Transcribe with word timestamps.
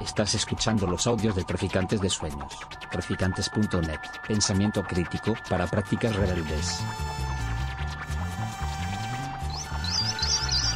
Estás 0.00 0.34
escuchando 0.34 0.86
los 0.86 1.06
audios 1.06 1.36
de 1.36 1.44
Traficantes 1.44 2.00
de 2.00 2.10
Sueños. 2.10 2.58
Traficantes.net. 2.90 4.00
Pensamiento 4.26 4.82
crítico 4.82 5.34
para 5.48 5.66
prácticas 5.66 6.14
rebeldes. 6.16 6.80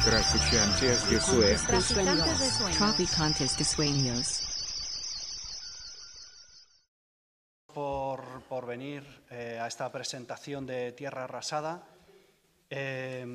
Traficantes 0.05 1.09
de 1.09 1.19
Sueños. 1.19 2.77
Traficantes 2.77 3.57
de 3.57 3.63
sueños. 3.65 4.43
Por, 7.73 8.41
por 8.43 8.65
venir 8.65 9.03
eh, 9.29 9.59
a 9.61 9.67
esta 9.67 9.91
presentación 9.91 10.65
de 10.65 10.93
Tierra 10.93 11.25
Arrasada. 11.25 11.83
Eh, 12.69 13.25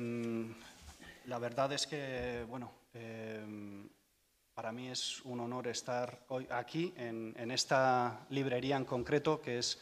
la 1.25 1.39
verdad 1.39 1.71
es 1.73 1.87
que, 1.87 2.45
bueno, 2.49 2.71
eh, 2.93 3.45
para 4.53 4.71
mí 4.71 4.89
es 4.89 5.21
un 5.25 5.39
honor 5.39 5.67
estar 5.67 6.25
hoy 6.29 6.47
aquí, 6.51 6.93
en, 6.97 7.51
esta 7.51 8.25
librería 8.29 8.77
en 8.77 8.85
concreto, 8.85 9.41
que 9.41 9.57
es 9.57 9.79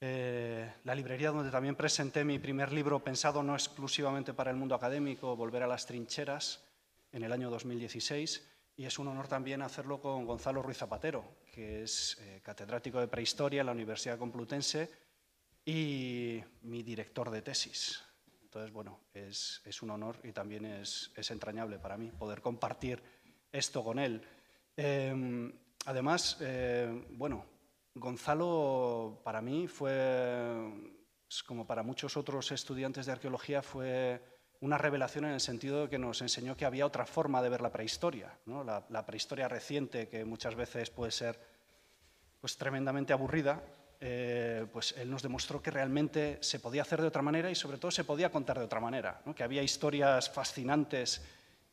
eh, 0.00 0.72
la 0.84 0.94
librería 0.94 1.30
donde 1.30 1.50
también 1.50 1.76
presenté 1.76 2.24
mi 2.24 2.38
primer 2.38 2.72
libro 2.72 3.04
pensado 3.04 3.42
no 3.42 3.54
exclusivamente 3.54 4.34
para 4.34 4.50
el 4.50 4.56
mundo 4.56 4.74
académico, 4.74 5.36
Volver 5.36 5.62
a 5.62 5.68
las 5.68 5.86
trincheras, 5.86 6.64
en 7.12 7.22
el 7.22 7.32
año 7.32 7.50
2016. 7.50 8.48
Y 8.76 8.84
es 8.84 8.98
un 8.98 9.08
honor 9.08 9.28
también 9.28 9.62
hacerlo 9.62 10.00
con 10.00 10.24
Gonzalo 10.24 10.62
Ruiz 10.62 10.78
Zapatero, 10.78 11.24
que 11.52 11.82
es 11.82 12.16
eh, 12.20 12.40
catedrático 12.42 12.98
de 12.98 13.06
prehistoria 13.06 13.60
en 13.60 13.66
la 13.66 13.72
Universidad 13.72 14.18
Complutense 14.18 14.90
y 15.64 16.42
mi 16.62 16.82
director 16.82 17.30
de 17.30 17.42
tesis. 17.42 18.02
Entonces, 18.52 18.72
bueno, 18.72 19.00
es, 19.14 19.82
un 19.82 19.90
honor 19.90 20.18
y 20.24 20.32
también 20.32 20.66
es, 20.66 21.10
entrañable 21.30 21.78
para 21.78 21.96
mí 21.96 22.10
poder 22.10 22.42
compartir 22.42 23.02
esto 23.52 23.84
con 23.84 23.98
él. 23.98 24.22
Eh, 24.76 25.52
además, 25.86 26.38
eh, 26.40 27.06
bueno, 27.10 27.44
Gonzalo 27.94 29.20
para 29.22 29.40
mí 29.42 29.68
fue, 29.68 29.92
como 31.46 31.66
para 31.66 31.82
muchos 31.82 32.16
otros 32.16 32.50
estudiantes 32.50 33.06
de 33.06 33.12
arqueología, 33.12 33.62
fue 33.62 34.20
una 34.60 34.78
revelación 34.78 35.26
en 35.26 35.32
el 35.32 35.40
sentido 35.40 35.82
de 35.82 35.88
que 35.90 35.98
nos 35.98 36.22
enseñó 36.22 36.56
que 36.56 36.64
había 36.64 36.86
otra 36.86 37.04
forma 37.04 37.42
de 37.42 37.48
ver 37.48 37.60
la 37.60 37.72
prehistoria, 37.72 38.38
¿no? 38.46 38.64
la, 38.64 38.86
la, 38.88 39.04
prehistoria 39.04 39.48
reciente, 39.48 40.08
que 40.08 40.24
muchas 40.24 40.54
veces 40.54 40.88
puede 40.88 41.10
ser 41.10 41.38
pues, 42.40 42.56
tremendamente 42.56 43.12
aburrida, 43.12 43.62
eh, 44.04 44.66
pues 44.72 44.96
él 44.98 45.08
nos 45.08 45.22
demostró 45.22 45.62
que 45.62 45.70
realmente 45.70 46.38
se 46.40 46.58
podía 46.58 46.82
hacer 46.82 47.00
de 47.00 47.06
otra 47.06 47.22
manera 47.22 47.52
y 47.52 47.54
sobre 47.54 47.78
todo 47.78 47.92
se 47.92 48.02
podía 48.02 48.32
contar 48.32 48.58
de 48.58 48.64
otra 48.64 48.80
manera, 48.80 49.22
¿no? 49.24 49.32
que 49.32 49.44
había 49.44 49.62
historias 49.62 50.28
fascinantes 50.28 51.22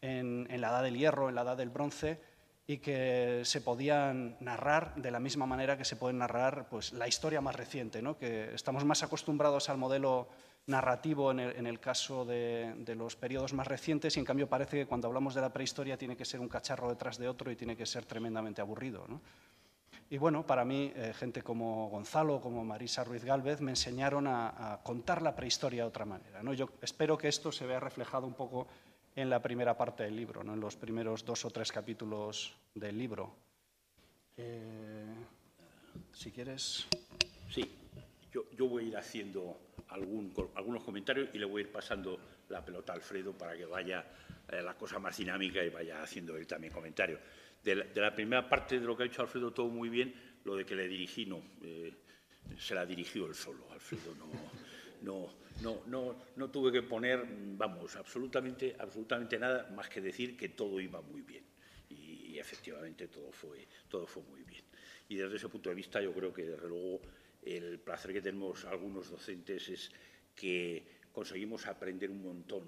en, 0.01 0.47
la 0.61 0.69
edad 0.69 0.83
del 0.83 0.97
hierro, 0.97 1.29
en 1.29 1.35
la 1.35 1.41
edad 1.41 1.57
del 1.57 1.69
bronce, 1.69 2.19
y 2.67 2.77
que 2.77 3.41
se 3.45 3.61
podían 3.61 4.37
narrar 4.39 4.93
de 4.95 5.09
la 5.09 5.19
misma 5.19 5.47
manera 5.47 5.77
que 5.77 5.85
se 5.85 5.95
puede 5.95 6.13
narrar 6.13 6.69
pues, 6.69 6.93
la 6.93 7.07
historia 7.07 7.41
más 7.41 7.55
reciente, 7.55 8.01
¿no? 8.01 8.17
que 8.17 8.53
estamos 8.53 8.85
más 8.85 9.01
acostumbrados 9.01 9.69
al 9.69 9.79
modelo 9.79 10.29
narrativo 10.67 11.31
en 11.31 11.39
el, 11.39 11.79
caso 11.79 12.25
de, 12.25 12.75
los 12.95 13.15
periodos 13.15 13.53
más 13.53 13.65
recientes 13.67 14.15
y 14.15 14.19
en 14.19 14.25
cambio 14.25 14.47
parece 14.47 14.77
que 14.77 14.85
cuando 14.85 15.07
hablamos 15.07 15.33
de 15.33 15.41
la 15.41 15.51
prehistoria 15.51 15.97
tiene 15.97 16.15
que 16.15 16.25
ser 16.25 16.39
un 16.39 16.47
cacharro 16.47 16.89
detrás 16.89 17.17
de 17.17 17.27
otro 17.27 17.51
y 17.51 17.55
tiene 17.55 17.75
que 17.75 17.87
ser 17.87 18.05
tremendamente 18.05 18.61
aburrido. 18.61 19.05
¿no? 19.07 19.19
Y 20.11 20.19
bueno, 20.19 20.45
para 20.45 20.63
mí, 20.63 20.91
eh, 20.95 21.13
gente 21.15 21.41
como 21.41 21.89
Gonzalo, 21.89 22.39
como 22.39 22.63
Marisa 22.63 23.03
Ruiz 23.03 23.23
Gálvez, 23.23 23.61
me 23.61 23.71
enseñaron 23.71 24.27
a, 24.27 24.73
a 24.73 24.83
contar 24.83 25.23
la 25.23 25.35
prehistoria 25.35 25.83
de 25.83 25.89
otra 25.89 26.05
manera. 26.05 26.43
¿no? 26.43 26.53
Yo 26.53 26.69
espero 26.81 27.17
que 27.17 27.27
esto 27.27 27.51
se 27.51 27.65
vea 27.65 27.79
reflejado 27.79 28.27
un 28.27 28.35
poco 28.35 28.67
en 29.15 29.29
la 29.29 29.41
primera 29.41 29.77
parte 29.77 30.03
del 30.03 30.15
libro, 30.15 30.43
¿no? 30.43 30.53
en 30.53 30.59
los 30.59 30.75
primeros 30.75 31.25
dos 31.25 31.45
o 31.45 31.49
tres 31.49 31.71
capítulos 31.71 32.53
del 32.73 32.97
libro. 32.97 33.35
Eh, 34.37 35.13
si 36.13 36.31
quieres. 36.31 36.87
Sí, 37.49 37.69
yo, 38.31 38.49
yo 38.51 38.67
voy 38.67 38.85
a 38.85 38.87
ir 38.87 38.97
haciendo 38.97 39.57
algún, 39.89 40.33
algunos 40.55 40.83
comentarios 40.83 41.29
y 41.33 41.39
le 41.39 41.45
voy 41.45 41.63
a 41.63 41.65
ir 41.65 41.71
pasando 41.71 42.19
la 42.49 42.63
pelota 42.63 42.93
a 42.93 42.95
Alfredo 42.95 43.33
para 43.33 43.55
que 43.57 43.65
vaya 43.65 44.05
eh, 44.49 44.61
la 44.61 44.75
cosa 44.75 44.99
más 44.99 45.17
dinámica 45.17 45.63
y 45.63 45.69
vaya 45.69 46.01
haciendo 46.01 46.35
él 46.35 46.47
también 46.47 46.73
comentarios. 46.73 47.19
De 47.63 47.75
de 47.75 48.01
la, 48.01 48.13
primera 48.13 48.47
parte 48.47 48.79
de 48.79 48.85
lo 48.85 48.95
que 48.95 49.03
ha 49.03 49.07
dicho 49.07 49.21
Alfredo, 49.21 49.51
todo 49.51 49.67
muy 49.67 49.89
bien, 49.89 50.13
lo 50.45 50.55
de 50.55 50.65
que 50.65 50.75
le 50.75 50.87
dirigí, 50.87 51.25
no, 51.25 51.41
eh, 51.61 51.93
se 52.57 52.73
la 52.73 52.85
dirigió 52.85 53.27
él 53.27 53.35
solo, 53.35 53.69
Alfredo, 53.71 54.15
no, 54.15 54.27
no, 55.01 55.33
no, 55.61 55.81
no, 55.87 56.15
no 56.35 56.49
tuve 56.49 56.71
que 56.71 56.81
poner, 56.83 57.25
vamos, 57.27 57.95
absolutamente, 57.95 58.75
absolutamente 58.79 59.37
nada 59.37 59.69
más 59.71 59.89
que 59.89 60.01
decir 60.01 60.37
que 60.37 60.49
todo 60.49 60.79
iba 60.79 61.01
muy 61.01 61.21
bien. 61.21 61.43
Y, 61.89 62.37
efectivamente 62.39 63.09
todo 63.09 63.33
fue, 63.33 63.67
todo 63.89 64.07
fue 64.07 64.23
muy 64.23 64.43
bien. 64.43 64.63
Y 65.09 65.15
desde 65.17 65.35
ese 65.35 65.49
punto 65.49 65.67
de 65.69 65.75
vista 65.75 66.01
yo 66.01 66.13
creo 66.13 66.31
que, 66.31 66.45
desde 66.45 66.69
luego, 66.69 67.01
el 67.43 67.79
placer 67.79 68.13
que 68.13 68.21
tenemos 68.21 68.63
algunos 68.63 69.09
docentes 69.09 69.67
es 69.67 69.91
que 70.35 70.85
conseguimos 71.11 71.67
aprender 71.67 72.09
un 72.09 72.23
montón 72.23 72.63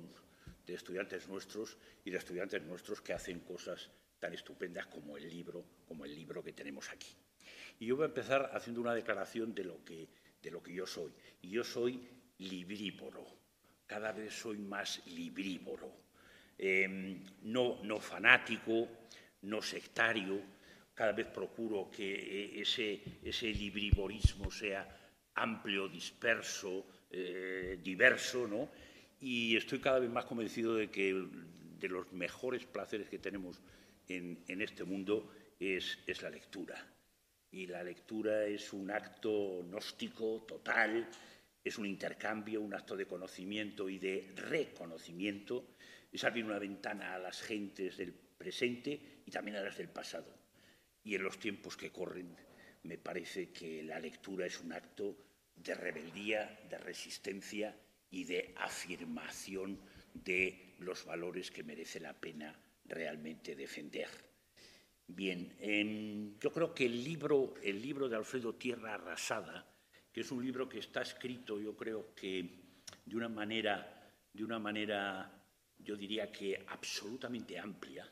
de 0.66 0.74
estudiantes 0.74 1.30
nuestros 1.30 1.78
y 2.04 2.12
de 2.12 2.18
estudiantes 2.18 2.62
nuestros 2.64 3.00
que 3.00 3.14
hacen 3.14 3.40
cosas 3.40 3.90
tan 4.20 4.34
estupendas 4.34 4.88
como 4.88 5.16
el 5.16 5.30
libro, 5.30 5.64
como 5.88 6.04
el 6.04 6.14
libro 6.14 6.44
que 6.44 6.52
tenemos 6.52 6.90
aquí. 6.90 7.16
Y 7.80 7.86
yo 7.86 7.96
voy 7.96 8.04
a 8.04 8.08
empezar 8.08 8.52
haciendo 8.54 8.82
una 8.82 8.94
declaración 8.94 9.56
de 9.56 9.64
lo 9.64 9.84
que, 9.86 10.10
de 10.42 10.52
lo 10.52 10.62
que 10.62 10.74
yo 10.74 10.86
soy. 10.86 11.12
Y 11.42 11.50
yo 11.50 11.64
soy 11.64 12.08
libríboro. 12.42 13.26
Cada 13.88 14.12
vez 14.12 14.34
soy 14.34 14.58
más 14.58 15.06
libríboro. 15.08 15.92
Eh, 16.58 17.18
no, 17.44 17.84
no 17.84 18.00
fanático, 18.00 18.88
no 19.42 19.62
sectario, 19.62 20.42
cada 20.94 21.14
vez 21.14 21.28
procuro 21.28 21.90
que 21.90 22.62
ese, 22.62 23.02
ese 23.24 23.48
libriborismo 23.48 24.52
sea 24.52 24.88
amplio, 25.36 25.88
disperso, 25.88 26.86
eh, 27.10 27.80
diverso, 27.82 28.48
¿no? 28.48 28.70
Y 29.20 29.56
estoy 29.56 29.80
cada 29.80 30.00
vez 30.00 30.10
más 30.10 30.26
convencido 30.26 30.76
de 30.76 30.90
que 30.90 31.28
de 31.80 31.90
los 31.90 32.12
mejores 32.14 32.66
placeres 32.66 33.10
que 33.10 33.18
tenemos 33.18 33.60
en, 34.08 34.44
en 34.48 34.62
este 34.62 34.84
mundo 34.84 35.32
es, 35.60 35.98
es, 36.06 36.22
la 36.22 36.30
lectura. 36.30 36.76
Y 37.52 37.68
la 37.68 37.84
lectura 37.84 38.46
es 38.46 38.72
un 38.72 38.92
acto 38.92 39.64
gnóstico 39.64 40.46
total, 40.48 41.08
es 41.64 41.78
un 41.78 41.86
intercambio, 41.86 42.62
un 42.62 42.74
acto 42.74 42.96
de 42.96 43.06
conocimiento 43.06 43.90
y 43.90 44.00
de 44.00 44.32
reconocimiento, 44.36 45.76
es 46.12 46.24
abrir 46.24 46.46
una 46.46 46.60
ventana 46.60 47.16
a 47.16 47.20
las 47.20 47.42
gentes 47.42 47.98
del 47.98 48.14
presente 48.14 49.22
y 49.26 49.32
también 49.32 49.58
a 49.58 49.62
las 49.62 49.78
del 49.78 49.90
pasado 49.90 50.42
y 51.04 51.16
en 51.16 51.24
los 51.24 51.40
tiempos 51.40 51.78
que 51.78 51.92
corren 51.92 52.36
me 52.84 52.98
parece 52.98 53.52
que 53.52 53.84
la 53.84 54.00
lectura 54.00 54.46
es 54.46 54.60
un 54.60 54.74
acto 54.74 55.18
de 55.56 55.76
rebeldía, 55.76 56.60
de 56.70 56.78
resistencia 56.80 57.78
y 58.10 58.24
de 58.24 58.54
afirmación 58.58 59.80
de 60.14 60.76
los 60.80 61.06
valores 61.06 61.52
que 61.52 61.64
merece 61.64 62.00
la 62.00 62.20
pena 62.20 62.60
realmente 62.86 63.56
defender. 63.56 64.10
Bien, 65.08 65.56
eh, 65.60 66.34
yo 66.40 66.52
creo 66.52 66.74
que 66.74 66.86
el 66.86 67.04
libro, 67.04 67.54
el 67.62 67.82
libro 67.82 68.10
de 68.10 68.16
Alfredo 68.16 68.56
Tierra 68.56 68.96
Arrasada, 68.96 69.71
que 70.12 70.22
es 70.22 70.32
un 70.32 70.44
libro 70.44 70.68
que 70.68 70.80
está 70.80 71.02
escrito, 71.02 71.60
yo 71.60 71.76
creo 71.76 72.14
que 72.14 72.62
de 73.06 73.16
una 73.16 73.30
manera, 73.30 74.12
de 74.34 74.44
una 74.44 74.60
manera, 74.60 75.32
yo 75.78 75.96
diría 75.96 76.32
que 76.32 76.66
absolutamente 76.68 77.58
amplia, 77.58 78.08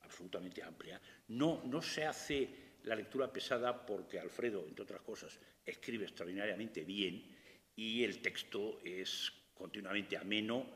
absolutamente 0.00 0.62
amplia. 0.62 1.00
No, 1.28 1.62
no 1.64 1.82
se 1.82 2.04
hace 2.04 2.66
la 2.84 2.94
lectura 2.94 3.32
pesada 3.32 3.84
porque 3.84 4.18
Alfredo, 4.18 4.64
entre 4.66 4.84
otras 4.84 5.02
cosas, 5.02 5.38
escribe 5.64 6.04
extraordinariamente 6.04 6.84
bien 6.84 7.22
y 7.74 8.04
el 8.04 8.22
texto 8.22 8.80
es 8.84 9.32
continuamente 9.54 10.16
ameno, 10.16 10.66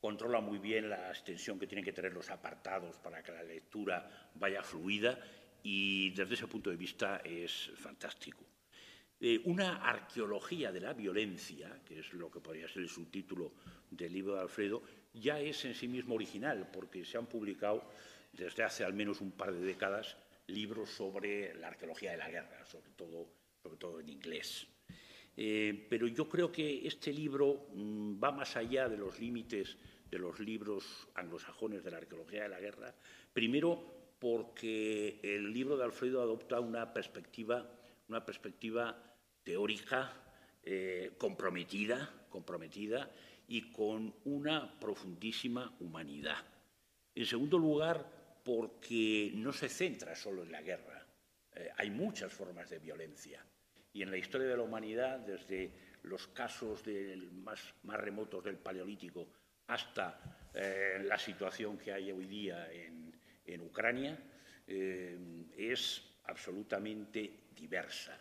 controla 0.00 0.40
muy 0.40 0.58
bien 0.58 0.90
la 0.90 1.10
extensión 1.10 1.58
que 1.58 1.66
tienen 1.66 1.84
que 1.84 1.92
tener 1.92 2.12
los 2.12 2.30
apartados 2.30 2.98
para 2.98 3.22
que 3.22 3.32
la 3.32 3.42
lectura 3.42 4.30
vaya 4.34 4.62
fluida 4.62 5.18
y 5.62 6.10
desde 6.10 6.34
ese 6.34 6.46
punto 6.46 6.70
de 6.70 6.76
vista 6.76 7.20
es 7.24 7.70
fantástico. 7.76 8.49
Eh, 9.22 9.42
una 9.44 9.76
arqueología 9.84 10.72
de 10.72 10.80
la 10.80 10.94
violencia, 10.94 11.82
que 11.84 11.98
es 11.98 12.12
lo 12.14 12.30
que 12.30 12.40
podría 12.40 12.66
ser 12.68 12.82
el 12.82 12.88
subtítulo 12.88 13.52
del 13.90 14.14
libro 14.14 14.34
de 14.34 14.40
Alfredo, 14.40 14.82
ya 15.12 15.38
es 15.38 15.62
en 15.66 15.74
sí 15.74 15.88
mismo 15.88 16.14
original, 16.14 16.70
porque 16.72 17.04
se 17.04 17.18
han 17.18 17.26
publicado 17.26 17.90
desde 18.32 18.62
hace 18.62 18.82
al 18.82 18.94
menos 18.94 19.20
un 19.20 19.32
par 19.32 19.52
de 19.52 19.60
décadas 19.60 20.16
libros 20.46 20.88
sobre 20.88 21.54
la 21.54 21.68
arqueología 21.68 22.12
de 22.12 22.16
la 22.16 22.30
guerra, 22.30 22.64
sobre 22.64 22.92
todo, 22.92 23.28
sobre 23.62 23.76
todo 23.76 24.00
en 24.00 24.08
inglés. 24.08 24.66
Eh, 25.36 25.86
pero 25.90 26.06
yo 26.06 26.26
creo 26.26 26.50
que 26.50 26.86
este 26.86 27.12
libro 27.12 27.68
mmm, 27.74 28.22
va 28.22 28.32
más 28.32 28.56
allá 28.56 28.88
de 28.88 28.96
los 28.96 29.20
límites 29.20 29.76
de 30.10 30.18
los 30.18 30.40
libros 30.40 31.08
anglosajones 31.14 31.84
de 31.84 31.90
la 31.90 31.98
arqueología 31.98 32.44
de 32.44 32.48
la 32.48 32.60
guerra, 32.60 32.94
primero 33.32 34.14
porque 34.18 35.20
el 35.22 35.52
libro 35.52 35.76
de 35.76 35.84
Alfredo 35.84 36.20
adopta 36.20 36.58
una 36.58 36.92
perspectiva, 36.92 37.70
una 38.08 38.24
perspectiva 38.24 39.09
teórica 39.42 40.12
eh, 40.62 41.12
comprometida, 41.16 42.26
comprometida 42.28 43.10
y 43.48 43.72
con 43.72 44.14
una 44.24 44.78
profundísima 44.78 45.74
humanidad. 45.80 46.44
En 47.14 47.26
segundo 47.26 47.58
lugar, 47.58 48.40
porque 48.44 49.32
no 49.34 49.52
se 49.52 49.68
centra 49.68 50.14
solo 50.14 50.42
en 50.42 50.52
la 50.52 50.62
guerra. 50.62 51.06
Eh, 51.54 51.70
hay 51.76 51.90
muchas 51.90 52.32
formas 52.32 52.68
de 52.68 52.78
violencia. 52.78 53.44
Y 53.92 54.02
en 54.02 54.10
la 54.10 54.18
historia 54.18 54.48
de 54.48 54.56
la 54.56 54.62
humanidad, 54.62 55.18
desde 55.20 55.72
los 56.02 56.28
casos 56.28 56.84
más, 57.32 57.74
remotos 57.82 58.44
del 58.44 58.58
Paleolítico 58.58 59.28
hasta 59.66 60.50
eh, 60.54 61.02
la 61.04 61.18
situación 61.18 61.78
que 61.78 61.92
hay 61.92 62.12
hoy 62.12 62.26
día 62.26 62.70
en, 62.70 63.00
Ucrania, 63.62 64.16
es 64.68 66.04
absolutamente 66.26 67.48
diversa. 67.50 68.16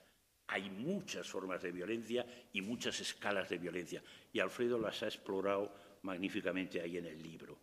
Hay 0.52 0.70
muchas 0.72 1.28
formas 1.28 1.62
de 1.62 1.72
violencia 1.72 2.26
y 2.54 2.62
muchas 2.62 3.00
escalas 3.00 3.50
de 3.50 3.60
violencia. 3.60 4.02
Y 4.34 4.40
Alfredo 4.40 4.80
las 4.80 5.04
ha 5.04 5.06
explorado 5.06 5.72
magníficamente 6.02 6.82
ahí 6.82 6.98
en 6.98 7.06
el 7.06 7.22
libro. 7.22 7.56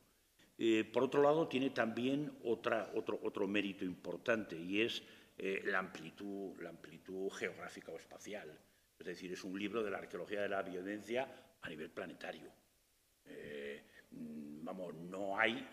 Eh, 0.56 0.84
por 0.84 1.02
otro 1.02 1.20
lado, 1.20 1.48
tiene 1.48 1.70
también 1.70 2.38
otra, 2.44 2.92
otro, 2.94 3.18
otro, 3.24 3.48
mérito 3.48 3.84
importante 3.84 4.56
y 4.56 4.82
es 4.82 5.02
eh, 5.36 5.62
la, 5.64 5.80
amplitud, 5.80 6.58
la 6.60 6.70
amplitud 6.70 7.28
geográfica 7.30 7.90
o 7.90 7.96
espacial. 7.96 8.56
Es 8.98 9.06
decir, 9.06 9.32
es 9.32 9.42
un 9.42 9.58
libro 9.58 9.82
de 9.82 9.90
la 9.90 9.98
arqueología 9.98 10.42
de 10.42 10.48
la 10.48 10.62
violencia 10.62 11.28
a 11.60 11.68
nivel 11.68 11.90
planetario. 11.90 12.52
Eh, 13.24 13.82
vamos, 14.10 14.94
no 14.94 15.36
hay, 15.36 15.66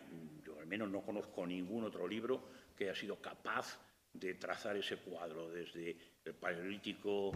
yo 0.44 0.60
al 0.60 0.66
menos 0.66 0.90
no 0.90 1.02
conozco 1.02 1.46
ningún 1.46 1.84
otro 1.84 2.08
libro 2.08 2.50
que 2.76 2.86
haya 2.86 2.96
sido 2.96 3.22
capaz 3.22 3.80
de 4.14 4.36
trazar 4.36 4.78
ese 4.78 4.98
cuadro 4.98 5.50
desde 5.50 5.98
el 6.24 6.34
paleolítico 6.36 7.32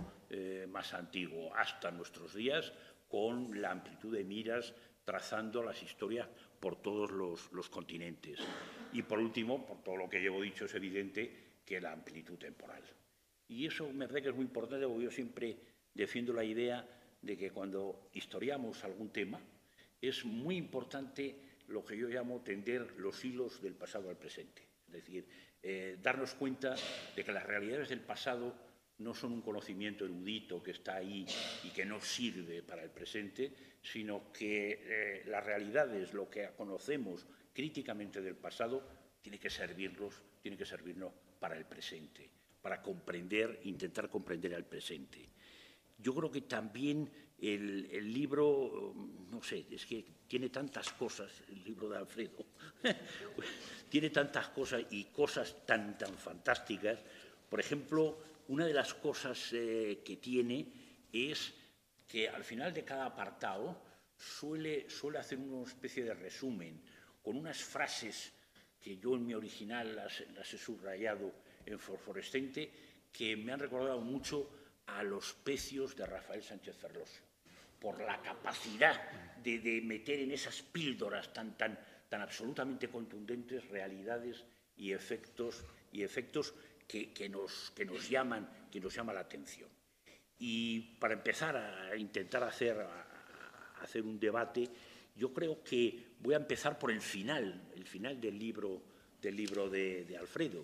más 0.69 0.93
antiguo 0.93 1.53
hasta 1.55 1.91
nuestros 1.91 2.35
días 2.35 2.71
con 3.07 3.59
la 3.61 3.71
amplitud 3.71 4.15
de 4.15 4.23
miras 4.23 4.73
trazando 5.07 5.63
las 5.63 5.81
historias 5.81 6.27
por 6.59 6.81
todos 6.81 7.11
los, 7.11 7.69
continentes. 7.69 8.39
Y 8.91 9.03
por 9.03 9.19
último, 9.19 9.65
por 9.65 9.81
todo 9.81 9.95
lo 9.95 10.09
que 10.09 10.19
llevo 10.19 10.41
dicho, 10.41 10.65
es 10.65 10.75
evidente 10.75 11.31
que 11.65 11.79
la 11.79 11.93
amplitud 11.93 12.37
temporal. 12.37 12.83
Y 13.47 13.65
eso 13.65 13.87
me 13.93 14.05
parece 14.05 14.23
que 14.23 14.29
es 14.29 14.35
muy 14.35 14.43
importante 14.43 14.85
porque 14.85 15.05
yo 15.05 15.11
siempre 15.11 15.57
defiendo 15.93 16.33
la 16.33 16.43
idea 16.43 16.85
de 17.21 17.37
que 17.37 17.51
cuando 17.51 18.09
historiamos 18.13 18.83
algún 18.83 19.09
tema 19.09 19.39
es 20.01 20.25
muy 20.25 20.57
importante 20.57 21.37
lo 21.69 21.85
que 21.85 21.97
yo 21.97 22.09
llamo 22.09 22.41
tender 22.41 22.91
los 22.97 23.23
hilos 23.23 23.61
del 23.61 23.75
pasado 23.75 24.09
al 24.09 24.17
presente. 24.17 24.67
Es 24.87 24.93
decir, 24.93 25.25
eh, 25.69 25.97
darnos 26.01 26.33
cuenta 26.33 26.77
de 27.13 27.25
que 27.25 27.31
las 27.33 27.45
realidades 27.45 27.89
del 27.89 27.99
pasado 27.99 28.55
no 28.99 29.13
son 29.13 29.33
un 29.33 29.41
conocimiento 29.41 30.05
erudito 30.05 30.63
que 30.63 30.71
está 30.71 30.95
ahí 30.95 31.25
y 31.65 31.71
que 31.71 31.83
no 31.83 31.99
sirve 31.99 32.63
para 32.63 32.83
el 32.83 32.89
presente, 32.89 33.51
sino 33.81 34.31
que 34.31 34.79
eh, 34.81 35.23
las 35.27 35.45
realidades, 35.45 36.13
lo 36.13 36.29
que 36.29 36.51
conocemos 36.55 37.27
críticamente 37.51 38.21
del 38.21 38.37
pasado, 38.37 38.81
tiene 39.21 39.39
que 39.39 39.49
servirnos, 39.49 40.23
tiene 40.41 40.55
que 40.55 40.65
servirnos 40.65 41.11
para 41.37 41.57
el 41.57 41.65
presente, 41.65 42.29
para 42.61 42.81
comprender, 42.81 43.59
intentar 43.65 44.09
comprender 44.09 44.55
al 44.55 44.63
presente. 44.63 45.27
Yo 45.97 46.15
creo 46.15 46.31
que 46.31 46.43
también 46.43 47.11
el, 47.39 47.89
el, 47.91 48.13
libro, 48.13 48.95
no 49.29 49.43
sé, 49.43 49.65
es 49.69 49.85
que 49.85 50.05
tiene 50.27 50.49
tantas 50.49 50.91
cosas, 50.91 51.31
el 51.49 51.63
libro 51.63 51.89
de 51.89 51.97
Alfredo, 51.97 52.45
tiene 53.89 54.09
tantas 54.09 54.49
cosas 54.49 54.83
y 54.91 55.05
cosas 55.05 55.65
tan, 55.65 55.97
tan 55.97 56.17
fantásticas. 56.17 56.99
Por 57.49 57.59
ejemplo, 57.59 58.19
una 58.49 58.65
de 58.65 58.73
las 58.73 58.93
cosas 58.93 59.53
eh, 59.53 60.01
que 60.03 60.17
tiene 60.17 60.67
es 61.11 61.53
que 62.07 62.29
al 62.29 62.43
final 62.43 62.73
de 62.73 62.83
cada 62.83 63.05
apartado 63.05 63.81
suele, 64.17 64.89
suele 64.89 65.19
hacer 65.19 65.37
una 65.37 65.67
especie 65.67 66.03
de 66.03 66.13
resumen 66.13 66.81
con 67.21 67.37
unas 67.37 67.57
frases 67.57 68.33
que 68.79 68.97
yo 68.97 69.15
en 69.15 69.25
mi 69.25 69.33
original 69.33 69.95
las, 69.95 70.21
he 70.21 70.57
subrayado 70.57 71.33
en 71.65 71.77
fosforescente, 71.77 72.71
que 73.11 73.35
me 73.35 73.51
han 73.51 73.59
recordado 73.59 73.99
mucho 73.99 74.49
a 74.85 75.03
los 75.03 75.33
pecios 75.33 75.95
de 75.95 76.05
Rafael 76.05 76.41
Sánchez 76.41 76.77
Ferlosio, 76.77 77.21
por 77.79 77.99
la 78.01 78.21
capacidad 78.21 79.36
de, 79.43 79.81
meter 79.83 80.19
en 80.19 80.31
esas 80.31 80.61
píldoras 80.61 81.33
tan, 81.33 81.57
tan, 81.57 81.79
tan 82.09 82.21
absolutamente 82.21 82.89
contundentes 82.89 83.67
realidades 83.69 84.43
y 84.77 84.91
efectos, 84.91 85.65
y 85.91 86.03
efectos 86.03 86.53
que, 86.87 87.29
nos, 87.29 87.71
que, 87.75 87.85
nos 87.85 88.09
llaman, 88.09 88.49
que 88.71 88.79
nos 88.79 88.93
llama 88.93 89.13
la 89.13 89.21
atención. 89.21 89.69
Y 90.39 90.79
para 90.99 91.15
empezar 91.15 91.57
a 91.57 91.95
intentar 91.97 92.43
hacer, 92.43 92.77
hacer 93.81 94.03
un 94.03 94.19
debate, 94.19 94.69
yo 95.15 95.33
creo 95.33 95.63
que 95.63 96.15
voy 96.19 96.35
a 96.35 96.37
empezar 96.37 96.77
por 96.77 96.91
el 96.91 97.01
final, 97.01 97.69
el 97.75 97.85
final 97.85 98.21
del 98.21 98.37
libro, 98.37 98.81
del 99.21 99.35
libro 99.35 99.69
de, 99.69 100.15
Alfredo. 100.19 100.63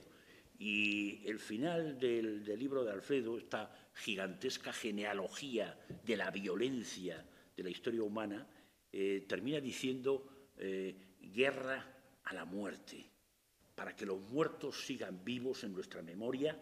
Y 0.60 1.28
el 1.28 1.40
final 1.40 2.00
del, 2.00 2.46
libro 2.58 2.84
de 2.84 2.92
Alfredo, 2.92 3.38
esta 3.38 3.74
gigantesca 3.96 4.72
genealogía 4.72 5.78
de 6.06 6.16
la 6.16 6.30
violencia 6.30 7.26
de 7.56 7.64
la 7.64 7.70
historia 7.70 8.04
humana, 8.04 8.48
eh, 8.94 9.26
termina 9.28 9.60
diciendo 9.60 10.52
eh, 10.58 10.96
guerra 11.20 11.84
a 12.24 12.34
la 12.34 12.46
muerte 12.46 13.04
para 13.76 13.96
que 13.96 14.06
los 14.06 14.22
muertos 14.22 14.86
sigan 14.86 15.26
vivos 15.26 15.64
en 15.64 15.74
nuestra 15.74 16.04
memoria 16.04 16.58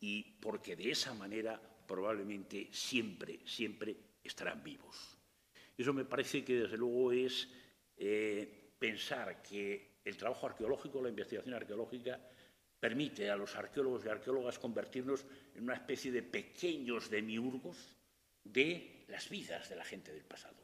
y 0.00 0.22
porque 0.40 0.76
de 0.76 0.92
esa 0.92 1.12
manera 1.12 1.60
probablemente 1.86 2.68
siempre, 2.70 3.40
siempre 3.44 3.96
estarán 4.22 4.62
vivos. 4.62 5.18
Eso 5.76 5.92
me 5.92 6.04
parece 6.04 6.44
que 6.44 6.60
desde 6.60 6.76
luego 6.76 7.12
es 7.12 7.48
eh, 7.96 8.70
pensar 8.78 9.42
que 9.42 9.98
el 10.04 10.16
trabajo 10.16 10.46
arqueológico, 10.46 11.02
la 11.02 11.08
investigación 11.08 11.54
arqueológica, 11.54 12.20
permite 12.78 13.30
a 13.30 13.36
los 13.36 13.54
arqueólogos 13.56 14.04
y 14.04 14.08
arqueólogas 14.08 14.58
convertirnos 14.58 15.24
en 15.54 15.64
una 15.64 15.74
especie 15.74 16.10
de 16.10 16.22
pequeños 16.22 17.10
demiurgos 17.10 17.96
de 18.44 19.04
las 19.08 19.28
vidas 19.28 19.68
de 19.68 19.76
la 19.76 19.84
gente 19.84 20.12
del 20.12 20.24
pasado, 20.24 20.61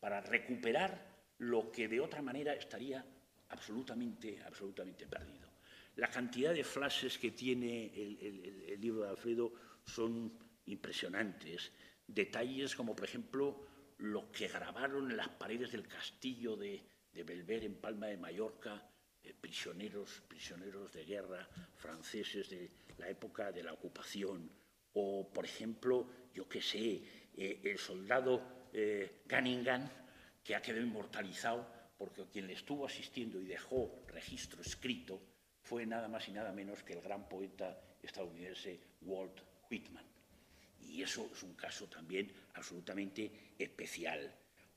para 0.00 0.20
recuperar 0.20 1.06
lo 1.38 1.70
que 1.70 1.88
de 1.88 2.00
otra 2.00 2.22
manera 2.22 2.54
estaría 2.54 3.04
absolutamente, 3.50 4.42
absolutamente 4.42 5.06
perdido. 5.06 5.50
La 5.96 6.10
cantidad 6.10 6.54
de 6.54 6.64
flashes 6.64 7.18
que 7.18 7.32
tiene 7.32 7.86
el, 7.94 8.80
libro 8.80 9.02
de 9.02 9.10
Alfredo 9.10 9.52
son 9.84 10.32
impresionantes. 10.66 11.72
Detalles 12.06 12.74
como, 12.74 12.96
por 12.96 13.04
ejemplo, 13.04 13.66
lo 13.98 14.30
que 14.32 14.48
grabaron 14.48 15.10
en 15.10 15.16
las 15.16 15.28
paredes 15.28 15.72
del 15.72 15.86
castillo 15.86 16.56
de, 16.56 16.82
Belver 17.12 17.64
en 17.64 17.74
Palma 17.74 18.06
de 18.06 18.16
Mallorca, 18.16 18.82
eh, 19.22 19.34
prisioneros, 19.38 20.22
prisioneros 20.26 20.92
de 20.92 21.04
guerra 21.04 21.46
franceses 21.76 22.48
de 22.48 22.70
la 22.96 23.10
época 23.10 23.52
de 23.52 23.62
la 23.62 23.74
ocupación. 23.74 24.50
O, 24.94 25.30
por 25.30 25.44
ejemplo, 25.44 26.08
yo 26.32 26.48
qué 26.48 26.62
sé, 26.62 27.02
eh, 27.36 27.60
el 27.64 27.78
soldado 27.78 28.59
eh, 28.72 29.22
Cunningham, 29.28 29.88
que 30.42 30.54
ha 30.54 30.62
quedado 30.62 30.82
inmortalizado 30.82 31.66
porque 31.98 32.24
quien 32.32 32.46
le 32.46 32.54
estuvo 32.54 32.86
asistiendo 32.86 33.40
y 33.40 33.44
dejó 33.44 34.02
registro 34.08 34.62
escrito 34.62 35.20
fue 35.62 35.84
nada 35.84 36.08
más 36.08 36.26
y 36.28 36.32
nada 36.32 36.52
menos 36.52 36.82
que 36.82 36.94
el 36.94 37.02
gran 37.02 37.28
poeta 37.28 37.78
estadounidense 38.02 38.80
Walt 39.02 39.40
Whitman. 39.70 40.04
Y 40.80 41.02
eso 41.02 41.30
es 41.32 41.42
un 41.42 41.54
caso 41.54 41.86
también 41.88 42.32
absolutamente 42.54 43.54
especial. 43.58 44.34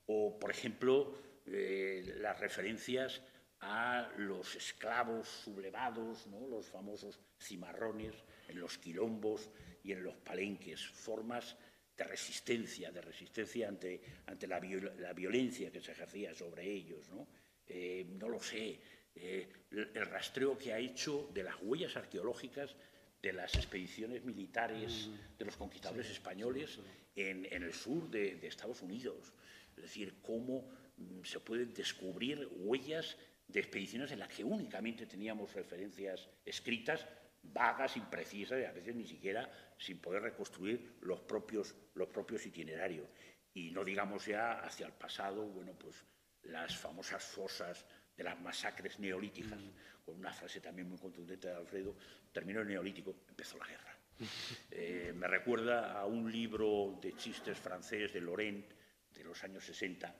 O, 0.07 0.37
por 0.37 0.51
ejemplo, 0.51 1.17
eh, 1.45 2.17
las 2.19 2.39
referencias 2.39 3.21
a 3.61 4.11
los 4.17 4.55
esclavos 4.55 5.27
sublevados, 5.27 6.27
¿no? 6.27 6.47
los 6.47 6.67
famosos 6.67 7.19
cimarrones, 7.39 8.13
en 8.49 8.59
los 8.59 8.77
quilombos 8.77 9.49
y 9.83 9.93
en 9.93 10.03
los 10.03 10.15
palenques, 10.17 10.85
formas 10.85 11.55
de 11.95 12.03
resistencia, 12.03 12.91
de 12.91 13.01
resistencia 13.01 13.67
ante, 13.67 14.01
ante 14.25 14.47
la, 14.47 14.59
violencia 14.59 15.71
que 15.71 15.81
se 15.81 15.91
ejercía 15.91 16.33
sobre 16.33 16.69
ellos. 16.69 17.09
No, 17.09 17.27
eh, 17.67 18.05
no 18.19 18.29
lo 18.29 18.41
sé, 18.41 18.79
eh, 19.15 19.47
el 19.71 20.05
rastreo 20.07 20.57
que 20.57 20.73
ha 20.73 20.79
hecho 20.79 21.29
de 21.33 21.43
las 21.43 21.55
huellas 21.61 21.95
arqueológicas 21.95 22.75
de 23.21 23.31
las 23.31 23.55
expediciones 23.55 24.23
militares 24.23 25.07
mm. 25.07 25.37
de 25.37 25.45
los 25.45 25.55
conquistadores 25.55 26.09
españoles 26.09 26.79
En, 27.15 27.45
el 27.45 27.73
sur 27.73 28.09
de, 28.09 28.35
de, 28.35 28.47
Estados 28.47 28.81
Unidos. 28.81 29.33
Es 29.77 29.83
decir, 29.83 30.15
cómo 30.23 30.67
mm, 30.97 31.23
se 31.23 31.39
pueden 31.39 31.71
descubrir 31.73 32.49
huellas 32.57 33.17
de 33.47 33.59
expediciones 33.59 34.11
en 34.11 34.19
las 34.19 34.29
que 34.29 34.43
únicamente 34.43 35.05
teníamos 35.05 35.53
referencias 35.53 36.27
escritas 36.43 37.05
vagas, 37.43 37.97
imprecisas 37.97 38.59
y 38.61 38.65
a 38.65 38.71
veces 38.71 38.95
ni 38.95 39.05
siquiera 39.05 39.49
sin 39.77 39.99
poder 39.99 40.23
reconstruir 40.23 40.97
los 41.01 41.19
propios, 41.21 41.75
los 41.95 42.07
propios 42.07 42.45
itinerarios. 42.45 43.07
Y 43.53 43.71
no 43.71 43.83
digamos 43.83 44.25
ya 44.25 44.59
hacia 44.61 44.87
el 44.87 44.93
pasado, 44.93 45.45
bueno, 45.45 45.73
pues 45.77 46.03
las 46.43 46.75
famosas 46.75 47.23
fosas 47.23 47.85
de 48.15 48.23
las 48.23 48.39
masacres 48.39 48.99
neolíticas, 48.99 49.59
mm. 49.59 50.03
con 50.05 50.15
una 50.15 50.31
frase 50.31 50.61
también 50.61 50.89
muy 50.89 50.97
contundente 50.97 51.47
de 51.47 51.55
Alfredo, 51.55 51.95
terminó 52.31 52.61
el 52.61 52.67
neolítico, 52.67 53.15
empezó 53.29 53.57
la 53.57 53.67
guerra. 53.67 53.97
Eh, 54.75 55.13
me 55.15 55.27
recuerda 55.27 55.99
a 55.99 56.05
un 56.05 56.31
libro 56.31 56.99
de 57.01 57.15
chistes 57.15 57.57
francés 57.57 58.13
de 58.13 58.21
Laurent 58.21 58.65
de 59.11 59.23
los 59.23 59.43
años 59.43 59.63
60, 59.65 60.15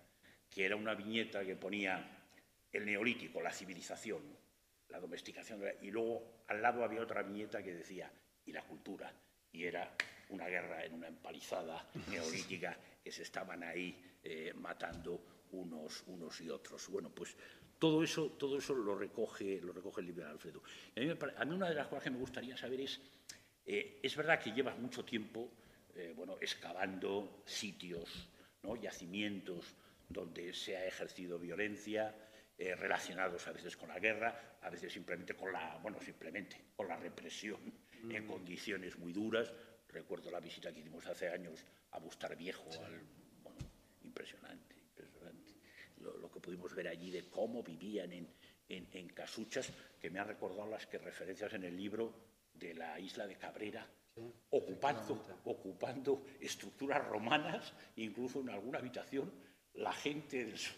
que 0.50 0.66
era 0.66 0.76
una 0.76 0.94
viñeta 0.94 1.44
que 1.44 1.56
ponía 1.56 2.24
el 2.72 2.86
neolítico, 2.86 3.42
la 3.42 3.52
civilización, 3.52 4.22
la 4.94 5.00
domesticación. 5.00 5.62
Y 5.82 5.92
luego 5.92 6.44
al 6.48 6.62
lado 6.62 6.84
había 6.84 7.02
otra 7.02 7.24
viñeta 7.24 7.62
que 7.62 7.74
decía, 7.74 8.12
y 8.46 8.52
la 8.52 8.62
cultura. 8.62 9.12
Y 9.52 9.66
era 9.66 9.92
una 10.30 10.48
guerra 10.48 10.86
en 10.86 10.94
una 10.94 11.08
empalizada 11.08 11.90
neolítica 12.10 12.78
que 13.04 13.12
se 13.12 13.24
estaban 13.24 13.64
ahí 13.64 14.18
eh, 14.24 14.54
matando 14.56 15.20
unos, 15.52 16.04
unos 16.08 16.40
y 16.42 16.50
otros. 16.50 16.88
Bueno, 16.90 17.10
pues 17.10 17.36
todo 17.78 18.04
eso, 18.04 18.32
todo 18.32 18.58
eso 18.58 18.74
lo, 18.74 18.96
recoge, 18.96 19.60
lo 19.62 19.74
recoge 19.74 20.02
el 20.02 20.08
libro 20.08 20.26
de 20.26 20.32
Alfredo. 20.32 20.62
A 21.36 21.46
mí, 21.46 21.54
una 21.54 21.70
de 21.70 21.76
las 21.76 21.88
cosas 21.88 22.06
que 22.06 22.12
me 22.12 22.20
gustaría 22.20 22.56
saber 22.56 22.82
es, 22.82 23.02
eh, 23.66 24.00
es 24.02 24.16
verdad 24.16 24.40
que 24.40 24.52
llevas 24.52 24.78
mucho 24.78 25.04
tiempo 25.04 25.52
eh, 25.96 26.14
bueno, 26.16 26.38
excavando 26.40 27.44
sitios, 27.46 28.30
¿no? 28.64 28.76
yacimientos 28.76 29.76
donde 30.10 30.54
se 30.54 30.78
ha 30.78 30.86
ejercido 30.86 31.38
violencia, 31.40 32.16
eh, 32.56 32.76
relacionados 32.76 33.48
a 33.48 33.52
veces 33.52 33.76
con 33.76 33.90
la 33.90 34.00
guerra, 34.00 34.58
a 34.62 34.70
veces 34.70 34.94
simplemente 34.94 35.34
con 35.34 35.52
la, 35.52 35.80
bueno, 35.82 36.00
simplemente 36.00 36.66
con 36.76 36.88
la 36.88 36.96
represión 36.96 37.60
en 38.10 38.26
mm. 38.26 38.28
condiciones 38.28 38.98
muy 38.98 39.12
duras. 39.12 39.52
Recuerdo 39.88 40.30
la 40.30 40.40
visita 40.40 40.72
que 40.72 40.80
hicimos 40.80 41.06
hace 41.08 41.30
años 41.30 41.66
a 41.92 42.00
Bustar 42.00 42.36
Viejo, 42.36 42.70
impresionante, 44.04 44.76
impresionante. 44.76 45.54
Lo, 45.98 46.32
que 46.32 46.40
pudimos 46.40 46.76
ver 46.76 46.88
allí 46.88 47.10
de 47.10 47.30
cómo 47.30 47.64
vivían 47.64 48.12
en, 48.12 48.28
en, 48.70 49.08
casuchas, 49.10 49.72
que 50.00 50.10
me 50.10 50.20
ha 50.20 50.24
recordado 50.24 50.70
las 50.70 50.86
que 50.86 50.98
referencias 50.98 51.54
en 51.54 51.64
el 51.64 51.76
libro 51.76 52.14
de 52.54 52.76
la 52.76 53.00
isla 53.00 53.26
de 53.26 53.36
Cabrera, 53.36 53.88
ocupando, 54.52 55.26
ocupando 55.46 56.26
estructuras 56.40 57.08
romanas, 57.08 57.74
incluso 57.96 58.42
en 58.42 58.50
alguna 58.50 58.80
habitación 58.80 59.32
la 59.76 59.92
gente 59.92 60.46
del 60.46 60.58
sur 60.58 60.78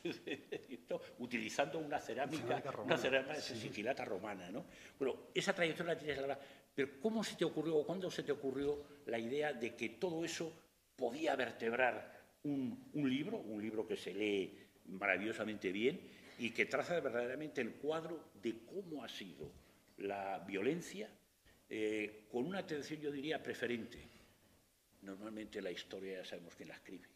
utilizando 1.19 1.79
una 1.79 1.99
cerámica, 1.99 2.63
una 2.83 2.97
cerámica 2.97 3.41
sigilata 3.41 4.05
romana. 4.05 4.49
¿no? 4.49 4.65
Bueno, 4.97 5.27
esa 5.33 5.53
trayectoria 5.53 5.93
la 5.93 5.99
tienes 5.99 6.19
ahora, 6.19 6.39
pero 6.73 6.99
¿cómo 7.01 7.23
se 7.23 7.35
te 7.35 7.45
ocurrió 7.45 7.77
o 7.77 7.85
cuándo 7.85 8.09
se 8.09 8.23
te 8.23 8.31
ocurrió 8.31 8.83
la 9.05 9.19
idea 9.19 9.53
de 9.53 9.75
que 9.75 9.89
todo 9.89 10.23
eso 10.23 10.51
podía 10.95 11.35
vertebrar 11.35 12.15
un, 12.43 12.91
libro, 12.93 13.37
un 13.37 13.61
libro 13.61 13.87
que 13.87 13.97
se 13.97 14.13
lee 14.13 14.57
maravillosamente 14.85 15.71
bien 15.71 15.99
y 16.37 16.51
que 16.51 16.65
traza 16.65 16.99
verdaderamente 16.99 17.61
el 17.61 17.73
cuadro 17.73 18.29
de 18.41 18.59
cómo 18.65 19.03
ha 19.03 19.09
sido 19.09 19.51
la 19.97 20.39
violencia 20.39 21.09
eh, 21.69 22.27
con 22.31 22.45
una 22.45 22.59
atención, 22.59 23.01
yo 23.01 23.11
diría, 23.11 23.41
preferente. 23.41 23.97
Normalmente 25.01 25.61
la 25.61 25.71
historia 25.71 26.19
ya 26.19 26.25
sabemos 26.25 26.55
quién 26.55 26.69
la 26.69 26.75
escribe, 26.75 27.07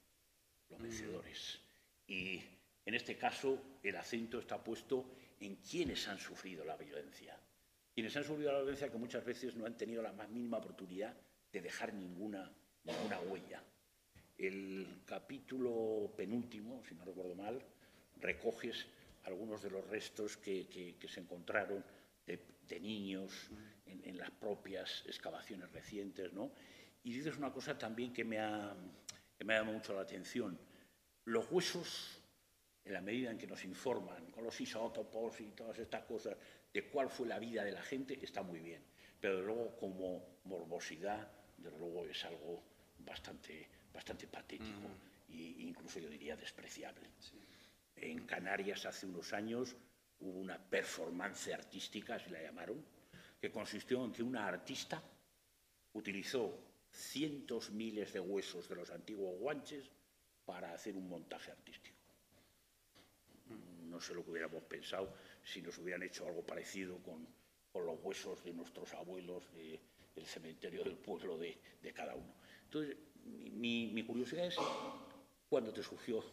los 0.69 0.79
mm. 0.79 0.83
vencedores. 0.83 1.68
Y 2.09 2.41
en 2.85 2.95
este 2.95 3.17
caso 3.17 3.77
el 3.83 3.95
acento 3.95 4.39
está 4.39 4.61
puesto 4.61 5.05
en 5.39 5.57
quienes 5.57 6.07
han 6.07 6.19
sufrido 6.19 6.65
la 6.65 6.75
violencia. 6.75 7.37
Quienes 7.93 8.15
han 8.17 8.23
sufrido 8.23 8.51
la 8.51 8.59
violencia 8.59 8.91
que 8.91 8.97
muchas 8.97 9.23
veces 9.23 9.55
no 9.55 9.65
han 9.65 9.77
tenido 9.77 10.01
la 10.01 10.11
más 10.11 10.27
mínima 10.27 10.57
oportunidad 10.57 11.15
de 11.51 11.61
dejar 11.61 11.93
ninguna, 11.93 12.51
ninguna 12.83 13.19
huella. 13.21 13.63
El 14.37 15.01
capítulo 15.05 16.11
penúltimo, 16.17 16.83
si 16.87 16.95
no 16.95 17.05
recuerdo 17.05 17.35
mal, 17.35 17.61
recoges 18.19 18.87
algunos 19.25 19.61
de 19.61 19.69
los 19.69 19.87
restos 19.87 20.37
que, 20.37 20.95
se 21.07 21.19
encontraron 21.19 21.83
de, 22.25 22.79
niños 22.79 23.51
en, 23.85 24.17
las 24.17 24.31
propias 24.31 25.03
excavaciones 25.07 25.71
recientes, 25.71 26.33
¿no? 26.33 26.51
Y 27.03 27.13
dices 27.13 27.37
una 27.37 27.51
cosa 27.51 27.77
también 27.77 28.13
que 28.13 28.23
me 28.23 28.39
ha, 28.39 28.75
que 29.37 29.43
me 29.43 29.53
ha 29.53 29.59
llamado 29.59 29.77
mucho 29.77 29.93
la 29.93 30.01
atención. 30.01 30.57
Los 31.29 31.51
huesos, 31.51 32.17
en 32.83 32.93
la 32.93 33.01
medida 33.01 33.29
en 33.29 33.37
que 33.37 33.45
nos 33.45 33.63
informan 33.63 34.31
con 34.31 34.43
los 34.43 34.59
isótopos 34.61 35.39
y 35.41 35.51
todas 35.51 35.77
estas 35.77 36.03
cosas 36.05 36.35
de 36.73 36.89
cuál 36.89 37.07
fue 37.07 37.27
la 37.27 37.37
vida 37.37 37.63
de 37.63 37.71
la 37.71 37.83
gente, 37.83 38.17
está 38.19 38.41
muy 38.41 38.59
bien. 38.61 38.81
Pero 39.21 39.43
luego, 39.43 39.77
como 39.77 40.39
morbosidad, 40.45 41.31
desde 41.55 41.77
luego 41.77 42.07
es 42.07 42.25
algo 42.25 42.63
bastante, 42.97 43.67
bastante 43.93 44.25
patético 44.25 44.89
e 45.29 45.61
incluso 45.69 45.99
yo 45.99 46.09
diría 46.09 46.35
despreciable. 46.35 47.07
En 47.97 48.25
Canarias 48.25 48.87
hace 48.87 49.05
unos 49.05 49.31
años 49.31 49.75
hubo 50.21 50.39
una 50.39 50.57
performance 50.57 51.53
artística, 51.53 52.15
así 52.15 52.31
la 52.31 52.41
llamaron, 52.41 52.83
que 53.39 53.51
consistió 53.51 54.03
en 54.03 54.11
que 54.11 54.23
una 54.23 54.47
artista 54.47 54.99
utilizó 55.93 56.59
cientos 56.89 57.69
miles 57.69 58.13
de 58.13 58.19
huesos 58.19 58.67
de 58.67 58.75
los 58.77 58.89
antiguos 58.89 59.37
guanches 59.37 59.91
para 60.49 60.73
hacer 60.73 60.95
un 60.95 61.07
montaje 61.07 61.51
artístico. 61.51 61.95
No 63.83 64.01
sé 64.01 64.15
lo 64.15 64.23
que 64.23 64.31
hubiéramos 64.31 64.63
pensado 64.63 65.13
si 65.43 65.61
nos 65.61 65.77
hubieran 65.77 66.01
hecho 66.01 66.25
algo 66.25 66.43
parecido 66.43 66.97
con, 67.03 67.27
los 67.75 68.03
huesos 68.03 68.43
de 68.43 68.51
nuestros 68.51 68.91
abuelos 68.95 69.43
del 69.53 70.25
cementerio 70.25 70.83
del 70.83 70.97
pueblo 70.97 71.37
de, 71.37 71.55
cada 71.93 72.15
uno. 72.15 72.33
Entonces, 72.63 72.97
mi, 73.25 74.03
curiosidad 74.03 74.47
es 74.47 74.57
cuándo 75.47 75.71
te 75.71 75.83
surgió 75.83 76.25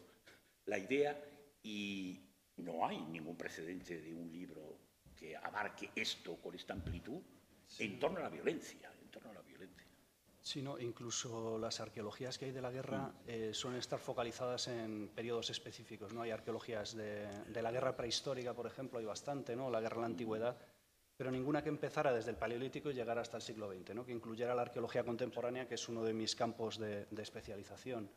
la 0.65 0.79
idea 0.79 1.15
y 1.61 2.19
no 2.57 2.87
hay 2.87 2.97
ningún 2.97 3.37
precedente 3.37 4.01
de 4.01 4.15
un 4.15 4.31
libro 4.31 4.79
que 5.15 5.37
abarque 5.37 5.91
esto 5.95 6.37
con 6.37 6.55
esta 6.55 6.73
amplitud 6.73 7.21
en 7.77 7.99
torno 7.99 8.17
a 8.17 8.23
la 8.23 8.29
violencia, 8.29 8.91
en 8.99 9.11
torno 9.11 9.29
a 9.29 9.33
la 9.35 9.41
violencia. 9.41 9.87
Sí, 10.47 10.63
incluso 10.79 11.57
las 11.57 11.81
arqueologías 11.81 12.37
que 12.37 12.45
hay 12.45 12.51
de 12.51 12.61
la 12.61 12.71
guerra 12.71 13.11
eh, 13.27 13.49
suelen 13.53 13.81
estar 13.81 13.99
focalizadas 13.99 14.69
en 14.69 15.09
periodos 15.09 15.49
específicos. 15.49 16.13
¿no? 16.13 16.21
Hay 16.21 16.31
arqueologías 16.31 16.95
de, 16.95 17.27
la 17.61 17.69
guerra 17.69 17.97
prehistórica, 17.97 18.53
por 18.53 18.65
ejemplo, 18.65 18.97
hay 18.97 19.03
bastante, 19.03 19.57
¿no? 19.57 19.69
la 19.69 19.81
guerra 19.81 19.97
de 19.97 20.01
la 20.03 20.07
antigüedad, 20.07 20.57
pero 21.17 21.31
ninguna 21.31 21.61
que 21.61 21.67
empezara 21.67 22.13
desde 22.13 22.31
el 22.31 22.37
Paleolítico 22.37 22.89
y 22.89 22.93
llegara 22.93 23.19
hasta 23.19 23.35
el 23.35 23.43
siglo 23.43 23.69
XX, 23.69 23.93
¿no? 23.93 24.05
que 24.05 24.13
incluyera 24.13 24.55
la 24.55 24.61
arqueología 24.61 25.03
contemporánea, 25.03 25.67
que 25.67 25.75
es 25.75 25.89
uno 25.89 26.01
de 26.01 26.13
mis 26.13 26.33
campos 26.33 26.77
de, 26.77 27.07
especialización. 27.17 28.09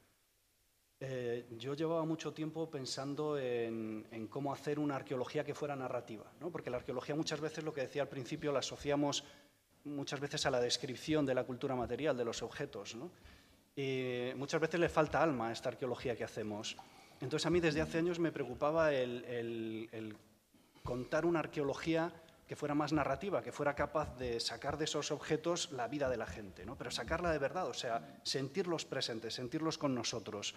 Eh, 1.01 1.49
yo 1.59 1.75
llevaba 1.75 2.05
mucho 2.05 2.33
tiempo 2.33 2.71
pensando 2.71 3.39
en, 3.39 4.07
en, 4.13 4.29
cómo 4.29 4.53
hacer 4.53 4.79
una 4.79 4.95
arqueología 4.95 5.43
que 5.43 5.55
fuera 5.55 5.75
narrativa, 5.75 6.31
¿no? 6.39 6.53
porque 6.53 6.71
la 6.71 6.77
arqueología 6.77 7.17
muchas 7.17 7.41
veces, 7.41 7.65
lo 7.65 7.75
que 7.75 7.81
decía 7.81 8.03
al 8.03 8.09
principio, 8.09 8.53
la 8.53 8.61
asociamos 8.61 9.25
muchas 9.85 10.21
veces 10.21 10.47
a 10.47 10.51
la 10.51 10.61
descripción 10.61 11.27
de 11.27 11.35
la 11.35 11.45
cultura 11.45 11.75
material, 11.75 12.17
de 12.17 12.25
los 12.25 12.43
objetos. 12.43 12.97
Y 13.77 14.31
muchas 14.37 14.61
veces 14.61 14.81
le 14.81 14.89
falta 14.89 15.23
alma 15.23 15.49
a 15.49 15.53
esta 15.53 15.69
arqueología 15.69 16.17
que 16.17 16.25
hacemos. 16.25 16.77
Entonces 17.21 17.47
a 17.47 17.51
mí 17.51 17.61
desde 17.61 17.81
hace 17.81 17.99
años 17.99 18.19
me 18.19 18.33
preocupaba 18.33 18.93
el, 18.93 20.17
contar 20.83 21.27
una 21.27 21.41
arqueología 21.41 22.13
que 22.47 22.57
fuera 22.57 22.75
más 22.75 22.93
narrativa, 22.93 23.43
que 23.43 23.53
fuera 23.53 23.75
capaz 23.75 24.17
de 24.17 24.41
sacar 24.41 24.77
de 24.77 24.85
esos 24.85 25.13
objetos 25.13 25.71
la 25.71 25.87
vida 25.87 26.09
de 26.09 26.17
la 26.17 26.27
gente, 26.27 26.67
¿no? 26.67 26.77
pero 26.77 26.91
sacarla 26.91 27.31
de 27.31 27.39
verdad, 27.39 27.69
o 27.69 27.75
sea, 27.75 28.21
sentirlos 28.25 28.85
presentes, 28.85 29.35
sentirlos 29.35 29.79
con 29.79 29.95
nosotros. 29.95 30.57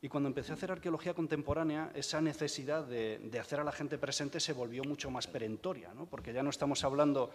Y 0.00 0.08
cuando 0.08 0.28
empecé 0.28 0.52
a 0.52 0.54
hacer 0.54 0.70
arqueología 0.70 1.14
contemporánea, 1.14 1.90
esa 1.94 2.20
necesidad 2.20 2.84
de, 2.84 3.38
hacer 3.40 3.60
a 3.60 3.64
la 3.64 3.72
gente 3.72 3.98
presente 3.98 4.40
se 4.40 4.52
volvió 4.52 4.84
mucho 4.84 5.10
más 5.10 5.26
perentoria, 5.26 5.90
porque 6.10 6.32
ya 6.32 6.42
no 6.42 6.50
estamos 6.50 6.84
hablando 6.84 7.32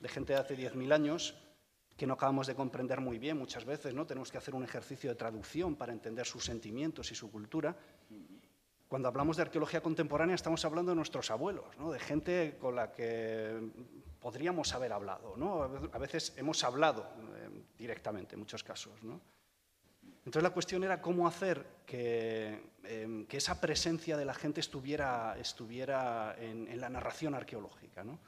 de 0.00 0.08
gente 0.08 0.32
de 0.32 0.38
hace 0.38 0.56
10.000 0.56 0.92
años 0.92 1.34
que 2.00 2.06
no 2.06 2.14
acabamos 2.14 2.46
de 2.46 2.54
comprender 2.54 2.98
muy 2.98 3.18
bien 3.18 3.36
muchas 3.36 3.66
veces, 3.66 3.92
¿no? 3.92 4.06
Tenemos 4.06 4.32
que 4.32 4.38
hacer 4.38 4.54
un 4.54 4.64
ejercicio 4.64 5.10
de 5.10 5.16
traducción 5.16 5.76
para 5.76 5.92
entender 5.92 6.26
sus 6.26 6.46
sentimientos 6.46 7.12
y 7.12 7.14
su 7.14 7.30
cultura. 7.30 7.76
Cuando 8.88 9.06
hablamos 9.06 9.36
de 9.36 9.42
arqueología 9.42 9.82
contemporánea 9.82 10.34
estamos 10.34 10.64
hablando 10.64 10.92
de 10.92 10.96
nuestros 10.96 11.30
abuelos, 11.30 11.76
¿no? 11.78 11.92
de 11.92 11.98
gente 12.00 12.56
con 12.58 12.74
la 12.74 12.90
que 12.90 13.70
podríamos 14.18 14.72
haber 14.72 14.94
hablado. 14.94 15.34
¿no? 15.36 15.62
A 15.92 15.98
veces 15.98 16.32
hemos 16.38 16.64
hablado 16.64 17.02
eh, 17.02 17.50
directamente, 17.76 18.34
en 18.34 18.40
muchos 18.40 18.64
casos. 18.64 18.94
¿no? 19.02 19.20
Entonces 20.24 20.42
la 20.42 20.50
cuestión 20.50 20.82
era 20.82 21.02
cómo 21.02 21.28
hacer 21.28 21.66
que, 21.84 22.72
em, 22.84 23.26
que 23.26 23.36
esa 23.36 23.60
presencia 23.60 24.16
de 24.16 24.24
la 24.24 24.32
gente 24.32 24.60
estuviera, 24.60 25.36
estuviera 25.38 26.34
en, 26.40 26.66
en 26.66 26.80
la 26.80 26.88
narración 26.88 27.34
arqueológica. 27.34 28.02
¿no? 28.02 28.18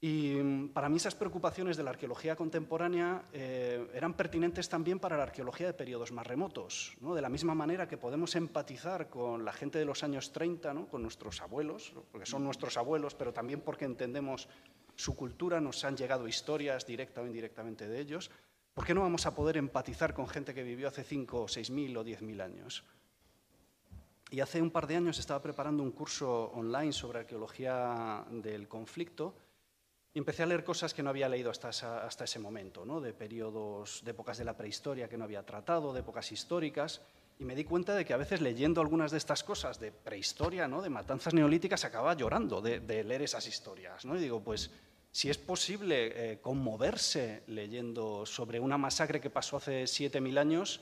Y 0.00 0.32
mm, 0.34 0.70
para 0.70 0.88
mí 0.88 0.96
esas 0.96 1.14
preocupaciones 1.14 1.76
de 1.76 1.82
la 1.82 1.90
arqueología 1.90 2.34
contemporánea 2.34 3.24
eh, 3.32 3.86
eran 3.92 4.14
pertinentes 4.14 4.68
también 4.68 4.98
para 4.98 5.16
la 5.16 5.24
arqueología 5.24 5.66
de 5.66 5.74
periodos 5.74 6.10
más 6.10 6.26
remotos, 6.26 6.96
de 7.00 7.20
la 7.20 7.28
misma 7.28 7.54
manera 7.54 7.86
que 7.86 7.98
podemos 7.98 8.34
empatizar 8.34 9.10
con 9.10 9.44
la 9.44 9.52
gente 9.52 9.78
de 9.78 9.84
los 9.84 10.02
años 10.02 10.32
30, 10.32 10.72
¿no? 10.72 10.88
con 10.88 11.02
nuestros 11.02 11.42
abuelos, 11.42 11.92
porque 12.10 12.26
son 12.26 12.44
nuestros 12.44 12.78
abuelos, 12.78 13.14
pero 13.14 13.34
también 13.34 13.60
porque 13.60 13.84
entendemos 13.84 14.48
su 14.96 15.14
cultura, 15.14 15.60
nos 15.60 15.84
han 15.84 15.96
llegado 15.96 16.26
historias 16.26 16.86
directa 16.86 17.20
o 17.20 17.26
indirectamente 17.26 17.86
de 17.86 18.00
ellos. 18.00 18.30
¿Por 18.72 18.86
qué 18.86 18.94
no 18.94 19.02
vamos 19.02 19.26
a 19.26 19.34
poder 19.34 19.58
empatizar 19.58 20.14
con 20.14 20.28
gente 20.28 20.54
que 20.54 20.62
vivió 20.62 20.88
hace 20.88 21.04
5 21.04 21.42
o 21.42 21.48
6 21.48 21.70
mil 21.70 21.96
o 21.96 22.04
10 22.04 22.22
mil 22.22 22.40
años? 22.40 22.84
Y 24.30 24.40
hace 24.40 24.62
un 24.62 24.70
par 24.70 24.86
de 24.86 24.96
años 24.96 25.18
estaba 25.18 25.42
preparando 25.42 25.82
un 25.82 25.90
curso 25.90 26.52
online 26.52 26.92
sobre 26.92 27.18
arqueología 27.18 28.24
del 28.30 28.68
conflicto 28.68 29.34
empecé 30.18 30.42
a 30.42 30.46
leer 30.46 30.64
cosas 30.64 30.92
que 30.92 31.02
no 31.02 31.10
había 31.10 31.28
leído 31.28 31.50
hasta, 31.50 32.24
ese 32.24 32.38
momento, 32.38 32.84
¿no? 32.84 33.00
de 33.00 33.12
periodos, 33.12 34.02
de 34.04 34.10
épocas 34.10 34.38
de 34.38 34.44
la 34.44 34.56
prehistoria 34.56 35.08
que 35.08 35.16
no 35.16 35.24
había 35.24 35.44
tratado, 35.44 35.92
de 35.92 36.00
épocas 36.00 36.32
históricas. 36.32 37.00
Y 37.38 37.44
me 37.44 37.54
di 37.54 37.64
cuenta 37.64 37.94
de 37.94 38.04
que 38.04 38.12
a 38.12 38.18
veces 38.18 38.40
leyendo 38.40 38.80
algunas 38.80 39.10
de 39.10 39.18
estas 39.18 39.42
cosas 39.42 39.80
de 39.80 39.92
prehistoria, 39.92 40.68
¿no? 40.68 40.82
de 40.82 40.90
matanzas 40.90 41.32
neolíticas, 41.32 41.84
acababa 41.84 42.14
llorando 42.14 42.60
de, 42.60 42.80
de 42.80 43.04
leer 43.04 43.22
esas 43.22 43.46
historias. 43.46 44.04
¿no? 44.04 44.16
Y 44.16 44.20
digo, 44.20 44.42
pues 44.42 44.70
si 45.12 45.28
es 45.28 45.38
posible 45.38 46.32
eh, 46.32 46.40
conmoverse 46.40 47.42
leyendo 47.46 48.24
sobre 48.26 48.60
una 48.60 48.78
masacre 48.78 49.20
que 49.20 49.30
pasó 49.30 49.56
hace 49.56 49.84
7.000 49.84 50.38
años, 50.38 50.80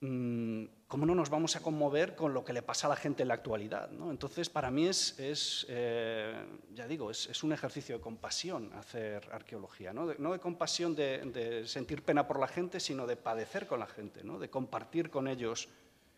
mm, 0.00 0.64
¿cómo 0.90 1.06
no 1.06 1.14
nos 1.14 1.30
vamos 1.30 1.54
a 1.54 1.62
conmover 1.62 2.16
con 2.16 2.34
lo 2.34 2.44
que 2.44 2.52
le 2.52 2.62
pasa 2.62 2.88
a 2.88 2.90
la 2.90 2.96
gente 2.96 3.22
en 3.22 3.28
la 3.28 3.34
actualidad? 3.34 3.92
¿no? 3.92 4.10
Entonces, 4.10 4.50
para 4.50 4.72
mí 4.72 4.88
es, 4.88 5.16
es 5.20 5.64
eh, 5.68 6.34
ya 6.74 6.88
digo, 6.88 7.12
es, 7.12 7.44
un 7.44 7.52
ejercicio 7.52 7.96
de 7.96 8.02
compasión 8.02 8.72
hacer 8.72 9.30
arqueología, 9.30 9.92
no 9.92 10.08
de, 10.08 10.16
no 10.18 10.32
de 10.32 10.40
compasión 10.40 10.96
de, 10.96 11.62
sentir 11.64 12.02
pena 12.02 12.26
por 12.26 12.40
la 12.40 12.48
gente, 12.48 12.80
sino 12.80 13.06
de 13.06 13.14
padecer 13.14 13.68
con 13.68 13.78
la 13.78 13.86
gente, 13.86 14.24
¿no? 14.24 14.40
de 14.40 14.50
compartir 14.50 15.10
con 15.10 15.28
ellos 15.28 15.68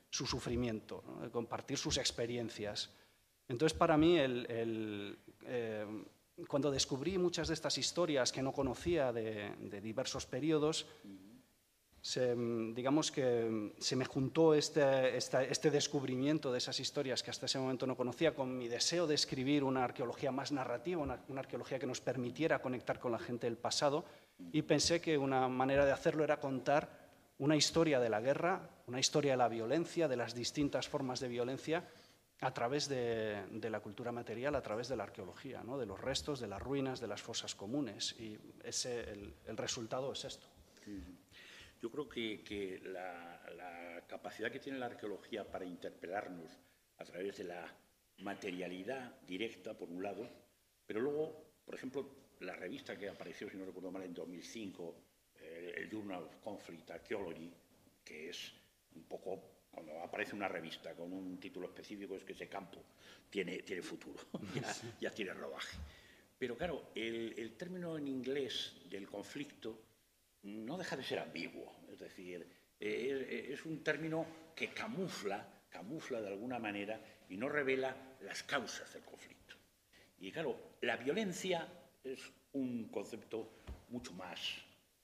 su 0.08 0.24
sufrimiento, 0.24 1.04
de 1.20 1.30
compartir 1.30 1.76
sus 1.76 1.98
experiencias. 1.98 2.88
Entonces, 3.48 3.76
para 3.76 3.98
mí, 3.98 4.18
el, 4.18 4.46
el 4.50 5.18
eh, 5.44 5.84
cuando 6.48 6.70
descubrí 6.70 7.18
muchas 7.18 7.48
de 7.48 7.54
estas 7.54 7.76
historias 7.76 8.32
que 8.32 8.40
no 8.40 8.52
conocía 8.52 9.12
de 9.12 9.80
diversos 9.82 10.24
periodos, 10.24 10.86
se, 12.02 12.34
digamos 12.74 13.12
que 13.12 13.72
se 13.78 13.94
me 13.94 14.04
juntó 14.04 14.54
este, 14.54 15.16
este, 15.16 15.50
este, 15.50 15.70
descubrimiento 15.70 16.50
de 16.50 16.58
esas 16.58 16.80
historias 16.80 17.22
que 17.22 17.30
hasta 17.30 17.46
ese 17.46 17.60
momento 17.60 17.86
no 17.86 17.96
conocía 17.96 18.34
con 18.34 18.58
mi 18.58 18.66
deseo 18.66 19.06
de 19.06 19.14
escribir 19.14 19.62
una 19.62 19.84
arqueología 19.84 20.32
más 20.32 20.50
narrativa, 20.50 21.00
una, 21.00 21.22
una 21.28 21.40
arqueología 21.40 21.78
que 21.78 21.86
nos 21.86 22.00
permitiera 22.00 22.60
conectar 22.60 22.98
con 22.98 23.12
la 23.12 23.20
gente 23.20 23.46
del 23.46 23.56
pasado, 23.56 24.04
y 24.50 24.62
pensé 24.62 25.00
que 25.00 25.16
una 25.16 25.46
manera 25.46 25.86
de 25.86 25.92
hacerlo 25.92 26.24
era 26.24 26.40
contar 26.40 26.90
una 27.38 27.54
historia 27.54 28.00
de 28.00 28.10
la 28.10 28.20
guerra, 28.20 28.68
una 28.88 28.98
historia 28.98 29.32
de 29.32 29.36
la 29.38 29.48
violencia, 29.48 30.08
de 30.08 30.16
las 30.16 30.34
distintas 30.34 30.88
formas 30.88 31.20
de 31.20 31.28
violencia, 31.28 31.88
a 32.40 32.52
través 32.52 32.88
de, 32.88 33.46
de, 33.52 33.70
la 33.70 33.78
cultura 33.78 34.10
material, 34.10 34.56
a 34.56 34.62
través 34.62 34.88
de 34.88 34.96
la 34.96 35.04
arqueología, 35.04 35.62
¿no? 35.62 35.78
de 35.78 35.86
los 35.86 36.00
restos, 36.00 36.40
de 36.40 36.48
las 36.48 36.60
ruinas, 36.60 36.98
de 36.98 37.06
las 37.06 37.22
fosas 37.22 37.54
comunes. 37.54 38.16
Y 38.18 38.36
ese, 38.64 39.08
el, 39.12 39.34
el 39.46 39.56
resultado 39.56 40.12
es 40.12 40.24
esto. 40.24 40.48
Yo 41.82 41.90
creo 41.90 42.08
que, 42.08 42.44
que 42.44 42.80
la, 42.84 43.42
la, 43.56 44.06
capacidad 44.06 44.52
que 44.52 44.60
tiene 44.60 44.78
la 44.78 44.86
arqueología 44.86 45.50
para 45.50 45.64
interpelarnos 45.64 46.56
a 46.98 47.04
través 47.04 47.38
de 47.38 47.44
la 47.44 47.76
materialidad 48.18 49.20
directa, 49.22 49.76
por 49.76 49.90
un 49.90 50.00
lado, 50.00 50.28
pero 50.86 51.00
luego, 51.00 51.54
por 51.64 51.74
ejemplo, 51.74 52.08
la 52.38 52.54
revista 52.54 52.96
que 52.96 53.08
apareció, 53.08 53.50
si 53.50 53.56
no 53.56 53.64
recuerdo 53.64 53.90
mal, 53.90 54.04
en 54.04 54.14
2005, 54.14 54.94
eh, 55.40 55.74
el 55.78 55.90
Journal 55.90 56.22
of 56.22 56.36
Conflict 56.36 56.88
Archaeology, 56.92 57.52
que 58.04 58.30
es 58.30 58.52
un 58.94 59.02
poco 59.04 59.52
cuando 59.72 59.98
aparece 60.02 60.36
una 60.36 60.46
revista 60.46 60.94
con 60.94 61.12
un 61.12 61.40
título 61.40 61.66
específico 61.66 62.14
es 62.14 62.22
que 62.22 62.34
ese 62.34 62.48
campo 62.48 62.84
tiene, 63.28 63.58
tiene 63.62 63.82
futuro, 63.82 64.22
ya, 64.54 64.72
ya, 65.00 65.10
tiene 65.10 65.32
rodaje. 65.32 65.78
Pero 66.38 66.56
claro, 66.56 66.90
el, 66.94 67.34
el, 67.36 67.56
término 67.56 67.96
en 67.96 68.06
inglés 68.06 68.76
del 68.88 69.08
conflicto 69.08 69.91
no 70.42 70.76
deja 70.76 70.96
de 70.96 71.04
ser 71.04 71.18
ambiguo, 71.18 71.72
es 71.92 71.98
decir, 71.98 72.46
es, 72.78 73.28
es 73.28 73.64
un 73.64 73.82
término 73.82 74.26
que 74.56 74.68
camufla, 74.68 75.62
camufla 75.68 76.20
de 76.20 76.28
alguna 76.28 76.58
manera 76.58 77.00
y 77.28 77.36
no 77.36 77.48
revela 77.48 77.96
las 78.22 78.42
causas 78.42 78.92
del 78.92 79.02
conflicto. 79.02 79.56
Y 80.18 80.30
claro, 80.30 80.76
la 80.82 80.96
violencia 80.96 81.66
es 82.04 82.20
un 82.52 82.88
concepto 82.88 83.62
mucho 83.88 84.12
más 84.12 84.40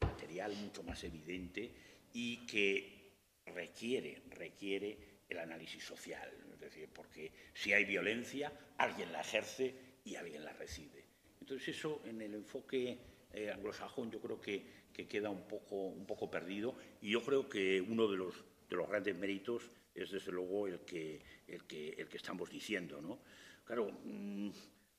material, 0.01 0.55
mucho 0.57 0.83
más 0.83 1.03
evidente 1.05 1.73
y 2.13 2.47
que 2.47 3.13
requiere, 3.47 4.23
requiere 4.31 5.23
el 5.29 5.39
análisis 5.39 5.85
social, 5.85 6.31
es 6.53 6.61
decir, 6.61 6.89
porque 6.93 7.33
si 7.55 7.73
hay 7.73 7.85
violencia, 7.85 8.53
alguien 8.79 9.13
la 9.13 9.21
ejerce 9.21 9.75
y 10.05 10.17
alguien 10.17 10.45
la 10.45 10.53
recibe. 10.53 11.05
Entonces 11.41 11.77
eso 11.77 12.03
en 12.05 12.21
el 12.23 12.35
enfoque 12.35 12.99
eh, 13.33 13.51
anglosajón 13.51 14.11
yo 14.11 14.21
creo 14.21 14.41
que, 14.41 14.65
que, 14.93 15.07
queda 15.07 15.31
un 15.31 15.47
poco, 15.47 15.77
un 15.89 16.07
poco 16.07 16.31
perdido 16.31 16.75
y 17.01 17.11
yo 17.11 17.23
creo 17.23 17.49
que 17.49 17.81
uno 17.81 18.09
de 18.09 18.17
los, 18.17 18.45
de 18.69 18.77
los 18.77 18.89
grandes 18.89 19.17
méritos 19.17 19.71
es 19.95 20.11
desde 20.11 20.33
luego 20.33 20.67
el 20.67 20.81
que, 20.81 21.21
el 21.47 21.65
que, 21.65 21.91
el 21.91 22.09
que 22.09 22.17
estamos 22.17 22.51
diciendo. 22.51 23.01
¿no? 23.01 23.19
Claro, 23.65 23.91
mmm, 24.05 24.51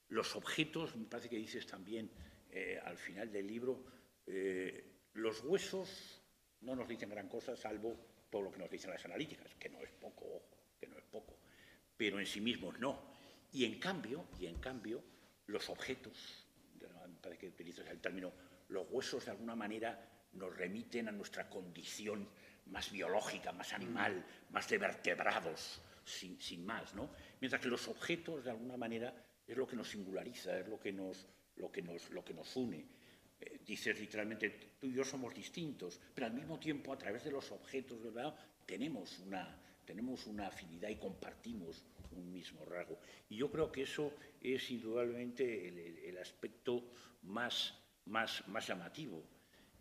los 0.10 0.36
objetos, 0.36 0.96
me 0.96 1.06
parece 1.06 1.30
que 1.30 1.38
dices 1.38 1.66
también 1.66 2.10
eh, 2.52 2.80
al 2.84 2.98
final 2.98 3.32
del 3.32 3.48
libro, 3.48 3.84
eh, 4.26 4.84
los 5.14 5.44
huesos 5.44 6.22
no 6.62 6.76
nos 6.76 6.88
dicen 6.88 7.10
gran 7.10 7.30
cosa 7.30 7.56
salvo 7.56 7.96
todo 8.30 8.44
lo 8.44 8.52
que 8.52 8.60
nos 8.60 8.70
dicen 8.70 8.92
las 8.92 9.04
analíticas, 9.06 9.56
que 9.56 9.70
no 9.70 9.80
es 9.82 9.92
poco, 9.92 10.26
ojo, 10.26 10.58
que 10.80 10.88
no 10.88 10.98
es 10.98 11.06
poco, 11.06 11.38
pero 11.98 12.20
en 12.20 12.26
sí 12.26 12.42
mismos 12.42 12.80
no. 12.80 13.18
Y 13.52 13.66
en 13.66 13.80
cambio, 13.80 14.26
y 14.40 14.46
en 14.46 14.60
cambio, 14.60 15.04
los 15.48 15.70
objetos, 15.70 16.48
parece 17.22 17.42
que 17.42 17.48
utilizas 17.48 17.88
el 17.88 18.00
término, 18.00 18.32
los 18.70 18.88
huesos 18.90 19.26
de 19.26 19.32
alguna 19.32 19.56
manera 19.56 20.00
nos 20.34 20.56
remiten 20.56 21.08
a 21.08 21.12
nuestra 21.12 21.50
condición 21.50 22.28
más 22.68 22.92
biológica, 22.92 23.52
más 23.52 23.74
animal, 23.74 24.18
mm. 24.18 24.54
más 24.54 24.70
de 24.70 24.78
vertebrados, 24.78 25.82
sin, 26.06 26.40
sin, 26.40 26.66
más, 26.66 26.94
¿no? 26.94 27.10
Mientras 27.40 27.62
que 27.62 27.68
los 27.68 27.88
objetos, 27.88 28.44
de 28.44 28.52
alguna 28.52 28.78
manera, 28.78 29.14
es 29.48 29.58
lo 29.58 29.68
que 29.68 29.76
nos 29.76 29.90
singulariza, 29.90 30.60
es 30.60 30.68
lo 30.68 30.80
que 30.80 30.92
nos, 30.92 31.26
lo 31.58 31.72
que 31.72 31.82
nos, 31.82 32.10
lo 32.12 32.24
que 32.24 32.34
nos 32.34 32.56
une. 32.56 32.86
Eh, 33.40 33.60
dices 33.66 34.00
literalmente, 34.00 34.76
tú 34.80 34.88
y 34.88 34.94
yo 34.94 35.04
somos 35.04 35.34
distintos, 35.34 36.00
pero 36.14 36.28
al 36.28 36.34
mismo 36.34 36.60
tiempo, 36.60 36.94
a 36.94 36.98
través 36.98 37.24
de 37.24 37.32
los 37.32 37.52
objetos, 37.52 38.02
¿verdad? 38.04 38.36
Tenemos 38.66 39.20
una, 39.20 39.58
tenemos 39.86 40.28
una 40.28 40.48
afinidad 40.48 40.90
y 40.90 40.98
compartimos 40.98 41.84
un 42.12 42.32
mismo 42.32 42.66
rasgo. 42.66 43.00
Y 43.30 43.38
yo 43.38 43.52
creo 43.52 43.72
que 43.72 43.84
eso 43.84 44.14
es 44.42 44.70
indudablemente 44.70 45.68
el, 45.68 45.80
el, 45.80 45.98
el 46.00 46.18
aspecto 46.18 46.84
más, 47.24 47.74
más, 48.06 48.48
más 48.48 48.68
llamativo. 48.68 49.24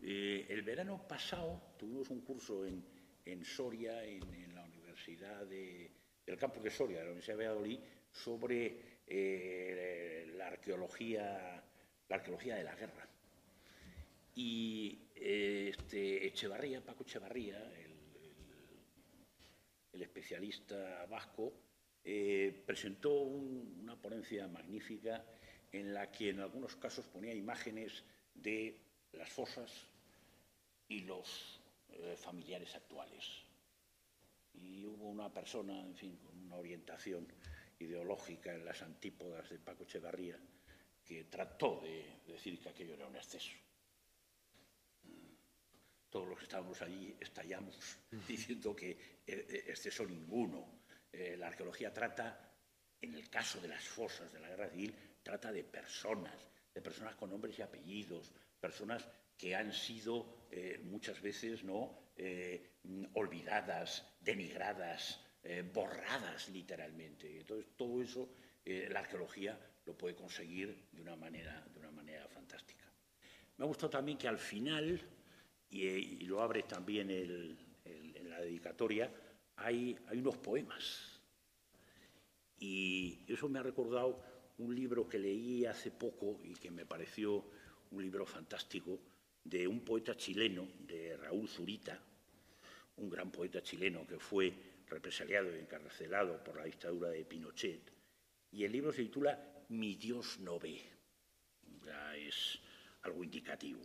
Eh, 0.01 0.47
el 0.49 0.63
verano 0.63 1.07
pasado 1.07 1.75
tuvimos 1.79 2.11
un 2.11 2.21
curso 2.21 2.65
en, 2.65 2.85
en 3.25 3.45
Soria, 3.45 4.05
en, 4.05 4.23
en, 4.35 4.55
la 4.55 4.65
Universidad 4.65 5.47
de, 5.47 5.91
del 6.25 6.37
campus 6.37 6.63
de 6.63 6.71
Soria, 6.71 6.99
de 6.99 7.05
la 7.05 7.11
Universidad 7.11 7.39
de 7.39 7.47
Valladolid, 7.47 7.81
sobre 8.11 9.01
eh, 9.07 10.33
la 10.37 10.49
arqueología, 10.49 11.63
la 12.09 12.17
arqueología 12.17 12.57
de 12.57 12.65
la 12.65 12.75
guerra. 12.75 13.09
Y 14.35 15.11
este, 15.15 16.27
Echevarría, 16.27 16.81
Paco 16.81 17.03
Echevarría, 17.03 17.59
el, 17.75 17.93
el, 18.23 18.35
el 19.93 20.03
especialista 20.03 21.07
vasco, 21.07 21.53
eh, 22.05 22.63
presentó 22.65 23.21
un, 23.21 23.81
una 23.83 24.01
ponencia 24.01 24.47
magnífica 24.49 25.25
en 25.73 25.93
la 25.95 26.11
que 26.11 26.31
en 26.31 26.41
algunos 26.41 26.77
casos 26.77 27.07
ponía 27.07 27.35
imágenes 27.35 28.05
de 28.35 28.81
las 29.13 29.29
fosas 29.29 29.71
y 30.89 31.01
los 31.01 31.61
eh, 31.91 32.17
familiares 32.17 32.75
actuales. 32.75 33.25
Y 34.55 34.85
hubo 34.85 35.09
una 35.09 35.33
persona, 35.33 35.81
en 35.81 35.95
fin, 35.95 36.17
con 36.17 36.39
una 36.39 36.57
orientación 36.57 37.27
ideológica 37.79 38.55
en 38.55 38.65
las 38.65 38.83
antípodas 38.83 39.49
de 39.51 39.59
Paco 39.59 39.85
Echevarría 39.85 40.39
que 41.05 41.25
trató 41.25 41.81
de 41.83 42.21
decir 42.27 42.61
que 42.61 42.69
aquello 42.69 42.95
era 42.95 43.07
un 43.07 43.17
exceso 43.17 43.53
todos 46.11 46.29
los 46.29 46.39
que 46.39 46.45
estábamos 46.45 46.81
allí 46.83 47.17
estallamos 47.21 47.77
diciendo 48.29 48.75
que 48.75 49.21
exceso 49.27 50.07
ninguno. 50.07 50.79
Eh, 51.11 51.37
la 51.39 51.49
arqueología 51.49 51.93
trata, 51.93 52.53
en 53.01 53.15
el 53.15 53.29
caso 53.31 53.61
de 53.61 53.69
las 53.69 53.83
fosas 53.83 54.33
de 54.33 54.41
la 54.41 54.49
guerra 54.49 54.69
civil, 54.69 54.95
trata 55.29 55.53
de 55.53 55.63
personas, 55.63 56.33
de 56.73 56.81
personas 56.81 57.15
con 57.15 57.29
nombres 57.29 57.59
y 57.59 57.61
apellidos, 57.61 58.33
personas 58.59 59.07
que 59.37 59.55
han 59.55 59.75
sido 59.75 60.47
eh, 60.51 60.81
muchas 60.85 61.21
veces 61.21 61.65
no 61.65 62.15
eh, 62.17 62.79
olvidadas, 63.13 64.07
denigradas, 64.21 65.21
eh, 65.43 65.63
borradas 65.71 66.49
literalmente. 66.49 67.41
Entonces 67.41 67.67
todo 67.77 68.03
eso 68.03 68.31
la 68.65 69.01
arqueología 69.01 69.59
lo 69.87 69.97
puede 69.97 70.15
conseguir 70.15 70.89
de 70.93 71.01
una 71.01 71.17
manera, 71.17 71.67
de 71.73 71.79
una 71.79 71.91
manera 71.91 72.29
fantástica. 72.29 72.85
Me 73.57 73.65
ha 73.65 73.67
gustado 73.67 73.89
también 73.89 74.19
que 74.19 74.29
al 74.29 74.39
final 74.39 75.01
y, 75.71 76.27
lo 76.27 76.43
abre 76.43 76.65
también 76.65 77.11
en 77.11 78.31
la 78.31 78.41
dedicatoria, 78.41 79.11
hay, 79.57 79.97
hay 80.07 80.19
unos 80.19 80.37
poemas. 80.37 81.21
Y 82.59 83.25
eso 83.27 83.49
me 83.49 83.59
ha 83.59 83.63
recordado 83.63 84.23
un 84.59 84.75
libro 84.75 85.09
que 85.09 85.19
leí 85.19 85.65
hace 85.65 85.91
poco 85.91 86.41
y 86.45 86.55
que 86.55 86.71
me 86.71 86.85
pareció 86.85 87.45
un 87.91 88.03
libro 88.03 88.27
fantástico 88.27 88.99
de 89.45 89.67
un 89.67 89.81
poeta 89.81 90.17
chileno, 90.17 90.69
de 90.81 91.17
Raúl 91.17 91.49
Zurita, 91.49 91.99
un 92.97 93.09
gran 93.09 93.31
poeta 93.31 93.63
chileno 93.63 94.07
que 94.07 94.19
fue 94.19 94.53
represaliado 94.89 95.55
y 95.55 95.61
encarcelado 95.61 96.43
por 96.43 96.57
la 96.57 96.65
dictadura 96.65 97.09
de 97.11 97.25
Pinochet. 97.25 97.93
Y 98.51 98.65
el 98.65 98.73
libro 98.73 98.93
se 98.93 99.03
titula 99.03 99.65
Mi 99.69 99.95
Dios 99.95 100.39
no 100.41 100.59
ve. 100.59 100.83
Ya 101.85 102.17
es 102.17 102.59
algo 103.03 103.23
indicativo. 103.23 103.81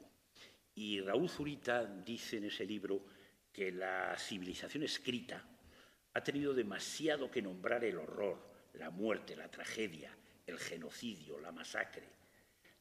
Y 0.76 1.00
Raúl 1.02 1.30
Zurita 1.30 1.86
dice 1.86 2.38
en 2.38 2.46
ese 2.46 2.66
libro 2.66 3.06
que 3.52 3.72
la 3.72 4.18
civilización 4.18 4.84
escrita, 4.84 5.48
ha 6.16 6.24
tenido 6.24 6.54
demasiado 6.54 7.30
que 7.30 7.42
nombrar 7.42 7.84
el 7.84 7.98
horror, 7.98 8.40
la 8.74 8.90
muerte, 8.90 9.36
la 9.36 9.50
tragedia, 9.50 10.16
el 10.46 10.60
genocidio, 10.60 11.40
la 11.40 11.52
masacre. 11.52 12.08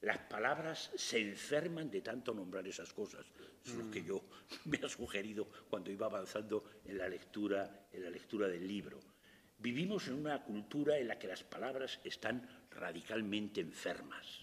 Las 0.02 0.18
palabras 0.18 0.90
se 0.96 1.20
enferman 1.20 1.90
de 1.90 2.00
tanto 2.00 2.34
nombrar 2.34 2.66
esas 2.66 2.92
cosas. 2.92 3.24
Es 3.64 3.74
lo 3.74 3.90
que 3.90 4.02
yo 4.02 4.24
me 4.64 4.78
ha 4.82 4.88
sugerido 4.88 5.48
cuando 5.70 5.90
iba 5.90 6.06
avanzando 6.06 6.80
en 6.84 6.98
la 6.98 7.08
lectura, 7.08 7.86
en 7.92 8.02
la 8.02 8.10
lectura 8.10 8.48
del 8.48 8.66
libro. 8.66 8.98
Vivimos 9.58 10.08
en 10.08 10.14
una 10.14 10.42
cultura 10.42 10.98
en 10.98 11.06
la 11.06 11.20
que 11.20 11.28
las 11.28 11.44
palabras 11.44 12.00
están 12.02 12.48
radicalmente 12.72 13.60
enfermas. 13.60 14.40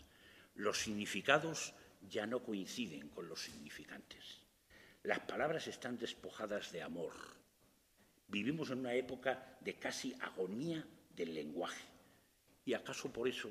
Los 0.55 0.77
significados 0.77 1.73
ya 2.09 2.25
no 2.25 2.41
coinciden 2.41 3.09
con 3.09 3.27
los 3.27 3.41
significantes. 3.41 4.39
Las 5.03 5.19
palabras 5.19 5.67
están 5.67 5.97
despojadas 5.97 6.71
de 6.71 6.83
amor. 6.83 7.13
Vivimos 8.29 8.69
en 8.69 8.79
una 8.79 8.93
época 8.93 9.57
de 9.59 9.73
casi 9.75 10.15
agonía 10.21 10.85
del 11.09 11.33
lenguaje. 11.33 11.88
Y 12.65 12.73
acaso 12.73 13.11
por 13.11 13.27
eso, 13.27 13.49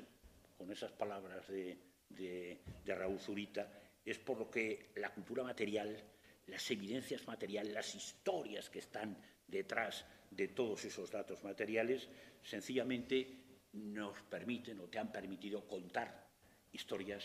con 0.57 0.71
esas 0.71 0.91
palabras 0.91 1.47
de, 1.47 2.61
Raúl 2.85 3.19
Zurita, 3.19 3.71
es 4.03 4.17
por 4.19 4.39
lo 4.39 4.49
que 4.49 4.91
la 4.95 5.13
cultura 5.13 5.43
material, 5.43 6.01
las 6.47 6.71
evidencias 6.71 7.27
materiales, 7.27 7.73
las 7.73 7.95
historias 7.95 8.69
que 8.69 8.79
están 8.79 9.17
detrás 9.47 10.05
de 10.31 10.47
todos 10.49 10.85
esos 10.85 11.11
datos 11.11 11.43
materiales, 11.43 12.07
sencillamente 12.41 13.39
nos 13.73 14.21
permiten 14.23 14.79
o 14.79 14.87
te 14.87 14.99
han 14.99 15.11
permitido 15.11 15.67
contar 15.67 16.27
historias 16.71 17.23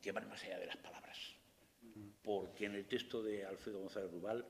que 0.00 0.12
van 0.12 0.28
más 0.28 0.42
allá 0.44 0.58
de 0.58 0.66
las 0.66 0.76
palabras. 0.76 1.18
Porque 2.22 2.66
en 2.66 2.74
el 2.74 2.86
texto 2.86 3.22
de 3.22 3.44
Alfredo 3.44 3.80
González 3.80 4.10
Rubal 4.10 4.44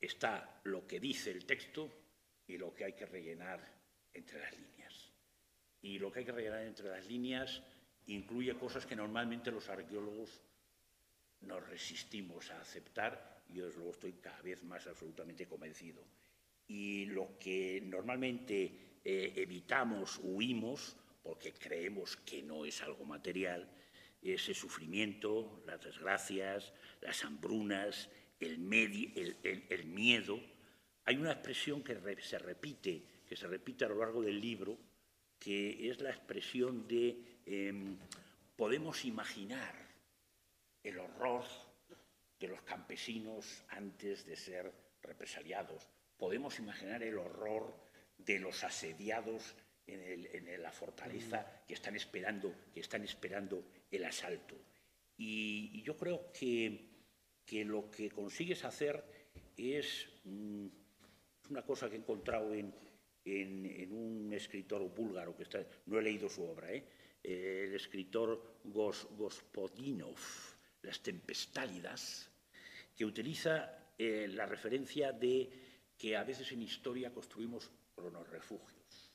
está 0.00 0.60
lo 0.64 0.86
que 0.86 1.00
dice 1.00 1.30
el 1.30 1.44
texto 1.44 1.90
y 2.46 2.56
lo 2.58 2.74
que 2.74 2.84
hay 2.84 2.92
que 2.92 3.06
rellenar 3.06 3.60
entre 4.12 4.40
las 4.40 4.52
líneas. 4.52 4.81
Y 5.82 5.98
lo 5.98 6.10
que 6.10 6.20
hay 6.20 6.24
que 6.24 6.32
rellenar 6.32 6.62
entre 6.62 6.88
las 6.88 7.06
líneas 7.06 7.62
incluye 8.06 8.54
cosas 8.54 8.86
que 8.86 8.96
normalmente 8.96 9.50
los 9.50 9.68
arqueólogos 9.68 10.40
nos 11.40 11.68
resistimos 11.68 12.50
a 12.50 12.60
aceptar 12.60 13.42
y 13.48 13.54
yo 13.54 13.66
desde 13.66 13.78
luego 13.78 13.92
estoy 13.92 14.12
cada 14.14 14.40
vez 14.42 14.62
más 14.62 14.86
absolutamente 14.86 15.46
convencido. 15.46 16.02
Y 16.68 17.06
lo 17.06 17.36
que 17.38 17.82
normalmente 17.84 18.98
eh, 19.04 19.32
evitamos, 19.36 20.20
huimos, 20.22 20.96
porque 21.22 21.52
creemos 21.52 22.16
que 22.16 22.42
no 22.42 22.64
es 22.64 22.80
algo 22.82 23.04
material, 23.04 23.68
ese 24.22 24.54
sufrimiento, 24.54 25.62
las 25.66 25.82
desgracias, 25.82 26.72
las 27.00 27.24
hambrunas, 27.24 28.08
el, 28.38 29.66
el, 29.68 29.84
miedo. 29.84 30.40
Hay 31.04 31.16
una 31.16 31.32
expresión 31.32 31.82
que 31.82 31.96
se 32.20 32.38
repite, 32.38 33.02
que 33.26 33.36
se 33.36 33.46
repite 33.46 33.84
a 33.84 33.88
lo 33.88 33.98
largo 33.98 34.22
del 34.22 34.40
libro, 34.40 34.78
que 35.42 35.90
es 35.90 36.00
la 36.00 36.10
expresión 36.10 36.86
de 36.86 37.40
em, 37.46 37.98
podemos 38.54 39.04
imaginar 39.04 39.74
el 40.84 41.00
horror 41.00 41.42
de 42.38 42.46
los 42.46 42.62
campesinos 42.62 43.64
antes 43.70 44.24
de 44.24 44.36
ser 44.36 44.72
represaliados, 45.02 45.88
podemos 46.16 46.60
imaginar 46.60 47.02
el 47.02 47.18
horror 47.18 47.74
de 48.18 48.38
los 48.38 48.62
asediados 48.62 49.56
en, 49.88 50.62
la 50.62 50.70
fortaleza 50.70 51.64
que 51.66 51.74
están 51.74 51.96
esperando, 51.96 52.54
que 52.72 52.78
están 52.78 53.02
esperando 53.02 53.64
el 53.90 54.04
asalto. 54.04 54.54
Y, 55.16 55.82
yo 55.82 55.96
creo 55.96 56.30
que, 56.32 56.88
que, 57.44 57.64
lo 57.64 57.90
que 57.90 58.12
consigues 58.12 58.64
hacer 58.64 59.04
es 59.56 60.08
mm, 60.22 60.66
una 61.50 61.62
cosa 61.62 61.90
que 61.90 61.96
he 61.96 61.98
encontrado 61.98 62.54
en, 62.54 62.72
en, 63.24 63.92
un 63.92 64.32
escritor 64.32 64.82
búlgaro 64.94 65.36
que 65.36 65.44
está, 65.44 65.64
no 65.86 65.98
he 65.98 66.02
leído 66.02 66.28
su 66.28 66.42
obra, 66.44 66.72
¿eh? 66.72 66.84
el 67.22 67.74
escritor 67.74 68.58
Gos, 68.64 69.06
Gospodinov, 69.16 70.18
Las 70.82 71.00
Tempestálidas, 71.02 72.30
que 72.96 73.04
utiliza 73.04 73.92
eh, 73.98 74.28
la 74.28 74.46
referencia 74.46 75.12
de 75.12 75.50
que 75.96 76.16
a 76.16 76.24
veces 76.24 76.50
en 76.52 76.62
historia 76.62 77.12
construimos 77.12 77.70
refugios. 78.30 79.12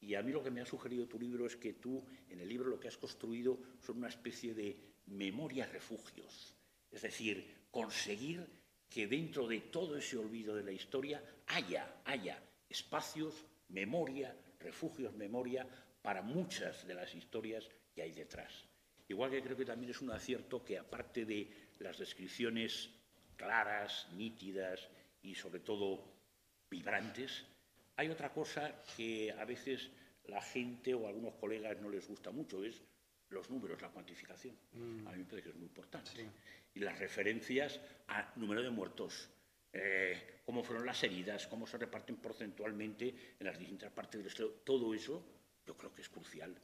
Y 0.00 0.14
a 0.14 0.22
mí 0.22 0.30
lo 0.30 0.42
que 0.42 0.50
me 0.50 0.60
ha 0.60 0.66
sugerido 0.66 1.08
tu 1.08 1.18
libro 1.18 1.46
es 1.46 1.56
que 1.56 1.72
tú, 1.72 2.06
en 2.28 2.40
el 2.40 2.48
libro, 2.48 2.68
lo 2.68 2.78
que 2.78 2.86
has 2.86 2.96
construido 2.96 3.58
son 3.80 3.98
una 3.98 4.08
especie 4.08 4.54
de 4.54 4.76
memorias 5.06 5.72
refugios. 5.72 6.54
Es 6.90 7.02
decir, 7.02 7.66
conseguir 7.70 8.46
que 8.88 9.08
dentro 9.08 9.48
de 9.48 9.60
todo 9.60 9.96
ese 9.96 10.16
olvido 10.16 10.54
de 10.54 10.62
la 10.62 10.72
historia 10.72 11.22
haya, 11.46 12.00
haya 12.04 12.40
espacios, 12.68 13.46
memoria, 13.68 14.34
refugios, 14.60 15.14
memoria 15.14 15.66
para 16.02 16.22
muchas 16.22 16.86
de 16.86 16.94
las 16.94 17.14
historias 17.14 17.68
que 17.94 18.02
hay 18.02 18.12
detrás. 18.12 18.66
Igual 19.08 19.30
que 19.30 19.42
creo 19.42 19.56
que 19.56 19.64
también 19.64 19.90
es 19.90 20.00
un 20.00 20.10
acierto 20.10 20.64
que 20.64 20.78
aparte 20.78 21.24
de 21.24 21.50
las 21.78 21.98
descripciones 21.98 22.90
claras, 23.36 24.08
nítidas 24.12 24.88
y 25.22 25.34
sobre 25.34 25.60
todo 25.60 26.04
vibrantes, 26.70 27.44
hay 27.96 28.08
otra 28.08 28.32
cosa 28.32 28.82
que 28.96 29.32
a 29.32 29.44
veces 29.44 29.90
la 30.26 30.42
gente 30.42 30.94
o 30.94 31.08
algunos 31.08 31.34
colegas 31.34 31.80
no 31.80 31.88
les 31.88 32.06
gusta 32.06 32.30
mucho, 32.30 32.62
es 32.62 32.82
los 33.30 33.50
números, 33.50 33.80
la 33.80 33.88
cuantificación. 33.88 34.56
Mm. 34.72 35.06
A 35.06 35.12
mí 35.12 35.18
me 35.18 35.24
parece 35.24 35.44
que 35.44 35.50
es 35.50 35.56
muy 35.56 35.66
importante. 35.66 36.10
Y 36.74 36.80
las 36.80 36.98
referencias 36.98 37.80
a 38.08 38.30
número 38.36 38.62
de 38.62 38.70
muertos, 38.70 39.30
eh, 39.72 40.40
cómo 40.44 40.62
fueron 40.62 40.86
las 40.86 41.02
heridas, 41.02 41.46
cómo 41.46 41.66
se 41.66 41.78
reparten 41.78 42.16
porcentualmente 42.16 43.34
en 43.38 43.46
las 43.46 43.58
distintas 43.58 43.92
partes 43.92 44.18
del 44.18 44.28
Estado, 44.28 44.50
todo 44.64 44.94
eso 44.94 45.24
yo 45.66 45.76
creo 45.76 45.94
que 45.94 46.02
es 46.02 46.08
crucial. 46.08 46.56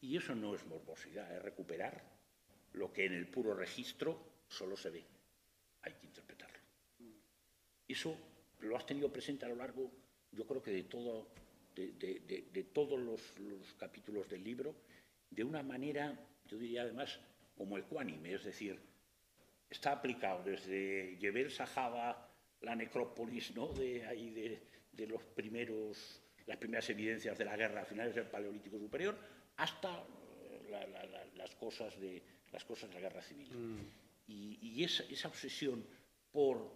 Y 0.00 0.16
eso 0.16 0.34
no 0.34 0.54
es 0.54 0.64
morbosidad, 0.66 1.34
es 1.34 1.42
recuperar 1.42 2.02
lo 2.74 2.92
que 2.92 3.06
en 3.06 3.14
el 3.14 3.26
puro 3.28 3.54
registro 3.54 4.44
solo 4.48 4.76
se 4.76 4.90
ve. 4.90 5.04
Hay 5.82 5.94
que 5.94 6.06
interpretarlo. 6.06 6.58
Eso 7.88 8.16
lo 8.60 8.76
has 8.76 8.86
tenido 8.86 9.12
presente 9.12 9.46
a 9.46 9.48
lo 9.48 9.56
largo 9.56 9.90
yo 10.36 10.46
creo 10.46 10.62
que 10.62 10.70
de, 10.70 10.84
todo, 10.84 11.28
de, 11.74 12.68
todos 12.72 13.00
los, 13.00 13.20
capítulos 13.78 14.28
del 14.28 14.44
libro, 14.44 14.74
de 15.30 15.42
una 15.42 15.62
manera, 15.62 16.18
yo 16.46 16.58
diría 16.58 16.82
además, 16.82 17.18
como 17.56 17.78
ecuánime, 17.78 18.34
es 18.34 18.44
decir, 18.44 18.78
está 19.70 19.92
aplicado 19.92 20.44
desde 20.44 21.16
Yebel 21.18 21.50
Sahaba, 21.50 22.25
la 22.60 22.74
necrópolis, 22.74 23.54
¿no? 23.54 23.68
de, 23.68 24.06
ahí 24.06 24.30
de, 24.30 25.06
los 25.06 25.22
primeros, 25.22 26.22
las 26.46 26.56
primeras 26.56 26.88
evidencias 26.90 27.36
de 27.36 27.44
la 27.44 27.56
guerra 27.56 27.82
a 27.82 27.84
finales 27.84 28.14
del 28.14 28.26
Paleolítico 28.26 28.78
Superior, 28.78 29.16
hasta 29.56 30.04
eh, 30.68 31.32
las, 31.36 31.54
cosas 31.56 31.98
de, 32.00 32.22
las 32.52 32.64
cosas 32.64 32.88
de 32.88 32.94
la 32.94 33.00
guerra 33.00 33.22
civil. 33.22 33.50
Mm. 33.52 33.80
Y, 34.28 34.82
esa, 34.82 35.04
esa 35.04 35.28
obsesión 35.28 35.86
por 36.32 36.70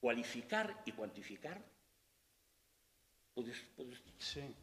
cualificar 0.00 0.82
y 0.86 0.92
cuantificar 0.92 1.60
¿Puedes, 3.36 3.68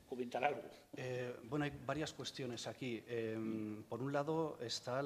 comentar 0.09 0.43
algo? 0.43 0.63
Eh, 0.97 1.31
bueno, 1.43 1.65
hay 1.65 1.71
varias 1.85 2.11
cuestiones 2.11 2.65
aquí. 2.65 3.03
Em, 3.05 3.83
por 3.83 4.01
un 4.01 4.11
lado 4.11 4.57
está 4.59 4.99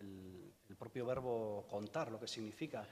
el, 0.00 0.74
propio 0.76 1.06
verbo 1.06 1.68
contar, 1.70 2.10
lo 2.10 2.18
que 2.18 2.26
significa. 2.26 2.84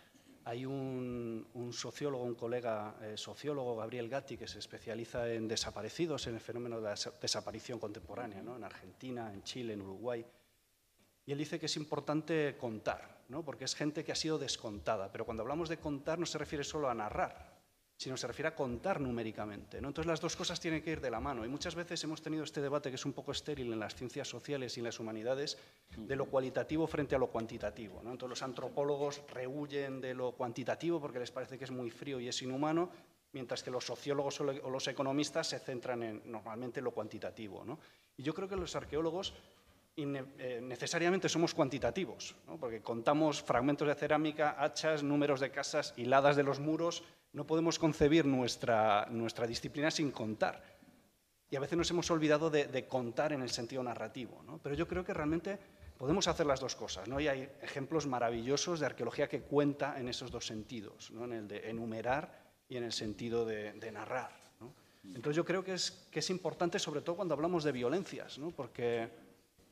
Hay 0.49 0.65
un, 0.65 1.45
sociólogo, 1.73 2.23
un 2.23 2.37
colega 2.37 2.95
eh, 3.03 3.17
sociólogo, 3.17 3.75
Gabriel 3.75 4.09
Gatti, 4.09 4.37
que 4.37 4.47
se 4.47 4.61
especializa 4.61 5.29
en 5.33 5.49
desaparecidos, 5.49 6.29
en 6.29 6.35
el 6.35 6.41
fenómeno 6.41 6.81
de 6.81 6.83
la 6.85 6.95
desaparición 7.21 7.81
contemporánea, 7.81 8.43
¿no? 8.43 8.55
en 8.55 8.63
Argentina, 8.63 9.33
en 9.33 9.43
Chile, 9.43 9.73
en 9.73 9.83
Uruguay. 9.83 10.25
Y 11.27 11.33
él 11.33 11.39
dice 11.39 11.59
que 11.59 11.67
es 11.67 11.77
importante 11.77 12.57
contar, 12.57 13.25
¿no? 13.29 13.45
porque 13.45 13.65
es 13.65 13.75
gente 13.75 14.05
que 14.05 14.13
ha 14.13 14.15
sido 14.15 14.39
descontada. 14.39 15.11
Pero 15.11 15.25
cuando 15.25 15.43
hablamos 15.43 15.69
de 15.69 15.79
contar 15.79 16.21
no 16.21 16.27
se 16.27 16.39
refiere 16.39 16.63
solo 16.63 16.89
a 16.89 16.95
narrar, 16.95 17.56
sino 17.97 18.17
se 18.17 18.27
refiere 18.27 18.49
a 18.49 18.55
contar 18.55 19.01
numéricamente. 19.01 19.81
¿no? 19.81 19.89
Entonces 19.89 20.09
las 20.09 20.21
dos 20.21 20.37
cosas 20.37 20.61
tienen 20.61 20.83
que 20.83 20.93
ir 20.93 21.01
de 21.01 21.11
la 21.11 21.21
mano. 21.21 21.45
Y 21.45 21.49
muchas 21.49 21.75
veces 21.75 22.03
hemos 22.05 22.21
tenido 22.21 22.45
este 22.45 22.61
debate 22.61 22.91
que 22.91 22.97
es 22.97 23.07
un 23.07 23.15
poco 23.15 23.33
estéril 23.33 23.73
en 23.73 23.81
las 23.81 23.95
ciencias 23.95 24.29
sociales 24.29 24.77
y 24.77 24.81
en 24.81 24.85
las 24.85 25.01
humanidades 25.01 25.57
de 25.97 26.17
lo 26.17 26.27
cualitativo 26.27 26.87
frente 26.87 27.15
a 27.15 27.19
lo 27.19 27.29
cuantitativo. 27.29 28.03
¿no? 28.03 28.13
Entonces 28.13 28.31
los 28.31 28.43
antropólogos 28.43 29.23
rehuyen 29.33 30.01
de 30.01 30.15
lo 30.15 30.33
cuantitativo 30.33 31.01
porque 31.01 31.19
les 31.19 31.31
parece 31.31 31.59
que 31.59 31.65
es 31.65 31.71
muy 31.71 31.91
frío 31.91 32.21
y 32.21 32.29
es 32.29 32.43
inhumano, 32.43 32.91
mientras 33.33 33.63
que 33.63 33.71
los 33.71 33.85
sociólogos 33.85 34.41
o 34.41 34.71
los 34.71 34.89
economistas 34.89 35.49
se 35.49 35.59
centran 35.59 36.03
en 36.03 36.23
normalmente 36.31 36.83
lo 36.83 36.91
cuantitativo. 36.91 37.65
¿no? 37.65 37.79
Y 38.17 38.23
yo 38.23 38.35
creo 38.35 38.49
que 38.49 38.57
los 38.57 38.77
arqueólogos 38.77 39.33
eh, 39.99 40.61
necesariamente 40.63 41.27
somos 41.31 41.55
cuantitativos, 41.55 42.37
porque 42.61 42.83
contamos 42.83 43.41
fragmentos 43.41 43.89
de 43.89 43.95
cerámica, 43.95 44.55
hachas, 44.59 45.03
números 45.03 45.41
de 45.41 45.51
casas, 45.51 45.95
hiladas 45.97 46.37
de 46.37 46.43
los 46.43 46.61
muros, 46.61 47.03
no 47.37 47.47
podemos 47.47 47.79
concebir 47.79 48.25
nuestra, 48.25 49.07
nuestra 49.11 49.47
disciplina 49.47 49.91
sin 49.91 50.11
contar. 50.11 50.63
Y 51.51 51.57
a 51.57 51.61
veces 51.61 51.77
nos 51.77 51.91
hemos 51.91 52.11
olvidado 52.11 52.49
de, 52.49 52.87
contar 52.89 53.35
en 53.35 53.43
el 53.43 53.51
sentido 53.51 53.83
narrativo. 53.83 54.43
¿no? 54.47 54.59
Pero 54.59 54.75
yo 54.75 54.89
creo 54.89 55.05
que 55.05 55.13
realmente 55.13 55.59
podemos 55.99 56.27
hacer 56.29 56.47
las 56.47 56.61
dos 56.61 56.75
cosas. 56.75 57.07
¿no? 57.07 57.21
Y 57.21 57.29
hay 57.29 57.47
ejemplos 57.61 58.07
maravillosos 58.07 58.81
de 58.81 58.87
arqueología 58.87 59.29
que 59.29 59.43
cuenta 59.43 60.01
en 60.01 60.09
esos 60.09 60.31
dos 60.31 60.47
sentidos, 60.47 61.11
¿no? 61.11 61.27
en 61.27 61.33
el 61.35 61.47
de 61.47 61.69
enumerar 61.69 62.41
y 62.71 62.79
en 62.79 62.85
el 62.85 62.93
sentido 62.93 63.45
de, 63.45 63.93
narrar. 63.93 64.33
Entonces 65.05 65.37
yo 65.37 65.45
creo 65.45 65.63
que 65.63 65.75
es, 65.75 66.09
que 66.11 66.21
es 66.21 66.31
importante, 66.31 66.79
sobre 66.79 67.03
todo 67.03 67.17
cuando 67.17 67.35
hablamos 67.35 67.65
de 67.65 67.71
violencias, 67.71 68.39
¿no? 68.39 68.51
porque 68.51 69.11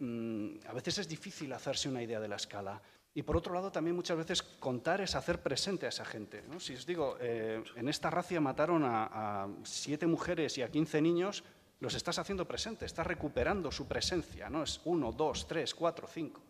mm, 0.01 0.67
a 0.69 0.73
veces 0.75 0.99
es 0.99 1.09
difícil 1.09 1.51
hacerse 1.55 1.89
una 1.89 2.03
idea 2.03 2.21
de 2.21 2.29
la 2.29 2.37
escala. 2.37 2.81
Y 3.17 3.23
por 3.23 3.37
otro 3.37 3.55
lado, 3.55 3.71
también 3.71 3.95
muchas 3.95 4.17
veces 4.17 4.43
contar 4.43 5.01
es 5.01 5.15
hacer 5.15 5.41
presente 5.41 5.87
a 5.87 5.91
esa 5.91 6.05
gente. 6.05 6.43
¿no? 6.49 6.59
Si 6.59 6.75
os 6.75 6.85
digo, 6.85 7.17
eh, 7.21 7.63
en 7.77 7.89
esta 7.89 8.11
racia 8.11 8.41
mataron 8.41 8.83
a, 8.85 9.47
siete 9.63 10.07
mujeres 10.07 10.59
y 10.59 10.63
a 10.63 10.71
quince 10.71 11.01
niños, 11.01 11.45
los 11.79 11.95
estás 11.95 12.19
haciendo 12.19 12.45
presente, 12.47 12.87
estás 12.87 13.07
recuperando 13.07 13.71
su 13.71 13.87
presencia. 13.87 14.51
¿no? 14.51 14.65
Es 14.65 14.81
uno, 14.85 15.13
dos, 15.13 15.47
tres, 15.47 15.75
cuatro, 15.77 16.09
cinco. 16.09 16.43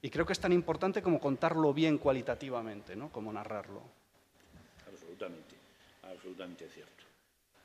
Y 0.00 0.08
creo 0.10 0.24
que 0.24 0.32
es 0.32 0.40
tan 0.40 0.52
importante 0.52 1.02
como 1.02 1.18
contarlo 1.18 1.74
bien 1.74 1.98
cualitativamente, 1.98 2.94
¿no? 2.94 3.10
como 3.10 3.32
narrarlo. 3.32 3.82
Absolutamente, 4.86 5.56
absolutamente 6.04 6.68
cierto. 6.68 7.04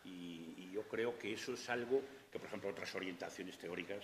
Y, 0.03 0.55
y 0.57 0.71
yo 0.73 0.81
creo 0.87 1.17
que 1.19 1.31
eso 1.31 1.53
es 1.53 1.69
algo 1.69 2.01
que, 2.31 2.39
por 2.39 2.47
ejemplo, 2.47 2.71
otras 2.71 2.93
orientaciones 2.95 3.57
teóricas 3.57 4.03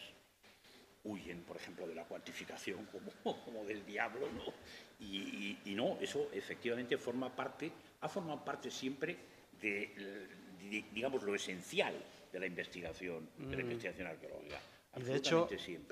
huyen, 1.03 1.43
por 1.43 1.57
ejemplo, 1.57 1.87
de 1.87 1.95
la 1.95 2.05
cuantificación 2.05 2.85
como, 2.85 3.11
como 3.45 3.65
del 3.65 3.85
diablo, 3.85 4.27
¿no? 4.31 4.53
Y, 4.99 5.17
y, 5.17 5.59
y, 5.65 5.75
no, 5.75 5.97
eso 5.99 6.29
efectivamente 6.31 6.97
forma 6.97 7.35
parte, 7.35 7.71
ha 8.01 8.07
formado 8.07 8.43
parte 8.45 8.69
siempre 8.69 9.17
de, 9.59 10.27
de 10.69 10.85
digamos, 10.93 11.23
lo 11.23 11.33
esencial 11.33 11.95
de 12.31 12.39
la 12.39 12.45
investigación, 12.45 13.29
de 13.37 13.55
la 13.55 13.61
investigación 13.61 14.07
arqueológica. 14.07 14.59
Y 14.97 15.03
de 15.03 15.15
hecho, 15.15 15.47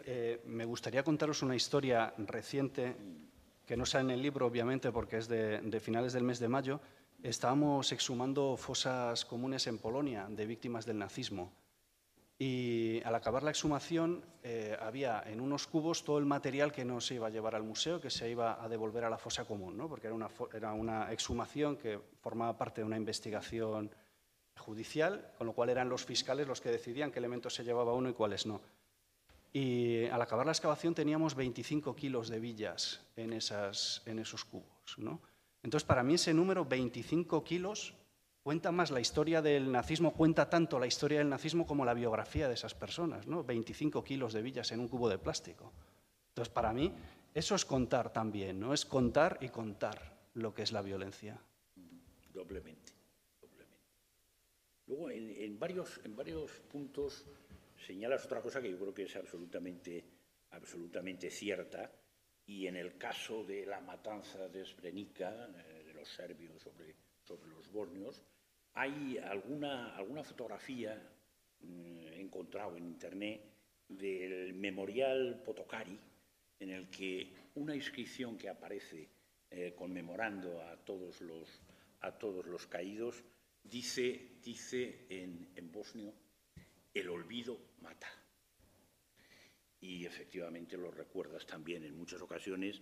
eh, 0.05 0.41
me 0.45 0.65
gustaría 0.65 1.03
contaros 1.03 1.41
una 1.41 1.55
historia 1.55 2.13
reciente, 2.17 2.95
que 3.65 3.77
no 3.77 3.85
sale 3.85 4.05
en 4.05 4.11
el 4.11 4.21
libro, 4.21 4.45
obviamente, 4.45 4.91
porque 4.91 5.17
es 5.17 5.27
de, 5.27 5.59
de 5.61 5.79
finales 5.79 6.13
del 6.13 6.23
mes 6.23 6.39
de 6.39 6.49
mayo. 6.49 6.81
Estábamos 7.23 7.91
exhumando 7.91 8.57
fosas 8.57 9.25
comunes 9.25 9.67
en 9.67 9.77
Polonia 9.77 10.27
de 10.29 10.45
víctimas 10.45 10.85
del 10.85 10.99
nazismo. 10.99 11.53
Y 12.41 13.03
al 13.03 13.13
acabar 13.15 13.43
la 13.43 13.49
exhumación 13.49 14.23
eh, 14.43 14.77
había 14.79 15.21
en 15.25 15.41
unos 15.41 15.67
cubos 15.67 16.05
todo 16.05 16.19
el 16.19 16.25
material 16.25 16.71
que 16.71 16.85
no 16.85 17.01
se 17.01 17.15
iba 17.15 17.27
a 17.27 17.29
llevar 17.29 17.53
al 17.53 17.63
museo, 17.63 17.99
que 17.99 18.09
se 18.09 18.29
iba 18.29 18.63
a 18.63 18.69
devolver 18.69 19.03
a 19.03 19.09
la 19.09 19.17
fosa 19.17 19.43
común, 19.43 19.75
¿no? 19.75 19.89
porque 19.89 20.07
era 20.07 20.15
una, 20.15 20.29
era 20.53 20.71
una 20.71 21.11
exhumación 21.11 21.75
que 21.75 21.99
formaba 22.21 22.57
parte 22.57 22.79
de 22.79 22.87
una 22.87 22.95
investigación 22.95 23.93
judicial, 24.57 25.33
con 25.37 25.47
lo 25.47 25.53
cual 25.53 25.69
eran 25.69 25.89
los 25.89 26.05
fiscales 26.05 26.47
los 26.47 26.61
que 26.61 26.71
decidían 26.71 27.11
qué 27.11 27.19
elementos 27.19 27.53
se 27.53 27.65
llevaba 27.65 27.93
uno 27.93 28.09
y 28.09 28.13
cuáles 28.13 28.45
no. 28.45 28.61
Y 29.51 30.05
al 30.05 30.21
acabar 30.21 30.45
la 30.45 30.53
excavación 30.53 30.95
teníamos 30.95 31.35
25 31.35 31.93
kilos 31.93 32.29
de 32.29 32.39
villas 32.39 33.01
en, 33.17 33.33
esas, 33.33 34.01
en 34.05 34.19
esos 34.19 34.45
cubos. 34.45 34.95
¿no? 34.97 35.21
Entonces, 35.61 35.85
para 35.85 36.03
mí 36.03 36.13
ese 36.13 36.33
número, 36.33 36.63
25 36.63 37.43
kilos, 37.43 37.95
cuenta 38.43 38.71
más 38.71 38.91
la 38.91 38.99
historia 38.99 39.41
del 39.41 39.71
nazismo, 39.71 40.13
cuenta 40.13 40.49
tanto 40.49 40.79
la 40.79 40.87
historia 40.87 41.19
del 41.19 41.29
nazismo 41.29 41.65
como 41.65 41.85
la 41.85 41.93
biografía 41.93 42.47
de 42.47 42.53
esas 42.53 42.73
personas, 42.73 43.27
¿no? 43.27 43.43
25 43.43 44.03
kilos 44.03 44.33
de 44.33 44.41
villas 44.41 44.71
en 44.71 44.79
un 44.79 44.87
cubo 44.87 45.09
de 45.09 45.17
plástico. 45.17 45.71
Entonces, 46.29 46.53
para 46.53 46.73
mí, 46.73 46.93
eso 47.33 47.55
es 47.55 47.65
contar 47.65 48.11
también, 48.11 48.59
¿no? 48.59 48.73
Es 48.73 48.85
contar 48.85 49.37
y 49.41 49.49
contar 49.49 50.17
lo 50.33 50.53
que 50.53 50.63
es 50.63 50.71
la 50.71 50.81
violencia. 50.81 51.39
Doblemente. 52.33 52.93
Luego, 54.87 55.11
en, 55.11 55.29
en 55.29 55.59
varios, 55.59 55.99
en 56.03 56.15
varios 56.15 56.51
puntos 56.71 57.25
señalas 57.85 58.25
otra 58.25 58.41
cosa 58.41 58.61
que 58.61 58.71
yo 58.71 58.79
creo 58.79 58.93
que 58.93 59.03
es 59.03 59.15
absolutamente, 59.15 60.03
absolutamente 60.51 61.29
cierta, 61.29 61.91
y 62.45 62.67
en 62.67 62.75
el 62.75 62.97
caso 62.97 63.43
de 63.43 63.65
la 63.65 63.79
matanza 63.79 64.47
de 64.47 64.65
Srebrenica, 64.65 65.49
eh, 65.55 65.83
de 65.85 65.93
los 65.93 66.09
serbios 66.09 66.61
sobre, 66.61 66.95
sobre 67.23 67.47
los 67.47 67.58
bosnios, 67.71 68.23
hay 68.73 69.17
alguna, 69.17 69.95
alguna 69.95 70.23
fotografía 70.23 71.01
eh, 71.61 72.15
encontrado 72.17 72.77
en 72.77 72.85
internet 72.85 73.41
del 73.87 74.53
memorial 74.53 75.41
Potokari, 75.43 75.99
en 76.59 76.69
el 76.69 76.89
que 76.89 77.33
una 77.55 77.75
inscripción 77.75 78.37
que 78.37 78.49
aparece 78.49 79.09
eh, 79.49 79.73
conmemorando 79.75 80.61
a 80.61 80.77
todos 80.77 81.21
los, 81.21 81.61
a 82.01 82.11
todos 82.17 82.45
los 82.45 82.67
caídos 82.67 83.23
dice, 83.63 84.37
dice 84.43 85.05
en, 85.09 85.49
en 85.55 85.71
bosnio, 85.71 86.13
el 86.93 87.09
olvido 87.09 87.57
mata. 87.81 88.07
Y 89.81 90.05
efectivamente 90.05 90.77
lo 90.77 90.91
recuerdas 90.91 91.45
también 91.45 91.83
en 91.83 91.97
muchas 91.97 92.21
ocasiones, 92.21 92.81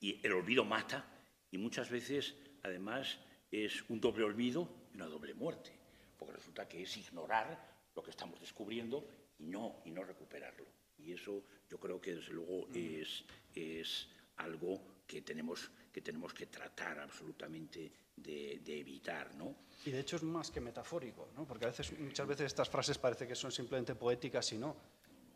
y 0.00 0.20
el 0.24 0.32
olvido 0.32 0.64
mata, 0.64 1.10
y 1.50 1.58
muchas 1.58 1.90
veces, 1.90 2.36
además, 2.62 3.18
es 3.62 3.84
un 3.88 4.00
doble 4.00 4.24
olvido 4.24 4.68
y 4.92 4.96
una 4.96 5.06
doble 5.06 5.34
muerte, 5.34 5.70
porque 6.18 6.34
resulta 6.34 6.66
que 6.66 6.82
es 6.82 6.96
ignorar 6.96 7.74
lo 7.94 8.02
que 8.02 8.10
estamos 8.10 8.40
descubriendo 8.40 9.06
y 9.38 9.46
no, 9.46 9.76
y 9.84 9.90
no 9.90 10.02
recuperarlo. 10.02 10.64
Y 10.98 11.12
eso 11.12 11.42
yo 11.68 11.78
creo 11.78 12.00
que 12.00 12.14
desde 12.14 12.32
luego 12.32 12.66
es, 12.74 13.24
es 13.54 14.08
algo 14.36 14.80
que 15.06 15.22
tenemos, 15.22 15.70
que 15.92 16.00
tenemos 16.00 16.32
que 16.32 16.46
tratar 16.46 16.98
absolutamente 16.98 17.92
de, 18.16 18.60
de, 18.64 18.80
evitar. 18.80 19.34
¿no? 19.34 19.54
Y 19.84 19.90
de 19.90 20.00
hecho 20.00 20.16
es 20.16 20.22
más 20.22 20.50
que 20.50 20.60
metafórico, 20.60 21.28
¿no? 21.36 21.46
porque 21.46 21.66
a 21.66 21.68
veces, 21.68 21.98
muchas 21.98 22.26
veces 22.26 22.46
estas 22.46 22.68
frases 22.68 22.98
parece 22.98 23.26
que 23.26 23.34
son 23.34 23.52
simplemente 23.52 23.94
poéticas 23.94 24.52
y 24.52 24.58
no. 24.58 24.76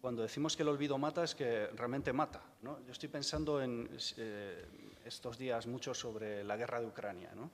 Cuando 0.00 0.22
decimos 0.22 0.56
que 0.56 0.62
el 0.62 0.68
olvido 0.68 0.96
mata 0.96 1.24
es 1.24 1.34
que 1.34 1.66
realmente 1.68 2.12
mata. 2.12 2.42
¿no? 2.62 2.84
Yo 2.86 2.92
estoy 2.92 3.08
pensando 3.08 3.60
en 3.60 3.90
eh, 4.16 4.64
estos 5.04 5.36
días 5.36 5.66
mucho 5.66 5.92
sobre 5.92 6.44
la 6.44 6.56
guerra 6.56 6.80
de 6.80 6.86
Ucrania. 6.86 7.32
¿no? 7.34 7.50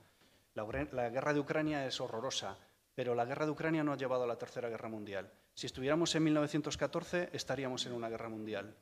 La, 0.55 0.65
guerra 1.11 1.35
de 1.35 1.41
Ucrania 1.41 1.85
es 1.85 2.01
horrorosa, 2.01 2.57
pero 2.95 3.17
la 3.17 3.25
guerra 3.25 3.45
de 3.45 3.51
Ucrania 3.51 3.83
no 3.83 3.93
ha 3.93 3.97
llevado 3.97 4.23
a 4.23 4.27
la 4.27 4.39
Tercera 4.39 4.69
Guerra 4.69 4.89
Mundial. 4.89 5.29
Si 5.53 5.67
estuviéramos 5.67 6.15
en 6.15 6.23
1914, 6.23 7.31
estaríamos 7.33 7.85
en 7.87 7.93
una 7.93 8.09
guerra 8.09 8.29
mundial. 8.29 8.73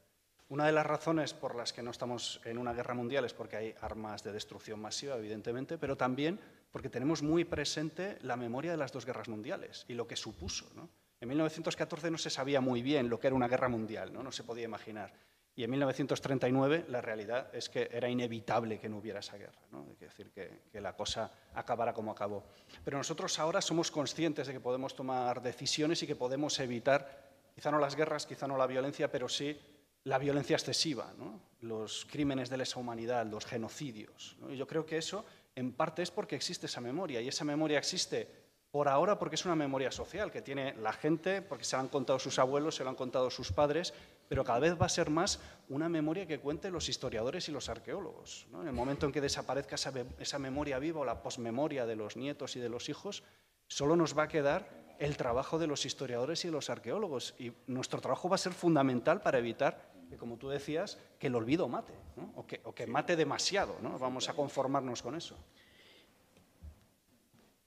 Una 0.51 0.67
de 0.67 0.73
las 0.73 0.85
razones 0.85 1.33
por 1.33 1.55
las 1.55 1.73
que 1.73 1.83
no 1.83 1.91
estamos 1.91 2.43
en 2.45 2.59
una 2.59 2.75
guerra 2.75 2.93
mundial 2.93 3.25
es 3.25 3.33
porque 3.33 3.57
hay 3.57 3.75
armas 3.81 4.23
de 4.23 4.33
destrucción 4.33 4.81
masiva, 4.81 5.17
evidentemente, 5.17 5.79
pero 5.79 5.97
también 5.97 6.39
porque 6.71 6.91
tenemos 6.91 7.23
muy 7.23 7.47
presente 7.47 8.19
la 8.21 8.37
memoria 8.37 8.73
de 8.73 8.77
las 8.77 8.93
dos 8.93 9.07
guerras 9.07 9.29
mundiales 9.29 9.87
y 9.89 9.95
lo 9.95 10.07
que 10.07 10.17
supuso. 10.17 10.67
¿no? 10.75 10.91
En 11.23 11.29
1914 11.31 12.11
no 12.11 12.19
se 12.19 12.29
sabía 12.29 12.61
muy 12.61 12.83
bien 12.83 13.09
lo 13.09 13.19
que 13.19 13.29
era 13.29 13.37
una 13.37 13.49
guerra 13.49 13.71
mundial, 13.71 14.13
no, 14.13 14.23
no 14.23 14.31
se 14.31 14.45
podía 14.45 14.65
imaginar. 14.65 15.15
Y 15.55 15.65
en 15.65 15.71
1939 15.71 16.87
la 16.89 17.03
realidad 17.03 17.55
es 17.55 17.69
que 17.69 17.89
era 17.93 18.09
inevitable 18.09 18.81
que 18.81 18.89
no 18.89 18.99
hubiera 18.99 19.21
esa 19.21 19.37
guerra, 19.37 19.61
¿no? 19.71 19.87
es 19.93 20.01
decir, 20.01 20.31
que, 20.31 20.81
la 20.81 20.97
cosa 20.97 21.31
acabara 21.55 21.93
como 21.93 22.11
acabó. 22.11 22.45
Pero 22.85 22.97
nosotros 22.97 23.39
ahora 23.39 23.61
somos 23.61 23.91
conscientes 23.91 24.47
de 24.47 24.55
que 24.55 24.61
podemos 24.61 24.97
tomar 24.97 25.43
decisiones 25.43 26.03
y 26.03 26.07
que 26.07 26.17
podemos 26.17 26.59
evitar, 26.59 27.31
quizá 27.55 27.71
no 27.71 27.79
las 27.79 27.97
guerras, 27.97 28.25
quizá 28.25 28.47
no 28.47 28.57
la 28.57 28.67
violencia, 28.67 29.11
pero 29.13 29.29
sí 29.29 29.59
la 30.05 30.19
violencia 30.19 30.57
excesiva, 30.57 31.13
los 31.61 32.07
crímenes 32.11 32.49
de 32.49 32.57
lesa 32.57 32.81
humanidad, 32.81 33.27
los 33.27 33.45
genocidios. 33.45 34.37
¿no? 34.41 34.51
Y 34.51 34.57
yo 34.57 34.67
creo 34.67 34.87
que 34.87 34.97
eso, 34.97 35.25
en 35.55 35.73
parte, 35.73 36.03
es 36.03 36.11
porque 36.11 36.35
existe 36.35 36.67
esa 36.67 36.81
memoria, 36.81 37.21
y 37.21 37.29
esa 37.29 37.45
memoria 37.45 37.79
existe 37.79 38.43
por 38.73 38.89
ahora 38.89 39.19
porque 39.19 39.37
es 39.37 39.45
una 39.45 39.55
memoria 39.55 39.93
social 39.93 40.33
que 40.33 40.41
tiene 40.41 40.75
la 40.77 40.95
gente, 40.95 41.43
porque 41.43 41.63
se 41.63 41.77
lo 41.77 41.83
han 41.83 41.89
contado 41.89 42.19
sus 42.19 42.39
abuelos, 42.39 42.75
se 42.75 42.83
lo 42.83 42.89
han 42.89 42.97
contado 42.97 43.31
sus 43.31 43.53
padres, 43.53 43.93
pero 44.33 44.45
cada 44.45 44.61
vez 44.61 44.81
va 44.81 44.87
a 44.87 44.89
ser 44.89 45.11
más 45.11 45.41
una 45.69 45.91
memoria 45.91 46.27
que 46.27 46.41
cuenten 46.41 46.73
los 46.73 46.89
historiadores 46.89 47.51
y 47.51 47.53
los 47.53 47.69
arqueólogos. 47.69 48.47
¿no? 48.51 48.63
En 48.63 48.69
el 48.69 48.73
momento 48.73 49.05
en 49.05 49.13
que 49.13 49.21
desaparezca 49.21 49.75
esa, 49.75 49.93
esa 50.19 50.39
memoria 50.39 50.79
viva 50.79 51.01
o 51.01 51.05
la 51.05 51.23
posmemoria 51.23 51.85
de 51.85 51.97
los 51.97 52.17
nietos 52.17 52.57
y 52.57 52.61
de 52.61 52.71
los 52.71 52.89
hijos, 52.89 53.25
solo 53.69 53.95
nos 53.95 54.17
va 54.17 54.23
a 54.23 54.29
quedar 54.29 54.71
el 54.99 55.19
trabajo 55.19 55.59
de 55.59 55.67
los 55.67 55.85
historiadores 55.85 56.47
y 56.47 56.49
de 56.49 56.53
los 56.53 56.71
arqueólogos. 56.71 57.35
Y 57.39 57.53
nuestro 57.67 58.01
trabajo 58.01 58.31
va 58.31 58.37
a 58.37 58.39
ser 58.39 58.55
fundamental 58.55 59.21
para 59.21 59.37
evitar 59.37 59.93
que, 60.09 60.17
como 60.17 60.39
tú 60.39 60.49
decías, 60.49 60.99
que 61.19 61.27
el 61.27 61.35
olvido 61.35 61.69
mate, 61.69 61.93
¿no? 62.17 62.33
o, 62.35 62.47
que, 62.47 62.63
o, 62.65 62.75
que, 62.75 62.87
mate 62.87 63.17
demasiado. 63.17 63.77
¿no? 63.83 63.99
Vamos 63.99 64.31
a 64.31 64.33
conformarnos 64.33 65.03
con 65.03 65.15
eso. 65.15 65.37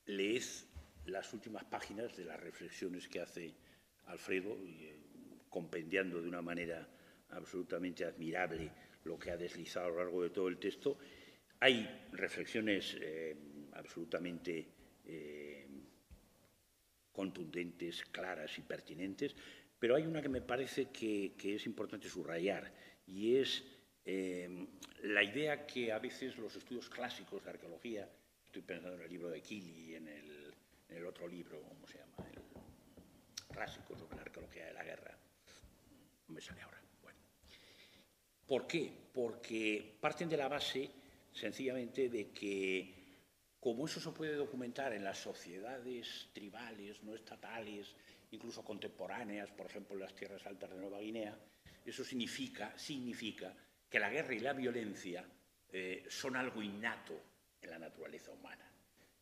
Leed 0.08 0.42
las 1.06 1.32
últimas 1.32 1.64
páginas 1.66 2.18
de 2.18 2.26
las 2.26 2.40
reflexiones 2.40 3.08
que 3.08 3.22
hace 3.22 3.54
Alfredo, 4.08 4.58
y, 4.64 4.86
eh, 4.86 5.05
compendiando 5.56 6.22
de 6.22 6.28
una 6.28 6.42
manera 6.42 6.86
absolutamente 7.30 8.04
admirable 8.04 8.70
lo 9.06 9.18
que 9.18 9.32
ha 9.32 9.38
deslizado 9.38 9.86
a 9.86 9.90
lo 9.90 9.98
largo 10.00 10.24
de 10.24 10.30
todo 10.30 10.50
el 10.50 10.58
texto. 10.58 10.98
Hay 11.62 12.10
reflexiones 12.12 12.98
eh, 13.00 13.38
absolutamente 13.72 14.68
eh, 15.06 15.66
contundentes, 17.10 18.04
claras 18.12 18.58
y 18.58 18.64
pertinentes, 18.64 19.34
pero 19.80 19.96
hay 19.96 20.06
una 20.06 20.22
que 20.22 20.28
me 20.28 20.42
parece 20.42 20.90
que, 20.90 21.32
es 21.42 21.66
importante 21.66 22.10
subrayar 22.10 22.74
y 23.08 23.38
es 23.38 23.64
eh, 24.04 24.68
la 25.04 25.24
idea 25.24 25.66
que 25.66 25.94
a 25.94 26.00
veces 26.00 26.38
los 26.38 26.54
estudios 26.54 26.90
clásicos 26.90 27.42
de 27.46 27.52
arqueología, 27.52 28.10
estoy 28.44 28.62
pensando 28.62 28.98
en 28.98 29.04
el 29.04 29.10
libro 29.10 29.30
de 29.30 29.42
Kili 29.42 29.92
y 29.92 29.96
en 29.96 30.10
el, 30.10 30.54
en 30.90 30.98
el 30.98 31.06
otro 31.06 31.30
libro, 31.30 31.62
¿cómo 31.62 31.88
se 31.88 32.00
llama? 32.00 32.28
El 32.30 33.54
clásico 33.56 33.96
sobre 33.96 34.18
la 34.18 34.24
arqueología 34.24 34.66
de 34.66 34.74
la 34.74 34.84
guerra. 34.84 35.25
No 36.28 36.36
me 36.36 36.42
sale 36.42 36.62
ahora. 36.62 36.82
Bueno. 37.02 37.20
¿Por 38.48 38.68
qué? 38.68 38.92
Porque 39.14 39.98
parten 40.00 40.30
de 40.30 40.38
la 40.38 40.48
base 40.48 40.90
sencillamente 41.32 42.10
de 42.10 42.32
que 42.32 42.96
como 43.60 43.88
eso 43.88 44.00
se 44.00 44.12
puede 44.12 44.36
documentar 44.36 44.94
en 44.94 45.04
las 45.04 45.18
sociedades 45.18 46.30
tribales, 46.34 47.02
no 47.04 47.16
estatales, 47.16 47.96
incluso 48.32 48.64
contemporáneas, 48.64 49.50
por 49.52 49.66
ejemplo 49.66 49.96
en 49.96 50.02
las 50.02 50.16
tierras 50.16 50.46
altas 50.46 50.70
de 50.70 50.78
Nueva 50.78 51.00
Guinea, 51.00 51.36
eso 51.84 52.04
significa, 52.04 52.78
significa 52.78 53.56
que 53.90 54.00
la 54.00 54.10
guerra 54.10 54.34
y 54.36 54.40
la 54.40 54.54
violencia 54.54 55.26
eh, 55.72 56.06
son 56.10 56.36
algo 56.36 56.62
innato 56.62 57.20
en 57.62 57.70
la 57.70 57.80
naturaleza 57.80 58.32
humana. 58.32 58.72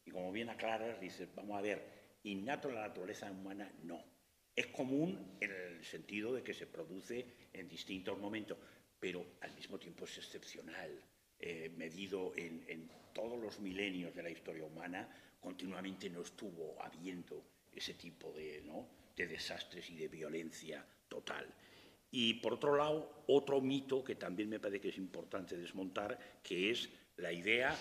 Y 0.06 0.12
como 0.12 0.32
bien 0.32 0.50
aclaras, 0.50 1.00
dices, 1.00 1.34
vamos 1.34 1.58
a 1.58 1.62
ver, 1.62 2.20
innato 2.24 2.70
en 2.70 2.76
la 2.76 2.88
naturaleza 2.88 3.32
humana 3.32 3.72
no. 3.84 4.13
Es 4.56 4.68
común 4.68 5.38
en 5.40 5.52
el 5.52 5.84
sentido 5.84 6.34
de 6.34 6.44
que 6.44 6.54
se 6.54 6.68
produce 6.68 7.26
en 7.54 7.68
distintos 7.68 8.18
momentos, 8.20 8.58
pero 9.00 9.26
al 9.42 9.54
mismo 9.56 9.80
tiempo 9.80 10.06
es 10.06 10.18
excepcional. 10.18 10.92
Eh, 11.40 11.72
medido 11.76 12.32
en, 12.38 12.64
en, 12.68 12.90
todos 13.14 13.40
los 13.40 13.60
milenios 13.60 14.16
de 14.16 14.24
la 14.24 14.30
historia 14.30 14.64
humana, 14.64 15.08
continuamente 15.40 16.10
no 16.10 16.22
estuvo 16.22 16.82
habiendo 16.82 17.44
ese 17.72 17.94
tipo 17.94 18.32
de, 18.32 18.62
¿no? 18.66 18.88
de 19.16 19.28
desastres 19.28 19.90
y 19.90 19.96
de 19.96 20.08
violencia 20.08 20.84
total. 21.08 21.46
Y 22.10 22.36
por 22.36 22.54
otro 22.54 22.76
lado, 22.76 23.24
otro 23.28 23.60
mito 23.62 24.04
que 24.04 24.16
también 24.16 24.50
me 24.50 24.60
parece 24.60 24.80
que 24.80 24.90
es 24.90 24.98
importante 24.98 25.58
desmontar, 25.58 26.40
que 26.42 26.72
es 26.72 26.90
la 27.18 27.32
idea 27.32 27.76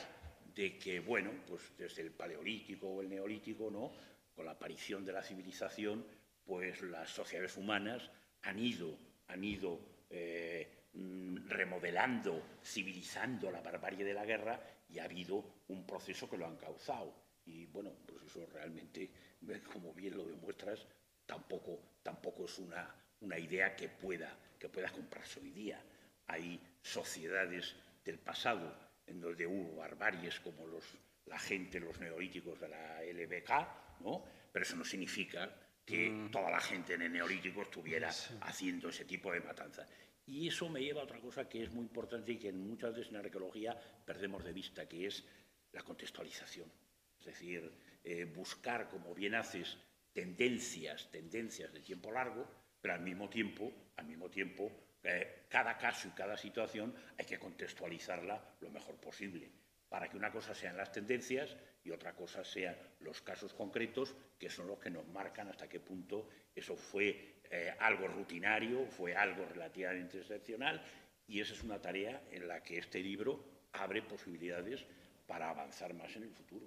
de 0.55 0.79
que, 0.79 1.01
bueno, 1.01 1.31
pues 1.47 1.73
desde 1.79 2.03
el 2.03 2.13
paleolítico 2.13 2.89
o 2.89 3.01
el 3.01 3.09
neolítico, 3.09 3.71
¿no? 3.71 3.93
con 4.35 4.47
la 4.47 4.53
aparición 4.53 5.05
de 5.05 5.13
la 5.13 5.23
civilización, 5.23 6.05
pues 6.45 6.83
las 6.83 7.11
sociedades 7.11 7.57
humanas 7.57 8.11
han 8.43 8.59
ido, 8.59 8.99
han 9.29 9.45
ido 9.45 9.81
eh, 10.11 10.89
mm, 10.95 11.49
remodelando, 11.49 12.59
civilizando 12.63 13.51
la 13.51 13.61
barbarie 13.61 14.05
de 14.05 14.15
la 14.15 14.25
guerra 14.25 14.61
y 14.89 14.99
ha 14.99 15.05
habido 15.05 15.63
un 15.69 15.87
proceso 15.87 16.29
que 16.29 16.37
lo 16.37 16.47
han 16.47 16.57
causado. 16.57 17.15
Y 17.45 17.67
bueno, 17.67 17.93
pues 18.07 18.23
eso 18.23 18.47
realmente, 18.53 19.11
como 19.73 19.93
bien 19.95 20.17
lo 20.17 20.25
demuestras, 20.25 20.87
tampoco, 21.27 21.99
tampoco 22.03 22.45
es 22.45 22.59
una, 22.59 22.95
una 23.21 23.39
idea 23.39 23.75
que 23.75 23.89
pueda, 23.89 24.37
que 24.59 24.69
pueda 24.69 24.91
comprarse 24.91 25.41
hoy 25.41 25.51
día. 25.51 25.83
Hay 26.27 26.61
sociedades 26.83 27.75
del 28.05 28.19
pasado 28.19 28.75
en 29.07 29.21
donde 29.21 29.47
hubo 29.47 29.77
barbaries 29.77 30.41
como 30.41 30.67
los, 30.67 30.85
la 31.27 31.39
gente, 31.39 31.81
los 31.81 31.99
neolíticos 32.01 32.61
de 32.61 32.69
la 32.69 33.03
LBK, 33.03 34.01
¿no? 34.01 34.25
pero 34.53 34.65
eso 34.65 34.77
no 34.77 34.85
significa 34.85 35.51
que 35.85 36.11
mm. 36.11 36.31
toda 36.31 36.51
la 36.51 36.61
gente 36.61 36.95
en 36.95 37.03
el 37.03 37.13
neolítico 37.13 37.63
estuviera 37.63 38.11
haciendo 38.41 38.89
ese 38.89 39.05
tipo 39.05 39.33
de 39.33 39.41
matanzas. 39.41 39.89
Y 40.27 40.49
eso 40.49 40.69
me 40.69 40.81
lleva 40.81 41.01
a 41.01 41.05
otra 41.05 41.21
cosa 41.21 41.49
que 41.49 41.65
es 41.65 41.73
muy 41.73 41.85
importante 41.85 42.33
y 42.33 42.39
que 42.39 42.53
muchas 42.53 42.95
veces 42.95 43.11
en 43.11 43.17
arqueología 43.17 43.77
perdemos 44.05 44.45
de 44.45 44.53
vista, 44.53 44.89
que 44.89 45.07
es 45.07 45.25
la 45.73 45.83
contextualización. 45.83 46.71
Es 47.19 47.27
decir, 47.27 47.73
eh, 48.05 48.25
buscar, 48.25 48.89
como 48.89 49.15
bien 49.15 49.35
haces, 49.35 49.79
tendencias, 50.13 51.11
tendencias 51.11 51.73
de 51.73 51.81
tiempo 51.81 52.13
largo, 52.13 52.47
pero 52.81 52.95
al 52.95 53.01
mismo 53.01 53.29
tiempo, 53.29 53.73
al 53.97 54.07
mismo 54.07 54.31
tiempo, 54.31 54.71
eh, 55.03 55.47
cada 55.49 55.77
caso 55.77 56.09
y 56.09 56.13
cada 56.13 56.37
situación 56.37 56.95
hay 57.19 57.25
que 57.25 57.39
contextualizarla 57.39 58.57
lo 58.61 58.71
mejor 58.71 58.97
posible, 58.97 59.51
para 59.89 60.09
que 60.09 60.17
una 60.17 60.31
cosa 60.31 60.55
sean 60.55 60.77
las 60.77 60.93
tendencias 60.93 61.57
y 61.85 61.91
otra 61.91 62.15
cosa 62.15 62.45
sean 62.45 62.77
los 63.01 63.21
casos 63.23 63.53
concretos, 63.55 64.15
que 64.39 64.49
son 64.49 64.69
los 64.69 64.79
que 64.79 64.91
nos 64.91 65.07
marcan 65.09 65.49
hasta 65.49 65.69
qué 65.69 65.81
punto 65.81 66.29
eso 66.55 66.77
fue 66.77 67.41
eh, 67.51 67.75
algo 67.81 68.09
rutinario, 68.09 68.87
fue 68.87 69.15
algo 69.15 69.45
relativamente 69.47 70.19
excepcional, 70.19 70.83
y 71.27 71.41
esa 71.41 71.55
es 71.55 71.63
una 71.63 71.81
tarea 71.81 72.23
en 72.31 72.47
la 72.47 72.63
que 72.63 72.79
este 72.79 73.01
libro 73.01 73.45
abre 73.73 74.03
posibilidades 74.03 74.85
para 75.27 75.51
avanzar 75.51 75.95
más 75.95 76.15
en 76.17 76.25
el 76.25 76.31
futuro. 76.31 76.67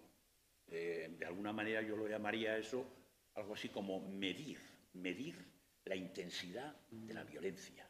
Eh, 0.67 1.15
de 1.19 1.25
alguna 1.25 1.53
manera 1.53 1.81
yo 1.81 1.95
lo 1.95 2.07
llamaría 2.07 2.57
eso 2.57 2.85
algo 3.35 3.53
así 3.53 3.69
como 3.69 3.99
medir, 3.99 4.59
medir 4.93 5.35
la 5.85 5.95
intensidad 5.95 6.75
de 6.89 7.13
la 7.13 7.23
violencia. 7.23 7.87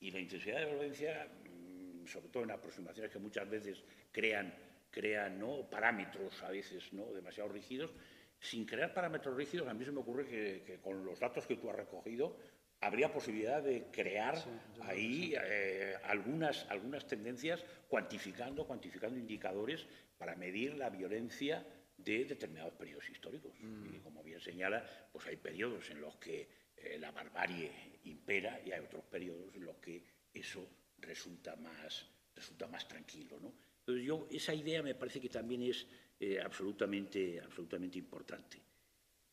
Y 0.00 0.10
la 0.10 0.20
intensidad 0.20 0.56
de 0.56 0.64
la 0.64 0.72
violencia, 0.72 1.28
mm, 1.44 2.06
sobre 2.06 2.28
todo 2.28 2.42
en 2.42 2.50
aproximaciones 2.50 3.12
que 3.12 3.18
muchas 3.18 3.48
veces 3.48 3.84
crean, 4.10 4.52
crean 4.94 5.40
¿no? 5.40 5.68
parámetros 5.68 6.40
a 6.44 6.50
veces 6.50 6.92
¿no? 6.92 7.12
demasiado 7.12 7.50
rígidos, 7.50 7.90
sin 8.38 8.64
crear 8.64 8.94
parámetros 8.94 9.36
rígidos, 9.36 9.66
a 9.66 9.74
mí 9.74 9.84
se 9.84 9.90
me 9.90 10.00
ocurre 10.00 10.24
que, 10.24 10.78
con 10.80 11.04
los 11.04 11.18
datos 11.18 11.46
que 11.46 11.56
tú 11.56 11.68
has 11.68 11.76
recogido 11.76 12.36
habría 12.80 13.12
posibilidad 13.12 13.62
de 13.62 13.86
crear 13.90 14.36
ahí 14.82 15.34
eh, 15.36 15.96
algunas, 16.04 16.66
algunas 16.68 17.06
tendencias 17.06 17.64
cuantificando, 17.88 18.66
cuantificando 18.66 19.18
indicadores 19.18 19.86
para 20.18 20.36
medir 20.36 20.74
la 20.74 20.90
violencia 20.90 21.66
de 21.96 22.24
determinados 22.26 22.74
periodos 22.74 23.08
históricos. 23.08 23.52
Mm. 23.60 23.94
Y 23.94 23.98
como 24.00 24.22
bien 24.22 24.40
señala, 24.40 24.84
pues 25.10 25.26
hay 25.26 25.36
periodos 25.36 25.88
en 25.90 26.00
los 26.00 26.16
que 26.16 26.46
eh, 26.76 26.98
la 27.00 27.10
barbarie 27.10 27.98
impera 28.04 28.60
y 28.64 28.72
hay 28.72 28.80
otros 28.80 29.04
periodos 29.04 29.54
en 29.54 29.64
los 29.64 29.76
que 29.78 30.04
eso 30.34 30.68
resulta 30.98 31.56
más, 31.56 32.06
resulta 32.34 32.66
más 32.66 32.86
tranquilo. 32.86 33.40
¿no? 33.40 33.54
Entonces 33.86 34.06
yo, 34.06 34.26
esa 34.30 34.54
idea 34.54 34.82
me 34.82 34.94
parece 34.94 35.20
que 35.20 35.28
también 35.28 35.62
es 35.62 35.86
eh, 36.18 36.40
absolutamente, 36.40 37.38
absolutamente 37.38 37.98
importante. 37.98 38.58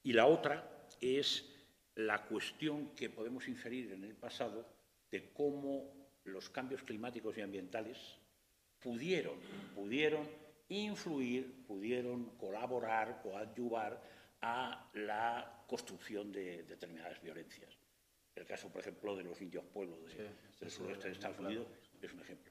Y 0.03 0.11
la 0.11 0.25
otra 0.25 0.87
es 0.99 1.45
la 1.95 2.25
cuestión 2.25 2.89
que 2.95 3.09
podemos 3.09 3.47
inferir 3.47 3.93
en 3.93 4.03
el 4.03 4.13
pasado 4.13 4.67
de 5.09 5.31
cómo 5.31 5.93
los 6.25 6.49
cambios 6.49 6.83
climáticos 6.83 7.37
y 7.37 7.41
ambientales 7.41 7.97
pudieron, 8.79 9.37
pudieron 9.73 10.27
influir, 10.67 11.63
pudieron 11.65 12.31
colaborar, 12.37 13.21
coadyuvar 13.21 14.01
a 14.41 14.89
la 14.95 15.63
construcción 15.65 16.31
de 16.31 16.63
determinadas 16.63 17.21
violencias. 17.21 17.77
El 18.35 18.45
caso, 18.45 18.69
por 18.69 18.81
ejemplo, 18.81 19.15
de 19.15 19.23
los 19.23 19.41
indios 19.41 19.63
pueblos 19.65 19.99
del 20.59 20.71
sureste 20.71 21.07
de 21.07 21.13
Estados 21.13 21.39
Unidos 21.39 21.67
es 22.01 22.11
un 22.11 22.19
ejemplo. 22.19 22.50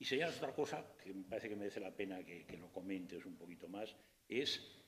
Y 0.00 0.06
señalas 0.06 0.38
otra 0.38 0.54
cosa 0.54 0.96
que 0.96 1.12
me 1.12 1.24
parece 1.24 1.50
que 1.50 1.56
merece 1.56 1.78
la 1.78 1.94
pena 1.94 2.24
que, 2.24 2.56
lo 2.58 2.72
comentes 2.72 3.26
un 3.26 3.36
poquito 3.36 3.68
más, 3.68 3.94
es, 4.26 4.82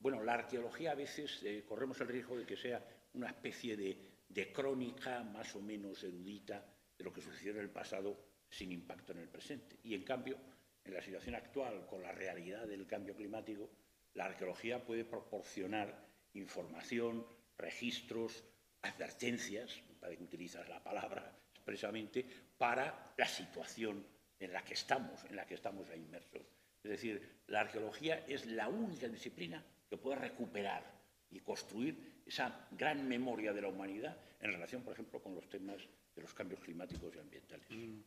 bueno, 0.00 0.24
la 0.24 0.34
arqueología 0.34 0.90
a 0.90 0.96
veces 0.96 1.40
eh, 1.44 1.64
corremos 1.64 2.00
el 2.00 2.08
riesgo 2.08 2.36
de 2.36 2.44
que 2.44 2.56
sea 2.56 2.84
una 3.14 3.28
especie 3.28 3.76
de, 3.76 3.96
de 4.28 4.52
crónica 4.52 5.22
más 5.22 5.54
o 5.54 5.62
menos 5.62 6.02
erudita 6.02 6.66
de 6.98 7.04
lo 7.04 7.12
que 7.12 7.20
sucedió 7.20 7.52
en 7.52 7.58
el 7.58 7.70
pasado 7.70 8.18
sin 8.48 8.72
impacto 8.72 9.12
en 9.12 9.18
el 9.18 9.28
presente. 9.28 9.78
Y 9.84 9.94
en 9.94 10.02
cambio, 10.02 10.36
en 10.84 10.94
la 10.94 11.00
situación 11.00 11.36
actual, 11.36 11.86
con 11.86 12.02
la 12.02 12.10
realidad 12.10 12.66
del 12.66 12.88
cambio 12.88 13.14
climático, 13.14 13.70
la 14.14 14.24
arqueología 14.24 14.84
puede 14.84 15.04
proporcionar 15.04 16.08
información, 16.34 17.24
registros, 17.56 18.42
advertencias, 18.82 19.80
para 20.00 20.16
que 20.16 20.24
utilizas 20.24 20.68
la 20.68 20.82
palabra 20.82 21.38
expresamente, 21.54 22.26
para 22.58 23.14
la 23.16 23.28
situación 23.28 24.04
en 24.40 24.52
la 24.52 24.64
que 24.64 24.74
estamos, 24.74 25.24
en 25.24 25.36
la 25.36 25.46
que 25.46 25.54
estamos 25.54 25.86
inmersos. 25.94 26.42
Es 26.82 26.90
decir, 26.90 27.42
la 27.48 27.60
arqueología 27.60 28.24
es 28.26 28.46
la 28.46 28.68
única 28.68 29.06
disciplina 29.06 29.62
que 29.88 29.98
puede 29.98 30.16
recuperar 30.16 30.82
y 31.30 31.40
construir 31.40 32.22
esa 32.26 32.66
gran 32.72 33.06
memoria 33.06 33.52
de 33.52 33.60
la 33.60 33.68
humanidad 33.68 34.16
en 34.40 34.52
relación, 34.52 34.82
por 34.82 34.94
ejemplo, 34.94 35.22
con 35.22 35.34
los 35.34 35.48
temas 35.48 35.76
de 36.16 36.22
los 36.22 36.32
cambios 36.32 36.60
climáticos 36.60 37.14
y 37.14 37.18
ambientales. 37.18 37.66
Mm. 37.70 38.00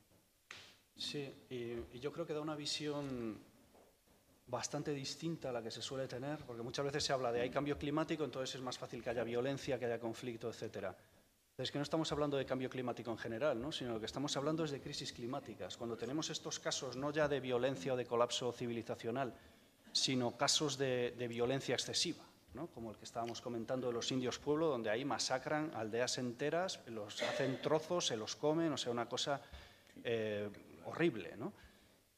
Sí, 0.96 1.32
y, 1.50 2.00
yo 2.00 2.12
creo 2.12 2.26
que 2.26 2.34
da 2.34 2.42
una 2.42 2.56
visión 2.56 3.40
bastante 4.48 4.94
distinta 4.94 5.50
a 5.50 5.52
la 5.52 5.64
que 5.64 5.72
se 5.72 5.82
suele 5.82 6.08
tener, 6.08 6.40
porque 6.46 6.62
muchas 6.62 6.86
veces 6.86 7.04
se 7.04 7.14
habla 7.14 7.32
de 7.32 7.42
hay 7.42 7.50
cambio 7.50 7.78
climático, 7.78 8.24
entonces 8.24 8.56
es 8.56 8.62
más 8.62 8.78
fácil 8.78 9.02
que 9.02 9.10
haya 9.10 9.24
violencia, 9.24 9.80
que 9.80 9.86
haya 9.86 10.00
conflicto, 10.00 10.50
etcétera. 10.50 10.96
Es 11.56 11.72
que 11.72 11.78
no 11.78 11.84
estamos 11.84 12.12
hablando 12.12 12.36
de 12.38 12.48
cambio 12.48 12.68
climático 12.68 13.12
en 13.12 13.18
general, 13.18 13.62
¿no? 13.62 13.72
sino 13.72 14.00
que 14.00 14.08
estamos 14.08 14.36
hablando 14.38 14.64
es 14.64 14.72
de 14.72 14.82
crisis 14.82 15.14
climáticas. 15.14 15.78
Cuando 15.78 15.96
tenemos 15.96 16.32
estos 16.32 16.60
casos 16.60 16.96
no 16.98 17.12
ya 17.12 17.28
de 17.28 17.40
violencia 17.40 17.94
o 17.94 17.96
de 17.96 18.08
colapso 18.08 18.52
civilizacional, 18.52 19.36
sino 19.92 20.36
casos 20.36 20.80
de, 20.80 21.14
violencia 21.30 21.76
excesiva, 21.76 22.24
como 22.74 22.90
el 22.90 22.98
que 22.98 23.06
estábamos 23.06 23.40
comentando 23.40 23.86
de 23.86 23.94
los 23.94 24.12
indios 24.12 24.40
pueblo, 24.40 24.68
donde 24.68 24.90
ahí 24.90 25.06
masacran 25.06 25.72
aldeas 25.76 26.18
enteras, 26.18 26.80
los 26.88 27.22
hacen 27.22 27.62
trozos, 27.62 28.08
se 28.08 28.18
los 28.18 28.36
comen, 28.36 28.74
o 28.74 28.78
sea, 28.78 28.92
una 28.92 29.08
cosa 29.08 29.40
eh, 30.04 30.50
horrible. 30.86 31.36
¿no? 31.38 31.54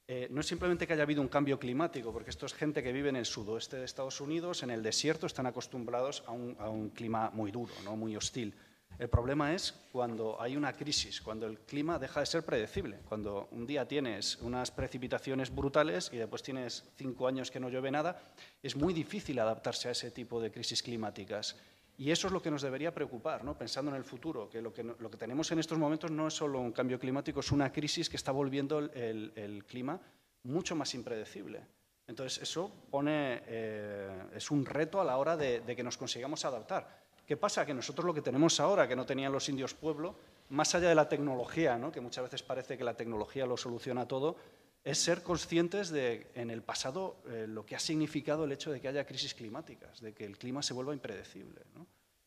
Eh, 0.07 0.29
no 0.31 0.39
es 0.39 0.47
simplemente 0.47 0.87
que 0.87 0.93
haya 0.93 1.03
habido 1.03 1.21
un 1.21 1.27
cambio 1.27 1.59
climático, 1.59 2.13
porque 2.13 2.29
esto 2.29 2.45
es 2.45 2.53
gente 2.53 2.81
que 2.81 2.93
vive 2.93 3.09
en 3.09 3.17
el 3.17 3.25
sudoeste 3.25 3.75
de 3.75 3.83
Estados 3.83 4.21
Unidos, 4.21 4.63
en 4.63 4.69
el 4.69 4.81
desierto, 4.81 5.27
están 5.27 5.45
acostumbrados 5.45 6.23
a 6.25 6.31
un, 6.31 6.89
clima 6.91 7.31
muy 7.31 7.51
duro, 7.51 7.73
muy 7.97 8.15
hostil. 8.15 8.53
El 8.97 9.09
problema 9.09 9.53
es 9.53 9.73
cuando 9.91 10.41
hay 10.41 10.55
una 10.55 10.71
crisis, 10.71 11.21
cuando 11.21 11.47
el 11.47 11.59
clima 11.59 11.99
deja 11.99 12.21
de 12.21 12.25
ser 12.25 12.45
predecible, 12.45 12.99
cuando 13.09 13.49
un 13.51 13.67
día 13.67 13.85
tienes 13.85 14.37
unas 14.37 14.71
precipitaciones 14.71 15.53
brutales 15.53 16.09
y 16.13 16.17
después 16.17 16.41
tienes 16.41 16.85
cinco 16.95 17.27
años 17.27 17.51
que 17.51 17.59
no 17.59 17.69
llueve 17.69 17.91
nada, 17.91 18.21
es 18.63 18.75
muy 18.75 18.93
difícil 18.93 19.37
adaptarse 19.39 19.89
a 19.89 19.91
ese 19.91 20.11
tipo 20.11 20.39
de 20.39 20.51
crisis 20.51 20.81
climáticas. 20.81 21.57
Y 21.97 22.11
eso 22.11 22.27
es 22.27 22.33
lo 22.33 22.41
que 22.41 22.51
nos 22.51 22.61
debería 22.61 22.93
preocupar, 22.93 23.43
¿no? 23.43 23.57
pensando 23.57 23.91
en 23.91 23.97
el 23.97 24.03
futuro, 24.03 24.49
que 24.49 24.61
lo, 24.61 24.73
que 24.73 25.17
tenemos 25.17 25.51
en 25.51 25.59
estos 25.59 25.77
momentos 25.77 26.11
no 26.11 26.27
es 26.27 26.33
solo 26.33 26.59
un 26.59 26.71
cambio 26.71 26.99
climático, 26.99 27.39
es 27.39 27.51
una 27.51 27.71
crisis 27.71 28.09
que 28.09 28.17
está 28.17 28.31
volviendo 28.31 28.79
el, 28.79 29.63
clima 29.67 29.99
mucho 30.43 30.75
más 30.75 30.93
impredecible. 30.93 31.61
Entonces, 32.07 32.41
eso 32.41 32.71
eh, 33.07 34.25
es 34.35 34.51
un 34.51 34.65
reto 34.65 35.01
a 35.01 35.05
la 35.05 35.17
hora 35.17 35.37
de, 35.37 35.63
que 35.75 35.83
nos 35.83 35.97
consigamos 35.97 36.43
adaptar. 36.43 37.04
¿Qué 37.25 37.37
pasa? 37.37 37.65
Que 37.65 37.73
nosotros 37.73 38.05
lo 38.05 38.13
que 38.13 38.21
tenemos 38.21 38.59
ahora, 38.59 38.87
que 38.87 38.95
no 38.95 39.05
tenían 39.05 39.31
los 39.31 39.49
indios 39.49 39.73
pueblo, 39.73 40.15
más 40.49 40.75
allá 40.75 40.89
de 40.89 40.95
la 40.95 41.09
tecnología, 41.09 41.77
¿no? 41.77 41.91
que 41.91 42.01
muchas 42.01 42.23
veces 42.23 42.43
parece 42.43 42.77
que 42.77 42.83
la 42.83 42.95
tecnología 42.95 43.45
lo 43.45 43.57
soluciona 43.57 44.07
todo, 44.07 44.35
es 44.83 44.99
ser 44.99 45.23
conscientes 45.23 45.89
de, 45.89 46.27
en 46.35 46.51
el 46.51 46.61
pasado, 46.61 47.17
eh, 47.27 47.45
lo 47.47 47.65
que 47.65 47.75
ha 47.75 47.79
significado 47.79 48.45
el 48.45 48.51
hecho 48.51 48.71
de 48.71 48.79
que 48.79 48.87
haya 48.87 49.05
crisis 49.05 49.33
climáticas, 49.33 49.99
de 49.99 50.13
que 50.13 50.25
el 50.25 50.37
clima 50.37 50.61
se 50.61 50.75
vuelva 50.75 50.93
impredecible. 50.93 51.61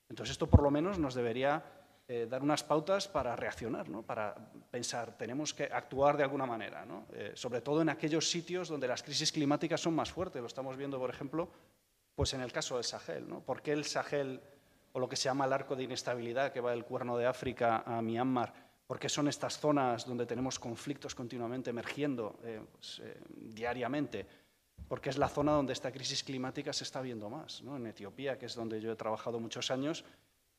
Entonces, 0.09 0.33
esto 0.33 0.49
por 0.49 0.63
lo 0.63 0.71
menos 0.71 0.99
nos 0.99 1.15
debería 1.15 1.63
eh, 2.09 2.27
dar 2.29 2.43
unas 2.43 2.65
pautas 2.65 3.07
para 3.07 3.37
reaccionar, 3.37 3.89
¿no? 3.89 4.03
para 4.03 4.35
pensar, 4.71 5.17
tenemos 5.17 5.55
que 5.55 5.65
actuar 5.65 6.17
de 6.17 6.25
alguna 6.25 6.47
manera, 6.47 6.85
¿no? 6.85 7.07
eh, 7.13 7.33
sobre 7.35 7.61
todo 7.61 7.83
en 7.83 7.91
aquellos 7.91 8.29
sitios 8.29 8.69
donde 8.69 8.89
las 8.89 9.05
crisis 9.05 9.31
climáticas 9.31 9.81
son 9.81 9.95
más 9.95 10.11
fuertes. 10.11 10.41
Lo 10.41 10.49
estamos 10.49 10.77
viendo, 10.77 10.99
por 10.99 11.11
ejemplo, 11.11 11.49
pues 12.17 12.33
en 12.35 12.41
el 12.41 12.51
caso 12.51 12.75
del 12.75 12.85
Sahel. 12.85 13.29
¿no? 13.29 13.41
¿Por 13.41 13.63
qué 13.63 13.73
el 13.73 13.85
Sahel, 13.85 14.41
o 14.99 15.01
lo 15.01 15.09
que 15.09 15.17
se 15.17 15.29
llama 15.29 15.47
el 15.47 15.53
arco 15.53 15.77
de 15.77 15.85
inestabilidad 15.85 16.53
que 16.53 16.61
va 16.61 16.73
del 16.73 16.85
cuerno 16.85 17.17
de 17.17 17.25
África 17.25 17.85
a 17.87 18.03
Myanmar, 18.03 18.53
porque 18.85 19.09
son 19.09 19.29
estas 19.29 19.59
zonas 19.59 20.05
donde 20.05 20.27
tenemos 20.27 20.59
conflictos 20.59 21.15
continuamente 21.15 21.71
emergiendo 21.71 22.41
eh, 22.43 22.61
pues, 22.73 23.01
eh, 23.05 23.21
diariamente, 23.31 24.27
porque 24.89 25.11
es 25.11 25.19
la 25.19 25.29
zona 25.29 25.53
donde 25.53 25.73
esta 25.73 25.93
crisis 25.93 26.25
climática 26.25 26.73
se 26.73 26.83
está 26.83 27.01
viendo 27.01 27.31
más. 27.31 27.63
¿no? 27.63 27.77
En 27.77 27.87
Etiopía, 27.87 28.39
que 28.39 28.47
es 28.47 28.55
donde 28.57 28.81
yo 28.81 28.91
he 28.91 28.97
trabajado 28.97 29.39
muchos 29.39 29.71
años, 29.71 30.05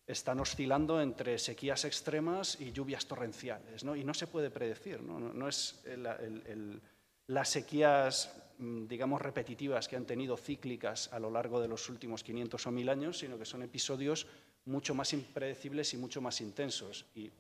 están 0.07 0.39
oscilando 0.39 1.01
entre 1.01 1.37
sequías 1.37 1.83
extremas 1.83 2.61
y 2.61 2.71
lluvias 2.71 3.05
torrenciales, 3.07 3.83
¿no? 3.83 3.95
y 3.95 4.05
no 4.05 4.13
se 4.13 4.27
puede 4.27 4.49
predecir. 4.49 5.01
No, 5.01 5.19
no, 5.19 5.47
es 5.49 5.81
el, 5.85 6.05
el, 6.05 6.43
el, 6.47 6.81
las 7.27 7.49
sequías, 7.49 8.33
digamos, 8.60 9.22
repetitivas 9.22 9.88
que 9.88 9.95
han 9.95 10.05
tenido 10.05 10.36
cíclicas 10.36 11.10
a 11.14 11.20
lo 11.20 11.32
largo 11.32 11.62
de 11.62 11.70
los 11.70 11.88
últimos 11.88 12.24
500 12.24 12.68
o 12.68 12.72
1000 12.72 12.89
años, 12.89 13.18
sino 13.20 13.38
que 13.38 13.45
son 13.45 13.64
episodios 13.64 14.28
mucho 14.66 14.93
más 14.93 15.14
impredecibles 15.14 15.93
y 15.93 15.97
mucho 15.97 16.20
más 16.20 16.41
intensos. 16.41 17.05
Y 17.16 17.32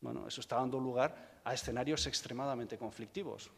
bueno, 0.00 0.26
eso 0.26 0.40
está 0.40 0.56
dando 0.56 0.80
lugar 0.80 1.40
a 1.44 1.54
escenarios 1.54 2.06
extremadamente 2.08 2.76
conflictivos. 2.76 3.50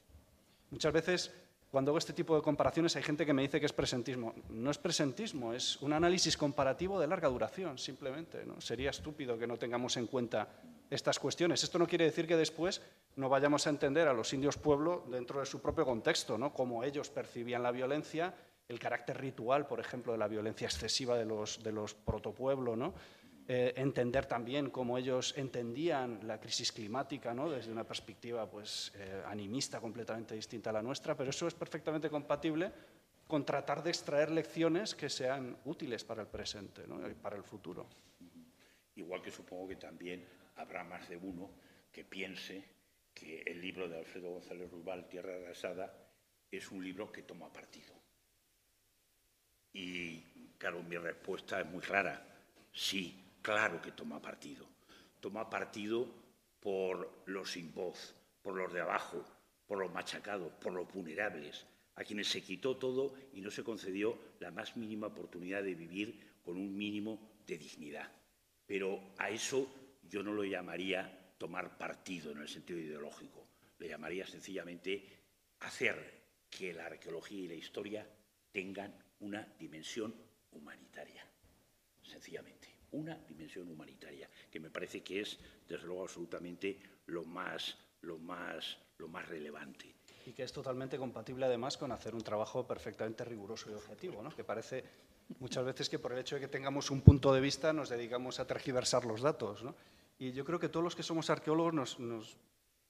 Muchas 0.71 0.93
veces, 0.93 1.33
cuando 1.71 1.91
hago 1.91 1.99
este 1.99 2.13
tipo 2.13 2.37
de 2.37 2.43
comparaciones, 2.43 2.95
hay 2.97 3.03
gente 3.03 3.25
que 3.25 3.33
me 3.33 3.43
dice 3.43 3.61
que 3.61 3.67
es 3.67 3.73
presentismo. 3.73 4.35
No 4.51 4.71
es 4.71 4.77
presentismo, 4.77 5.55
es 5.55 5.81
un 5.81 5.95
análisis 5.95 6.37
comparativo 6.37 7.01
de 7.01 7.07
larga 7.07 7.29
duración, 7.29 7.79
simplemente. 7.79 8.45
¿no? 8.45 8.61
Sería 8.61 8.91
estúpido 8.91 9.39
que 9.39 9.47
no 9.47 9.57
tengamos 9.57 9.97
en 9.97 10.07
cuenta 10.07 10.49
estas 10.91 11.19
cuestiones. 11.19 11.63
Esto 11.63 11.79
no 11.79 11.87
quiere 11.87 12.05
decir 12.05 12.27
que 12.27 12.37
después 12.37 12.83
no 13.17 13.29
vayamos 13.29 13.67
a 13.67 13.71
entender 13.71 14.09
a 14.09 14.13
los 14.13 14.33
indios 14.33 14.59
pueblo 14.59 15.05
dentro 15.09 15.41
de 15.41 15.47
su 15.47 15.63
propio 15.63 15.85
contexto, 15.85 16.37
¿no? 16.37 16.53
cómo 16.53 16.85
ellos 16.85 17.09
percibían 17.09 17.63
la 17.63 17.71
violencia, 17.71 18.35
el 18.69 18.79
carácter 18.79 19.21
ritual, 19.21 19.67
por 19.67 19.81
ejemplo, 19.81 20.13
de 20.13 20.19
la 20.19 20.29
violencia 20.29 20.67
excesiva 20.67 21.17
de 21.17 21.25
los, 21.25 21.63
de 21.63 21.73
los 21.73 21.97
¿no? 22.77 22.95
eh, 23.49 23.73
entender 23.77 24.27
también 24.27 24.71
cómo 24.71 24.99
ellos 24.99 25.35
entendían 25.37 26.21
la 26.27 26.41
crisis 26.41 26.73
climática 26.73 27.35
¿no? 27.35 27.51
desde 27.51 27.73
una 27.73 27.85
perspectiva 27.85 28.49
pues, 28.49 28.93
eh, 28.97 29.23
animista 29.27 29.81
completamente 29.81 30.35
distinta 30.35 30.71
a 30.71 30.75
la 30.75 30.83
nuestra, 30.83 31.17
pero 31.17 31.31
eso 31.31 31.47
es 31.47 31.55
perfectamente 31.55 32.11
compatible 32.11 32.71
con 33.27 33.45
tratar 33.45 33.83
de 33.83 33.91
extraer 33.91 34.31
lecciones 34.31 34.95
que 34.95 35.09
sean 35.09 35.57
útiles 35.65 36.03
para 36.03 36.23
el 36.23 36.29
presente 36.29 36.85
¿no? 36.87 37.09
y 37.09 37.15
para 37.15 37.37
el 37.37 37.45
futuro. 37.45 37.87
Igual 38.97 39.23
que 39.23 39.31
supongo 39.31 39.69
que 39.69 39.77
también 39.77 40.25
habrá 40.57 40.85
más 40.85 41.09
de 41.09 41.17
uno 41.17 41.51
que 41.93 42.05
piense 42.05 42.65
que 43.15 43.43
el 43.43 43.61
libro 43.61 43.89
de 43.89 43.99
Alfredo 43.99 44.31
González 44.31 44.71
Rubal, 44.71 45.09
Tierra 45.09 45.35
Arrasada, 45.35 45.93
es 46.51 46.71
un 46.71 46.83
libro 46.83 47.13
que 47.13 47.23
toma 47.23 47.53
partido. 47.53 47.95
Y 49.73 50.21
claro, 50.59 50.83
mi 50.83 50.97
respuesta 50.97 51.61
es 51.61 51.67
muy 51.67 51.81
clara. 51.81 52.27
Sí, 52.73 53.39
claro 53.43 53.81
que 53.81 53.93
toma 53.93 54.21
partido. 54.21 54.67
Toma 55.21 55.49
partido 55.49 56.09
por 56.61 57.23
los 57.27 57.53
sin 57.53 57.73
voz, 57.73 58.15
por 58.43 58.55
los 58.55 58.73
de 58.73 58.81
abajo, 58.81 59.25
por 59.67 59.79
los 59.79 59.93
machacados, 59.93 60.53
por 60.55 60.73
los 60.73 60.93
vulnerables, 60.93 61.67
a 61.95 62.05
quienes 62.05 62.29
se 62.29 62.43
quitó 62.43 62.77
todo 62.77 63.15
y 63.33 63.41
no 63.41 63.51
se 63.51 63.63
concedió 63.65 64.19
la 64.41 64.51
más 64.51 64.77
mínima 64.77 65.09
oportunidad 65.09 65.63
de 65.63 65.75
vivir 65.75 66.39
con 66.43 66.57
un 66.57 66.77
mínimo 66.77 67.21
de 67.47 67.59
dignidad. 67.59 68.11
Pero 68.67 69.01
a 69.19 69.31
eso 69.31 69.80
yo 70.11 70.23
no 70.23 70.33
lo 70.33 70.45
llamaría 70.45 71.35
tomar 71.39 71.79
partido 71.79 72.33
en 72.33 72.39
el 72.39 72.49
sentido 72.49 72.79
ideológico, 72.79 73.47
le 73.79 73.89
llamaría 73.89 74.27
sencillamente 74.27 75.07
hacer 75.61 76.21
que 76.51 76.75
la 76.75 76.87
arqueología 76.87 77.39
y 77.39 77.49
la 77.49 77.55
historia 77.55 78.07
tengan 78.53 78.93
una 79.21 79.47
dimensión 79.59 80.15
humanitaria, 80.53 81.25
sencillamente 82.03 82.69
una 82.93 83.17
dimensión 83.29 83.69
humanitaria, 83.71 84.29
que 84.51 84.59
me 84.59 84.71
parece 84.71 85.03
que 85.03 85.21
es, 85.21 85.39
desde 85.69 85.87
luego, 85.87 86.03
absolutamente 86.03 86.81
lo 87.07 87.25
más, 87.25 87.77
lo 88.03 88.19
más, 88.19 88.79
lo 88.99 89.07
más 89.07 89.29
relevante. 89.29 89.95
Y 90.27 90.33
que 90.33 90.43
es 90.43 90.53
totalmente 90.53 90.99
compatible, 90.99 91.47
además, 91.47 91.77
con 91.77 91.93
hacer 91.93 92.15
un 92.15 92.23
trabajo 92.23 92.67
perfectamente 92.67 93.25
riguroso 93.25 93.71
y 93.71 93.75
objetivo, 93.75 94.23
¿no? 94.23 94.35
que 94.35 94.45
parece 94.45 94.85
muchas 95.39 95.65
veces 95.65 95.89
que 95.89 95.99
por 95.99 96.13
el 96.13 96.19
hecho 96.19 96.35
de 96.35 96.41
que 96.41 96.49
tengamos 96.49 96.91
un 96.91 97.01
punto 97.01 97.33
de 97.33 97.41
vista 97.41 97.73
nos 97.73 97.89
dedicamos 97.89 98.41
a 98.41 98.47
tergiversar 98.47 99.05
los 99.05 99.23
datos. 99.23 99.63
¿no? 99.63 99.75
Y 100.21 100.33
yo 100.33 100.45
creo 100.45 100.61
que 100.61 100.69
todos 100.69 100.85
los 100.85 100.95
que 100.95 101.03
somos 101.03 101.31
arqueólogos 101.31 101.99
nos, 101.99 102.37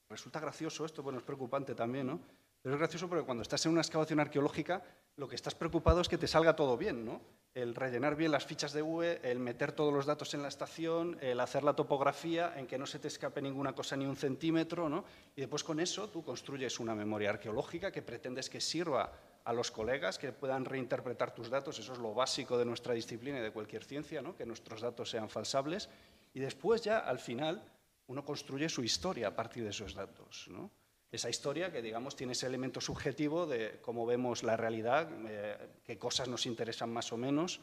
resulta 0.09 0.41
gracioso 0.41 0.85
esto, 0.85 1.01
bueno, 1.05 1.21
es 1.21 1.25
preocupante 1.25 1.77
también, 1.77 2.09
¿no? 2.09 2.19
Pero 2.61 2.75
es 2.75 2.79
gracioso 2.81 3.09
porque 3.09 3.25
cuando 3.25 3.43
estás 3.43 3.65
en 3.65 3.73
una 3.73 3.83
excavación 3.83 4.19
arqueológica, 4.19 4.83
lo 5.17 5.29
que 5.29 5.37
estás 5.37 5.55
preocupado 5.55 6.01
es 6.01 6.09
que 6.09 6.19
te 6.19 6.27
salga 6.27 6.57
todo 6.57 6.77
bien, 6.77 7.05
¿no? 7.05 7.21
El 7.55 7.77
rellenar 7.77 8.17
bien 8.17 8.33
las 8.33 8.45
fichas 8.45 8.73
de 8.73 8.83
UE, 8.83 9.21
el 9.23 9.39
meter 9.39 9.71
todos 9.71 9.95
los 9.95 10.07
datos 10.07 10.35
en 10.35 10.43
la 10.43 10.49
estación, 10.49 11.19
el 11.21 11.39
hacer 11.39 11.63
la 11.63 11.75
topografía, 11.75 12.53
en 12.59 12.67
que 12.67 12.79
no 12.79 12.87
se 12.87 12.99
te 12.99 13.07
escape 13.07 13.41
ninguna 13.41 13.75
cosa 13.75 13.97
ni 13.97 14.07
un 14.07 14.17
centímetro, 14.17 14.89
¿no? 14.89 15.05
Y 15.37 15.41
después 15.41 15.63
con 15.63 15.79
eso 15.79 16.09
tú 16.09 16.25
construyes 16.25 16.81
una 16.81 16.97
memoria 16.97 17.31
arqueológica 17.31 17.93
que 17.93 18.03
pretendes 18.03 18.51
que 18.51 18.61
sirva 18.61 19.13
a 19.45 19.53
los 19.53 19.71
colegas, 19.71 20.19
que 20.19 20.33
puedan 20.33 20.65
reinterpretar 20.65 21.33
tus 21.33 21.49
datos, 21.49 21.79
eso 21.79 21.93
es 21.93 21.99
lo 22.01 22.13
básico 22.13 22.59
de 22.59 22.65
nuestra 22.65 22.93
disciplina 22.93 23.39
y 23.39 23.43
de 23.43 23.53
cualquier 23.53 23.85
ciencia, 23.85 24.21
¿no? 24.21 24.37
Que 24.37 24.45
nuestros 24.45 24.81
datos 24.81 25.09
sean 25.09 25.31
falsables. 25.31 25.89
Y 26.33 26.41
después 26.41 26.83
ya, 26.83 26.99
al 26.99 27.19
final, 27.19 27.65
uno 28.07 28.25
construye 28.25 28.69
su 28.69 28.83
historia 28.83 29.29
a 29.29 29.37
partir 29.37 29.65
de 29.65 29.71
esos 29.71 29.95
datos, 29.95 30.47
¿no? 30.49 30.71
esa 31.13 31.29
historia 31.29 31.73
que, 31.73 31.83
digamos, 31.83 32.15
tiene 32.15 32.33
ese 32.33 32.47
elemento 32.47 32.81
subjetivo 32.81 33.47
de 33.47 33.81
cómo 33.83 34.07
vemos 34.07 34.43
la 34.43 34.57
realidad, 34.57 35.09
eh, 35.29 35.57
qué 35.85 35.99
cosas 35.99 36.29
nos 36.29 36.47
interesan 36.47 36.93
más 36.93 37.13
o 37.13 37.17
menos, 37.17 37.61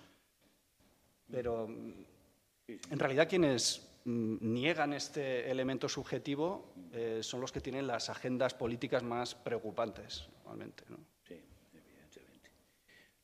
pero 1.32 1.68
mm, 1.68 2.06
en 2.92 3.00
realidad 3.00 3.30
quienes 3.30 3.88
mm, 4.04 4.38
niegan 4.42 4.92
este 4.92 5.50
elemento 5.50 5.88
subjetivo 5.88 6.74
eh, 6.92 7.20
son 7.22 7.40
los 7.40 7.52
que 7.52 7.62
tienen 7.62 7.88
las 7.88 8.10
agendas 8.10 8.54
políticas 8.54 9.02
más 9.02 9.34
preocupantes, 9.34 10.28
normalmente. 10.40 10.84
¿no? 10.90 10.98
Sí, 11.26 11.42
evidentemente. 11.74 12.52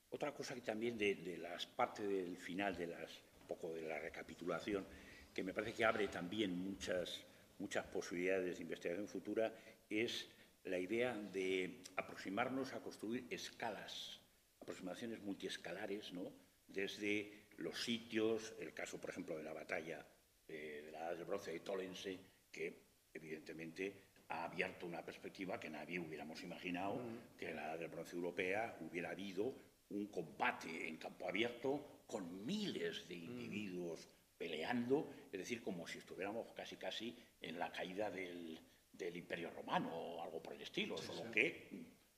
Otra 0.10 0.34
cosa 0.34 0.56
que 0.56 0.62
también 0.62 0.98
de, 0.98 1.16
de 1.16 1.38
las 1.38 1.68
partes 1.68 2.08
del 2.08 2.38
final, 2.38 2.78
de 2.78 2.88
las, 2.88 3.12
un 3.42 3.48
poco 3.48 3.74
de 3.74 3.82
la 3.82 4.00
recapitulación, 4.00 4.86
que 5.34 5.44
me 5.44 5.54
parece 5.54 5.74
que 5.74 5.86
abre 5.86 6.08
también 6.08 6.58
muchas, 6.58 7.22
muchas 7.60 7.86
posibilidades 7.88 8.58
de 8.58 8.64
investigación 8.64 9.08
futura, 9.08 9.54
es 9.90 10.28
la 10.66 10.80
idea 10.80 11.14
de 11.14 11.82
aproximarnos 11.98 12.74
a 12.74 12.82
construir 12.82 13.26
escalas, 13.30 14.20
aproximaciones 14.62 15.22
multiescalares, 15.22 16.14
¿no? 16.14 16.32
desde 16.68 17.46
los 17.58 17.84
sitios, 17.84 18.54
el 18.60 18.74
caso, 18.74 19.00
por 19.00 19.10
ejemplo, 19.10 19.38
de 19.38 19.44
la 19.44 19.54
batalla 19.54 20.06
eh, 20.48 20.82
de 20.86 20.92
la 20.92 21.00
Edad 21.00 21.18
de 21.18 21.24
Bronce 21.24 21.52
de 21.52 21.60
Tolense, 21.60 22.20
que 22.52 22.82
evidentemente 23.14 23.94
ha 24.30 24.46
abierto 24.46 24.86
una 24.86 25.04
perspectiva 25.04 25.60
que 25.60 25.70
nadie 25.70 26.00
hubiéramos 26.00 26.42
imaginado, 26.42 27.00
que 27.38 27.50
en 27.50 27.58
la 27.58 27.66
Edad 27.66 27.80
del 27.80 27.90
Bronce 27.90 28.16
Europea 28.16 28.78
hubiera 28.82 29.12
habido 29.12 29.54
un 29.90 30.08
combate 30.08 30.88
en 30.88 30.98
campo 30.98 31.28
abierto 31.28 32.04
con 32.08 32.46
miles 32.46 33.08
de 33.08 33.16
individuos. 33.16 34.08
Peleando, 34.44 35.10
es 35.32 35.40
decir, 35.40 35.64
como 35.64 35.88
si 35.88 36.00
estuviéramos 36.00 36.52
casi 36.52 36.76
casi 36.76 37.16
en 37.40 37.58
la 37.58 37.72
caída 37.72 38.12
del, 38.12 38.60
del 38.92 39.16
Imperio 39.16 39.50
Romano 39.52 39.90
o 39.90 40.22
algo 40.22 40.44
por 40.44 40.54
el 40.54 40.62
estilo, 40.62 40.98
sí, 40.98 41.08
solo 41.08 41.24
sí. 41.24 41.32
que 41.32 41.70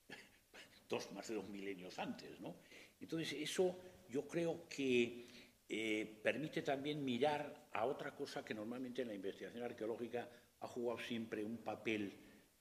dos, 0.89 1.11
más 1.11 1.27
de 1.27 1.35
dos 1.35 1.47
milenios 1.47 1.99
antes. 1.99 2.39
¿no? 2.41 2.55
Entonces, 2.99 3.33
eso 3.33 3.77
yo 4.09 4.27
creo 4.27 4.67
que 4.67 5.27
eh, 5.69 6.19
permite 6.23 6.63
también 6.63 7.05
mirar 7.05 7.67
a 7.73 7.85
otra 7.85 8.15
cosa 8.15 8.43
que 8.43 8.55
normalmente 8.55 9.03
en 9.03 9.09
la 9.09 9.13
investigación 9.13 9.61
arqueológica 9.61 10.27
ha 10.61 10.67
jugado 10.67 10.97
siempre 10.97 11.43
un 11.43 11.57
papel 11.57 12.11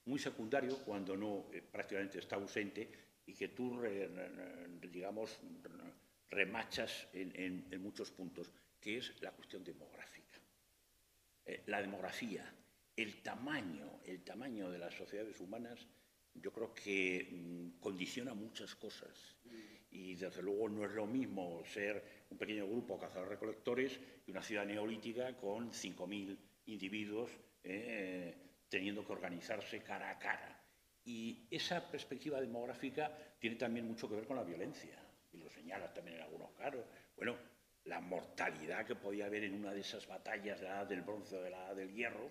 muy 0.05 0.19
secundario 0.19 0.77
cuando 0.85 1.17
no 1.17 1.47
eh, 1.55 1.63
prácticamente 1.63 2.19
está 2.19 2.37
ausente 2.37 2.91
y 3.25 3.33
que 3.33 3.49
tú, 3.49 3.79
re, 3.79 4.11
digamos, 4.93 5.41
remachas 6.29 7.09
en, 7.15 7.33
en, 7.35 7.67
en, 7.71 7.83
muchos 7.83 8.11
puntos, 8.11 8.53
que 8.85 8.99
es 8.99 9.23
la 9.23 9.33
cuestión 9.33 9.65
demográfica. 9.65 10.39
Eh, 11.47 11.63
la 11.69 11.81
demografía, 11.81 12.45
el 12.95 13.23
tamaño, 13.23 14.01
el 14.05 14.23
tamaño 14.23 14.71
de 14.71 14.79
las 14.79 14.93
sociedades 14.93 15.41
humanas 15.41 15.87
yo 16.35 16.53
creo 16.53 16.75
que 16.75 17.29
mm, 17.33 17.81
condiciona 17.81 18.35
muchas 18.35 18.75
cosas. 18.75 19.37
Y 19.91 20.17
desde 20.17 20.43
luego 20.43 20.69
no 20.69 20.85
es 20.85 20.93
lo 20.93 21.07
mismo 21.07 21.65
ser 21.65 22.27
un 22.29 22.37
pequeño 22.37 22.67
grupo 22.67 22.99
cazadores-recolectores 22.99 23.99
que 24.25 24.33
una 24.33 24.43
ciudad 24.43 24.67
neolítica 24.67 25.35
con 25.37 25.71
5.000 25.71 26.37
individuos 26.67 27.31
eh, 27.63 28.35
teniendo 28.69 29.07
que 29.07 29.13
organizarse 29.13 29.83
cara 29.83 30.11
a 30.11 30.19
cara. 30.19 30.61
Y 31.05 31.47
esa 31.51 31.91
perspectiva 31.91 32.41
demográfica 32.41 33.17
tiene 33.39 33.57
también 33.57 33.87
mucho 33.87 34.09
que 34.09 34.17
ver 34.17 34.27
con 34.27 34.37
la 34.37 34.43
violencia, 34.43 34.99
y 35.33 35.39
lo 35.39 35.49
señala 35.49 35.95
también 35.95 36.17
en 36.17 36.25
algunos 36.25 36.51
casos. 36.53 36.85
Bueno, 37.17 37.37
la 37.85 38.01
mortalidad 38.01 38.87
que 38.87 38.95
podía 38.95 39.27
haber 39.27 39.45
en 39.45 39.55
una 39.55 39.73
de 39.73 39.81
esas 39.81 40.07
batallas 40.07 40.61
de 40.61 40.67
la 40.67 40.73
edad 40.77 40.87
del 40.87 41.03
bronce 41.03 41.37
o 41.37 41.43
de 41.43 41.51
la 41.51 41.67
edad 41.67 41.77
del 41.77 41.93
hierro, 41.93 42.31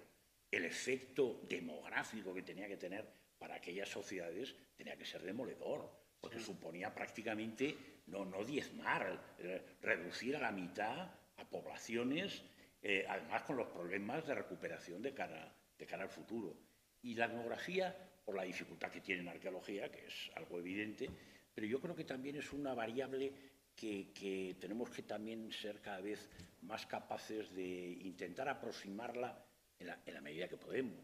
el 0.49 0.65
efecto 0.65 1.41
demográfico 1.47 2.33
que 2.33 2.41
tenía 2.41 2.67
que 2.67 2.77
tener 2.77 3.07
para 3.37 3.55
aquellas 3.55 3.89
sociedades 3.89 4.55
tenía 4.75 4.95
que 4.97 5.05
ser 5.05 5.21
demoledor, 5.21 5.91
porque 6.19 6.39
suponía 6.39 6.93
prácticamente 6.93 7.75
no, 8.07 8.25
no 8.25 8.43
diezmar, 8.43 9.35
eh, 9.39 9.61
reducir 9.81 10.35
a 10.35 10.39
la 10.39 10.51
mitad 10.51 11.09
a 11.37 11.49
poblaciones, 11.49 12.43
eh, 12.81 13.05
además 13.07 13.43
con 13.43 13.57
los 13.57 13.67
problemas 13.67 14.25
de 14.25 14.35
recuperación 14.35 15.01
de 15.01 15.13
cara, 15.13 15.53
de 15.77 15.85
cara 15.85 16.03
al 16.03 16.09
futuro. 16.09 16.55
Y 17.01 17.15
la 17.15 17.27
demografía, 17.27 17.95
por 18.23 18.35
la 18.35 18.43
dificultad 18.43 18.91
que 18.91 19.01
tiene 19.01 19.21
en 19.21 19.27
arqueología, 19.27 19.91
que 19.91 20.05
es 20.05 20.31
algo 20.35 20.59
evidente, 20.59 21.09
pero 21.53 21.67
yo 21.67 21.79
creo 21.79 21.95
que 21.95 22.05
también 22.05 22.37
es 22.37 22.51
una 22.53 22.73
variable 22.73 23.33
que, 23.75 24.55
tenemos 24.59 24.89
que 24.89 25.03
también 25.03 25.51
ser 25.51 25.81
cada 25.81 26.01
vez 26.01 26.29
más 26.61 26.85
capaces 26.85 27.53
de 27.53 27.97
intentar 28.01 28.47
aproximarla 28.47 29.45
en 29.79 29.87
la, 29.87 30.21
medida 30.21 30.47
que 30.47 30.57
podemos. 30.57 30.97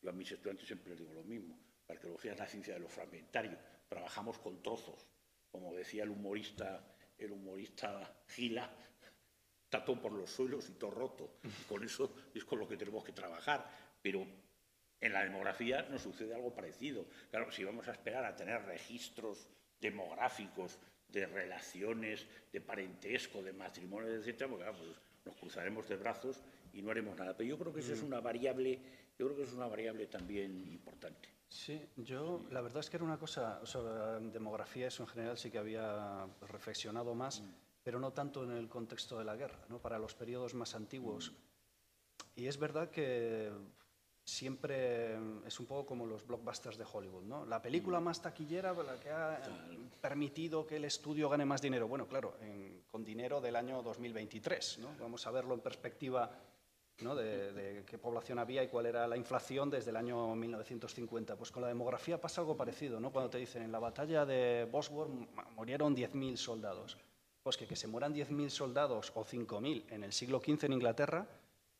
Yo 0.00 0.10
a 0.10 0.12
mis 0.12 0.30
estudiantes 0.30 0.66
siempre 0.66 0.90
les 0.90 0.98
digo 1.00 1.12
lo 1.12 1.24
mismo. 1.24 1.58
La 1.88 1.94
arqueología 1.94 2.32
es 2.32 2.38
la 2.38 2.46
ciencia 2.46 2.74
de 2.74 2.80
lo 2.80 2.88
fragmentario. 2.88 3.58
Trabajamos 3.88 4.38
con 4.38 4.62
trozos. 4.62 5.06
Como 5.50 5.74
decía 5.74 6.04
el 6.04 6.10
humorista, 6.10 6.84
el 7.16 7.32
humorista 7.32 8.22
Gila, 8.28 8.70
todo 9.68 10.00
por 10.00 10.12
los 10.12 10.30
suelos 10.30 10.68
y 10.68 10.74
todo 10.74 10.90
roto. 10.90 11.40
con 11.68 11.82
eso 11.82 12.14
es 12.34 12.44
con 12.44 12.58
lo 12.58 12.68
que 12.68 12.76
tenemos 12.76 13.02
que 13.02 13.12
trabajar. 13.12 13.68
Pero 14.00 14.24
en 15.00 15.12
la 15.12 15.24
demografía 15.24 15.82
nos 15.82 16.02
sucede 16.02 16.34
algo 16.34 16.54
parecido. 16.54 17.06
Claro, 17.30 17.50
si 17.50 17.64
vamos 17.64 17.88
a 17.88 17.92
esperar 17.92 18.24
a 18.24 18.36
tener 18.36 18.62
registros 18.62 19.48
demográficos 19.80 20.78
de 21.08 21.26
relaciones, 21.26 22.26
de 22.52 22.60
parentesco, 22.60 23.42
de 23.42 23.52
matrimonio, 23.52 24.14
etcétera, 24.14 24.50
porque 24.50 24.64
pues, 24.64 25.00
nos 25.24 25.36
cruzaremos 25.36 25.88
de 25.88 25.96
brazos 25.96 26.40
y 26.72 26.82
no 26.82 26.90
haremos 26.90 27.16
nada. 27.18 27.36
Pero 27.36 27.48
yo 27.48 27.58
creo 27.58 27.72
que 27.72 27.80
esa 27.80 27.94
es 27.94 28.02
mm. 28.02 28.06
una 28.06 28.20
variable, 28.20 28.78
yo 29.18 29.26
creo 29.26 29.36
que 29.36 29.42
es 29.42 29.52
una 29.52 29.66
variable 29.66 30.06
también 30.06 30.68
importante. 30.70 31.28
Sí, 31.48 31.80
yo 31.96 32.44
la 32.50 32.60
verdad 32.60 32.80
es 32.80 32.90
que 32.90 32.98
era 32.98 33.04
una 33.04 33.18
cosa, 33.18 33.64
sobre 33.64 34.20
demografía 34.30 34.88
eso 34.88 35.02
en 35.02 35.08
general 35.08 35.38
sí 35.38 35.50
que 35.50 35.58
había 35.58 36.26
reflexionado 36.42 37.14
más, 37.14 37.40
mm. 37.40 37.54
pero 37.82 37.98
no 37.98 38.12
tanto 38.12 38.44
en 38.44 38.50
el 38.50 38.68
contexto 38.68 39.18
de 39.18 39.24
la 39.24 39.36
guerra, 39.36 39.64
¿no? 39.68 39.80
para 39.80 39.98
los 39.98 40.14
periodos 40.14 40.54
más 40.54 40.74
antiguos. 40.74 41.32
Mm. 41.32 42.40
Y 42.40 42.46
es 42.46 42.58
verdad 42.58 42.90
que 42.90 43.50
siempre 44.28 45.16
es 45.46 45.58
un 45.58 45.66
poco 45.66 45.86
como 45.86 46.04
los 46.04 46.26
blockbusters 46.26 46.76
de 46.76 46.84
Hollywood, 46.92 47.24
¿no? 47.24 47.46
La 47.46 47.62
película 47.62 47.98
mm. 47.98 48.04
más 48.04 48.20
taquillera, 48.20 48.74
la 48.74 49.00
que 49.00 49.10
ha 49.10 49.40
permitido 50.02 50.66
que 50.66 50.76
el 50.76 50.84
estudio 50.84 51.30
gane 51.30 51.46
más 51.46 51.62
dinero. 51.62 51.88
Bueno, 51.88 52.06
claro, 52.06 52.34
con 52.90 53.02
dinero 53.02 53.40
del 53.40 53.56
año 53.56 53.82
2023, 53.82 54.80
¿no? 54.80 54.88
Vamos 55.00 55.26
a 55.26 55.30
verlo 55.30 55.54
en 55.54 55.60
perspectiva 55.60 56.30
¿no? 57.00 57.14
de, 57.14 57.84
qué 57.86 57.96
población 57.96 58.38
había 58.38 58.62
y 58.62 58.68
cuál 58.68 58.86
era 58.86 59.06
la 59.06 59.16
inflación 59.16 59.70
desde 59.70 59.90
el 59.90 59.96
año 59.96 60.34
1950. 60.34 61.36
Pues 61.36 61.50
con 61.50 61.62
la 61.62 61.68
demografía 61.68 62.20
pasa 62.20 62.42
algo 62.42 62.54
parecido, 62.54 63.00
¿no? 63.00 63.10
Cuando 63.10 63.30
te 63.30 63.38
dicen, 63.38 63.62
en 63.62 63.72
la 63.72 63.78
batalla 63.78 64.26
de 64.26 64.68
Bosworth 64.70 65.10
murieron 65.56 65.96
10.000 65.96 66.36
soldados. 66.36 66.98
Pues 67.42 67.56
que, 67.56 67.66
que 67.66 67.76
se 67.76 67.86
mueran 67.86 68.14
10.000 68.14 68.50
soldados 68.50 69.10
o 69.14 69.24
5.000 69.24 69.84
en 69.88 70.04
el 70.04 70.12
siglo 70.12 70.38
XV 70.38 70.64
en 70.64 70.72
Inglaterra 70.74 71.26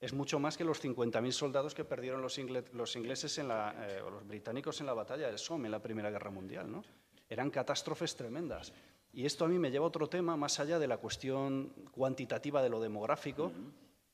es 0.01 0.13
mucho 0.13 0.39
más 0.39 0.57
que 0.57 0.65
los 0.65 0.83
50.000 0.83 1.31
soldados 1.33 1.75
que 1.75 1.85
perdieron 1.85 2.23
los, 2.23 2.39
ingleses 2.39 3.39
en 3.39 3.49
la, 3.49 3.75
eh, 3.89 4.01
o 4.01 4.11
los 4.11 4.27
británicos 4.27 4.81
en 4.81 4.87
la 4.87 4.95
batalla 4.95 5.27
del 5.27 5.39
Somme 5.39 5.67
en 5.67 5.73
la 5.73 5.83
Primera 5.83 6.11
Guerra 6.11 6.31
Mundial. 6.31 6.71
¿no? 6.71 6.85
Eran 7.29 7.51
catástrofes 7.51 8.15
tremendas. 8.15 8.73
Y 9.13 9.27
esto 9.27 9.45
a 9.45 9.49
mí 9.49 9.59
me 9.59 9.71
lleva 9.71 9.87
a 9.87 9.89
otro 9.89 10.09
tema, 10.09 10.37
más 10.37 10.61
allá 10.61 10.79
de 10.79 10.87
la 10.87 10.99
cuestión 10.99 11.71
cuantitativa 11.91 12.63
de 12.63 12.69
lo 12.69 12.81
demográfico, 12.81 13.51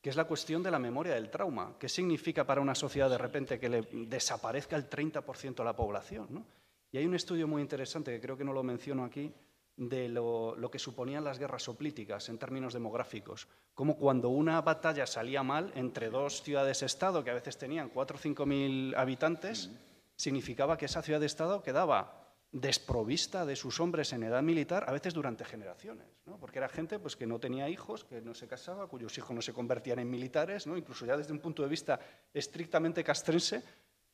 que 0.00 0.10
es 0.10 0.16
la 0.16 0.24
cuestión 0.24 0.62
de 0.62 0.70
la 0.70 0.78
memoria 0.78 1.14
del 1.14 1.30
trauma. 1.30 1.76
¿Qué 1.78 1.88
significa 1.88 2.46
para 2.46 2.60
una 2.60 2.74
sociedad 2.74 3.10
de 3.10 3.18
repente 3.18 3.58
que 3.58 3.68
le 3.68 3.82
desaparezca 3.92 4.76
el 4.76 4.88
30% 4.88 5.56
de 5.56 5.64
la 5.64 5.76
población? 5.76 6.46
Y 6.92 6.98
hay 6.98 7.06
un 7.06 7.14
estudio 7.14 7.48
muy 7.48 7.60
interesante, 7.60 8.12
que 8.12 8.20
creo 8.20 8.36
que 8.36 8.44
no 8.44 8.52
lo 8.52 8.62
menciono 8.62 9.04
aquí, 9.04 9.32
de 9.76 10.08
lo, 10.08 10.56
que 10.70 10.78
suponían 10.78 11.24
las 11.24 11.38
guerras 11.38 11.68
oplíticas 11.68 12.28
en 12.28 12.38
términos 12.38 12.72
demográficos, 12.72 13.48
como 13.74 13.96
cuando 13.96 14.28
una 14.28 14.60
batalla 14.60 15.06
salía 15.06 15.42
mal 15.42 15.72
entre 15.74 16.10
dos 16.10 16.42
ciudades-estado 16.42 17.24
que 17.24 17.30
a 17.30 17.34
veces 17.34 17.58
tenían 17.58 17.88
4 17.88 18.16
o 18.16 18.20
5 18.20 18.46
mil 18.46 18.94
habitantes, 18.94 19.70
significaba 20.16 20.76
que 20.76 20.86
esa 20.86 21.02
ciudad-estado 21.02 21.62
quedaba 21.62 22.24
desprovista 22.52 23.44
de 23.44 23.56
sus 23.56 23.80
hombres 23.80 24.12
en 24.12 24.22
edad 24.22 24.40
militar, 24.40 24.84
a 24.86 24.92
veces 24.92 25.12
durante 25.12 25.44
generaciones, 25.44 26.06
porque 26.38 26.58
era 26.58 26.68
gente 26.68 27.00
pues, 27.00 27.16
que 27.16 27.26
no 27.26 27.40
tenía 27.40 27.68
hijos, 27.68 28.04
que 28.04 28.20
no 28.20 28.32
se 28.32 28.46
casaba, 28.46 28.86
cuyos 28.86 29.18
hijos 29.18 29.34
no 29.34 29.42
se 29.42 29.52
convertían 29.52 29.98
en 29.98 30.08
militares, 30.08 30.64
¿no? 30.68 30.76
incluso 30.76 31.04
ya 31.04 31.16
desde 31.16 31.32
un 31.32 31.40
punto 31.40 31.64
de 31.64 31.68
vista 31.68 31.98
estrictamente 32.32 33.02
castrense, 33.02 33.60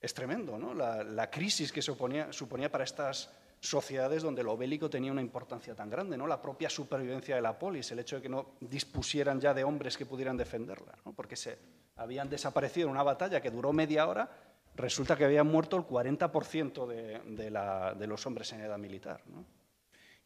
es 0.01 0.15
tremendo 0.15 0.59
¿no? 0.59 0.73
la, 0.73 1.31
crisis 1.31 1.71
que 1.71 1.83
suponía, 1.83 2.33
suponía 2.33 2.71
para 2.71 2.85
estas 2.85 3.31
sociedades 3.61 4.23
donde 4.23 4.43
lo 4.43 4.57
bélico 4.57 4.89
tenía 4.89 5.13
una 5.13 5.21
importancia 5.21 5.75
tan 5.75 5.91
grande, 5.91 6.17
¿no? 6.17 6.27
La 6.27 6.41
propia 6.41 6.71
supervivencia 6.71 7.37
de 7.37 7.43
la 7.43 7.59
polis, 7.59 7.91
el 7.93 7.99
hecho 7.99 8.17
de 8.17 8.23
que 8.23 8.29
no 8.29 8.55
dispusieran 8.61 9.39
ya 9.39 9.53
de 9.53 9.65
hombres 9.65 9.97
que 9.97 10.07
pudieran 10.07 10.37
defenderla, 10.37 10.97
porque 11.15 11.37
se 11.37 11.59
habían 11.97 12.31
desaparecido 12.31 12.87
en 12.87 12.93
una 12.93 13.03
batalla 13.03 13.43
que 13.43 13.51
duró 13.51 13.73
media 13.73 14.07
hora, 14.07 14.31
resulta 14.75 15.17
que 15.17 15.25
habían 15.25 15.47
muerto 15.47 15.77
el 15.77 15.83
40% 15.83 16.87
de, 16.87 18.07
los 18.07 18.27
hombres 18.27 18.53
en 18.53 18.61
edad 18.61 18.79
militar, 18.79 19.23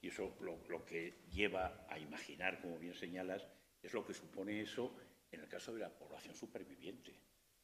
Y 0.00 0.08
eso 0.08 0.36
lo, 0.40 0.84
que 0.84 1.24
lleva 1.30 1.86
a 1.88 1.98
imaginar, 1.98 2.60
como 2.60 2.78
bien 2.78 2.94
señalas, 2.94 3.44
es 3.82 3.92
lo 3.92 4.06
que 4.06 4.14
supone 4.14 4.60
eso 4.60 4.94
en 5.32 5.40
el 5.40 5.48
caso 5.48 5.74
de 5.74 5.80
la 5.80 5.90
población 5.90 6.36
superviviente, 6.36 7.12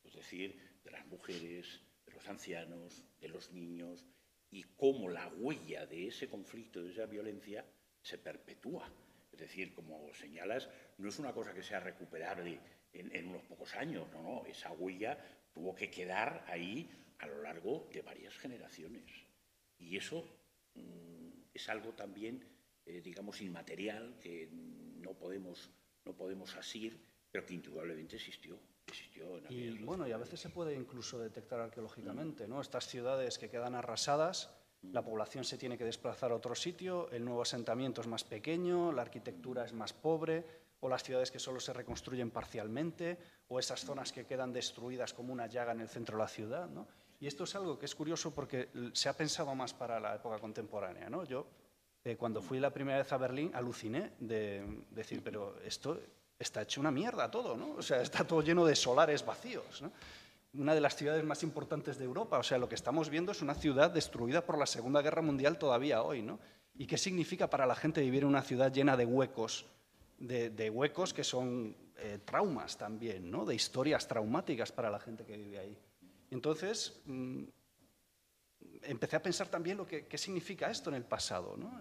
es 0.02 0.14
decir, 0.14 0.80
de 0.82 0.90
las 0.90 1.06
mujeres, 1.06 1.80
de 2.04 2.12
los 2.12 2.26
ancianos, 2.28 3.04
de 3.20 3.28
los 3.28 3.52
niños, 3.52 4.04
y 4.50 4.64
cómo 4.76 5.08
la 5.08 5.28
huella 5.28 5.86
de 5.86 6.08
ese 6.08 6.28
conflicto, 6.28 6.82
de 6.82 6.90
esa 6.90 7.06
violencia, 7.06 7.64
se 8.02 8.18
perpetúa. 8.18 8.90
Es 9.32 9.38
decir, 9.38 9.74
como 9.74 10.12
señalas, 10.14 10.68
no 10.98 11.08
es 11.08 11.18
una 11.18 11.32
cosa 11.32 11.54
que 11.54 11.62
sea 11.62 11.80
recuperable 11.80 12.60
en, 12.92 13.28
unos 13.28 13.42
pocos 13.44 13.74
años, 13.76 14.08
no, 14.12 14.22
no, 14.22 14.46
esa 14.46 14.72
huella 14.72 15.16
tuvo 15.52 15.74
que 15.74 15.90
quedar 15.90 16.44
ahí 16.48 16.90
a 17.18 17.26
lo 17.26 17.42
largo 17.42 17.88
de 17.92 18.02
varias 18.02 18.36
generaciones. 18.36 19.04
Y 19.78 19.96
eso 19.96 20.26
mm, 20.74 21.28
es 21.54 21.68
algo 21.68 21.92
también, 21.92 22.44
eh, 22.86 23.00
digamos, 23.00 23.40
inmaterial, 23.40 24.18
que 24.20 24.48
no 24.50 25.14
podemos, 25.14 25.70
no 26.04 26.16
podemos 26.16 26.56
asir, 26.56 26.98
pero 27.30 27.46
que 27.46 27.54
indudablemente 27.54 28.16
existió. 28.16 28.58
Y 29.48 29.78
bueno, 29.78 30.06
y 30.06 30.12
a 30.12 30.16
veces 30.16 30.40
se 30.40 30.50
puede 30.50 30.74
incluso 30.74 31.18
detectar 31.18 31.60
arqueológicamente, 31.60 32.46
¿no? 32.46 32.60
Estas 32.60 32.86
ciudades 32.86 33.38
que 33.38 33.48
quedan 33.48 33.74
arrasadas, 33.74 34.50
la 34.82 35.04
población 35.04 35.44
se 35.44 35.58
tiene 35.58 35.76
que 35.76 35.84
desplazar 35.84 36.32
a 36.32 36.36
otro 36.36 36.54
sitio, 36.54 37.10
el 37.10 37.24
nuevo 37.24 37.42
asentamiento 37.42 38.00
es 38.00 38.06
más 38.06 38.24
pequeño, 38.24 38.92
la 38.92 39.02
arquitectura 39.02 39.64
es 39.64 39.72
más 39.72 39.92
pobre, 39.92 40.44
o 40.80 40.88
las 40.88 41.02
ciudades 41.02 41.30
que 41.30 41.38
solo 41.38 41.60
se 41.60 41.72
reconstruyen 41.72 42.30
parcialmente, 42.30 43.18
o 43.48 43.58
esas 43.58 43.84
zonas 43.84 44.12
que 44.12 44.24
quedan 44.24 44.52
destruidas 44.52 45.12
como 45.12 45.32
una 45.32 45.46
llaga 45.46 45.72
en 45.72 45.80
el 45.80 45.88
centro 45.88 46.16
de 46.16 46.22
la 46.22 46.28
ciudad, 46.28 46.68
¿no? 46.68 46.88
Y 47.20 47.26
esto 47.26 47.44
es 47.44 47.54
algo 47.54 47.78
que 47.78 47.84
es 47.84 47.94
curioso 47.94 48.32
porque 48.34 48.70
se 48.94 49.10
ha 49.10 49.12
pensado 49.12 49.54
más 49.54 49.74
para 49.74 50.00
la 50.00 50.14
época 50.14 50.38
contemporánea, 50.38 51.10
¿no? 51.10 51.24
Yo, 51.24 51.46
eh, 52.02 52.16
cuando 52.16 52.40
fui 52.40 52.58
la 52.58 52.72
primera 52.72 52.96
vez 52.96 53.12
a 53.12 53.18
Berlín, 53.18 53.50
aluciné 53.52 54.12
de 54.18 54.84
decir, 54.90 55.22
pero 55.24 55.60
esto 55.60 56.00
está 56.40 56.62
hecho 56.62 56.80
una 56.80 56.90
mierda 56.90 57.30
todo, 57.30 57.56
¿no? 57.56 57.74
O 57.74 57.82
sea, 57.82 58.00
está 58.00 58.26
todo 58.26 58.42
lleno 58.42 58.64
de 58.64 58.74
solares 58.74 59.24
vacíos, 59.24 59.82
¿no? 59.82 59.92
Una 60.54 60.74
de 60.74 60.80
las 60.80 60.96
ciudades 60.96 61.22
más 61.22 61.44
importantes 61.44 61.98
de 61.98 62.04
Europa, 62.04 62.38
o 62.38 62.42
sea, 62.42 62.58
lo 62.58 62.68
que 62.68 62.74
estamos 62.74 63.08
viendo 63.08 63.30
es 63.30 63.40
una 63.40 63.54
ciudad 63.54 63.90
destruida 63.90 64.44
por 64.44 64.58
la 64.58 64.66
Segunda 64.66 65.00
Guerra 65.02 65.22
Mundial 65.22 65.58
todavía 65.58 66.02
hoy, 66.02 66.22
¿no? 66.22 66.40
¿Y 66.74 66.86
qué 66.86 66.98
significa 66.98 67.48
para 67.48 67.66
la 67.66 67.76
gente 67.76 68.00
vivir 68.00 68.22
en 68.22 68.30
una 68.30 68.42
ciudad 68.42 68.72
llena 68.72 68.96
de 68.96 69.04
huecos, 69.04 69.66
de, 70.18 70.70
huecos 70.70 71.14
que 71.14 71.24
son 71.24 71.76
eh, 71.98 72.18
traumas 72.24 72.76
también, 72.76 73.30
¿no? 73.30 73.44
De 73.44 73.54
historias 73.54 74.08
traumáticas 74.08 74.72
para 74.72 74.90
la 74.90 74.98
gente 74.98 75.24
que 75.24 75.36
vive 75.36 75.58
ahí. 75.58 75.78
Entonces, 76.30 77.00
mm, 77.04 77.44
empecé 78.82 79.16
a 79.16 79.22
pensar 79.22 79.48
también 79.48 79.76
lo 79.76 79.86
que 79.86 80.06
qué 80.06 80.18
significa 80.18 80.70
esto 80.70 80.90
en 80.90 80.96
el 80.96 81.04
pasado, 81.04 81.56
¿no? 81.56 81.80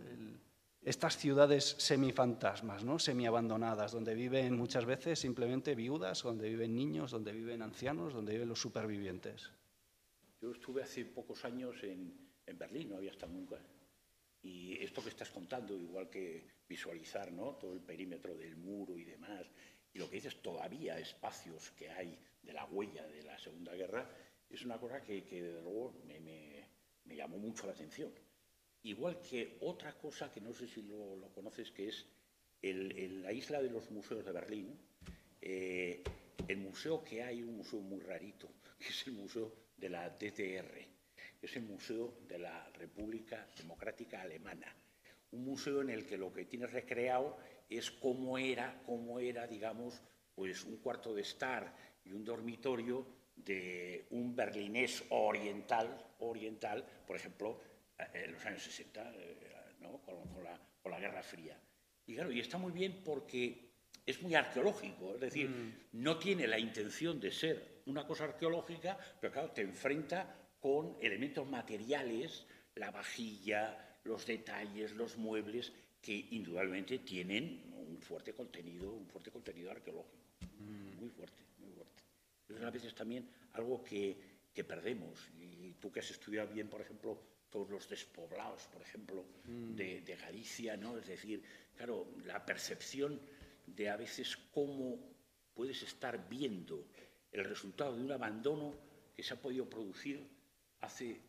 Estas 0.82 1.18
ciudades 1.18 1.76
semifantasmas, 1.78 2.84
¿no? 2.84 3.00
semiabandonadas, 3.00 3.92
donde 3.92 4.16
viven 4.16 4.56
muchas 4.56 4.86
veces 4.86 5.20
simplemente 5.20 5.76
viudas, 5.76 6.24
donde 6.24 6.50
viven 6.50 6.76
niños, 6.76 7.12
donde 7.12 7.32
viven 7.34 7.62
ancianos, 7.62 8.14
donde 8.14 8.34
viven 8.34 8.50
los 8.50 8.62
supervivientes. 8.62 9.52
Yo 10.42 10.52
estuve 10.52 10.84
hace 10.84 11.06
pocos 11.06 11.44
años 11.44 11.76
en, 11.84 12.30
Berlín, 12.58 12.90
no 12.90 12.98
había 12.98 13.12
estado 13.12 13.34
nunca. 13.34 13.58
Y 14.42 14.82
esto 14.82 15.04
que 15.04 15.10
estás 15.10 15.30
contando, 15.30 15.76
igual 15.76 16.10
que 16.10 16.48
visualizar 16.68 17.32
¿no? 17.32 17.56
todo 17.56 17.74
el 17.74 17.82
perímetro 17.82 18.36
del 18.36 18.56
muro 18.56 18.98
y 18.98 19.04
demás, 19.04 19.46
y 19.94 20.00
lo 20.00 20.10
que 20.10 20.16
dices, 20.16 20.42
todavía 20.42 20.98
espacios 20.98 21.72
que 21.72 21.90
hay 21.90 22.18
de 22.42 22.54
la 22.54 22.66
huella 22.66 23.06
de 23.08 23.24
la 23.24 23.38
Segunda 23.38 23.74
Guerra, 23.74 24.10
es 24.50 24.64
una 24.64 24.80
cosa 24.80 25.02
que, 25.02 25.24
que 25.24 25.44
desde 25.44 25.62
luego 25.62 25.94
me, 26.06 27.16
llamó 27.16 27.38
mucho 27.38 27.68
la 27.68 27.74
atención. 27.74 28.12
Igual 28.84 29.20
que 29.20 29.58
otra 29.62 29.98
cosa 29.98 30.32
que 30.32 30.40
no 30.40 30.54
sé 30.54 30.68
si 30.68 30.82
lo, 30.84 31.30
conoces, 31.34 31.72
que 31.72 31.90
es 31.90 32.06
el, 32.62 33.22
la 33.22 33.34
isla 33.34 33.62
de 33.62 33.70
los 33.70 33.92
museos 33.92 34.24
de 34.26 34.32
Berlín, 34.32 34.80
eh, 35.42 36.04
el 36.48 36.58
museo 36.58 37.04
que 37.04 37.22
hay, 37.24 37.44
un 37.44 37.58
museo 37.58 37.82
muy 37.82 38.00
rarito, 38.00 38.50
que 38.80 38.88
es 38.88 39.08
el 39.08 39.14
Museo 39.14 39.54
de 39.78 39.90
la 39.90 40.10
DDR, 40.10 40.88
es 41.42 41.56
el 41.56 41.64
Museo 41.64 42.20
de 42.28 42.40
la 42.40 42.70
República 42.72 43.48
Democrática 43.58 44.22
Alemana. 44.22 44.76
Un 45.32 45.46
museo 45.46 45.82
en 45.82 45.90
el 45.90 46.06
que 46.06 46.18
lo 46.18 46.34
que 46.34 46.46
tienes 46.46 46.72
recreado 46.72 47.38
es 47.70 47.92
cómo 47.92 48.38
era, 48.38 48.82
cómo 48.86 49.20
era, 49.20 49.46
digamos, 49.46 50.02
pues 50.34 50.64
un 50.66 50.78
cuarto 50.78 51.14
de 51.14 51.22
estar 51.22 51.76
y 52.04 52.14
un 52.14 52.24
dormitorio 52.24 53.06
de 53.36 54.08
un 54.10 54.36
berlinés 54.36 55.04
oriental, 55.10 56.14
oriental 56.20 56.86
por 57.06 57.16
ejemplo, 57.16 57.60
en 58.14 58.34
los 58.34 58.46
años 58.46 58.62
60, 58.64 59.14
¿no? 59.82 60.02
con, 60.02 60.28
con, 60.30 60.44
la, 60.44 60.60
con, 60.82 60.92
la, 60.92 61.00
Guerra 61.00 61.24
Fría. 61.24 61.60
Y 62.06 62.16
claro, 62.16 62.32
y 62.32 62.40
está 62.40 62.58
muy 62.58 62.72
bien 62.72 63.02
porque 63.04 63.70
es 64.06 64.22
muy 64.22 64.34
arqueológico, 64.36 65.16
es 65.16 65.22
decir, 65.22 65.50
mm. 65.50 65.74
no 65.94 66.18
tiene 66.18 66.48
la 66.48 66.58
intención 66.58 67.20
de 67.20 67.32
ser 67.32 67.82
una 67.86 68.06
cosa 68.06 68.26
arqueológica, 68.26 68.98
pero 69.20 69.34
claro, 69.34 69.52
te 69.52 69.62
enfrenta 69.62 70.36
con 70.60 70.98
elementos 71.02 71.48
materiales, 71.48 72.46
la 72.76 72.92
vajilla, 72.92 74.00
los 74.04 74.26
detalles, 74.26 74.94
los 74.94 75.18
muebles, 75.18 75.72
que 76.02 76.14
indudablemente 76.32 77.00
tienen 77.00 77.74
un 77.76 78.00
fuerte 78.02 78.34
contenido, 78.34 78.92
un 78.92 79.08
fuerte 79.08 79.32
contenido 79.32 79.72
arqueológico, 79.72 80.18
mm. 80.42 81.00
muy 81.00 81.10
fuerte, 81.10 81.44
muy 81.58 81.72
fuerte. 81.72 82.04
Es 82.48 82.62
a 82.62 82.72
veces 82.72 82.96
también 82.96 83.30
algo 83.54 83.84
que, 83.84 84.18
que, 84.54 84.64
perdemos. 84.64 85.30
Y 85.40 85.74
tú 85.74 85.92
que 85.92 86.00
has 86.00 86.10
estudiado 86.10 86.52
bien, 86.52 86.68
por 86.68 86.82
ejemplo, 86.82 87.22
todos 87.50 87.70
los 87.70 87.90
despoblados, 87.90 88.68
por 88.68 88.82
ejemplo, 88.82 89.26
mm. 89.46 89.76
de, 89.76 90.02
de, 90.02 90.16
Galicia, 90.16 90.78
¿no? 90.78 90.98
Es 90.98 91.08
decir, 91.08 91.42
claro, 91.76 92.08
la 92.26 92.46
percepción 92.46 93.20
de 93.66 93.90
a 93.90 93.98
veces 93.98 94.38
cómo 94.52 94.98
puedes 95.54 95.82
estar 95.84 96.30
viendo 96.30 96.86
el 97.32 97.46
resultado 97.46 97.96
de 97.96 98.04
un 98.04 98.12
abandono 98.12 98.74
que 99.16 99.24
se 99.24 99.34
ha 99.34 99.42
podido 99.42 99.70
producir 99.70 100.26
hace 100.82 101.20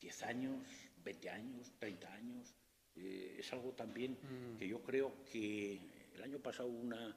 10 0.00 0.22
años, 0.22 0.66
20 1.04 1.30
años, 1.30 1.72
30 1.78 2.12
años, 2.12 2.54
eh, 2.94 3.36
es 3.38 3.52
algo 3.52 3.72
también 3.72 4.12
mm. 4.12 4.58
que 4.58 4.68
yo 4.68 4.82
creo 4.82 5.24
que 5.24 5.80
el 6.14 6.22
año 6.22 6.38
pasado 6.38 6.68
una, 6.68 7.16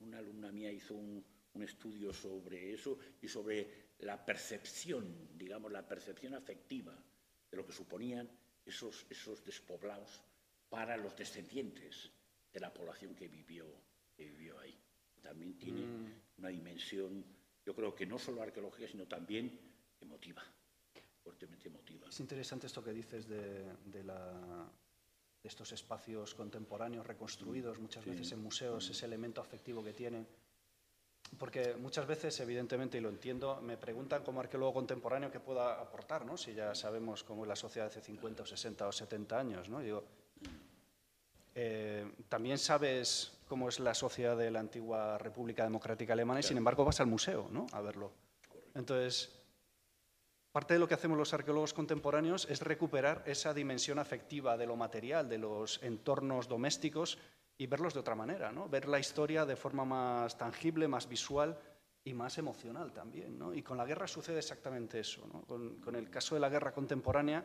una 0.00 0.18
alumna 0.18 0.52
mía 0.52 0.70
hizo 0.70 0.94
un, 0.94 1.24
un, 1.54 1.62
estudio 1.62 2.12
sobre 2.12 2.72
eso 2.72 2.98
y 3.20 3.28
sobre 3.28 3.88
la 4.00 4.24
percepción, 4.24 5.28
digamos, 5.36 5.72
la 5.72 5.86
percepción 5.86 6.34
afectiva 6.34 6.96
de 7.50 7.56
lo 7.56 7.66
que 7.66 7.72
suponían 7.72 8.28
esos, 8.64 9.06
esos 9.08 9.44
despoblados 9.44 10.22
para 10.68 10.96
los 10.96 11.16
descendientes 11.16 12.10
de 12.52 12.60
la 12.60 12.72
población 12.72 13.14
que 13.14 13.28
vivió, 13.28 13.66
que 14.16 14.24
vivió 14.24 14.58
ahí. 14.58 14.78
También 15.22 15.58
tiene 15.58 15.82
mm. 15.82 16.12
una 16.38 16.48
dimensión, 16.48 17.24
yo 17.64 17.74
creo 17.74 17.94
que 17.94 18.06
no 18.06 18.18
solo 18.18 18.42
arqueológica, 18.42 18.88
sino 18.88 19.06
también 19.06 19.58
emotiva, 20.00 20.42
fuertemente 21.22 21.68
emotiva. 21.68 22.08
Es 22.08 22.20
interesante 22.20 22.66
esto 22.66 22.82
que 22.82 22.92
dices 22.92 23.26
de, 23.26 23.72
de 23.86 24.04
la 24.04 24.70
de 25.42 25.48
estos 25.48 25.70
espacios 25.72 26.34
contemporáneos 26.34 27.06
reconstruidos 27.06 27.78
muchas 27.78 28.04
sí. 28.04 28.10
veces 28.10 28.32
en 28.32 28.42
museos, 28.42 28.90
ese 28.90 29.06
elemento 29.06 29.40
afectivo 29.40 29.84
que 29.84 29.92
tienen. 29.92 30.26
Porque 31.38 31.74
muchas 31.74 32.06
veces, 32.06 32.38
evidentemente, 32.40 32.98
y 32.98 33.00
lo 33.00 33.08
entiendo, 33.08 33.60
me 33.60 33.76
preguntan 33.76 34.22
como 34.22 34.40
arqueólogo 34.40 34.74
contemporáneo 34.74 35.30
qué 35.30 35.40
pueda 35.40 35.80
aportar, 35.80 36.24
¿no? 36.24 36.36
si 36.36 36.54
ya 36.54 36.74
sabemos 36.74 37.22
cómo 37.24 37.44
es 37.44 37.48
la 37.48 37.56
sociedad 37.56 37.88
hace 37.88 38.00
50 38.00 38.42
o 38.42 38.46
60 38.46 38.86
o 38.86 38.92
70 38.92 39.38
años. 39.38 39.68
¿no? 39.68 39.80
Digo, 39.80 40.04
eh, 41.54 42.10
también 42.28 42.58
sabes 42.58 43.32
cómo 43.46 43.68
es 43.68 43.78
la 43.80 43.94
sociedad 43.94 44.36
de 44.36 44.50
la 44.50 44.60
antigua 44.60 45.18
República 45.18 45.64
Democrática 45.64 46.12
Alemana 46.12 46.40
y, 46.40 46.44
sin 46.44 46.56
embargo, 46.56 46.84
vas 46.84 47.00
al 47.00 47.06
museo 47.06 47.48
¿no? 47.50 47.66
a 47.72 47.80
verlo. 47.80 48.12
Entonces, 48.74 49.38
Parte 50.58 50.74
de 50.74 50.80
lo 50.80 50.88
que 50.88 50.94
hacemos 50.94 51.18
los 51.18 51.34
arqueólogos 51.34 51.74
contemporáneos 51.74 52.48
es 52.50 52.62
recuperar 52.62 53.22
esa 53.26 53.52
dimensión 53.52 53.98
afectiva 53.98 54.56
de 54.56 54.66
lo 54.66 54.76
material, 54.76 55.28
de 55.28 55.38
los 55.38 55.80
entornos 55.82 56.48
domésticos 56.48 57.18
y 57.58 57.66
verlos 57.66 57.92
de 57.92 58.00
otra 58.00 58.14
manera, 58.14 58.52
¿no? 58.52 58.68
ver 58.68 58.88
la 58.88 59.00
historia 59.00 59.44
de 59.44 59.56
forma 59.56 59.84
más 59.84 60.38
tangible, 60.38 60.86
más 60.86 61.08
visual 61.08 61.58
y 62.04 62.14
más 62.14 62.38
emocional 62.38 62.92
también. 62.92 63.36
¿no? 63.36 63.52
Y 63.52 63.62
con 63.62 63.76
la 63.76 63.84
guerra 63.84 64.06
sucede 64.06 64.38
exactamente 64.38 65.00
eso. 65.00 65.26
¿no? 65.32 65.42
Con, 65.42 65.80
con, 65.80 65.96
el 65.96 66.08
caso 66.08 66.36
de 66.36 66.40
la 66.40 66.48
guerra 66.48 66.72
contemporánea 66.72 67.44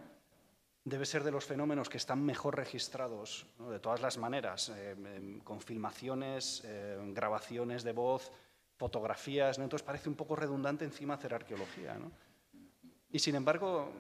debe 0.86 1.06
ser 1.06 1.24
de 1.24 1.32
los 1.32 1.46
fenómenos 1.46 1.90
que 1.90 1.98
están 1.98 2.24
mejor 2.24 2.56
registrados, 2.56 3.48
¿no? 3.58 3.72
de 3.72 3.80
todas 3.80 4.02
las 4.02 4.20
maneras, 4.20 4.72
eh, 4.76 5.40
con 5.44 5.60
filmaciones, 5.62 6.62
eh, 6.66 6.98
grabaciones 7.08 7.84
de 7.84 7.94
voz, 7.94 8.32
fotografías. 8.78 9.58
Entonces 9.58 9.84
parece 9.86 10.10
un 10.10 10.16
poco 10.16 10.36
redundante 10.36 10.86
encima 10.86 11.16
hacer 11.16 11.34
arqueología. 11.34 11.98
Y 13.10 13.20
sin 13.20 13.36
embargo, 13.36 13.92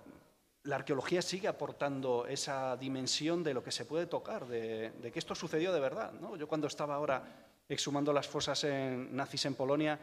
la 0.64 0.78
arqueología 0.78 1.22
sigue 1.22 1.48
aportando 1.48 2.26
esa 2.26 2.78
dimensión 2.78 3.44
de 3.44 3.54
lo 3.54 3.64
que 3.64 3.72
se 3.72 3.86
puede 3.86 4.06
tocar, 4.06 4.48
de, 4.48 4.94
que 5.12 5.20
esto 5.20 5.36
sucedió 5.36 5.74
de 5.74 5.80
verdad. 5.80 6.14
¿no? 6.14 6.36
Yo 6.36 6.48
cuando 6.48 6.68
estaba 6.68 6.96
ahora 6.96 7.24
exhumando 7.68 8.14
las 8.14 8.28
fosas 8.28 8.64
en, 8.64 9.16
nazis 9.16 9.46
en 9.46 9.56
Polonia, 9.56 10.00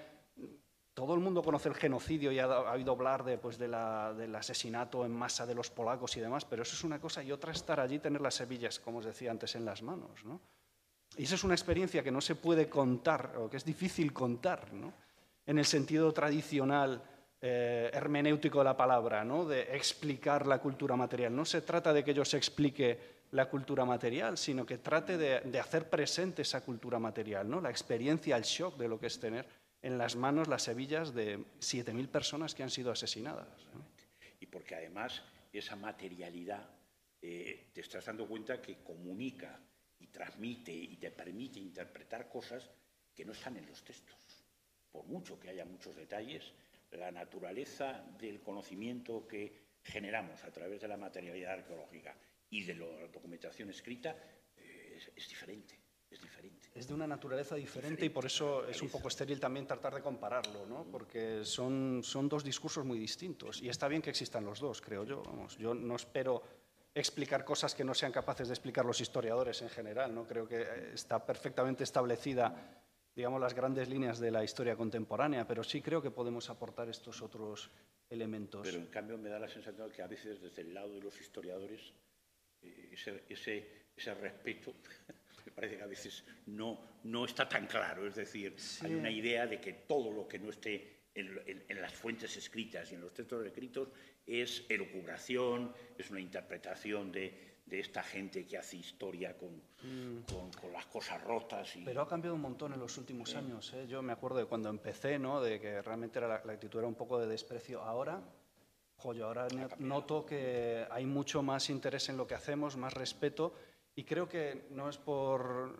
todo 0.92 1.14
el 1.14 1.20
mundo 1.20 1.42
conoce 1.42 1.68
el 1.68 1.74
genocidio 1.74 2.30
y 2.30 2.38
ha, 2.38 2.44
ha 2.44 2.72
oído 2.72 2.92
hablar 2.92 3.24
de, 3.24 3.38
pues, 3.38 3.56
del 3.58 3.74
asesinato 4.34 5.06
en 5.06 5.12
masa 5.12 5.46
de 5.46 5.54
los 5.54 5.70
polacos 5.70 6.16
y 6.16 6.20
demás, 6.20 6.44
pero 6.44 6.62
eso 6.62 6.74
es 6.74 6.84
una 6.84 7.00
cosa 7.00 7.22
y 7.22 7.32
otra 7.32 7.52
estar 7.52 7.80
allí 7.80 7.98
tener 7.98 8.20
las 8.20 8.34
semillas, 8.34 8.78
como 8.78 8.98
os 8.98 9.06
decía 9.06 9.30
antes, 9.30 9.54
en 9.54 9.64
las 9.64 9.82
manos. 9.82 10.24
¿no? 10.24 10.40
Y 11.16 11.24
esa 11.24 11.36
es 11.36 11.44
una 11.44 11.54
experiencia 11.54 12.02
que 12.02 12.10
no 12.10 12.20
se 12.20 12.34
puede 12.34 12.68
contar, 12.68 13.36
o 13.38 13.48
que 13.48 13.56
es 13.56 13.64
difícil 13.64 14.12
contar, 14.12 14.68
en 15.46 15.58
el 15.58 15.64
sentido 15.64 16.12
tradicional 16.12 17.02
eh, 17.42 17.90
hermenéutico 17.92 18.58
de 18.58 18.64
la 18.64 18.76
palabra, 18.76 19.24
¿no? 19.24 19.46
de 19.46 19.62
explicar 19.74 20.46
la 20.46 20.58
cultura 20.58 20.94
material. 20.96 21.34
No 21.34 21.44
se 21.44 21.62
trata 21.62 21.92
de 21.92 22.04
que 22.04 22.12
yo 22.12 22.24
se 22.24 22.36
explique 22.36 23.20
la 23.32 23.48
cultura 23.48 23.84
material, 23.84 24.36
sino 24.36 24.66
que 24.66 24.78
trate 24.78 25.16
de, 25.16 25.58
hacer 25.58 25.88
presente 25.88 26.42
esa 26.42 26.62
cultura 26.62 26.98
material, 26.98 27.48
¿no? 27.48 27.60
la 27.60 27.70
experiencia, 27.70 28.36
el 28.36 28.42
shock 28.42 28.76
de 28.76 28.88
lo 28.88 29.00
que 29.00 29.06
es 29.06 29.18
tener 29.18 29.46
en 29.80 29.96
las 29.96 30.16
manos 30.16 30.48
las 30.48 30.68
hebillas 30.68 31.14
de 31.14 31.38
7.000 31.38 32.08
personas 32.08 32.54
que 32.54 32.62
han 32.62 32.70
sido 32.70 32.90
asesinadas. 32.90 33.48
Y 34.38 34.46
porque 34.46 34.74
además 34.74 35.22
esa 35.52 35.76
materialidad 35.76 36.68
eh, 37.22 37.70
te 37.72 37.80
estás 37.80 38.04
dando 38.04 38.26
cuenta 38.26 38.60
que 38.60 38.82
comunica 38.82 39.58
y 39.98 40.08
transmite 40.08 40.72
y 40.72 40.96
te 40.96 41.10
permite 41.10 41.58
interpretar 41.58 42.28
cosas 42.28 42.68
que 43.14 43.24
no 43.24 43.32
están 43.32 43.56
en 43.56 43.66
los 43.66 43.82
textos. 43.82 44.16
Por 44.90 45.06
mucho 45.06 45.38
que 45.38 45.50
haya 45.50 45.64
muchos 45.64 45.94
detalles, 45.94 46.52
la 46.92 47.10
naturaleza 47.10 48.04
del 48.18 48.40
conocimiento 48.40 49.26
que 49.26 49.70
generamos 49.82 50.44
a 50.44 50.50
través 50.50 50.80
de 50.80 50.88
la 50.88 50.96
materialidad 50.96 51.52
arqueológica 51.52 52.16
y 52.50 52.64
de 52.64 52.74
la 52.74 52.86
documentación 53.12 53.70
escrita 53.70 54.16
eh, 54.56 54.94
es, 54.96 55.10
es, 55.16 55.28
diferente. 55.28 55.78
Es 56.10 56.20
diferente. 56.20 56.68
Es 56.74 56.88
de 56.88 56.94
una 56.94 57.06
naturaleza 57.06 57.54
diferente, 57.54 58.02
diferente 58.02 58.06
y 58.06 58.08
por 58.10 58.26
eso 58.26 58.66
es 58.68 58.82
un 58.82 58.88
poco 58.88 59.08
estéril 59.08 59.38
también 59.38 59.66
tratar 59.66 59.94
de 59.94 60.02
compararlo, 60.02 60.66
¿no? 60.66 60.84
porque 60.90 61.44
son, 61.44 62.00
son 62.02 62.28
dos 62.28 62.42
discursos 62.42 62.84
muy 62.84 62.98
distintos. 62.98 63.62
Y 63.62 63.68
está 63.68 63.86
bien 63.86 64.02
que 64.02 64.10
existan 64.10 64.44
los 64.44 64.58
dos, 64.58 64.80
creo 64.80 65.04
yo. 65.04 65.22
Vamos, 65.22 65.56
yo 65.56 65.72
no 65.74 65.96
espero 65.96 66.42
explicar 66.94 67.44
cosas 67.44 67.74
que 67.74 67.84
no 67.84 67.94
sean 67.94 68.12
capaces 68.12 68.48
de 68.48 68.54
explicar 68.54 68.84
los 68.84 69.00
historiadores 69.00 69.62
en 69.62 69.68
general. 69.68 70.14
¿no? 70.14 70.26
Creo 70.26 70.46
que 70.46 70.92
está 70.92 71.24
perfectamente 71.24 71.84
establecida 71.84 72.79
digamos, 73.20 73.38
las 73.38 73.52
grandes 73.52 73.86
líneas 73.86 74.18
de 74.18 74.30
la 74.30 74.42
historia 74.42 74.76
contemporánea, 74.76 75.46
pero 75.46 75.62
sí 75.62 75.82
creo 75.82 76.00
que 76.00 76.10
podemos 76.10 76.48
aportar 76.48 76.88
estos 76.88 77.20
otros 77.20 77.70
elementos. 78.08 78.62
Pero 78.64 78.78
en 78.78 78.86
cambio 78.86 79.18
me 79.18 79.28
da 79.28 79.38
la 79.38 79.46
sensación 79.46 79.88
de 79.88 79.94
que 79.94 80.00
a 80.00 80.06
veces 80.06 80.40
desde 80.40 80.62
el 80.62 80.72
lado 80.72 80.94
de 80.94 81.02
los 81.02 81.20
historiadores 81.20 81.92
eh, 82.62 82.88
ese, 82.92 83.24
ese, 83.28 83.90
ese, 83.94 84.14
respeto 84.14 84.72
me 85.44 85.52
parece 85.52 85.76
que 85.76 85.82
a 85.82 85.86
veces 85.86 86.24
no, 86.46 86.80
no 87.04 87.26
está 87.26 87.46
tan 87.46 87.66
claro. 87.66 88.06
Es 88.06 88.14
decir, 88.14 88.54
sí. 88.56 88.86
hay 88.86 88.94
una 88.94 89.10
idea 89.10 89.46
de 89.46 89.60
que 89.60 89.74
todo 89.74 90.10
lo 90.10 90.26
que 90.26 90.38
no 90.38 90.48
esté 90.48 91.02
en, 91.14 91.42
en, 91.44 91.62
en, 91.68 91.80
las 91.82 91.92
fuentes 91.92 92.34
escritas 92.38 92.90
y 92.90 92.94
en 92.94 93.02
los 93.02 93.12
textos 93.12 93.44
escritos 93.44 93.90
es 94.24 94.64
elucubración, 94.70 95.74
es 95.98 96.10
una 96.10 96.20
interpretación 96.20 97.12
de, 97.12 97.49
de 97.70 97.80
esta 97.80 98.02
gente 98.02 98.44
que 98.46 98.58
hace 98.58 98.76
historia 98.76 99.36
con, 99.38 99.54
mm. 99.54 100.24
con, 100.32 100.50
con, 100.52 100.72
las 100.72 100.86
cosas 100.86 101.22
rotas. 101.22 101.76
Y... 101.76 101.84
Pero 101.84 102.02
ha 102.02 102.08
cambiado 102.08 102.34
un 102.34 102.42
montón 102.42 102.72
en 102.72 102.80
los 102.80 102.98
últimos 102.98 103.30
sí. 103.30 103.36
años. 103.36 103.72
¿eh? 103.74 103.86
Yo 103.88 104.02
me 104.02 104.12
acuerdo 104.12 104.38
de 104.38 104.46
cuando 104.46 104.68
empecé, 104.68 105.18
¿no? 105.18 105.40
de 105.40 105.60
que 105.60 105.80
realmente 105.80 106.18
era 106.18 106.26
la, 106.26 106.42
la, 106.44 106.52
actitud 106.52 106.80
era 106.80 106.88
un 106.88 106.96
poco 106.96 107.18
de 107.18 107.28
desprecio. 107.28 107.80
Ahora, 107.80 108.20
Jo, 109.02 109.14
yo 109.14 109.26
ahora 109.26 109.48
no- 109.48 109.68
noto 109.78 110.26
que 110.26 110.86
hay 110.90 111.06
mucho 111.06 111.42
más 111.42 111.70
interés 111.70 112.10
en 112.10 112.18
lo 112.18 112.26
que 112.26 112.34
hacemos, 112.34 112.76
más 112.76 112.92
respeto, 112.92 113.54
y 114.00 114.04
creo 114.04 114.26
que 114.26 114.62
no 114.70 114.88
es 114.88 114.96
por 114.96 115.76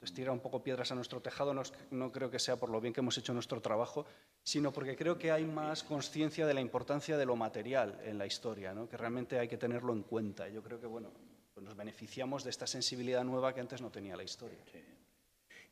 estirar 0.00 0.32
un 0.32 0.40
poco 0.40 0.62
piedras 0.62 0.92
a 0.92 0.94
nuestro 0.94 1.20
tejado, 1.20 1.52
no, 1.52 1.60
no 1.90 2.10
creo 2.10 2.30
que 2.30 2.38
sea 2.38 2.56
por 2.56 2.70
lo 2.70 2.80
bien 2.80 2.94
que 2.94 3.00
hemos 3.00 3.18
hecho 3.18 3.34
nuestro 3.34 3.60
trabajo, 3.60 4.06
sino 4.42 4.72
porque 4.72 4.96
creo 4.96 5.18
que 5.18 5.30
hay 5.30 5.44
más 5.44 5.82
conciencia 5.82 6.46
de 6.46 6.54
la 6.54 6.62
importancia 6.62 7.18
de 7.18 7.26
lo 7.26 7.36
material 7.36 8.00
en 8.02 8.16
la 8.16 8.24
historia, 8.24 8.72
¿no? 8.72 8.88
que 8.88 8.96
realmente 8.96 9.38
hay 9.38 9.46
que 9.46 9.58
tenerlo 9.58 9.92
en 9.92 10.04
cuenta. 10.04 10.48
Yo 10.48 10.62
creo 10.62 10.80
que 10.80 10.86
bueno, 10.86 11.10
pues 11.52 11.62
nos 11.62 11.76
beneficiamos 11.76 12.44
de 12.44 12.48
esta 12.48 12.66
sensibilidad 12.66 13.24
nueva 13.24 13.52
que 13.52 13.60
antes 13.60 13.82
no 13.82 13.90
tenía 13.90 14.16
la 14.16 14.22
historia. 14.22 14.64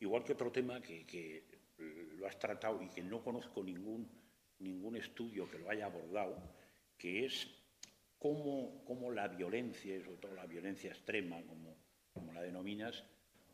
Igual 0.01 0.25
que 0.25 0.35
otro 0.35 0.53
tema 0.53 0.83
que, 0.83 1.07
que 1.07 1.43
lo 2.19 2.27
has 2.27 2.39
tratado 2.39 2.83
y 2.83 2.89
que 2.91 3.03
no 3.03 3.25
conozco 3.25 3.65
ningún, 3.65 4.07
ningún 4.59 4.97
estudio 4.97 5.49
que 5.49 5.59
lo 5.59 5.71
haya 5.71 5.87
abordado, 5.87 6.37
que 6.99 7.25
es 7.25 7.49
cómo, 8.19 8.85
cómo 8.85 9.11
la 9.11 9.29
violencia, 9.29 10.03
sobre 10.05 10.17
todo 10.17 10.35
la 10.35 10.47
violencia 10.47 10.91
extrema, 10.91 11.41
como, 11.43 11.77
como 12.19 12.33
la 12.33 12.43
denominas, 12.43 13.05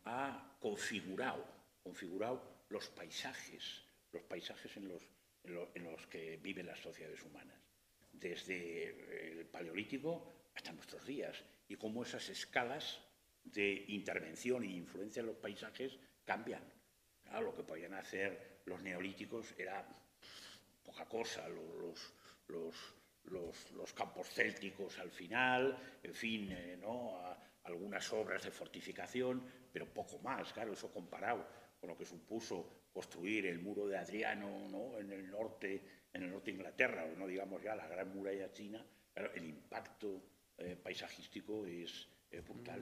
ha 0.05 0.57
configurado, 0.59 1.45
configurado 1.83 2.65
los 2.69 2.89
paisajes, 2.89 3.83
los 4.11 4.23
paisajes 4.23 4.75
en 4.77 4.87
los, 4.87 5.03
que 6.07 6.37
viven 6.37 6.65
las 6.65 6.79
sociedades 6.79 7.21
humanas, 7.23 7.57
desde 8.11 9.39
el 9.39 9.45
Paleolítico 9.45 10.49
hasta 10.55 10.71
nuestros 10.73 11.05
días, 11.05 11.43
y 11.67 11.75
cómo 11.75 12.03
esas 12.03 12.29
escalas 12.29 12.99
de 13.43 13.85
intervención 13.89 14.63
e 14.63 14.67
influencia 14.67 15.19
en 15.19 15.27
los 15.27 15.37
paisajes 15.37 15.97
cambian. 16.25 16.63
Lo 17.41 17.53
que 17.53 17.63
podían 17.63 17.93
hacer 17.93 18.61
los 18.65 18.81
neolíticos 18.81 19.53
era 19.57 19.85
poca 20.83 21.05
cosa, 21.05 21.47
lo- 21.49 21.93
los, 22.47 23.93
campos 23.93 24.27
célticos 24.29 24.97
al 24.99 25.11
final, 25.11 25.77
en 26.03 26.13
fin, 26.13 26.51
eh, 26.51 26.77
¿no? 26.79 27.19
Algunas 27.65 28.11
obras 28.13 28.43
de 28.43 28.51
fortificación, 28.51 29.43
pero 29.71 29.93
poco 29.93 30.19
más, 30.19 30.53
claro, 30.53 30.73
eso 30.73 30.91
comparado 30.91 31.45
con 31.79 31.89
lo 31.89 31.97
que 31.97 32.05
supuso 32.05 32.85
construir 32.93 33.45
el 33.47 33.59
muro 33.59 33.87
de 33.87 33.97
Adriano 33.97 34.69
¿no? 34.69 34.97
en 34.97 35.11
el 35.11 35.29
norte, 35.29 35.81
en 36.13 36.23
el 36.23 36.31
norte 36.31 36.51
de 36.51 36.57
Inglaterra, 36.57 37.05
o 37.05 37.17
no 37.17 37.27
digamos 37.27 37.61
ya 37.61 37.75
la 37.75 37.87
gran 37.87 38.15
muralla 38.15 38.51
china, 38.53 38.85
claro, 39.13 39.31
el 39.33 39.45
impacto 39.45 40.21
eh, 40.57 40.77
paisajístico 40.81 41.65
es 41.65 42.07
eh, 42.31 42.41
brutal. 42.41 42.81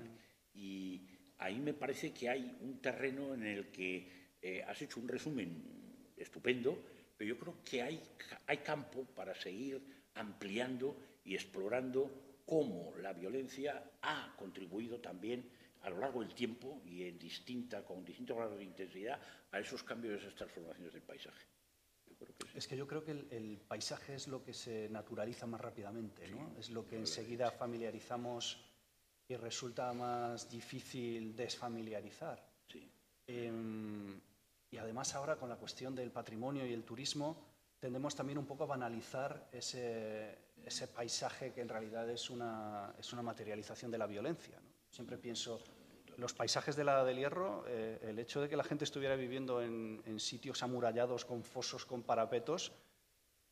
Y 0.53 1.07
ahí 1.39 1.59
me 1.59 1.73
parece 1.73 2.13
que 2.13 2.29
hay 2.29 2.57
un 2.61 2.79
terreno 2.79 3.33
en 3.33 3.43
el 3.43 3.71
que 3.71 4.35
eh, 4.41 4.63
has 4.67 4.81
hecho 4.81 4.99
un 4.99 5.07
resumen 5.07 6.11
estupendo, 6.15 6.77
pero 7.17 7.29
yo 7.29 7.39
creo 7.39 7.63
que 7.63 7.81
hay, 7.81 8.01
hay 8.45 8.57
campo 8.57 9.05
para 9.15 9.33
seguir 9.33 9.81
ampliando 10.15 10.95
y 11.25 11.35
explorando 11.35 12.22
cómo 12.45 12.93
la 12.97 13.13
violencia 13.13 13.91
ha 14.01 14.35
contribuido 14.37 14.99
también 14.99 15.49
a 15.81 15.89
lo 15.89 15.99
largo 15.99 16.21
del 16.21 16.33
tiempo 16.33 16.81
y 16.85 17.03
en 17.03 17.19
distinta, 17.19 17.83
con 17.83 18.05
distintos 18.05 18.37
grados 18.37 18.57
de 18.57 18.63
intensidad 18.63 19.19
a 19.51 19.59
esos 19.59 19.83
cambios, 19.83 20.21
esas 20.21 20.35
transformaciones 20.35 20.93
del 20.93 21.01
paisaje. 21.01 21.45
Que 22.17 22.25
sí. 22.25 22.33
Es 22.55 22.67
que 22.67 22.77
yo 22.77 22.87
creo 22.87 23.03
que 23.03 23.11
el, 23.11 23.27
el 23.31 23.59
paisaje 23.67 24.15
es 24.15 24.27
lo 24.27 24.43
que 24.43 24.53
se 24.53 24.87
naturaliza 24.89 25.45
más 25.45 25.59
rápidamente, 25.59 26.27
¿no? 26.29 26.55
Es 26.57 26.69
lo 26.69 26.87
que 26.87 26.95
enseguida 26.95 27.51
familiarizamos 27.51 28.63
y 29.27 29.35
resulta 29.35 29.91
más 29.93 30.49
difícil 30.49 31.35
desfamiliarizar. 31.35 32.43
Sí. 32.67 32.89
Em, 33.27 34.21
y 34.69 34.77
además 34.77 35.13
ahora 35.15 35.35
con 35.35 35.49
la 35.49 35.55
cuestión 35.55 35.95
del 35.95 36.11
patrimonio 36.11 36.65
y 36.65 36.73
el 36.73 36.83
turismo 36.83 37.45
tendemos 37.79 38.15
también 38.15 38.37
un 38.37 38.45
poco 38.45 38.63
a 38.63 38.67
banalizar 38.67 39.49
ese, 39.51 40.37
ese 40.65 40.87
paisaje 40.87 41.51
que 41.53 41.61
en 41.61 41.69
realidad 41.69 42.09
es 42.09 42.29
una, 42.29 42.93
es 42.97 43.11
una 43.13 43.21
materialización 43.21 43.91
de 43.91 43.97
la 43.97 44.07
violencia. 44.07 44.59
¿no? 44.59 44.69
Siempre 44.89 45.17
pienso, 45.17 45.59
los 46.17 46.33
paisajes 46.33 46.75
de 46.75 46.83
la 46.83 47.03
del 47.03 47.17
Hierro, 47.17 47.65
eh, 47.67 47.99
el 48.03 48.19
hecho 48.19 48.41
de 48.41 48.49
que 48.49 48.57
la 48.57 48.63
gente 48.63 48.83
estuviera 48.83 49.15
viviendo 49.15 49.61
en, 49.61 50.01
en 50.05 50.19
sitios 50.19 50.63
amurallados 50.63 51.25
con 51.25 51.43
fosos, 51.43 51.85
con 51.85 52.03
parapetos, 52.03 52.71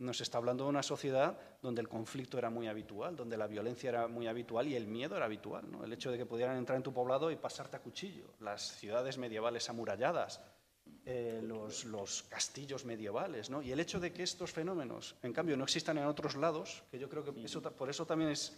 nos 0.02 0.20
está 0.20 0.40
hablando 0.40 0.64
de 0.64 0.72
una 0.72 0.84
sociedad 0.84 1.38
donde 1.62 1.82
el 1.82 1.88
conflicto 1.88 2.38
era 2.38 2.50
muy 2.50 2.68
habitual, 2.68 3.16
donde 3.16 3.38
la 3.38 3.48
violencia 3.48 3.90
era 3.90 4.08
muy 4.08 4.28
habitual 4.28 4.68
y 4.68 4.76
el 4.76 4.88
miedo 4.88 5.16
era 5.16 5.26
habitual. 5.26 5.70
¿no? 5.72 5.84
El 5.84 5.94
hecho 5.94 6.12
de 6.12 6.18
que 6.18 6.26
pudieran 6.26 6.58
entrar 6.58 6.76
en 6.76 6.84
tu 6.84 6.92
poblado 6.92 7.30
y 7.30 7.36
pasarte 7.36 7.78
a 7.78 7.82
cuchillo. 7.82 8.34
Las 8.40 8.76
ciudades 8.78 9.20
medievales 9.20 9.70
amuralladas, 9.70 10.42
eh, 11.06 11.42
los, 11.44 11.86
los 11.86 12.24
castillos 12.24 12.86
medievales. 12.86 13.50
¿no? 13.50 13.62
Y 13.62 13.72
el 13.72 13.80
hecho 13.80 14.00
de 14.00 14.14
que 14.14 14.24
estos 14.24 14.52
fenómenos, 14.52 15.16
en 15.24 15.34
cambio, 15.34 15.58
no 15.58 15.64
existan 15.64 15.98
en 15.98 16.06
otros 16.06 16.36
lados, 16.36 16.84
que 16.92 17.00
yo 17.00 17.10
creo 17.10 17.24
que 17.24 17.32
por 17.32 17.90
eso 17.90 18.06
también 18.06 18.32
es 18.32 18.56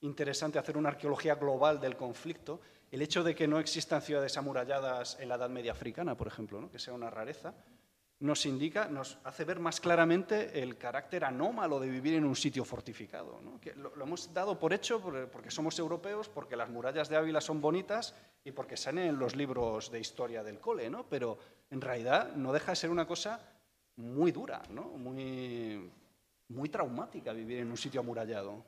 interesante 0.00 0.58
hacer 0.58 0.76
una 0.76 0.88
arqueología 0.88 1.34
global 1.34 1.80
del 1.80 1.96
conflicto, 1.96 2.60
el 2.90 3.02
hecho 3.02 3.22
de 3.22 3.34
que 3.34 3.46
no 3.46 3.58
existan 3.58 4.02
ciudades 4.02 4.36
amuralladas 4.36 5.16
en 5.20 5.28
la 5.28 5.36
Edad 5.36 5.50
Media 5.50 5.72
africana, 5.72 6.16
por 6.16 6.26
ejemplo, 6.26 6.60
¿no? 6.60 6.70
que 6.70 6.78
sea 6.78 6.92
una 6.92 7.10
rareza, 7.10 7.54
nos 8.22 8.46
indica, 8.46 8.88
nos 8.88 9.18
hace 9.24 9.44
ver 9.44 9.58
más 9.58 9.80
claramente 9.80 10.62
el 10.62 10.76
carácter 10.78 11.24
anómalo 11.24 11.80
de 11.80 11.88
vivir 11.88 12.14
en 12.14 12.24
un 12.24 12.36
sitio 12.36 12.64
fortificado. 12.64 13.40
¿no? 13.42 13.60
Que 13.60 13.74
lo, 13.74 13.94
lo 13.96 14.04
hemos 14.04 14.32
dado 14.32 14.58
por 14.58 14.72
hecho 14.72 15.00
por- 15.00 15.28
porque 15.28 15.50
somos 15.50 15.76
europeos, 15.78 16.28
porque 16.28 16.56
las 16.56 16.70
murallas 16.70 17.08
de 17.08 17.16
Ávila 17.16 17.40
son 17.40 17.60
bonitas 17.60 18.14
y 18.44 18.52
porque 18.52 18.76
salen 18.76 19.06
en 19.08 19.18
los 19.18 19.34
libros 19.34 19.90
de 19.90 19.98
historia 20.00 20.42
del 20.44 20.60
cole, 20.60 20.88
¿no? 20.88 21.04
pero 21.08 21.36
en 21.70 21.80
realidad 21.80 22.34
no 22.36 22.52
deja 22.52 22.72
de 22.72 22.76
ser 22.76 22.90
una 22.90 23.06
cosa 23.06 23.40
muy 23.96 24.30
dura, 24.30 24.62
¿no? 24.70 24.84
muy, 24.84 25.90
muy 26.48 26.68
traumática 26.68 27.32
vivir 27.32 27.58
en 27.58 27.70
un 27.70 27.76
sitio 27.76 28.00
amurallado. 28.00 28.64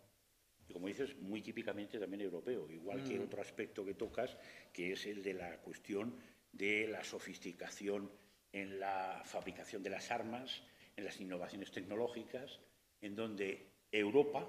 Y 0.69 0.73
como 0.73 0.89
dices, 0.89 1.17
muy 1.21 1.43
típicamente 1.43 1.99
también 2.01 2.23
europeo, 2.23 2.69
igual 2.71 3.05
que 3.05 3.21
Mm. 3.21 3.25
otro 3.25 3.41
aspecto 3.41 3.85
que 3.85 3.95
tocas, 3.95 4.37
que 4.73 4.93
es 4.95 5.07
el 5.07 5.23
de 5.23 5.35
la 5.35 5.59
cuestión 5.59 6.15
de 6.51 6.89
la 6.89 7.05
sofisticación 7.05 8.11
en 8.55 8.79
la 8.79 9.21
fabricación 9.25 9.83
de 9.83 9.91
las 9.91 10.11
armas, 10.13 10.63
en 10.97 11.05
las 11.05 11.21
innovaciones 11.21 11.73
tecnológicas, 11.73 12.61
en 13.01 13.17
donde 13.17 13.67
Europa 13.91 14.47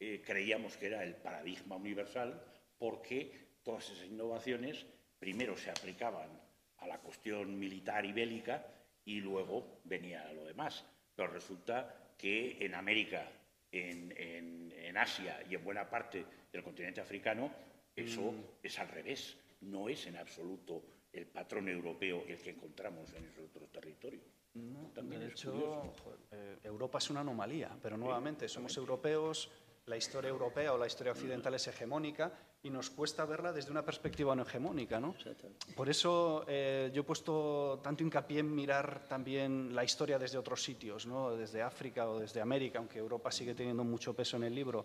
eh, 0.00 0.20
creíamos 0.24 0.76
que 0.76 0.86
era 0.86 1.04
el 1.04 1.14
paradigma 1.14 1.76
universal 1.76 2.42
porque 2.78 3.30
todas 3.62 3.88
esas 3.90 4.06
innovaciones 4.06 4.84
primero 5.18 5.56
se 5.56 5.70
aplicaban 5.70 6.28
a 6.78 6.86
la 6.88 6.98
cuestión 6.98 7.58
militar 7.58 8.04
y 8.04 8.12
bélica 8.12 8.66
y 9.04 9.20
luego 9.20 9.80
venía 9.84 10.32
lo 10.32 10.44
demás. 10.44 10.84
Pero 11.14 11.28
resulta 11.32 12.12
que 12.18 12.56
en 12.60 12.74
América, 12.74 13.30
en, 13.70 14.12
en- 14.16 14.72
en 14.76 14.96
Asia 14.96 15.40
y 15.48 15.54
en 15.54 15.62
buena 15.64 15.88
parte 15.88 16.24
del 16.52 16.62
continente 16.64 17.00
africano, 17.00 17.52
eso 17.94 18.34
es 18.62 18.78
al 18.78 18.88
revés. 18.88 19.36
No 19.60 19.88
es 19.88 20.06
en 20.06 20.16
absoluto 20.16 20.82
el 21.18 21.26
patrón 21.26 21.68
europeo 21.68 22.24
el 22.26 22.38
que 22.38 22.50
encontramos 22.50 23.12
en 23.12 23.24
esos 23.24 23.50
otros 23.50 23.70
territorios. 23.70 24.24
También 24.94 25.20
de 25.20 25.28
hecho, 25.28 25.92
eh, 26.32 26.58
Europa 26.64 26.98
es 26.98 27.10
una 27.10 27.20
anomalía, 27.20 27.76
pero 27.82 27.96
nuevamente 27.96 28.48
somos 28.48 28.76
europeos, 28.76 29.50
la 29.86 29.96
historia 29.96 30.28
europea 30.28 30.72
o 30.72 30.78
la 30.78 30.86
historia 30.86 31.12
occidental 31.12 31.54
es 31.54 31.66
hegemónica 31.66 32.32
y 32.62 32.70
nos 32.70 32.90
cuesta 32.90 33.24
verla 33.24 33.52
desde 33.52 33.70
una 33.70 33.84
perspectiva 33.84 34.34
no 34.34 34.42
hegemónica. 34.42 35.00
¿no? 35.00 35.14
Por 35.74 35.88
eso 35.88 36.44
eh, 36.46 36.90
yo 36.92 37.02
he 37.02 37.04
puesto 37.04 37.80
tanto 37.82 38.02
hincapié 38.02 38.40
en 38.40 38.54
mirar 38.54 39.06
también 39.08 39.74
la 39.74 39.84
historia 39.84 40.18
desde 40.18 40.38
otros 40.38 40.62
sitios, 40.62 41.06
¿no? 41.06 41.36
desde 41.36 41.62
África 41.62 42.08
o 42.08 42.18
desde 42.18 42.40
América, 42.40 42.78
aunque 42.78 42.98
Europa 42.98 43.30
sigue 43.30 43.54
teniendo 43.54 43.84
mucho 43.84 44.14
peso 44.14 44.36
en 44.36 44.44
el 44.44 44.54
libro. 44.54 44.84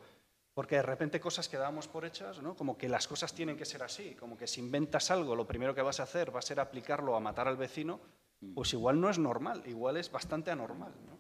Porque 0.54 0.76
de 0.76 0.84
repente 0.84 1.20
cosas 1.20 1.50
que 1.50 1.58
dábamos 1.58 1.88
por 1.88 2.06
hechas, 2.06 2.42
¿no? 2.42 2.56
como 2.56 2.78
que 2.78 2.88
las 2.88 3.08
cosas 3.08 3.34
tienen 3.34 3.58
que 3.58 3.66
ser 3.66 3.82
así, 3.82 4.14
como 4.16 4.38
que 4.38 4.46
si 4.46 4.62
inventas 4.62 5.10
algo, 5.10 5.36
lo 5.36 5.48
primero 5.48 5.74
que 5.74 5.82
vas 5.82 6.00
a 6.00 6.04
hacer 6.04 6.34
va 6.34 6.40
a 6.40 6.44
ser 6.44 6.60
aplicarlo 6.60 7.16
a 7.16 7.20
matar 7.20 7.48
al 7.48 7.58
vecino, 7.58 8.00
pues 8.54 8.74
igual 8.74 9.00
no 9.00 9.10
es 9.10 9.18
normal, 9.18 9.64
igual 9.66 9.98
es 9.98 10.12
bastante 10.12 10.52
anormal. 10.52 10.94
¿no? 11.08 11.18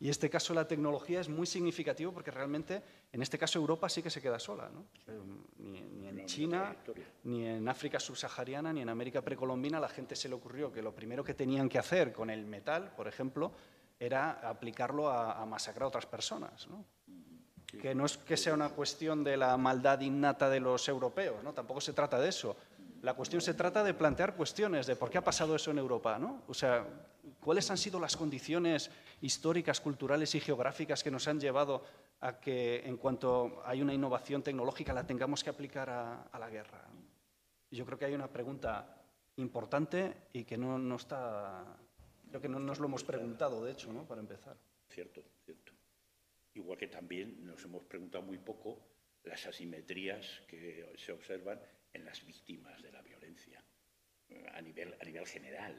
Y 0.00 0.10
este 0.10 0.28
caso 0.28 0.52
la 0.52 0.68
tecnología 0.68 1.20
es 1.20 1.30
muy 1.30 1.46
significativo 1.46 2.12
porque 2.12 2.30
realmente, 2.30 2.82
en 3.10 3.22
este 3.22 3.38
caso 3.38 3.58
Europa 3.58 3.88
sí 3.88 4.02
que 4.02 4.10
se 4.10 4.20
queda 4.20 4.38
sola. 4.38 4.68
¿no? 4.68 4.84
Eh, 5.06 5.18
Ni, 5.58 5.80
ni 5.80 6.08
en 6.08 6.26
China, 6.26 6.76
ni 7.22 7.46
en 7.46 7.66
África 7.68 7.98
subsahariana, 7.98 8.72
ni 8.72 8.82
en 8.82 8.88
América 8.90 9.22
precolombina, 9.22 9.80
la 9.80 9.88
gente 9.88 10.14
se 10.14 10.28
le 10.28 10.34
ocurrió 10.34 10.70
que 10.70 10.82
lo 10.82 10.94
primero 10.94 11.24
que 11.24 11.32
tenían 11.32 11.70
que 11.70 11.78
hacer 11.78 12.12
con 12.12 12.28
el 12.28 12.44
metal, 12.44 12.92
por 12.94 13.08
ejemplo, 13.08 13.52
era 13.98 14.32
aplicarlo 14.46 15.08
a, 15.08 15.40
a 15.40 15.46
masacrar 15.46 15.84
a 15.84 15.88
otras 15.88 16.06
personas. 16.06 16.66
¿no? 16.68 16.84
Que 17.80 17.94
no 17.94 18.06
es 18.06 18.16
que 18.16 18.36
sea 18.36 18.54
una 18.54 18.70
cuestión 18.70 19.24
de 19.24 19.36
la 19.36 19.56
maldad 19.56 20.00
innata 20.00 20.48
de 20.50 20.60
los 20.60 20.88
europeos, 20.88 21.42
¿no? 21.42 21.52
Tampoco 21.52 21.80
se 21.80 21.92
trata 21.92 22.18
de 22.18 22.28
eso. 22.28 22.56
La 23.02 23.14
cuestión 23.14 23.42
se 23.42 23.54
trata 23.54 23.84
de 23.84 23.94
plantear 23.94 24.34
cuestiones 24.34 24.86
de 24.86 24.96
por 24.96 25.10
qué 25.10 25.18
ha 25.18 25.24
pasado 25.24 25.54
eso 25.54 25.70
en 25.70 25.78
Europa, 25.78 26.18
¿no? 26.18 26.42
O 26.48 26.54
sea, 26.54 26.86
cuáles 27.40 27.70
han 27.70 27.76
sido 27.76 28.00
las 28.00 28.16
condiciones 28.16 28.90
históricas, 29.20 29.80
culturales 29.80 30.34
y 30.34 30.40
geográficas 30.40 31.02
que 31.02 31.10
nos 31.10 31.28
han 31.28 31.38
llevado 31.38 31.84
a 32.20 32.40
que 32.40 32.82
en 32.86 32.96
cuanto 32.96 33.62
hay 33.64 33.82
una 33.82 33.92
innovación 33.92 34.42
tecnológica 34.42 34.92
la 34.92 35.06
tengamos 35.06 35.44
que 35.44 35.50
aplicar 35.50 35.90
a, 35.90 36.22
a 36.32 36.38
la 36.38 36.48
guerra. 36.48 36.82
Yo 37.70 37.84
creo 37.84 37.98
que 37.98 38.06
hay 38.06 38.14
una 38.14 38.28
pregunta 38.28 39.02
importante 39.36 40.28
y 40.32 40.44
que 40.44 40.56
no, 40.56 40.78
no 40.78 40.96
está, 40.96 41.76
creo 42.28 42.40
que 42.40 42.48
no 42.48 42.58
nos 42.58 42.78
lo 42.78 42.86
hemos 42.86 43.04
preguntado, 43.04 43.64
de 43.64 43.72
hecho, 43.72 43.92
¿no? 43.92 44.04
Para 44.04 44.20
empezar. 44.20 44.56
Cierto. 44.88 45.22
Igual 46.54 46.78
que 46.78 46.88
también 46.88 47.44
nos 47.44 47.64
hemos 47.64 47.84
preguntado 47.84 48.24
muy 48.24 48.38
poco 48.38 48.86
las 49.24 49.46
asimetrías 49.46 50.42
que 50.46 50.92
se 50.96 51.12
observan 51.12 51.60
en 51.92 52.04
las 52.04 52.24
víctimas 52.24 52.82
de 52.82 52.92
la 52.92 53.02
violencia 53.02 53.64
a 54.52 54.60
nivel, 54.60 55.26
general. 55.26 55.74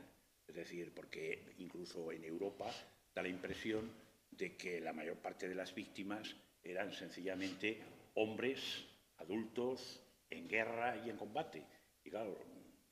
Es 0.48 0.56
decir, 0.56 0.94
porque 0.94 1.54
incluso 1.58 2.12
en 2.12 2.24
Europa 2.24 2.72
da 3.14 3.22
la 3.22 3.30
impresión 3.30 3.92
de 4.32 4.56
que 4.56 4.80
la 4.80 4.94
mayor 4.94 5.18
parte 5.18 5.48
de 5.48 5.56
las 5.56 5.74
víctimas 5.74 6.36
eran 6.64 6.92
sencillamente 6.92 7.82
hombres 8.16 8.86
adultos 9.18 10.02
en 10.30 10.48
guerra 10.48 10.98
y 11.06 11.10
en 11.10 11.18
combate. 11.18 11.64
Y 12.04 12.10
claro, 12.10 12.38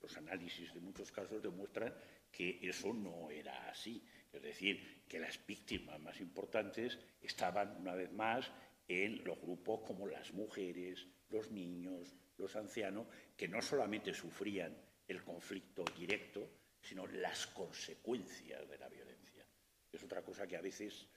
los 0.01 0.17
análisis 0.17 0.73
de 0.73 0.79
muchos 0.79 1.11
casos 1.11 1.41
demuestran 1.41 1.93
que 2.31 2.59
eso 2.61 2.93
no 2.93 3.29
era 3.29 3.69
así. 3.69 4.03
Es 4.33 4.41
decir, 4.41 5.03
que 5.07 5.19
las 5.19 5.45
víctimas 5.45 5.99
más 5.99 6.19
importantes 6.19 6.97
estaban, 7.21 7.77
una 7.77 7.93
vez 7.93 8.11
más, 8.11 8.51
en 8.87 9.23
los 9.23 9.39
grupos 9.39 9.81
como 9.81 10.07
las 10.07 10.33
mujeres, 10.33 11.07
los 11.29 11.51
niños, 11.51 12.13
los 12.37 12.55
ancianos, 12.55 13.07
que 13.37 13.47
no 13.47 13.61
solamente 13.61 14.13
sufrían 14.13 14.75
el 15.07 15.23
conflicto 15.23 15.85
directo, 15.95 16.49
sino 16.81 17.07
las 17.07 17.47
consecuencias 17.47 18.67
de 18.67 18.77
la 18.77 18.89
violencia. 18.89 19.45
Es 19.91 20.03
otra 20.03 20.23
cosa 20.23 20.47
que 20.47 20.57
a 20.57 20.61
veces 20.61 21.07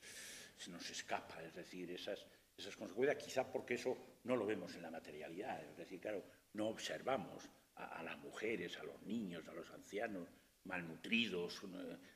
se 0.56 0.70
nos 0.70 0.88
escapa, 0.90 1.42
es 1.42 1.54
decir, 1.54 1.90
esas, 1.90 2.24
esas 2.56 2.76
consecuencias, 2.76 3.22
quizás 3.22 3.46
porque 3.46 3.74
eso 3.74 3.96
no 4.24 4.36
lo 4.36 4.46
vemos 4.46 4.74
en 4.74 4.82
la 4.82 4.90
materialidad, 4.90 5.62
es 5.64 5.76
decir, 5.76 6.00
claro, 6.00 6.22
no 6.52 6.68
observamos 6.68 7.48
a, 7.76 8.02
las 8.02 8.18
mujeres, 8.18 8.78
a 8.78 8.84
los 8.84 9.02
niños, 9.02 9.46
a 9.48 9.52
los 9.52 9.70
ancianos 9.70 10.28
malnutridos, 10.66 11.62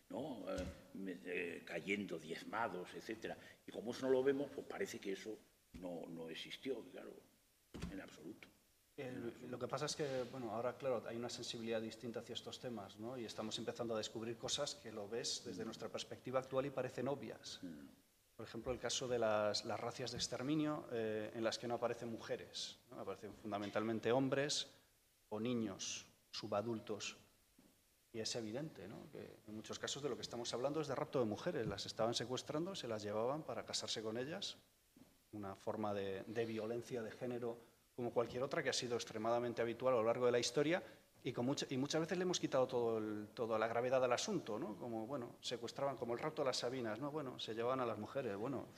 ¿no? 0.09 0.45
Eh, 0.49 1.21
eh, 1.25 1.63
cayendo 1.65 2.19
diezmados, 2.19 2.89
etcétera. 2.95 3.37
Y 3.67 3.71
como 3.71 3.93
eso 3.93 4.07
no 4.07 4.13
lo 4.13 4.23
vemos, 4.23 4.51
pues 4.55 4.67
parece 4.67 4.99
que 4.99 5.13
eso 5.13 5.39
no, 5.75 6.07
no 6.09 6.29
existió, 6.29 6.83
claro, 6.91 7.15
en 7.91 8.01
absoluto 8.01 8.49
lo 9.49 9.59
que 9.59 9.69
pasa 9.69 9.87
es 9.87 9.97
que, 9.97 10.25
bueno, 10.31 10.51
ahora, 10.51 10.77
claro, 10.77 11.03
hay 11.07 11.17
una 11.17 11.29
sensibilidad 11.29 11.81
distinta 11.81 12.21
hacia 12.21 12.35
estos 12.35 12.59
temas, 12.59 12.99
¿no? 12.99 13.17
Y 13.17 13.25
estamos 13.25 13.59
empezando 13.59 13.95
a 13.95 13.99
descubrir 13.99 14.37
cosas 14.37 14.75
que 14.75 14.93
lo 14.93 15.09
ves 15.09 15.43
desde 15.45 15.65
nuestra 15.65 15.89
perspectiva 15.89 16.41
actual 16.41 16.67
y 16.67 16.71
parecen 16.71 17.09
obvias. 17.09 17.61
Por 18.37 18.47
ejemplo, 18.47 18.73
el 18.73 18.79
caso 18.79 19.07
de 19.07 19.19
las, 19.19 19.65
las 19.65 19.79
racias 19.79 20.13
de 20.13 20.19
exterminio 20.19 20.87
eh, 20.93 21.31
en 21.35 21.45
las 21.45 21.59
que 21.59 21.69
no 21.69 21.75
aparecen 21.75 22.11
mujeres, 22.11 22.79
aparecen 22.93 23.35
fundamentalmente 23.35 24.13
hombres 24.13 24.69
o 25.29 25.41
niños 25.41 26.07
subadultos. 26.31 27.17
Y 28.13 28.21
es 28.21 28.35
evidente 28.35 28.89
¿no? 28.89 29.09
que 29.13 29.39
en 29.47 29.55
muchos 29.55 29.79
casos 29.79 30.03
de 30.03 30.09
lo 30.09 30.17
que 30.17 30.23
estamos 30.23 30.53
hablando 30.53 30.81
es 30.81 30.89
de 30.89 30.95
rapto 30.95 31.21
de 31.21 31.27
mujeres. 31.27 31.67
Las 31.67 31.87
estaban 31.87 32.15
secuestrando, 32.15 32.75
se 32.75 32.89
las 32.89 33.03
llevaban 33.03 33.43
para 33.43 33.65
casarse 33.65 34.03
con 34.03 34.19
ellas, 34.19 34.57
una 35.33 35.55
forma 35.55 35.95
de, 35.95 36.45
violencia 36.45 37.03
de 37.03 37.13
género 37.13 37.59
como 37.95 38.13
cualquier 38.13 38.43
otra 38.43 38.63
que 38.63 38.71
ha 38.71 38.73
sido 38.73 38.97
extremadamente 38.97 39.63
habitual 39.63 39.95
a 39.95 39.99
lo 39.99 40.05
largo 40.05 40.27
de 40.27 40.33
la 40.33 40.39
historia 40.39 40.83
y, 41.23 41.33
muchas 41.33 42.01
veces 42.01 42.17
le 42.17 42.23
hemos 42.23 42.41
quitado 42.41 42.67
toda 42.67 43.59
la 43.59 43.69
gravedad 43.69 44.03
al 44.03 44.13
asunto, 44.13 44.59
¿no? 44.59 44.77
Como, 44.77 45.07
bueno, 45.07 45.37
secuestraban, 45.41 45.97
como 45.97 46.15
el 46.15 46.19
rapto 46.19 46.41
de 46.43 46.47
las 46.47 46.57
Sabinas, 46.57 46.99
¿no? 46.99 47.11
Bueno, 47.11 47.39
se 47.39 47.55
llevaban 47.55 47.81
a 47.81 47.87
las 47.87 47.99
mujeres, 47.99 48.37
bueno, 48.37 48.69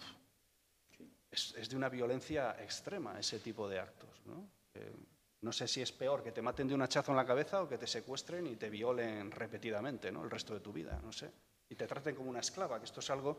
es, 1.30 1.68
de 1.68 1.76
una 1.76 1.89
violencia 1.89 2.57
extrema 2.61 3.18
ese 3.18 3.39
tipo 3.39 3.68
de 3.68 3.78
actos, 3.78 4.11
¿no? 4.26 4.49
No 5.43 5.53
sé 5.53 5.68
si 5.68 5.82
es 5.82 5.93
peor 5.93 6.22
que 6.22 6.32
te 6.32 6.40
maten 6.40 6.68
de 6.68 6.74
un 6.74 6.82
hachazo 6.82 7.11
en 7.11 7.16
la 7.16 7.26
cabeza 7.26 7.62
o 7.62 7.68
que 7.68 7.78
te 7.78 7.86
secuestren 7.86 8.47
y 8.47 8.57
te 8.57 8.70
violen 8.70 9.30
repetidamente, 9.30 10.11
¿no? 10.11 10.24
El 10.24 10.30
resto 10.30 10.55
de 10.55 10.61
tu 10.61 10.72
vida, 10.72 11.01
no 11.03 11.12
sé. 11.12 11.30
Y 11.68 11.74
te 11.74 11.86
traten 11.86 12.14
como 12.14 12.30
una 12.30 12.40
esclava, 12.40 12.78
que 12.78 12.84
esto 12.84 13.01
es 13.01 13.11
algo 13.11 13.38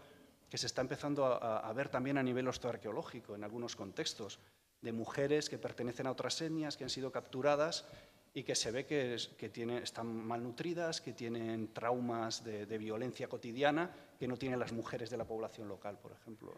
que 0.50 0.58
se 0.58 0.68
está 0.68 0.82
empezando 0.82 1.26
a, 1.26 1.72
ver 1.74 1.90
también 1.90 2.18
a 2.18 2.24
nivel 2.24 2.48
osteoarqueológico 2.48 3.36
en 3.36 3.44
algunos 3.44 3.76
contextos 3.76 4.40
de 4.82 4.92
mujeres 4.92 5.50
que 5.50 5.58
pertenecen 5.58 6.06
a 6.06 6.12
otras 6.12 6.40
etnias, 6.42 6.78
que 6.78 6.84
han 6.84 6.90
sido 6.90 7.12
capturadas 7.12 7.86
y 8.34 8.44
que 8.44 8.54
se 8.54 8.72
ve 8.72 8.86
que, 8.86 9.16
están 9.16 10.08
malnutridas, 10.08 11.00
que 11.00 11.14
tienen 11.14 11.74
traumas 11.74 12.44
de, 12.44 12.78
violencia 12.78 13.28
cotidiana 13.28 13.96
que 14.20 14.28
no 14.28 14.38
tienen 14.38 14.60
las 14.60 14.74
mujeres 14.74 15.10
de 15.10 15.18
la 15.18 15.26
población 15.26 15.68
local, 15.68 15.98
por 16.00 16.12
ejemplo. 16.12 16.54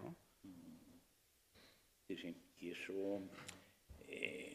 Sí, 2.07 2.17
sí, 2.17 2.35
y 2.59 2.71
eso, 2.71 3.21
eh, 4.07 4.54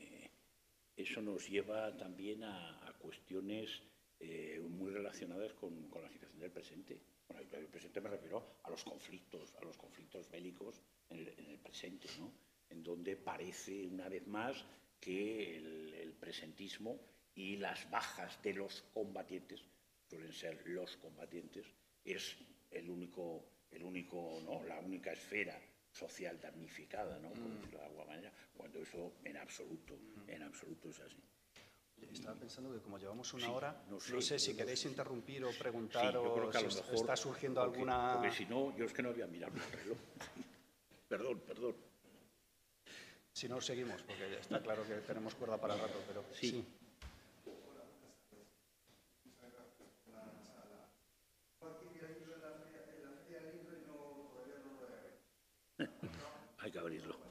eso 1.03 1.23
nos 1.23 1.49
lleva 1.49 1.97
también 1.97 2.45
a, 2.45 2.95
cuestiones 2.99 3.83
eh, 4.19 4.61
muy 4.69 4.91
relacionadas 4.91 5.55
con, 5.55 5.91
la 5.91 6.11
situación 6.11 6.39
del 6.39 6.51
presente. 6.51 7.01
Bueno, 7.27 7.43
el 7.53 7.67
presente 7.67 8.01
me 8.01 8.11
refiero 8.11 8.57
a 8.63 8.71
los 8.71 8.85
conflictos, 8.85 9.55
a 9.55 9.65
los 9.65 9.77
conflictos 9.79 10.31
bélicos 10.31 10.83
en 11.09 11.21
el, 11.21 11.29
en 11.39 11.47
el 11.47 11.59
presente, 11.59 12.09
¿no? 12.19 12.31
en 12.71 12.83
donde 12.83 13.17
parece 13.17 13.87
una 13.87 14.09
vez 14.09 14.27
más 14.27 14.65
que 15.01 15.57
el, 15.57 16.15
presentismo 16.21 17.01
y 17.35 17.57
las 17.57 17.91
bajas 17.91 18.43
de 18.43 18.53
los 18.53 18.83
combatientes, 18.93 19.65
suelen 20.09 20.33
ser 20.33 20.63
los 20.67 20.97
combatientes, 20.99 21.67
es 22.05 22.37
el 22.71 22.91
único, 22.91 23.47
el 23.71 23.83
único, 23.83 24.39
¿no? 24.45 24.63
la 24.65 24.79
única 24.81 25.13
esfera 25.13 25.59
social 25.91 26.39
damnificada, 26.39 27.19
¿no? 27.19 27.31
Mm. 27.31 27.71
de 27.71 27.81
alguna 27.81 28.00
eso 28.91 29.13
en 29.25 29.37
absoluto, 29.37 29.95
en 30.27 30.43
absoluto 30.43 30.89
es 30.89 31.01
así. 31.01 31.23
Estaba 32.13 32.35
pensando 32.35 32.73
que 32.73 32.81
como 32.81 32.99
llevamos 32.99 33.33
una 33.35 33.53
hora, 33.53 33.85
no 33.89 34.01
sé, 34.01 34.39
si 34.39 34.57
queréis 34.57 34.85
interrumpir 34.87 35.45
o 35.45 35.51
preguntar 35.53 36.17
o 36.17 36.51
si 36.53 36.95
está 36.95 37.15
surgiendo 37.15 37.61
alguna... 37.61 38.15
Porque 38.15 38.33
si 38.33 38.47
no, 38.47 38.77
yo 38.77 38.87
es 38.87 38.93
que 38.93 39.03
no 39.03 39.11
había 39.11 39.27
mirado 39.27 39.53
el 39.55 39.73
reloj. 39.73 39.99
perdón, 41.09 41.41
perdón. 41.47 41.77
Si 43.33 43.49
no, 43.49 43.61
seguimos, 43.61 44.03
porque 44.03 44.39
está 44.39 44.61
claro 44.61 44.83
que 44.87 44.95
tenemos 45.07 45.35
cuerda 45.35 45.59
para 45.59 45.75
el 45.75 45.81
rato, 45.81 46.03
pero 46.09 46.25
sí. 46.33 46.65
Hay 56.59 56.71
que 56.73 56.79
abrirlo. 56.79 57.31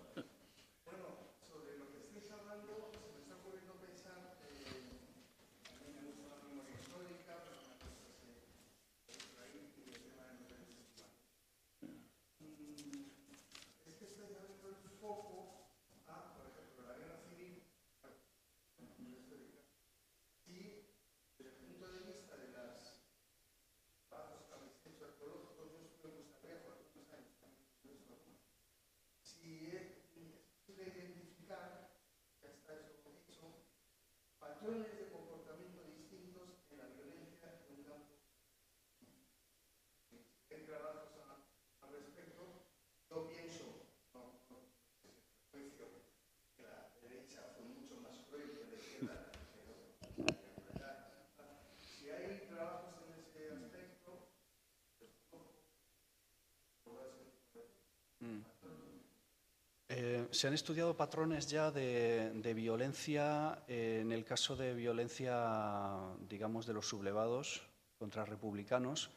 Se 60.32 60.48
han 60.48 60.54
estudiado 60.54 60.96
patrones 60.96 61.48
ya 61.48 61.72
de, 61.72 62.54
violencia, 62.56 63.64
eh, 63.68 64.00
en 64.02 64.12
el 64.12 64.24
caso 64.24 64.56
de 64.56 64.74
violencia, 64.74 65.98
digamos, 66.28 66.66
de 66.66 66.74
los 66.74 66.88
sublevados 66.88 67.62
contra 67.98 68.26
republicanos, 68.26 69.10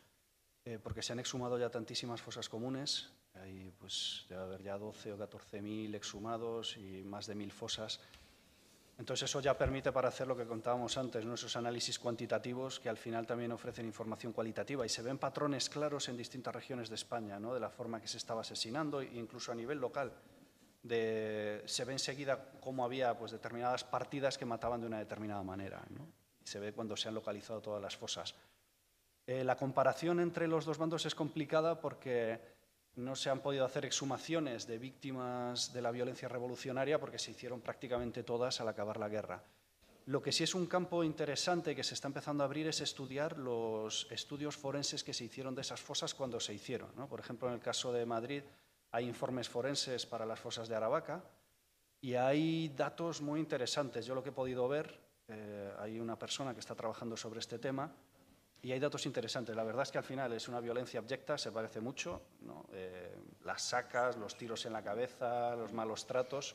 eh, 0.65 0.79
porque 0.83 1.03
se 1.03 1.13
han 1.13 1.21
exhumado 1.21 1.59
ya 1.59 1.71
tantísimas 1.71 2.21
fosas 2.21 2.49
comunes, 2.49 3.11
hay, 3.35 3.73
pues, 3.79 4.27
debe 4.29 4.43
haber 4.43 4.63
ya 4.63 4.79
12 4.79 5.13
o 5.13 5.19
14 5.19 5.63
mil 5.63 5.95
exhumados 5.95 6.77
y 6.77 7.03
más 7.03 7.27
de 7.27 7.35
mil 7.35 7.53
fosas. 7.53 8.01
Entonces 8.99 9.29
eso 9.29 9.41
ya 9.41 9.57
permite 9.57 9.91
para 9.91 10.09
hacer 10.09 10.27
lo 10.27 10.37
que 10.37 10.47
contábamos 10.47 10.97
antes, 10.99 11.25
¿no? 11.25 11.35
esos 11.35 11.57
análisis 11.57 11.99
cuantitativos 11.99 12.79
que 12.79 12.89
al 12.89 12.99
final 12.99 13.27
también 13.27 13.51
ofrecen 13.51 13.87
información 13.87 14.33
cualitativa 14.33 14.85
y 14.85 14.89
se 14.89 15.03
ven 15.03 15.19
patrones 15.19 15.69
claros 15.71 16.09
en 16.09 16.17
distintas 16.17 16.55
regiones 16.55 16.89
de 16.89 16.97
España, 16.97 17.41
¿no? 17.41 17.55
de 17.55 17.61
la 17.61 17.71
forma 17.71 18.01
que 18.01 18.07
se 18.07 18.19
estaba 18.19 18.43
asesinando 18.43 19.03
incluso 19.03 19.51
a 19.51 19.55
nivel 19.55 19.79
local 19.79 20.13
se 20.85 21.85
ve 21.85 21.93
enseguida 21.93 22.53
cómo 22.61 22.85
había 22.85 23.17
pues, 23.17 23.33
determinadas 23.33 23.85
partidas 23.85 24.37
que 24.37 24.45
mataban 24.45 24.81
de 24.81 24.87
una 24.87 24.99
determinada 24.99 25.43
manera. 25.43 25.83
se 26.45 26.59
ve 26.59 26.73
cuando 26.73 26.97
se 26.97 27.09
han 27.09 27.15
localizado 27.15 27.61
todas 27.61 27.81
las 27.81 27.97
fosas. 27.97 28.35
Eh, 29.27 29.45
la 29.45 29.57
comparación 29.57 30.19
entre 30.19 30.49
los 30.49 30.65
dos 30.65 30.79
bandos 30.79 31.07
es 31.07 31.15
complicada 31.15 31.81
porque 31.81 32.41
no 32.97 33.15
se 33.15 33.31
han 33.31 33.41
podido 33.41 33.65
hacer 33.65 33.85
exhumaciones 33.85 34.67
de 34.67 34.79
víctimas 34.79 35.73
de 35.73 35.81
la 35.81 35.93
violencia 35.93 36.29
revolucionaria 36.29 36.99
porque 36.99 37.19
se 37.19 37.31
hicieron 37.31 37.61
prácticamente 37.61 38.25
todas 38.25 38.61
al 38.61 38.69
acabar 38.69 38.99
la 38.99 39.09
guerra. 39.09 39.43
Lo 40.07 40.21
que 40.21 40.33
sí 40.33 40.43
es 40.43 40.57
un 40.57 40.67
campo 40.67 41.05
interesante 41.05 41.77
que 41.77 41.85
se 41.85 41.95
está 41.95 42.09
empezando 42.09 42.43
a 42.43 42.47
abrir 42.47 42.67
es 42.67 42.81
estudiar 42.81 43.39
los 43.39 44.09
estudios 44.11 44.57
forenses 44.57 45.05
que 45.05 45.15
se 45.15 45.25
hicieron 45.25 45.55
de 45.55 45.61
esas 45.61 45.81
fosas 45.81 46.13
cuando 46.13 46.41
se 46.41 46.53
hicieron. 46.53 46.91
Por 47.09 47.21
ejemplo, 47.21 47.47
en 47.47 47.55
el 47.55 47.61
caso 47.61 47.93
de 47.93 48.05
Madrid 48.05 48.43
hay 48.93 49.09
informes 49.09 49.49
forenses 49.49 50.07
para 50.07 50.27
las 50.27 50.39
fosas 50.39 50.69
de 50.69 50.77
Aravaca 50.77 51.25
y 52.01 52.15
hay 52.15 52.69
datos 52.69 53.23
muy 53.23 53.41
interesantes. 53.41 54.05
Yo 54.05 54.15
lo 54.15 54.23
que 54.23 54.29
he 54.29 54.33
podido 54.33 54.69
ver, 54.69 55.01
eh, 55.29 55.73
hay 55.79 55.99
una 55.99 56.19
persona 56.19 56.53
que 56.53 56.61
está 56.61 56.75
trabajando 56.75 57.17
sobre 57.17 57.41
este 57.41 57.59
tema 57.59 57.91
y 58.61 58.71
hay 58.71 58.79
datos 58.79 59.07
interesantes. 59.07 59.57
La 59.57 59.65
verdad 59.65 59.85
es 59.85 59.91
que 59.91 59.99
al 59.99 60.05
final 60.05 60.33
es 60.35 60.47
una 60.47 60.61
violencia 60.61 61.01
abyecta, 61.01 61.39
se 61.39 61.51
parece 61.51 61.81
mucho. 61.81 62.23
Eh, 62.73 63.17
las 63.45 63.63
sacas, 63.63 64.17
los 64.19 64.37
tiros 64.37 64.67
en 64.67 64.75
la 64.75 64.83
cabeza, 64.83 65.57
los 65.57 65.73
malos 65.73 66.07
tratos. 66.07 66.55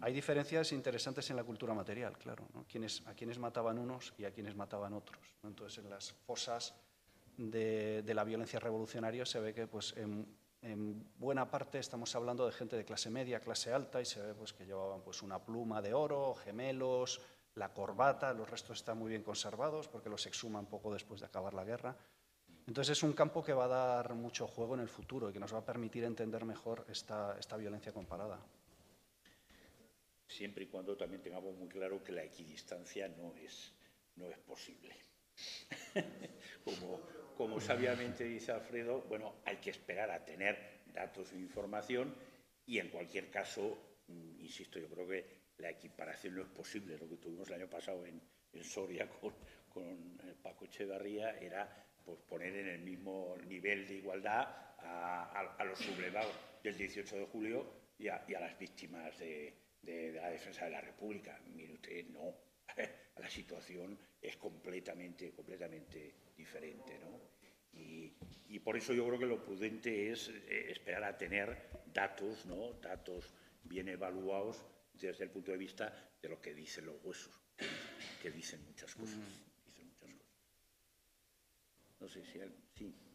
Hay 0.00 0.12
diferencias 0.12 0.72
interesantes 0.72 1.30
en 1.30 1.36
la 1.36 1.44
cultura 1.44 1.72
material, 1.72 2.16
claro, 2.18 2.48
¿no? 2.54 2.60
a 2.60 3.14
quienes 3.14 3.38
mataban 3.38 3.78
unos 3.78 4.12
y 4.18 4.24
a 4.24 4.32
quienes 4.32 4.56
mataban 4.56 4.92
otros. 4.92 5.20
Entonces, 5.42 5.84
en 5.84 5.90
las 5.90 6.12
fosas 6.12 6.74
de, 7.36 8.02
la 8.14 8.24
violencia 8.24 8.60
revolucionaria 8.60 9.24
se 9.24 9.40
ve 9.40 9.54
que 9.54 9.66
pues, 9.66 9.94
en, 9.96 10.26
buena 11.18 11.50
parte 11.50 11.78
estamos 11.78 12.14
hablando 12.14 12.46
de 12.46 12.52
gente 12.52 12.76
de 12.76 12.84
clase 12.84 13.10
media, 13.10 13.40
clase 13.40 13.72
alta, 13.72 14.00
y 14.00 14.04
se 14.04 14.20
ve 14.20 14.34
pues, 14.34 14.52
que 14.52 14.66
llevaban 14.66 15.02
pues, 15.02 15.22
una 15.22 15.44
pluma 15.44 15.80
de 15.80 15.94
oro, 15.94 16.34
gemelos, 16.34 17.20
la 17.54 17.72
corbata, 17.72 18.32
los 18.32 18.48
restos 18.48 18.78
están 18.78 18.98
muy 18.98 19.10
bien 19.10 19.22
conservados 19.22 19.88
porque 19.88 20.08
los 20.08 20.26
exhuman 20.26 20.66
poco 20.66 20.92
después 20.92 21.20
de 21.20 21.26
acabar 21.26 21.54
la 21.54 21.64
guerra. 21.64 21.96
Entonces 22.66 22.98
es 22.98 23.02
un 23.02 23.14
campo 23.14 23.42
que 23.42 23.52
va 23.52 23.64
a 23.64 23.68
dar 23.68 24.14
mucho 24.14 24.46
juego 24.46 24.74
en 24.74 24.80
el 24.80 24.88
futuro 24.88 25.30
y 25.30 25.32
que 25.32 25.40
nos 25.40 25.52
va 25.52 25.58
a 25.58 25.64
permitir 25.64 26.04
entender 26.04 26.44
mejor 26.44 26.84
esta, 26.88 27.36
esta 27.38 27.56
violencia 27.56 27.92
comparada 27.92 28.38
siempre 30.30 30.64
y 30.64 30.66
cuando 30.68 30.96
también 30.96 31.22
tengamos 31.22 31.56
muy 31.56 31.68
claro 31.68 32.02
que 32.02 32.12
la 32.12 32.24
equidistancia 32.24 33.08
no 33.08 33.34
es, 33.36 33.72
no 34.16 34.30
es 34.30 34.38
posible. 34.38 34.94
como, 36.64 37.00
como 37.40 37.58
sabiamente 37.58 38.24
dice 38.24 38.52
Alfredo, 38.52 39.00
bueno, 39.08 39.36
hay 39.46 39.56
que 39.56 39.70
esperar 39.70 40.10
a 40.10 40.22
tener 40.22 40.82
datos 40.92 41.32
e 41.32 41.38
información 41.38 42.14
y 42.66 42.78
en 42.78 42.90
cualquier 42.90 43.30
caso, 43.30 44.02
mm, 44.08 44.40
insisto, 44.40 44.78
yo 44.78 44.90
creo 44.90 45.08
que 45.08 45.24
la 45.56 45.70
equiparación 45.70 46.34
no 46.34 46.42
es 46.42 46.48
posible. 46.48 46.98
Lo 46.98 47.08
que 47.08 47.16
tuvimos 47.16 47.48
el 47.48 47.54
año 47.54 47.70
pasado 47.70 48.04
en, 48.04 48.20
Soria 48.62 49.08
con, 49.08 49.32
con 49.70 50.20
Paco 50.42 50.66
Echevarría 50.66 51.38
era 51.38 51.66
pues, 52.04 52.18
poner 52.28 52.54
en 52.56 52.68
el 52.68 52.80
mismo 52.80 53.34
nivel 53.48 53.88
de 53.88 53.94
igualdad 53.94 54.46
a, 54.80 55.64
los 55.64 55.78
sublevados 55.78 56.34
del 56.62 56.76
18 56.76 57.20
de 57.20 57.24
julio 57.24 57.72
y 57.98 58.08
a 58.08 58.22
las 58.38 58.58
víctimas 58.58 59.18
de, 59.18 59.54
de, 59.80 60.12
la 60.12 60.28
defensa 60.28 60.66
de 60.66 60.72
la 60.72 60.82
República. 60.82 61.40
Mire 61.54 61.72
usted, 61.72 62.04
no. 62.08 62.34
la 63.16 63.30
situación 63.30 63.98
es 64.20 64.36
completamente, 64.36 65.32
completamente 65.32 66.16
diferente, 66.36 66.98
¿no? 66.98 67.29
Y, 68.48 68.58
por 68.58 68.76
eso 68.76 68.92
yo 68.92 69.06
creo 69.06 69.18
que 69.18 69.26
lo 69.26 69.42
prudente 69.42 70.12
es 70.12 70.28
eh, 70.28 70.70
esperar 70.70 71.04
a 71.04 71.16
tener 71.16 71.70
datos, 71.92 72.44
¿no? 72.46 72.72
Datos 72.74 73.32
bien 73.64 73.88
evaluados 73.88 74.64
desde 74.92 75.24
el 75.24 75.30
punto 75.30 75.50
de 75.50 75.56
vista 75.56 76.12
de 76.20 76.28
lo 76.28 76.40
que 76.40 76.54
dicen 76.54 76.86
los 76.86 76.96
huesos, 77.02 77.40
que 78.22 78.30
dicen 78.30 78.62
muchas 78.66 78.94
cosas. 78.94 79.16
Dicen 79.66 79.86
muchas 79.88 80.12
cosas. 80.12 80.30
No 82.00 82.08
sé 82.08 82.24
si... 82.24 82.38
Sí. 82.76 83.09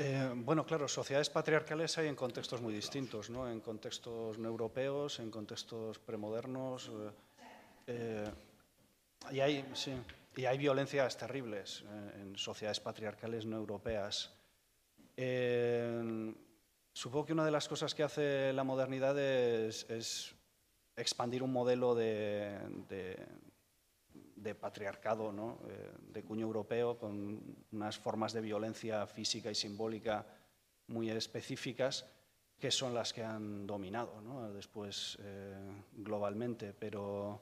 Eh, 0.00 0.32
bueno, 0.32 0.64
claro, 0.64 0.86
sociedades 0.86 1.28
patriarcales 1.28 1.98
hay 1.98 2.06
en 2.06 2.14
contextos 2.14 2.60
muy 2.60 2.72
distintos, 2.72 3.30
¿no? 3.30 3.50
En 3.50 3.58
contextos 3.58 4.38
europeos, 4.38 5.18
en 5.18 5.28
contextos 5.28 5.98
premodernos. 5.98 6.88
Eh, 6.88 7.10
eh, 7.88 8.30
y, 9.32 9.40
hay, 9.40 9.64
y 10.36 10.44
hay 10.44 10.56
violencias 10.56 11.16
terribles 11.16 11.82
en 12.14 12.36
sociedades 12.36 12.78
patriarcales 12.78 13.44
no 13.44 13.56
europeas. 13.56 14.32
supongo 16.92 17.26
que 17.26 17.32
una 17.32 17.44
de 17.44 17.50
las 17.50 17.66
cosas 17.66 17.92
que 17.92 18.04
hace 18.04 18.52
la 18.52 18.62
modernidad 18.62 19.18
es, 19.18 20.32
expandir 20.94 21.42
un 21.42 21.52
modelo 21.52 21.96
de 21.96 22.56
de 22.88 23.16
patriarcado 24.54 25.30
eh, 25.68 25.92
de 26.12 26.22
cuño 26.24 26.46
europeo, 26.46 26.98
con 26.98 27.40
unas 27.72 27.98
formas 27.98 28.32
de 28.32 28.40
violencia 28.40 29.06
física 29.06 29.50
y 29.50 29.54
simbólica 29.54 30.26
muy 30.88 31.10
específicas, 31.10 32.06
que 32.58 32.70
son 32.70 32.94
las 32.94 33.12
que 33.12 33.22
han 33.22 33.66
dominado 33.66 34.20
después 34.52 35.18
eh, 35.20 35.54
globalmente. 35.92 36.72
Pero, 36.72 37.40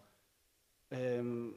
em, 0.90 1.54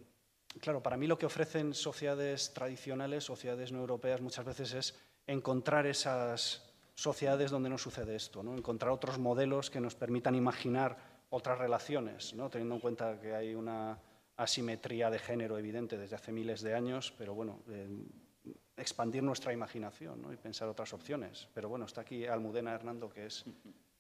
claro, 0.59 0.81
para 0.81 0.97
mí 0.97 1.07
lo 1.07 1.17
que 1.17 1.25
ofrecen 1.25 1.73
sociedades 1.73 2.53
tradicionales, 2.53 3.23
sociedades 3.23 3.71
no 3.71 3.79
europeas, 3.79 4.21
muchas 4.21 4.45
veces 4.45 4.73
es 4.73 4.95
encontrar 5.27 5.85
esas 5.85 6.69
sociedades 6.95 7.51
donde 7.51 7.69
no 7.69 7.77
sucede 7.77 8.15
esto, 8.15 8.43
¿no? 8.43 8.57
encontrar 8.57 8.91
otros 8.91 9.19
modelos 9.19 9.69
que 9.69 9.79
nos 9.79 9.95
permitan 9.95 10.35
imaginar 10.35 10.97
otras 11.29 11.57
relaciones, 11.57 12.33
¿no? 12.33 12.49
teniendo 12.49 12.75
en 12.75 12.81
cuenta 12.81 13.19
que 13.21 13.35
hay 13.35 13.55
una 13.55 13.97
asimetría 14.39 15.09
de 15.09 15.19
género 15.19 15.57
evidente 15.57 15.97
desde 15.97 16.15
hace 16.15 16.31
miles 16.31 16.61
de 16.61 16.73
años, 16.73 17.13
pero 17.17 17.33
bueno, 17.33 17.61
expandir 18.77 19.21
nuestra 19.21 19.51
imaginación 19.51 20.25
y 20.33 20.37
pensar 20.37 20.69
otras 20.69 20.93
opciones. 20.93 21.49
Pero 21.53 21.67
bueno, 21.67 21.85
está 21.85 22.01
aquí 22.01 22.25
Almudena 22.25 22.73
Hernando, 22.73 23.09
que 23.09 23.25
es 23.25 23.43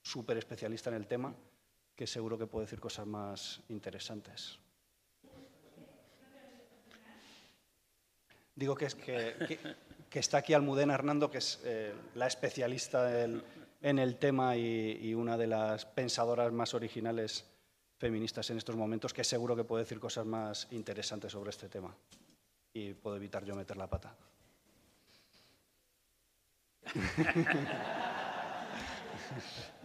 súper 0.01 0.37
especialista 0.37 0.89
en 0.89 0.95
el 0.95 1.07
tema, 1.07 1.35
que 1.93 2.07
seguro 2.07 2.37
que 2.37 2.47
puede 2.47 2.65
decir 2.65 2.79
cosas 2.79 3.05
más 3.05 3.61
interesantes. 3.67 4.57
Digo 8.55 8.75
que, 8.75 8.85
es 8.85 8.95
que, 8.95 9.59
está 10.13 10.37
aquí 10.37 10.53
Almudena 10.53 10.93
Hernando, 10.93 11.29
que 11.29 11.39
es 11.39 11.59
eh, 11.65 11.93
la 12.15 12.27
especialista 12.27 13.23
en, 13.23 13.99
el 13.99 14.17
tema 14.17 14.55
y 14.55 15.13
una 15.13 15.37
de 15.37 15.47
las 15.47 15.85
pensadoras 15.85 16.51
más 16.53 16.73
originales 16.73 17.48
feministas 17.99 18.49
en 18.49 18.57
estos 18.57 18.75
momentos, 18.75 19.13
que 19.13 19.23
seguro 19.23 19.55
que 19.55 19.65
puede 19.65 19.83
decir 19.83 19.99
cosas 19.99 20.25
más 20.25 20.67
interesantes 20.71 21.31
sobre 21.31 21.51
este 21.51 21.69
tema. 21.69 21.95
Y 22.73 22.93
puedo 22.93 23.17
evitar 23.17 23.43
yo 23.43 23.55
meter 23.55 23.77
la 23.77 23.87
pata. 23.87 24.15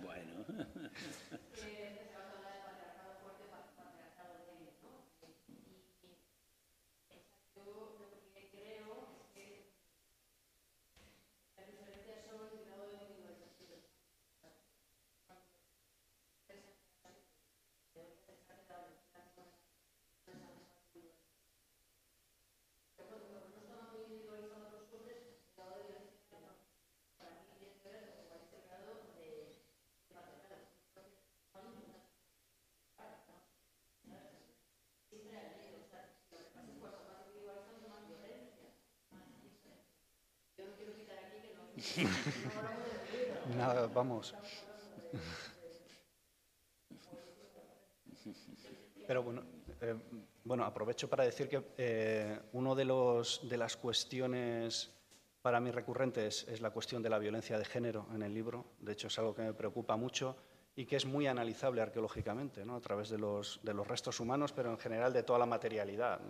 Nada, 43.57 43.87
vamos. 43.89 44.35
Pero 49.07 49.23
bueno, 49.23 49.43
eh, 49.81 49.95
bueno, 50.45 50.65
aprovecho 50.65 51.09
para 51.09 51.25
decir 51.25 51.49
que 51.49 51.63
eh, 51.77 52.41
uno 52.53 52.75
de, 52.75 52.85
los, 52.85 53.47
de 53.49 53.57
las 53.57 53.77
cuestiones 53.77 54.91
para 55.43 55.61
mí 55.61 55.71
recurrentes 55.71 56.47
es 56.49 56.63
la 56.63 56.71
cuestión 56.71 57.03
de 57.03 57.11
la 57.11 57.19
violencia 57.19 57.59
de 57.59 57.65
género 57.67 58.07
en 58.15 58.23
el 58.23 58.33
libro. 58.33 58.65
De 58.81 58.93
hecho, 58.93 59.09
es 59.09 59.19
algo 59.19 59.35
que 59.35 59.43
me 59.43 59.53
preocupa 59.53 59.97
mucho 59.97 60.37
y 60.75 60.87
que 60.87 60.97
es 60.97 61.05
muy 61.05 61.27
analizable 61.27 61.83
arqueológicamente, 61.83 62.65
¿no? 62.65 62.77
a 62.77 62.81
través 62.81 63.11
de 63.11 63.19
los, 63.19 63.61
de 63.63 63.75
los, 63.75 63.87
restos 63.87 64.19
humanos, 64.21 64.53
pero 64.53 64.71
en 64.71 64.79
general 64.79 65.13
de 65.13 65.23
toda 65.23 65.39
la 65.39 65.47
materialidad. 65.47 66.21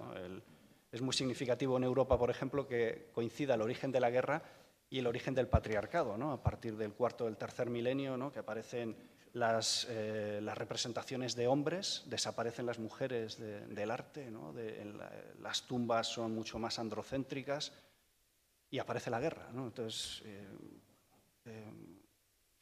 es 0.91 1.01
muy 1.01 1.15
significativo 1.15 1.77
en 1.77 1.85
Europa, 1.85 2.19
por 2.19 2.29
ejemplo, 2.29 2.67
que 2.67 3.09
coincida 3.13 3.55
el 3.55 3.63
origen 3.63 3.93
de 3.93 4.01
la 4.01 4.11
guerra 4.11 4.43
y 4.91 4.99
el 4.99 5.07
origen 5.07 5.35
del 5.35 5.49
patriarcado, 5.49 6.17
¿no? 6.17 6.33
a 6.33 6.43
partir 6.43 6.77
del 6.77 6.93
cuarto 6.93 7.25
del 7.25 7.37
tercer 7.37 7.71
milenio, 7.71 8.17
¿no? 8.17 8.33
que 8.33 8.39
aparecen 8.39 8.97
las, 9.33 9.87
eh, 9.91 10.41
las, 10.43 10.57
representaciones 10.57 11.35
de 11.35 11.49
hombres, 11.49 12.05
desaparecen 12.07 12.67
las 12.67 12.79
mujeres 12.79 13.39
del 13.39 13.91
arte, 13.91 14.31
¿no? 14.31 14.55
las 15.41 15.63
tumbas 15.63 16.07
son 16.07 16.35
mucho 16.35 16.59
más 16.59 16.79
androcéntricas 16.79 17.73
y 18.71 18.79
aparece 18.79 19.11
la 19.11 19.21
guerra. 19.21 19.49
Entonces, 19.51 20.23
eh, 20.25 20.49
eh, 21.47 21.73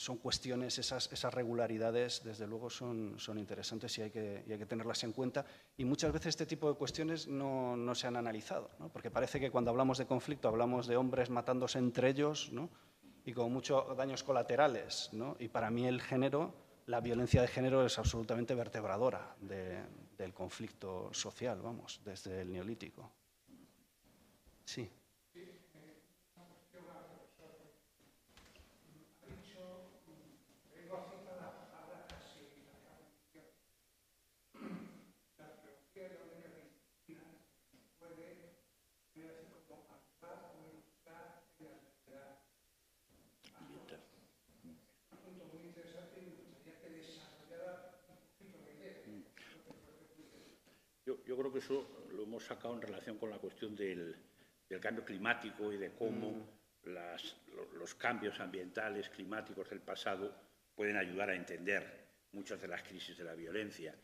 son 0.02 0.16
cuestiones, 0.16 0.78
esas, 0.78 1.32
regularidades, 1.32 2.24
desde 2.24 2.48
luego, 2.48 2.68
son, 2.68 3.14
son 3.18 3.38
interesantes 3.38 3.96
y 3.98 4.02
hay, 4.02 4.10
que, 4.10 4.44
hay, 4.50 4.58
que, 4.58 4.66
tenerlas 4.66 5.04
en 5.04 5.12
cuenta. 5.12 5.46
Y 5.76 5.84
muchas 5.84 6.12
veces 6.12 6.30
este 6.30 6.44
tipo 6.44 6.68
de 6.68 6.76
cuestiones 6.76 7.28
no, 7.28 7.76
no 7.76 7.94
se 7.94 8.08
han 8.08 8.16
analizado, 8.16 8.68
porque 8.92 9.12
parece 9.12 9.38
que 9.38 9.52
cuando 9.52 9.70
hablamos 9.70 9.98
de 9.98 10.06
conflicto 10.06 10.48
hablamos 10.48 10.88
de 10.88 10.96
hombres 10.96 11.30
matándose 11.30 11.78
entre 11.78 12.08
ellos 12.08 12.50
y 13.24 13.32
con 13.32 13.52
muchos 13.52 13.96
daños 13.96 14.24
colaterales. 14.24 15.10
Y 15.38 15.46
para 15.46 15.70
mí 15.70 15.86
el 15.86 16.00
género, 16.02 16.52
la 16.86 17.00
violencia 17.00 17.40
de 17.40 17.46
género 17.46 17.86
es 17.86 17.96
absolutamente 17.96 18.56
vertebradora 18.56 19.36
del 19.38 20.34
conflicto 20.34 21.14
social, 21.14 21.60
vamos, 21.62 22.00
desde 22.04 22.40
el 22.40 22.52
neolítico. 22.52 23.08
Sí. 24.64 24.90
Yo, 51.04 51.31
creo 51.42 51.52
que 51.52 51.58
eso 51.58 52.06
lo 52.12 52.22
hemos 52.22 52.44
sacado 52.44 52.74
en 52.74 52.82
relación 52.82 53.18
con 53.18 53.28
la 53.28 53.38
cuestión 53.38 53.74
del, 53.74 54.14
cambio 54.80 55.04
climático 55.04 55.72
y 55.72 55.76
de 55.76 55.90
cómo 55.90 56.30
mm. 56.30 56.88
los, 57.78 57.94
cambios 57.96 58.38
ambientales, 58.38 59.08
climáticos 59.10 59.68
del 59.68 59.80
pasado 59.80 60.32
pueden 60.74 60.96
ayudar 60.96 61.30
a 61.30 61.34
entender 61.34 61.82
muchas 62.32 62.60
de 62.60 62.68
las 62.68 62.82
crisis 62.84 63.18
de 63.18 63.24
la 63.24 63.34
violencia. 63.34 63.94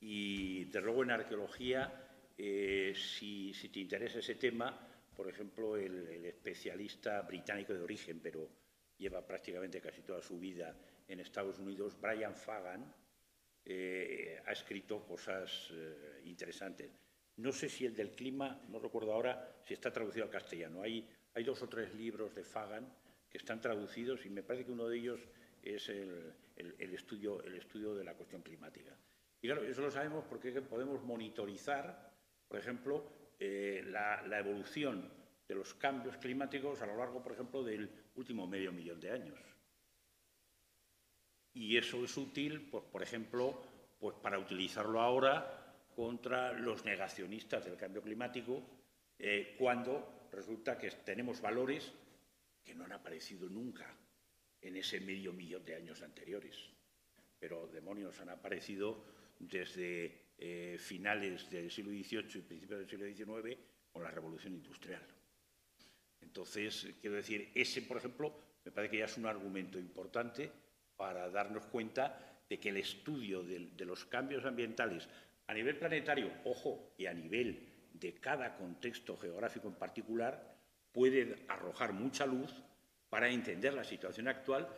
Y, 0.00 0.64
de 0.64 0.80
luego, 0.80 1.02
en 1.02 1.10
arqueología, 1.10 2.08
eh, 2.38 2.94
si, 2.96 3.52
te 3.70 3.80
interesa 3.80 4.20
ese 4.20 4.36
tema, 4.36 4.88
por 5.14 5.28
ejemplo, 5.28 5.76
el, 5.76 6.08
el, 6.08 6.24
especialista 6.24 7.20
británico 7.20 7.74
de 7.74 7.82
origen, 7.82 8.18
pero 8.20 8.48
lleva 8.96 9.26
prácticamente 9.26 9.80
casi 9.80 10.00
toda 10.00 10.22
su 10.22 10.38
vida 10.38 10.74
en 11.06 11.20
Estados 11.20 11.58
Unidos, 11.58 12.00
Brian 12.00 12.34
Fagan, 12.34 12.92
eh, 13.70 14.40
ha 14.46 14.52
escrito 14.52 15.04
cosas 15.04 15.68
eh, 15.72 16.17
interesantes. 16.28 16.90
No 17.36 17.52
sé 17.52 17.68
si 17.68 17.86
el 17.86 17.94
del 17.94 18.10
clima, 18.10 18.60
no 18.68 18.78
recuerdo 18.78 19.12
ahora 19.12 19.60
si 19.64 19.74
está 19.74 19.92
traducido 19.92 20.24
al 20.24 20.30
castellano. 20.30 20.82
Hay, 20.82 21.08
dos 21.44 21.62
o 21.62 21.68
tres 21.68 21.94
libros 21.94 22.34
de 22.34 22.42
Fagan 22.42 22.92
que 23.30 23.38
están 23.38 23.60
traducidos 23.60 24.26
y 24.26 24.30
me 24.30 24.42
parece 24.42 24.64
que 24.64 24.72
uno 24.72 24.88
de 24.88 24.98
ellos 24.98 25.20
es 25.62 25.88
el, 25.88 26.34
estudio, 26.56 27.40
el 27.44 27.54
estudio 27.54 27.94
de 27.94 28.02
la 28.02 28.14
cuestión 28.14 28.42
climática. 28.42 28.96
Y 29.40 29.46
claro, 29.46 29.62
eso 29.62 29.82
lo 29.82 29.90
sabemos 29.90 30.24
porque 30.28 30.50
podemos 30.62 31.00
monitorizar, 31.04 32.12
por 32.48 32.58
ejemplo, 32.58 33.04
eh, 33.38 33.84
la, 33.86 34.22
la, 34.26 34.40
evolución 34.40 35.08
de 35.46 35.54
los 35.54 35.74
cambios 35.74 36.16
climáticos 36.16 36.82
a 36.82 36.86
lo 36.86 36.96
largo, 36.96 37.22
por 37.22 37.32
ejemplo, 37.32 37.62
del 37.62 37.88
último 38.16 38.48
medio 38.48 38.72
millón 38.72 38.98
de 38.98 39.12
años. 39.12 39.38
Y 41.54 41.76
eso 41.76 42.04
es 42.04 42.16
útil, 42.16 42.68
pues, 42.68 42.84
por 42.84 43.02
ejemplo, 43.02 43.62
pues 43.98 44.16
para 44.16 44.38
utilizarlo 44.38 45.00
ahora 45.00 45.57
contra 45.98 46.52
los 46.52 46.84
negacionistas 46.84 47.64
del 47.64 47.76
cambio 47.76 48.00
climático, 48.00 48.62
eh, 49.18 49.56
cuando 49.58 50.28
resulta 50.30 50.78
que 50.78 50.88
tenemos 50.92 51.40
valores 51.40 51.92
que 52.62 52.72
no 52.72 52.84
han 52.84 52.92
aparecido 52.92 53.48
nunca 53.48 53.92
en 54.60 54.76
ese 54.76 55.00
medio 55.00 55.32
millón 55.32 55.64
de 55.64 55.74
años 55.74 56.00
anteriores. 56.02 56.54
Pero 57.36 57.66
demonios 57.66 58.20
han 58.20 58.28
aparecido 58.28 59.02
desde 59.40 60.34
eh, 60.38 60.76
finales 60.78 61.50
del 61.50 61.68
siglo 61.68 61.90
XVIII 61.90 62.30
y 62.32 62.42
principios 62.42 62.78
del 62.78 62.88
siglo 62.88 63.42
XIX 63.42 63.58
con 63.90 64.04
la 64.04 64.12
revolución 64.12 64.54
industrial. 64.54 65.02
Entonces, 66.20 66.94
quiero 67.00 67.16
decir, 67.16 67.50
ese, 67.56 67.82
por 67.82 67.96
ejemplo, 67.96 68.32
me 68.64 68.70
parece 68.70 68.92
que 68.92 68.98
ya 68.98 69.06
es 69.06 69.18
un 69.18 69.26
argumento 69.26 69.80
importante 69.80 70.48
para 70.94 71.28
darnos 71.28 71.66
cuenta 71.66 72.38
de 72.48 72.58
que 72.58 72.70
el 72.70 72.78
estudio 72.78 73.42
de, 73.42 73.84
los 73.84 74.04
cambios 74.06 74.44
ambientales 74.44 75.08
a 75.48 75.54
nivel 75.54 75.76
planetario, 75.76 76.30
ojo, 76.44 76.94
y 76.96 77.06
a 77.06 77.14
nivel 77.14 77.66
de 77.92 78.14
cada 78.14 78.56
contexto 78.56 79.16
geográfico 79.16 79.66
en 79.66 79.74
particular, 79.74 80.56
puede 80.92 81.44
arrojar 81.48 81.92
mucha 81.92 82.26
luz 82.26 82.52
para 83.08 83.28
entender 83.28 83.74
la 83.74 83.84
situación 83.84 84.28
actual 84.28 84.68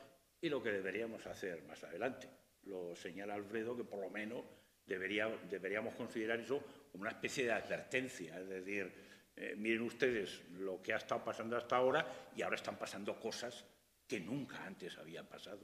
y 0.40 0.48
lo 0.48 0.62
que 0.62 0.70
deberíamos 0.70 1.26
hacer 1.26 1.62
más 1.64 1.84
adelante. 1.84 2.28
Lo 2.64 2.96
señala 2.96 3.34
Alfredo 3.34 3.76
que 3.76 3.84
por 3.84 4.00
lo 4.00 4.10
menos 4.10 4.44
deberíamos 4.86 5.94
considerar 5.94 6.40
eso 6.40 6.64
como 6.90 7.02
una 7.02 7.10
especie 7.10 7.44
de 7.44 7.52
advertencia, 7.52 8.40
es 8.40 8.48
decir, 8.48 8.92
eh, 9.36 9.54
miren 9.56 9.82
ustedes 9.82 10.42
lo 10.52 10.82
que 10.82 10.92
ha 10.92 10.96
estado 10.96 11.24
pasando 11.24 11.56
hasta 11.56 11.76
ahora 11.76 12.06
y 12.34 12.42
ahora 12.42 12.56
están 12.56 12.78
pasando 12.78 13.18
cosas 13.18 13.64
que 14.06 14.20
nunca 14.20 14.64
antes 14.64 14.98
habían 14.98 15.26
pasado 15.26 15.60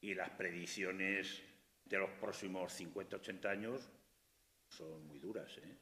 y 0.00 0.14
las 0.14 0.30
predicciones 0.30 1.42
de 1.84 1.98
los 1.98 2.10
próximos 2.10 2.72
50, 2.72 3.16
80 3.16 3.50
años 3.50 3.90
son 4.70 5.06
muy 5.06 5.18
duras, 5.18 5.50
¿eh? 5.58 5.76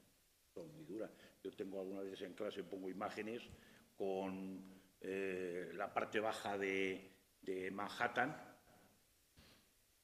Son 0.53 0.73
muy 0.75 0.85
duras. 0.85 1.11
Yo 1.43 1.53
tengo 1.53 1.81
algunas 1.81 2.05
veces 2.05 2.23
en 2.23 2.35
clase, 2.35 2.65
pongo 2.65 2.89
imágenes 2.89 3.43
con 3.97 4.81
eh, 5.01 5.71
la 5.75 5.93
parte 5.93 6.21
baja 6.21 6.57
de, 6.59 7.13
Manhattan, 7.73 8.37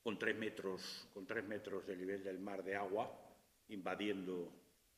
con 0.02 0.18
tres, 0.18 0.36
metros, 0.36 1.08
con 1.12 1.26
tres 1.26 1.44
metros 1.44 1.86
de 1.86 1.96
nivel 1.96 2.22
del 2.22 2.38
mar 2.38 2.62
de 2.62 2.76
agua, 2.76 3.10
invadiendo, 3.68 4.52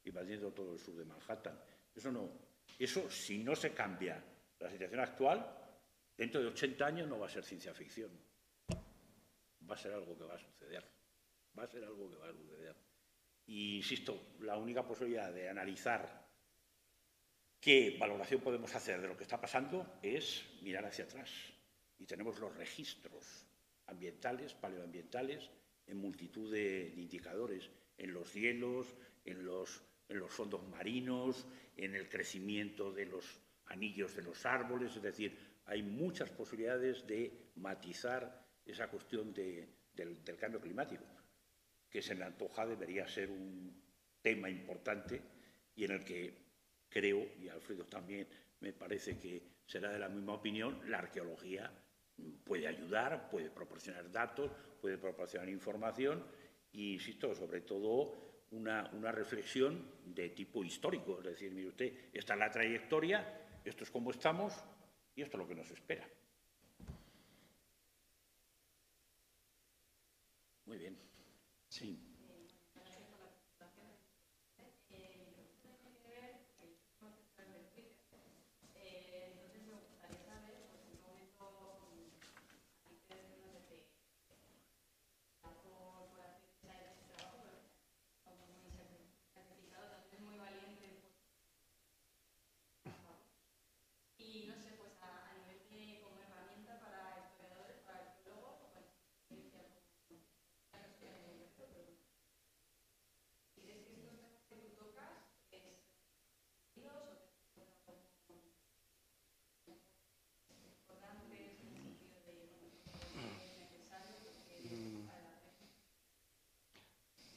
invadiendo 0.04 0.52
todo 0.52 0.74
el 0.74 0.78
sur 0.78 0.96
de 0.96 1.04
Manhattan. 1.04 1.58
Eso 1.94 2.12
no, 2.12 2.30
eso 2.78 3.10
si 3.10 3.38
no 3.38 3.56
se 3.56 3.72
cambia 3.72 4.22
la 4.60 4.70
situación 4.70 5.00
actual, 5.00 5.46
dentro 6.16 6.40
de 6.40 6.48
80 6.48 6.86
años 6.86 7.08
no 7.08 7.18
va 7.18 7.26
a 7.26 7.30
ser 7.30 7.44
ciencia 7.44 7.74
ficción 7.74 8.10
va 9.68 9.74
a 9.74 9.78
ser 9.78 9.92
algo 9.92 10.16
que 10.16 10.24
va 10.24 10.34
a 10.34 10.38
suceder. 10.38 10.84
Va 11.58 11.64
a 11.64 11.66
ser 11.66 11.84
algo 11.84 12.10
que 12.10 12.16
va 12.16 12.28
a 12.28 12.32
suceder. 12.32 12.76
Y 13.47 13.77
insisto, 13.77 14.35
la 14.40 14.56
única 14.56 14.85
posibilidad 14.86 15.32
de 15.32 15.48
analizar 15.48 16.27
qué 17.60 17.97
valoración 17.98 18.40
podemos 18.40 18.74
hacer 18.74 19.01
de 19.01 19.09
lo 19.09 19.16
que 19.16 19.23
está 19.23 19.40
pasando 19.40 19.98
es 20.02 20.44
mirar 20.62 20.85
hacia 20.85 21.05
atrás. 21.05 21.31
Y 21.98 22.06
tenemos 22.06 22.39
los 22.39 22.55
registros 22.56 23.47
ambientales, 23.86 24.55
paleoambientales, 24.55 25.51
en 25.86 25.98
multitud 25.98 26.52
de, 26.52 26.93
indicadores, 26.97 27.70
en 27.97 28.12
los 28.12 28.35
hielos, 28.35 28.94
en 29.24 29.44
los, 29.44 29.82
en 30.09 30.18
los 30.18 30.32
fondos 30.32 30.66
marinos, 30.68 31.47
en 31.77 31.94
el 31.94 32.09
crecimiento 32.09 32.93
de 32.93 33.06
los 33.06 33.40
anillos 33.66 34.14
de 34.14 34.23
los 34.23 34.44
árboles, 34.47 34.94
es 34.97 35.02
decir, 35.02 35.36
hay 35.66 35.82
muchas 35.82 36.31
posibilidades 36.31 37.06
de 37.06 37.51
matizar 37.56 38.47
esa 38.64 38.89
cuestión 38.89 39.32
del, 39.32 39.68
cambio 40.39 40.60
climático, 40.60 41.05
que 41.90 42.02
se 42.02 42.14
me 42.14 42.24
antoja 42.24 42.66
debería 42.66 43.06
ser 43.08 43.30
un 43.30 43.82
tema 44.22 44.50
importante 44.50 45.22
y 45.74 45.84
en 45.84 45.92
el 45.92 46.04
que 46.04 46.34
creo, 46.88 47.26
y 47.40 47.48
Alfredo 47.48 47.84
también 47.84 48.26
me 48.60 48.72
parece 48.72 49.18
que 49.18 49.42
será 49.66 49.90
de 49.90 49.98
la 49.98 50.08
misma 50.08 50.34
opinión, 50.34 50.80
la 50.90 50.98
arqueología 50.98 51.70
puede 52.44 52.66
ayudar, 52.66 53.28
puede 53.30 53.50
proporcionar 53.50 54.10
datos, 54.10 54.50
puede 54.80 54.98
proporcionar 54.98 55.48
información 55.48 56.24
y, 56.72 56.94
insisto, 56.94 57.34
sobre 57.34 57.60
todo 57.60 58.46
una, 58.52 58.90
una, 58.94 59.12
reflexión 59.12 59.90
de 60.04 60.30
tipo 60.30 60.64
histórico. 60.64 61.18
Es 61.18 61.24
decir, 61.24 61.52
mire 61.52 61.68
usted, 61.68 62.10
esta 62.12 62.34
es 62.34 62.38
la 62.38 62.50
trayectoria, 62.50 63.60
esto 63.64 63.84
es 63.84 63.90
cómo 63.90 64.10
estamos 64.10 64.54
Y 65.14 65.22
esto 65.22 65.36
es 65.36 65.42
lo 65.42 65.48
que 65.48 65.54
nos 65.54 65.70
espera. 65.70 66.06
Muy 70.66 70.78
bien. 70.78 70.96
team. 71.78 72.05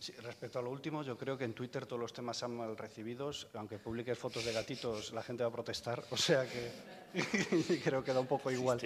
Sí. 0.10 0.22
respecto 0.22 0.60
a 0.60 0.62
lo 0.62 0.70
último, 0.70 1.04
yo 1.04 1.18
creo 1.18 1.38
que 1.38 1.44
en 1.44 1.54
Twitter 1.54 1.86
todos 1.86 2.00
los 2.00 2.14
temas 2.14 2.38
son 2.38 2.58
mal 2.58 2.78
recibidos. 2.78 3.48
Aunque 3.54 3.78
publiques 3.78 4.18
fotos 4.18 4.46
de 4.46 4.54
gatitos, 4.54 5.14
la 5.14 5.24
gente 5.24 5.44
va 5.44 5.50
a 5.50 5.52
protestar. 5.54 6.04
O 6.12 6.18
sea 6.18 6.46
que 6.48 6.72
creo 7.84 8.04
que 8.04 8.14
da 8.14 8.20
un 8.20 8.28
poco 8.28 8.52
igual. 8.52 8.80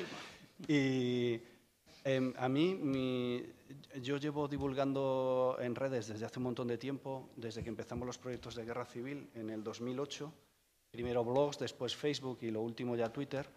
Y 0.67 1.39
em, 2.03 2.33
a 2.37 2.49
mí, 2.49 3.43
yo 4.01 4.17
llevo 4.17 4.47
divulgando 4.47 5.57
en 5.59 5.75
redes 5.75 6.07
desde 6.07 6.25
hace 6.25 6.39
un 6.39 6.43
montón 6.43 6.67
de 6.67 6.77
tiempo, 6.77 7.29
desde 7.35 7.63
que 7.63 7.69
empezamos 7.69 8.05
los 8.05 8.17
proyectos 8.17 8.55
de 8.55 8.65
guerra 8.65 8.85
civil 8.85 9.29
en 9.35 9.49
el 9.49 9.63
2008. 9.63 10.31
Primero 10.91 11.23
blogs, 11.23 11.57
después 11.57 11.95
Facebook 11.95 12.39
y 12.41 12.51
lo 12.51 12.61
último 12.61 12.95
ya 12.95 13.11
Twitter. 13.11 13.47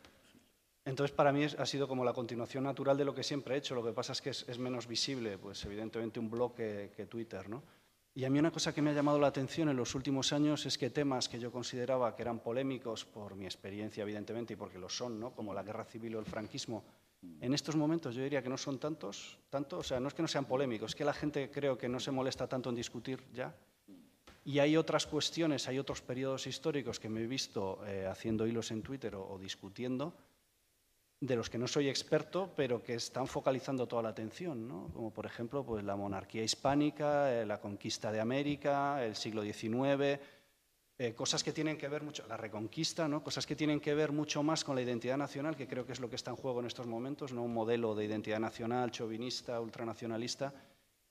Entonces, 0.86 1.14
para 1.14 1.32
mí 1.32 1.44
ha 1.44 1.66
sido 1.66 1.88
como 1.88 2.04
la 2.04 2.12
continuación 2.12 2.62
natural 2.62 2.96
de 2.96 3.04
lo 3.04 3.12
que 3.12 3.24
siempre 3.24 3.56
he 3.56 3.58
hecho. 3.58 3.74
Lo 3.74 3.84
que 3.84 3.92
pasa 3.92 4.12
es 4.12 4.22
que 4.22 4.30
es, 4.30 4.58
menos 4.58 4.86
visible, 4.86 5.36
pues 5.36 5.64
evidentemente 5.64 6.20
un 6.20 6.30
blog 6.30 6.54
que, 6.54 7.06
Twitter, 7.10 7.48
¿no? 7.48 7.62
Y 8.14 8.24
a 8.24 8.30
mí 8.30 8.38
una 8.38 8.52
cosa 8.52 8.72
que 8.72 8.80
me 8.80 8.90
ha 8.90 8.94
llamado 8.94 9.18
la 9.18 9.26
atención 9.26 9.68
en 9.68 9.76
los 9.76 9.94
últimos 9.94 10.32
años 10.32 10.64
es 10.64 10.78
que 10.78 10.88
temas 10.88 11.28
que 11.28 11.38
yo 11.38 11.52
consideraba 11.52 12.14
que 12.14 12.22
eran 12.22 12.38
polémicos 12.38 13.04
por 13.04 13.34
mi 13.34 13.44
experiencia, 13.44 14.04
evidentemente, 14.04 14.54
y 14.54 14.56
porque 14.56 14.78
lo 14.78 14.88
son, 14.88 15.20
¿no? 15.20 15.32
como 15.32 15.52
la 15.52 15.62
guerra 15.62 15.84
civil 15.84 16.14
o 16.16 16.20
el 16.20 16.24
franquismo, 16.24 16.82
en 17.40 17.52
estos 17.52 17.76
momentos 17.76 18.14
yo 18.14 18.22
diría 18.22 18.42
que 18.42 18.48
no 18.48 18.56
son 18.56 18.78
tantos, 18.78 19.38
tanto, 19.50 19.78
o 19.78 19.82
sea, 19.82 20.00
no 20.00 20.08
es 20.08 20.14
que 20.14 20.22
no 20.22 20.28
sean 20.28 20.46
polémicos, 20.46 20.92
es 20.92 20.94
que 20.94 21.04
la 21.04 21.12
gente 21.12 21.50
creo 21.50 21.76
que 21.76 21.88
no 21.88 22.00
se 22.00 22.10
molesta 22.10 22.46
tanto 22.46 22.70
en 22.70 22.76
discutir 22.76 23.22
ya. 23.34 23.54
Y 24.44 24.60
hay 24.60 24.76
otras 24.76 25.06
cuestiones, 25.06 25.66
hay 25.66 25.78
otros 25.78 26.00
periodos 26.00 26.46
históricos 26.46 27.00
que 27.00 27.08
me 27.08 27.22
he 27.22 27.26
visto 27.26 27.84
eh, 27.86 28.06
haciendo 28.06 28.46
hilos 28.46 28.70
en 28.70 28.82
Twitter 28.82 29.16
o 29.16 29.36
discutiendo, 29.38 30.14
de 31.20 31.36
los 31.36 31.48
que 31.48 31.58
no 31.58 31.66
soy 31.66 31.88
experto, 31.88 32.52
pero 32.54 32.82
que 32.82 32.94
están 32.94 33.26
focalizando 33.26 33.88
toda 33.88 34.02
la 34.02 34.10
atención, 34.10 34.68
¿no? 34.68 34.90
como 34.92 35.12
por 35.12 35.24
ejemplo 35.24 35.64
pues, 35.64 35.82
la 35.82 35.96
monarquía 35.96 36.42
hispánica, 36.42 37.32
eh, 37.32 37.46
la 37.46 37.58
conquista 37.58 38.12
de 38.12 38.20
América, 38.20 39.02
el 39.02 39.16
siglo 39.16 39.42
XIX, 39.42 40.20
eh, 40.98 41.14
cosas 41.14 41.42
que 41.42 41.52
tienen 41.52 41.78
que 41.78 41.88
ver 41.88 42.02
mucho, 42.02 42.26
la 42.26 42.36
reconquista, 42.36 43.08
¿no? 43.08 43.22
cosas 43.22 43.46
que 43.46 43.56
tienen 43.56 43.80
que 43.80 43.94
ver 43.94 44.12
mucho 44.12 44.42
más 44.42 44.62
con 44.62 44.74
la 44.74 44.82
identidad 44.82 45.16
nacional, 45.16 45.56
que 45.56 45.66
creo 45.66 45.86
que 45.86 45.92
es 45.92 46.00
lo 46.00 46.10
que 46.10 46.16
está 46.16 46.30
en 46.30 46.36
juego 46.36 46.60
en 46.60 46.66
estos 46.66 46.86
momentos, 46.86 47.32
no 47.32 47.42
un 47.42 47.54
modelo 47.54 47.94
de 47.94 48.04
identidad 48.04 48.40
nacional, 48.40 48.90
chauvinista, 48.90 49.58
ultranacionalista, 49.60 50.52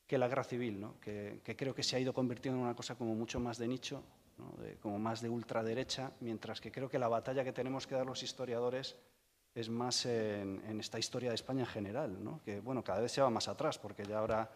que 0.05 0.19
la 0.19 0.27
guerra 0.27 0.43
civil, 0.43 0.79
¿no? 0.79 0.99
que, 0.99 1.41
creo 1.57 1.73
que 1.73 1.81
se 1.81 1.95
ha 1.95 1.99
ido 1.99 2.13
convirtiendo 2.13 2.59
en 2.59 2.65
una 2.65 2.75
cosa 2.75 2.95
como 2.95 3.15
mucho 3.15 3.39
más 3.39 3.57
de 3.57 3.67
nicho, 3.67 4.03
como 4.81 4.99
más 4.99 5.21
de 5.21 5.29
ultraderecha, 5.29 6.11
mientras 6.19 6.61
que 6.61 6.71
creo 6.71 6.89
que 6.89 6.99
la 6.99 7.07
batalla 7.07 7.43
que 7.43 7.53
tenemos 7.53 7.87
que 7.87 7.95
dar 7.95 8.05
los 8.05 8.21
historiadores 8.21 8.97
es 9.55 9.69
más 9.69 10.05
en, 10.05 10.79
esta 10.81 10.99
historia 10.99 11.29
de 11.29 11.35
España 11.35 11.61
en 11.61 11.67
general, 11.67 12.21
¿no? 12.21 12.41
que 12.43 12.59
bueno, 12.59 12.83
cada 12.83 12.99
vez 12.99 13.13
se 13.13 13.21
va 13.21 13.29
más 13.29 13.47
atrás, 13.47 13.79
porque 13.79 14.03
ya 14.03 14.19
ahora 14.19 14.51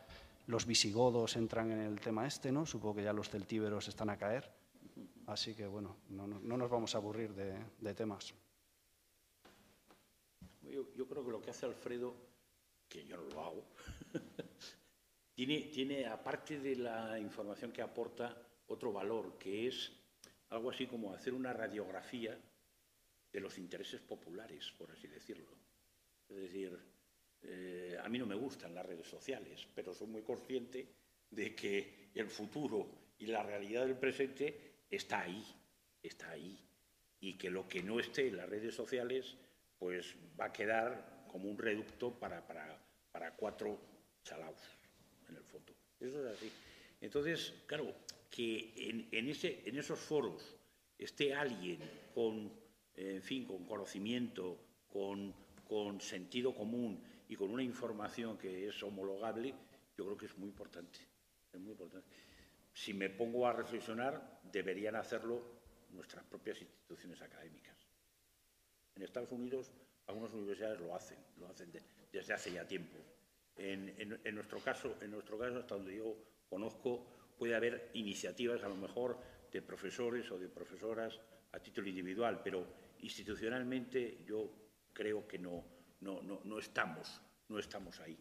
los 0.47 0.65
visigodos 0.65 1.37
entran 1.37 1.71
en 1.71 1.79
el 1.79 2.01
tema 2.01 2.27
este, 2.27 2.51
¿no? 2.51 2.65
supongo 2.65 2.95
que 2.95 3.03
ya 3.03 3.13
los 3.13 3.29
celtíberos 3.29 3.87
están 3.87 4.09
a 4.09 4.17
caer, 4.17 4.51
así 5.27 5.55
que 5.55 5.65
bueno, 5.65 5.95
no, 6.09 6.27
nos 6.27 6.69
vamos 6.69 6.93
a 6.93 6.97
aburrir 6.97 7.33
de, 7.33 7.93
temas. 7.93 8.33
Yo, 10.63 11.07
creo 11.07 11.25
que 11.25 11.31
lo 11.31 11.41
que 11.41 11.49
hace 11.49 11.65
Alfredo, 11.65 12.13
que 12.89 13.05
yo 13.05 13.15
no 13.15 13.23
lo 13.23 13.39
hago, 13.39 13.63
tiene, 15.33 15.61
tiene, 15.73 16.07
aparte 16.07 16.59
de 16.59 16.75
la 16.75 17.17
información 17.17 17.71
que 17.71 17.81
aporta, 17.81 18.37
otro 18.67 18.91
valor, 18.91 19.37
que 19.39 19.67
es 19.67 19.93
algo 20.49 20.69
así 20.69 20.87
como 20.87 21.13
hacer 21.13 21.33
una 21.33 21.53
radiografía 21.53 22.37
de 23.31 23.39
los 23.39 23.57
intereses 23.57 24.01
populares, 24.01 24.73
por 24.77 24.91
así 24.91 25.07
decirlo. 25.07 25.57
Es 26.27 26.37
decir, 26.37 26.77
eh, 27.43 27.97
a 28.01 28.09
mí 28.09 28.17
no 28.17 28.25
me 28.25 28.35
gustan 28.35 28.75
las 28.75 28.85
redes 28.85 29.07
sociales, 29.07 29.67
pero 29.73 29.93
soy 29.93 30.07
muy 30.07 30.21
consciente 30.21 30.87
de 31.29 31.55
que 31.55 32.09
el 32.15 32.27
futuro 32.27 33.13
y 33.19 33.27
la 33.27 33.43
realidad 33.43 33.85
del 33.85 33.97
presente 33.97 34.85
está 34.89 35.21
ahí, 35.21 35.43
está 36.01 36.31
ahí. 36.31 36.57
Y 37.21 37.37
que 37.37 37.49
lo 37.49 37.67
que 37.67 37.83
no 37.83 37.99
esté 37.99 38.27
en 38.27 38.37
las 38.37 38.49
redes 38.49 38.73
sociales, 38.73 39.35
pues 39.77 40.15
va 40.39 40.45
a 40.45 40.53
quedar 40.53 41.25
como 41.27 41.49
un 41.49 41.57
reducto 41.57 42.17
para, 42.17 42.45
para, 42.45 43.35
cuatro 43.35 43.79
chalaos, 44.23 44.61
en 45.27 45.35
el 45.35 45.43
fondo. 45.43 45.73
Eso 45.99 46.25
es 46.25 46.37
así. 46.37 46.51
Entonces, 47.01 47.53
claro, 47.65 47.93
que 48.29 48.73
en, 49.11 49.27
esos 49.77 49.99
foros 49.99 50.55
esté 50.97 51.33
alguien 51.33 51.79
con 52.13 52.51
en 52.99 53.21
fin, 53.21 53.45
con 53.45 53.65
conocimiento, 53.65 54.57
con, 54.91 55.33
sentido 56.01 56.53
común 56.53 57.01
y 57.27 57.35
con 57.35 57.51
una 57.51 57.63
información 57.63 58.37
que 58.37 58.67
es 58.67 58.83
homologable, 58.83 59.53
yo 59.97 60.05
creo 60.05 60.17
que 60.17 60.25
es 60.25 60.37
muy 60.37 60.49
importante. 60.49 60.99
Es 61.53 61.59
muy 61.59 61.71
importante. 61.71 62.09
Si 62.73 62.93
me 62.93 63.09
pongo 63.09 63.47
a 63.47 63.53
reflexionar, 63.53 64.41
deberían 64.51 64.95
hacerlo 64.95 65.41
nuestras 65.91 66.23
propias 66.25 66.61
instituciones 66.61 67.21
académicas. 67.21 67.77
En 68.95 69.03
Estados 69.03 69.31
Unidos, 69.31 69.71
algunas 70.07 70.33
universidades 70.33 70.79
lo 70.81 70.95
hacen, 70.95 71.17
lo 71.37 71.47
hacen 71.47 71.71
desde 72.11 72.33
hace 72.33 72.51
ya 72.51 72.67
tiempo. 72.67 72.97
En, 73.55 74.19
en, 74.23 74.35
nuestro 74.35 74.59
caso, 74.59 74.97
en 75.01 75.11
nuestro 75.11 75.37
caso, 75.37 75.59
hasta 75.59 75.75
donde 75.75 75.95
yo 75.95 76.15
conozco, 76.49 77.05
puede 77.37 77.55
haber 77.55 77.91
iniciativas, 77.93 78.63
a 78.63 78.69
lo 78.69 78.75
mejor, 78.75 79.17
de 79.51 79.61
profesores 79.61 80.29
o 80.31 80.37
de 80.37 80.49
profesoras 80.49 81.19
a 81.51 81.59
título 81.59 81.89
individual, 81.89 82.41
pero 82.43 82.65
institucionalmente 83.01 84.23
yo 84.25 84.49
creo 84.93 85.27
que 85.27 85.39
no, 85.39 85.65
no, 86.01 86.21
no, 86.21 86.59
estamos, 86.59 87.21
no 87.47 87.59
estamos 87.59 87.99
ahí. 87.99 88.17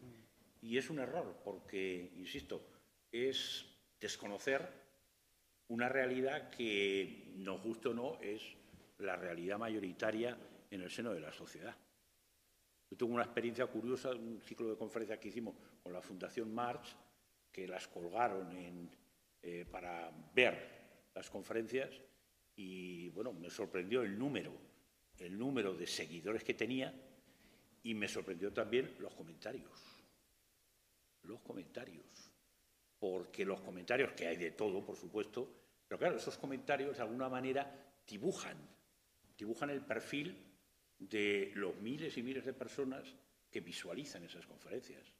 Y 0.61 0.77
es 0.77 0.89
un 0.89 0.99
error 0.99 1.41
porque, 1.43 2.11
insisto, 2.15 2.67
es 3.11 3.65
desconocer 3.99 4.67
una 5.67 5.89
realidad 5.89 6.49
que, 6.49 7.33
no 7.37 7.57
justo 7.57 7.91
o 7.91 7.93
no, 7.93 8.19
es 8.21 8.41
la 8.97 9.15
realidad 9.15 9.57
mayoritaria 9.57 10.37
en 10.71 10.81
el 10.81 10.89
seno 10.89 11.13
de 11.13 11.21
la 11.21 11.31
sociedad. 11.31 11.75
Yo 12.89 12.97
tuve 12.97 13.13
una 13.13 13.23
experiencia 13.23 13.67
curiosa, 13.67 14.11
un 14.11 14.41
ciclo 14.41 14.69
de 14.69 14.77
conferencias 14.77 15.19
que 15.19 15.27
hicimos 15.27 15.55
con 15.83 15.93
la 15.93 16.01
Fundación 16.01 16.53
March, 16.53 16.95
que 17.51 17.67
las 17.67 17.87
colgaron 17.87 18.89
eh, 19.41 19.65
para 19.69 20.11
ver 20.33 21.09
las 21.13 21.29
conferencias 21.29 21.89
y, 22.55 23.09
bueno, 23.09 23.31
me 23.31 23.49
sorprendió 23.49 24.01
el 24.01 24.17
número 24.17 24.68
el 25.19 25.37
número 25.37 25.73
de 25.73 25.87
seguidores 25.87 26.43
que 26.43 26.53
tenía 26.53 26.93
y 27.83 27.93
me 27.93 28.07
sorprendió 28.07 28.51
también 28.51 28.95
los 28.99 29.13
comentarios. 29.13 29.71
Los 31.23 31.41
comentarios. 31.41 32.05
Porque 32.99 33.45
los 33.45 33.61
comentarios, 33.61 34.11
que 34.13 34.27
hay 34.27 34.37
de 34.37 34.51
todo, 34.51 34.85
por 34.85 34.95
supuesto, 34.95 35.47
pero 35.87 35.97
claro, 35.97 36.17
esos 36.17 36.37
comentarios 36.37 36.97
de 36.97 37.03
alguna 37.03 37.29
manera 37.29 37.71
dibujan, 38.07 38.57
dibujan 39.37 39.69
el 39.69 39.81
perfil 39.81 40.37
de 40.99 41.51
los 41.55 41.75
miles 41.77 42.17
y 42.17 42.23
miles 42.23 42.45
de 42.45 42.53
personas 42.53 43.15
que 43.49 43.61
visualizan 43.61 44.23
esas 44.23 44.45
conferencias. 44.45 45.13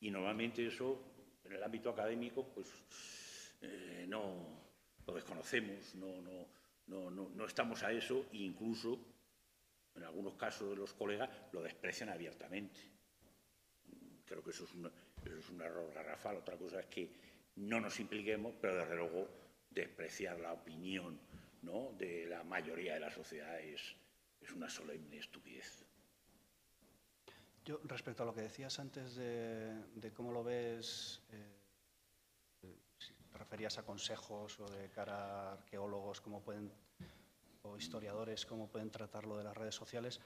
Y 0.00 0.10
normalmente 0.10 0.66
eso, 0.66 1.00
en 1.44 1.52
el 1.52 1.62
ámbito 1.62 1.90
académico, 1.90 2.48
pues 2.48 2.68
eh, 3.60 4.06
no 4.08 4.62
lo 5.06 5.14
desconocemos, 5.14 5.94
no, 5.94 6.20
no, 6.20 7.10
no, 7.10 7.30
no, 7.30 7.46
estamos 7.46 7.82
a 7.82 7.92
eso 7.92 8.26
e 8.32 8.38
incluso 8.38 8.98
en 10.02 10.08
algunos 10.08 10.34
casos 10.34 10.70
de 10.70 10.76
los 10.76 10.92
colegas 10.94 11.30
lo 11.52 11.62
desprecian 11.62 12.08
abiertamente. 12.08 12.80
Creo 14.26 14.42
que 14.42 14.50
eso 14.50 14.64
es, 14.64 14.74
un, 14.74 15.60
error 15.60 15.92
garrafal. 15.94 16.36
Otra 16.36 16.56
cosa 16.56 16.80
es 16.80 16.86
que 16.86 17.10
no 17.56 17.80
nos 17.80 18.00
impliquemos, 18.00 18.54
pero 18.60 18.76
desde 18.76 18.96
luego 18.96 19.28
despreciar 19.70 20.40
la 20.40 20.52
opinión 20.52 21.20
de 21.96 22.26
la 22.26 22.42
mayoría 22.42 22.94
de 22.94 23.00
la 23.00 23.10
sociedad 23.10 23.60
es, 23.60 23.94
una 24.56 24.68
solemne 24.68 25.18
estupidez. 25.18 25.86
Yo, 27.64 27.80
respecto 27.84 28.24
a 28.24 28.26
lo 28.26 28.34
que 28.34 28.40
decías 28.40 28.80
antes 28.80 29.14
de, 29.14 29.72
de 29.94 30.12
cómo 30.12 30.32
lo 30.32 30.42
ves, 30.42 31.22
eh, 31.30 31.60
eh, 32.62 32.76
si 32.98 33.14
te 33.14 33.38
referías 33.38 33.78
a 33.78 33.84
consejos 33.84 34.58
o 34.58 34.68
de 34.68 34.90
cara 34.90 35.14
a 35.14 35.52
arqueólogos, 35.52 36.20
cómo 36.20 36.42
pueden, 36.42 36.72
o 37.62 37.76
historiadores, 37.76 38.46
cómo 38.46 38.68
pueden 38.68 38.90
tratarlo 38.90 39.36
de 39.36 39.44
las 39.44 39.56
redes 39.56 39.74
sociales, 39.74 40.20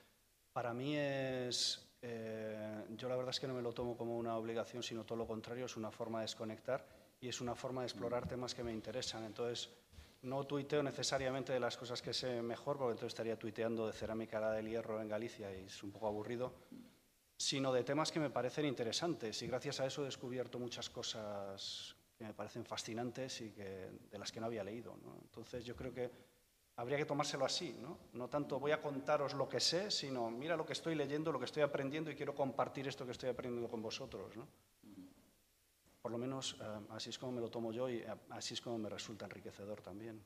para 0.52 0.72
mí 0.72 0.96
es, 0.96 1.86
eh, 2.00 2.84
yo 2.96 3.08
la 3.08 3.16
verdad 3.16 3.30
es 3.30 3.40
que 3.40 3.46
no 3.46 3.54
me 3.54 3.62
lo 3.62 3.72
tomo 3.72 3.96
como 3.96 4.16
una 4.16 4.36
obligación, 4.36 4.82
sino 4.82 5.04
todo 5.04 5.18
lo 5.18 5.26
contrario, 5.26 5.66
es 5.66 5.76
una 5.76 5.90
forma 5.90 6.20
de 6.20 6.24
desconectar 6.24 6.86
y 7.20 7.28
es 7.28 7.40
una 7.40 7.54
forma 7.54 7.82
de 7.82 7.88
explorar 7.88 8.26
temas 8.26 8.54
que 8.54 8.64
me 8.64 8.72
interesan. 8.72 9.24
Entonces, 9.24 9.68
no 10.22 10.44
tuiteo 10.44 10.82
necesariamente 10.82 11.52
de 11.52 11.60
las 11.60 11.76
cosas 11.76 12.00
que 12.00 12.14
sé 12.14 12.42
mejor, 12.42 12.78
porque 12.78 12.92
entonces 12.92 13.12
estaría 13.12 13.38
tuiteando 13.38 13.86
de 13.86 13.92
cerámica 13.92 14.50
del 14.52 14.68
hierro 14.68 15.00
en 15.00 15.08
Galicia 15.08 15.54
y 15.54 15.64
es 15.64 15.82
un 15.82 15.92
poco 15.92 16.08
aburrido, 16.08 16.54
sino 17.36 17.72
de 17.72 17.84
temas 17.84 18.10
que 18.10 18.20
me 18.20 18.30
parecen 18.30 18.64
interesantes 18.64 19.42
y 19.42 19.46
gracias 19.46 19.80
a 19.80 19.86
eso 19.86 20.02
he 20.02 20.06
descubierto 20.06 20.58
muchas 20.58 20.88
cosas 20.88 21.94
que 22.16 22.24
me 22.24 22.32
parecen 22.32 22.64
fascinantes 22.64 23.42
y 23.42 23.50
que, 23.50 23.90
de 24.10 24.18
las 24.18 24.32
que 24.32 24.40
no 24.40 24.46
había 24.46 24.64
leído. 24.64 24.96
¿no? 25.04 25.18
Entonces 25.20 25.64
yo 25.64 25.76
creo 25.76 25.92
que 25.92 26.10
habría 26.76 26.98
que 26.98 27.06
tomárselo 27.06 27.44
así, 27.44 27.76
¿no? 27.80 27.98
no 28.12 28.28
tanto 28.28 28.60
voy 28.60 28.72
a 28.72 28.80
contaros 28.80 29.34
lo 29.34 29.48
que 29.48 29.60
sé, 29.60 29.90
sino 29.90 30.30
mira 30.30 30.56
lo 30.56 30.66
que 30.66 30.74
estoy 30.74 30.94
leyendo, 30.94 31.32
lo 31.32 31.38
que 31.38 31.46
estoy 31.46 31.62
aprendiendo 31.62 32.10
y 32.10 32.14
quiero 32.14 32.34
compartir 32.34 32.86
esto 32.86 33.06
que 33.06 33.12
estoy 33.12 33.30
aprendiendo 33.30 33.68
con 33.68 33.80
vosotros. 33.80 34.36
¿no? 34.36 34.46
Por 36.02 36.12
lo 36.12 36.18
menos 36.18 36.56
eh, 36.60 36.86
así 36.90 37.10
es 37.10 37.18
como 37.18 37.32
me 37.32 37.40
lo 37.40 37.50
tomo 37.50 37.72
yo 37.72 37.88
y 37.88 37.96
eh, 37.96 38.14
así 38.30 38.54
es 38.54 38.60
como 38.60 38.78
me 38.78 38.88
resulta 38.88 39.24
enriquecedor 39.24 39.80
también. 39.80 40.22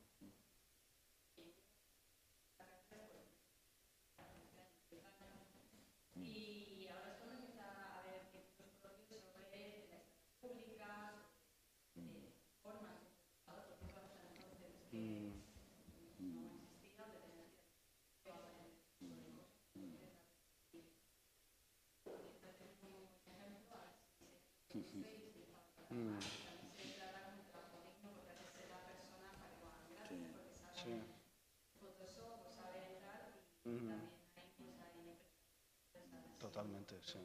Totalmente, 36.39 36.95
sí. 37.03 37.19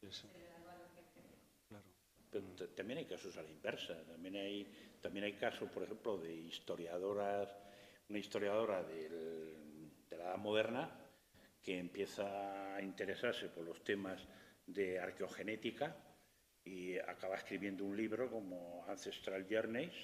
Sí, 0.00 0.08
sí. 0.12 0.28
Claro. 1.68 1.84
Pero 2.30 2.68
también 2.76 2.98
hay 2.98 3.06
casos 3.06 3.36
a 3.38 3.42
la 3.42 3.50
inversa. 3.50 3.94
También 4.04 4.36
hay, 4.36 4.66
también 5.00 5.24
hay 5.24 5.32
casos, 5.32 5.70
por 5.70 5.82
ejemplo, 5.82 6.18
de 6.18 6.34
historiadoras, 6.34 7.48
una 8.08 8.18
historiadora 8.18 8.82
de 8.82 9.08
la 10.10 10.16
Edad 10.16 10.36
Moderna 10.36 10.90
que 11.62 11.78
empieza 11.78 12.76
a 12.76 12.82
interesarse 12.82 13.48
por 13.48 13.64
los 13.64 13.82
temas 13.82 14.20
de 14.66 15.00
arqueogenética 15.00 15.96
y 16.66 16.98
acaba 16.98 17.36
escribiendo 17.36 17.84
un 17.84 17.96
libro 17.96 18.28
como 18.30 18.84
Ancestral 18.88 19.46
Journeys, 19.48 19.94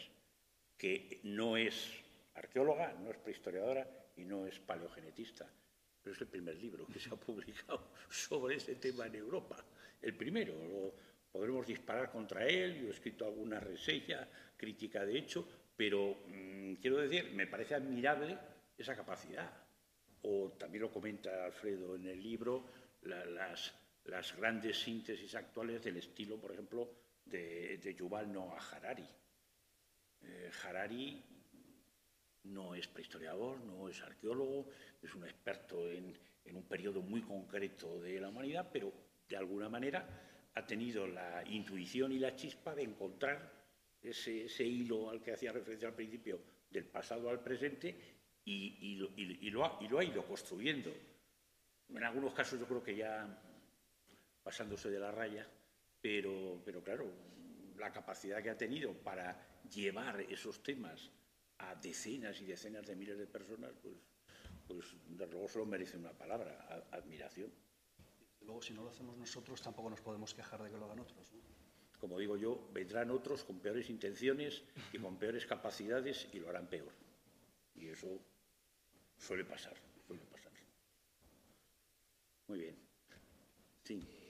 que 0.79 1.21
no 1.25 1.57
es 1.57 1.93
arqueóloga, 2.35 2.93
no 2.95 3.11
es 3.11 3.19
prehistoriadora 3.19 3.87
y 4.17 4.25
no 4.25 4.47
es 4.47 4.59
paleogenetista. 4.61 5.47
Pero 6.03 6.15
es 6.15 6.21
el 6.21 6.29
primer 6.29 6.57
libro 6.57 6.87
que 6.87 6.99
se 6.99 7.11
ha 7.11 7.17
publicado 7.17 7.93
sobre 8.09 8.57
ese 8.57 8.77
tema 8.77 9.07
en 9.07 9.17
Europa. 9.17 9.63
El 10.01 10.17
primero. 10.17 10.55
Podremos 11.33 11.67
disparar 11.67 12.11
contra 12.11 12.47
él, 12.47 12.79
yo 12.83 12.89
he 12.89 12.91
escrito 12.91 13.25
alguna 13.25 13.59
reseña 13.59 14.29
crítica 14.55 15.03
de 15.07 15.17
hecho, 15.17 15.49
pero 15.75 16.25
mm, 16.27 16.75
quiero 16.75 16.99
decir, 16.99 17.31
me 17.33 17.47
parece 17.47 17.75
admirable 17.75 18.37
esa 18.77 18.95
capacidad. 18.95 19.51
O 20.25 20.51
también 20.59 20.83
lo 20.83 20.91
comenta 20.93 21.47
Alfredo 21.47 21.97
en 21.97 22.07
el 22.07 22.23
libro, 22.23 22.67
la- 23.05 23.25
las, 23.25 23.73
las 24.05 24.37
grandes 24.37 24.81
síntesis 24.81 25.35
actuales 25.35 25.83
del 25.83 25.97
estilo, 25.99 26.41
por 26.41 26.53
ejemplo, 26.53 26.91
de, 27.25 27.79
de 27.79 27.95
Yuval 27.95 28.33
Noah 28.33 28.59
Harari. 28.73 29.07
Eh, 30.23 30.51
Harari 30.63 31.23
no 32.45 32.75
es 32.75 32.89
prehistoriador, 32.89 33.61
no 33.61 33.89
es 33.89 34.01
arqueólogo, 34.03 34.69
es 35.01 35.15
un 35.15 35.25
experto 35.25 35.91
en, 35.91 36.17
un 36.53 36.65
periodo 36.65 37.01
muy 37.01 37.23
concreto 37.23 38.01
de 38.01 38.21
la 38.21 38.29
humanidad, 38.29 38.69
pero 38.73 38.93
de 39.29 39.37
alguna 39.37 39.69
manera 39.69 40.07
ha 40.55 40.67
tenido 40.67 41.07
la 41.07 41.43
intuición 41.47 42.13
y 42.13 42.19
la 42.19 42.37
chispa 42.37 42.75
de 42.75 42.83
encontrar 42.83 43.51
ese, 44.03 44.65
hilo 44.65 45.09
al 45.09 45.23
que 45.23 45.33
hacía 45.33 45.53
referencia 45.53 45.89
al 45.89 45.95
principio, 45.95 46.41
del 46.69 46.85
pasado 46.85 47.31
al 47.31 47.41
presente, 47.41 47.95
y 48.45 48.97
lo 49.51 49.65
ha, 49.65 49.79
y 49.81 49.89
lo 49.89 49.99
ha 49.99 50.05
ido 50.05 50.27
construyendo. 50.27 50.93
En 51.89 52.03
algunos 52.03 52.35
casos 52.35 52.59
yo 52.59 52.67
creo 52.67 52.83
que 52.83 52.97
ya 52.97 53.52
pasándose 54.43 54.91
de 54.91 54.99
la 54.99 55.11
raya, 55.11 55.49
pero, 56.01 56.61
pero 56.65 56.83
claro, 56.83 57.11
la 57.79 57.93
capacidad 57.93 58.43
que 58.43 58.51
ha 58.51 58.57
tenido 58.57 58.93
para 58.93 59.61
llevar 59.71 60.21
esos 60.23 60.63
temas 60.63 61.11
a 61.59 61.75
decenas 61.77 62.41
y 62.41 62.45
decenas 62.47 62.87
de 62.87 62.97
miles 62.97 63.19
de 63.19 63.27
personas, 63.27 63.73
pues, 63.83 63.97
pues 64.67 64.97
desde 65.07 65.33
luego 65.33 65.49
solo 65.49 65.67
merece 65.67 65.97
una 65.97 66.13
palabra, 66.13 66.87
admiración. 66.91 67.53
Luego, 68.41 68.61
si 68.61 68.75
no 68.75 68.83
lo 68.83 68.91
hacemos 68.91 69.17
nosotros, 69.17 69.63
tampoco 69.63 69.89
nos 69.91 70.01
podemos 70.01 70.35
quejar 70.35 70.63
de 70.63 70.71
que 70.71 70.77
lo 70.77 70.87
hagan 70.87 71.01
otros. 71.01 71.33
¿no? 71.33 71.41
Como 72.01 72.19
digo 72.19 72.37
yo, 72.37 72.69
vendrán 72.73 73.11
otros 73.13 73.45
con 73.45 73.61
peores 73.61 73.89
intenciones 73.89 74.65
y 74.93 74.99
con 74.99 75.17
peores 75.19 75.47
capacidades 75.47 76.29
y 76.33 76.41
lo 76.41 76.49
harán 76.49 76.69
peor. 76.69 76.93
Y 77.77 77.87
eso 77.89 78.09
suele 79.17 79.45
pasar, 79.45 79.77
suele 80.05 80.25
pasar. 80.25 80.53
Muy 82.49 82.59
bien. 82.59 82.77
Sí. 83.85 84.22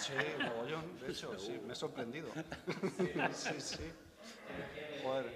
Sí, 0.00 0.12
mogollón, 0.44 0.98
de 0.98 1.10
hecho, 1.10 1.38
sí, 1.38 1.58
me 1.66 1.72
he 1.72 1.76
sorprendido. 1.76 2.32
Sí, 3.34 3.54
sí. 3.60 3.92
Joder. 5.02 5.32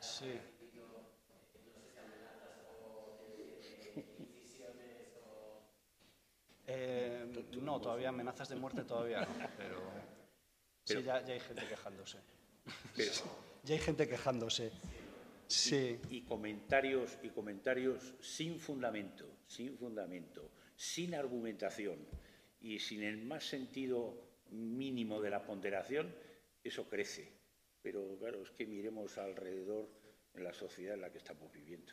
Sí. 0.00 0.40
Eh, 6.66 7.26
no, 7.60 7.80
todavía 8.00 8.08
amenazas 8.08 8.48
de 8.48 8.56
muerte 8.56 8.84
todavía 8.84 9.20
no, 9.20 9.48
pero 9.58 9.78
sí, 10.84 11.02
ya, 11.02 11.22
ya 11.24 11.34
hay 11.34 11.40
gente 11.40 11.66
quejándose. 11.68 12.18
Pero- 12.96 13.12
Ya 13.64 13.74
hay 13.74 13.80
gente 13.80 14.08
quejándose. 14.08 14.72
Sí. 15.46 15.98
y 16.10 16.22
comentarios 16.22 17.18
y 17.22 17.28
comentarios 17.30 18.14
sin 18.20 18.58
fundamento, 18.60 19.26
sin 19.48 19.76
fundamento, 19.76 20.48
sin 20.76 21.14
argumentación 21.14 21.98
y 22.60 22.78
sin 22.78 23.02
el 23.02 23.18
más 23.18 23.44
sentido 23.44 24.14
mínimo 24.50 25.20
de 25.20 25.30
la 25.30 25.42
ponderación, 25.44 26.14
eso 26.62 26.88
crece. 26.88 27.32
Pero 27.82 28.16
claro, 28.18 28.42
es 28.42 28.50
que 28.52 28.64
miremos 28.64 29.18
alrededor 29.18 29.88
en 30.34 30.44
la 30.44 30.54
sociedad 30.54 30.94
en 30.94 31.00
la 31.02 31.10
que 31.10 31.18
estamos 31.18 31.52
viviendo. 31.52 31.92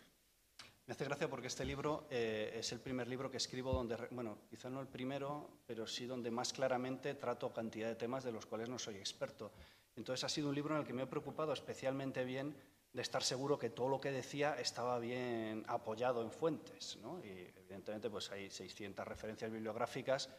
Me 0.88 0.94
hace 0.94 1.04
gracia 1.04 1.30
porque 1.30 1.48
este 1.48 1.66
libro 1.66 2.08
eh, 2.10 2.54
es 2.56 2.72
el 2.72 2.80
primer 2.80 3.10
libro 3.10 3.30
que 3.30 3.36
escribo 3.36 3.74
donde, 3.74 3.98
bueno, 4.12 4.38
quizá 4.50 4.70
no 4.70 4.80
el 4.80 4.88
primero, 4.88 5.50
pero 5.66 5.86
sí 5.86 6.06
donde 6.06 6.32
más 6.32 6.54
claramente 6.54 7.14
trato 7.16 7.52
cantidad 7.52 7.90
de 7.90 7.96
temas 7.96 8.24
de 8.24 8.32
los 8.32 8.46
cuales 8.46 8.70
no 8.70 8.80
soy 8.80 8.96
experto. 8.96 9.52
Entonces 9.98 10.24
ha 10.24 10.30
sido 10.30 10.48
un 10.48 10.56
libro 10.56 10.76
en 10.76 10.80
el 10.80 10.88
que 10.88 10.94
me 10.94 11.04
he 11.04 11.08
preocupado 11.08 11.52
especialmente 11.52 12.24
bien 12.24 12.56
de 12.94 13.02
estar 13.02 13.22
seguro 13.22 13.60
que 13.60 13.70
todo 13.70 13.90
lo 13.90 14.00
que 14.00 14.12
decía 14.12 14.56
estaba 14.62 14.98
bien 14.98 15.66
apoyado 15.68 16.22
en 16.22 16.32
fuentes. 16.32 16.98
¿no? 17.02 17.20
Y 17.22 17.52
evidentemente 17.58 18.10
pues 18.10 18.32
hay 18.32 18.50
600 18.50 19.06
referencias 19.06 19.52
bibliográficas 19.52 20.30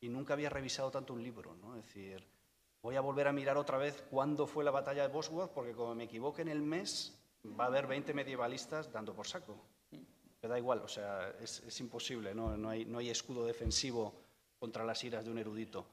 y 0.00 0.08
nunca 0.08 0.34
había 0.34 0.50
revisado 0.50 0.88
tanto 0.88 1.14
un 1.14 1.22
libro. 1.24 1.56
¿no? 1.56 1.76
Es 1.76 1.84
decir, 1.84 2.24
voy 2.80 2.94
a 2.94 3.00
volver 3.00 3.26
a 3.26 3.32
mirar 3.32 3.56
otra 3.56 3.76
vez 3.76 4.04
cuándo 4.08 4.46
fue 4.46 4.62
la 4.62 4.70
batalla 4.70 5.02
de 5.02 5.12
Bosworth, 5.12 5.50
porque 5.50 5.72
como 5.72 5.96
me 5.96 6.04
equivoque 6.04 6.42
en 6.42 6.48
el 6.48 6.62
mes, 6.62 7.18
va 7.58 7.64
a 7.64 7.66
haber 7.66 7.88
20 7.88 8.14
medievalistas 8.14 8.92
dando 8.92 9.12
por 9.12 9.26
saco. 9.26 9.60
Da 10.48 10.58
igual, 10.58 10.80
o 10.80 10.88
sea, 10.88 11.34
es, 11.40 11.80
imposible, 11.80 12.34
¿no? 12.34 12.56
No, 12.56 12.70
hay, 12.70 12.84
no 12.84 12.98
hay 12.98 13.10
escudo 13.10 13.44
defensivo 13.44 14.14
contra 14.58 14.84
las 14.84 15.02
iras 15.04 15.24
de 15.24 15.30
un 15.30 15.38
erudito. 15.38 15.86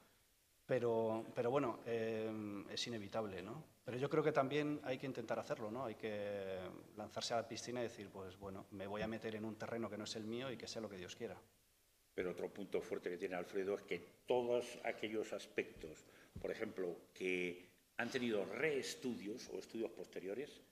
Pero, 0.66 1.26
pero 1.34 1.50
bueno, 1.50 1.80
eh, 1.84 2.64
es 2.70 2.86
inevitable, 2.86 3.42
¿no? 3.42 3.64
Pero 3.84 3.98
yo 3.98 4.08
creo 4.08 4.22
que 4.22 4.32
también 4.32 4.80
hay 4.82 4.96
que 4.96 5.06
intentar 5.06 5.38
hacerlo, 5.38 5.70
¿no? 5.70 5.84
Hay 5.84 5.94
que 5.94 6.58
lanzarse 6.96 7.34
a 7.34 7.38
la 7.38 7.48
piscina 7.48 7.80
y 7.80 7.84
decir, 7.84 8.08
pues 8.08 8.38
bueno, 8.38 8.66
me 8.70 8.86
voy 8.86 9.02
a 9.02 9.06
meter 9.06 9.34
en 9.34 9.44
un 9.44 9.56
terreno 9.56 9.90
que 9.90 9.98
no 9.98 10.04
es 10.04 10.16
el 10.16 10.24
mío 10.24 10.50
y 10.50 10.56
que 10.56 10.66
sea 10.66 10.80
lo 10.80 10.88
que 10.88 10.96
Dios 10.96 11.14
quiera. 11.14 11.36
Pero 12.14 12.30
otro 12.30 12.48
punto 12.48 12.80
fuerte 12.80 13.10
que 13.10 13.18
tiene 13.18 13.34
Alfredo 13.34 13.74
es 13.74 13.82
que 13.82 13.98
todos 14.24 14.78
aquellos 14.84 15.34
aspectos, 15.34 16.06
por 16.40 16.50
ejemplo, 16.50 16.96
que 17.12 17.68
han 17.98 18.10
tenido 18.10 18.46
reestudios 18.46 19.50
o 19.50 19.58
estudios 19.58 19.90
posteriores, 19.90 20.62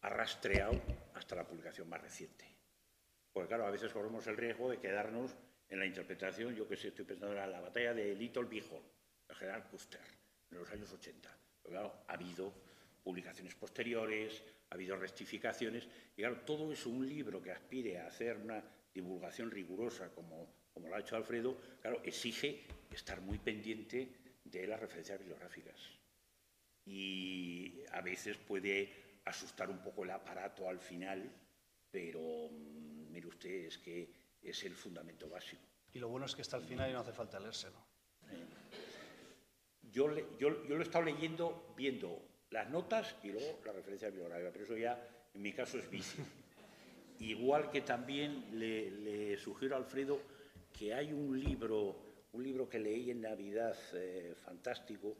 ha 0.00 0.08
rastreado 0.08 0.80
hasta 1.14 1.36
la 1.36 1.46
publicación 1.46 1.88
más 1.88 2.00
reciente. 2.00 2.44
Porque 3.32 3.48
claro, 3.48 3.66
a 3.66 3.70
veces 3.70 3.92
corremos 3.92 4.26
el 4.26 4.36
riesgo 4.36 4.70
de 4.70 4.78
quedarnos 4.78 5.34
en 5.68 5.78
la 5.78 5.86
interpretación, 5.86 6.54
yo 6.54 6.68
que 6.68 6.76
sé, 6.76 6.88
estoy 6.88 7.04
pensando 7.04 7.34
en 7.34 7.50
la 7.50 7.60
batalla 7.60 7.94
de 7.94 8.14
Little 8.14 8.44
Bighorn, 8.44 8.84
el 9.28 9.36
general 9.36 9.64
Custer, 9.68 10.00
en 10.50 10.58
los 10.58 10.70
años 10.70 10.92
80. 10.92 11.34
Pero 11.62 11.72
claro, 11.72 12.04
ha 12.08 12.12
habido 12.12 12.52
publicaciones 13.02 13.54
posteriores, 13.54 14.42
ha 14.68 14.74
habido 14.74 14.96
rectificaciones, 14.96 15.88
y 16.14 16.20
claro, 16.20 16.40
todo 16.40 16.70
eso, 16.72 16.90
un 16.90 17.08
libro 17.08 17.42
que 17.42 17.52
aspire 17.52 17.98
a 17.98 18.06
hacer 18.06 18.36
una 18.36 18.62
divulgación 18.92 19.50
rigurosa 19.50 20.10
como, 20.14 20.54
como 20.72 20.88
lo 20.88 20.94
ha 20.94 21.00
hecho 21.00 21.16
Alfredo, 21.16 21.58
claro, 21.80 22.02
exige 22.04 22.66
estar 22.90 23.20
muy 23.22 23.38
pendiente 23.38 24.08
de 24.44 24.66
las 24.66 24.78
referencias 24.78 25.18
bibliográficas. 25.18 25.80
Y 26.84 27.82
a 27.92 28.00
veces 28.00 28.36
puede 28.36 29.20
asustar 29.24 29.70
un 29.70 29.82
poco 29.82 30.04
el 30.04 30.10
aparato 30.10 30.68
al 30.68 30.80
final, 30.80 31.30
pero 31.90 32.50
mm, 32.50 32.91
usted, 33.42 33.66
es 33.66 33.78
que 33.78 34.08
es 34.42 34.62
el 34.64 34.74
fundamento 34.74 35.28
básico. 35.28 35.62
Y 35.92 35.98
lo 35.98 36.08
bueno 36.08 36.26
es 36.26 36.34
que 36.34 36.42
está 36.42 36.56
al 36.56 36.64
final 36.64 36.88
y 36.90 36.92
no 36.92 37.00
hace 37.00 37.12
falta 37.12 37.38
leérselo. 37.40 37.76
Yo, 39.92 40.08
le- 40.08 40.24
yo, 40.38 40.64
yo 40.66 40.74
lo 40.76 40.80
he 40.80 40.82
estado 40.84 41.04
leyendo, 41.04 41.74
viendo 41.76 42.22
las 42.50 42.70
notas 42.70 43.14
y 43.22 43.28
luego 43.32 43.60
la 43.64 43.72
referencia 43.72 44.08
bibliográfica, 44.08 44.50
pero 44.52 44.64
eso 44.64 44.76
ya 44.76 45.08
en 45.34 45.42
mi 45.42 45.52
caso 45.52 45.78
es 45.78 45.90
vicio. 45.90 46.24
Igual 47.18 47.70
que 47.70 47.82
también 47.82 48.58
le, 48.58 48.90
le 48.90 49.36
sugiero 49.38 49.74
a 49.76 49.78
Alfredo 49.78 50.20
que 50.76 50.94
hay 50.94 51.12
un 51.12 51.38
libro, 51.38 51.96
un 52.32 52.42
libro 52.42 52.68
que 52.68 52.78
leí 52.78 53.10
en 53.10 53.20
Navidad 53.20 53.76
eh, 53.94 54.34
fantástico 54.44 55.16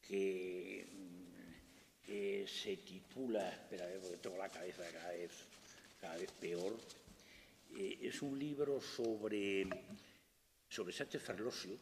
que, 0.00 0.86
mm, 0.92 2.02
que 2.04 2.46
se 2.48 2.76
titula, 2.78 3.48
espera, 3.50 3.84
a 3.84 3.88
ver, 3.88 4.00
porque 4.00 4.16
tengo 4.16 4.36
la 4.36 4.48
cabeza 4.48 4.82
cada 4.92 5.12
vez, 5.12 5.30
cada 6.00 6.16
vez 6.16 6.30
peor, 6.32 6.76
eh, 7.76 7.98
es 8.02 8.22
un 8.22 8.38
libro 8.38 8.80
sobre, 8.80 9.68
sobre 10.68 10.92
Sánchez 10.92 11.22
Ferlosio, 11.22 11.76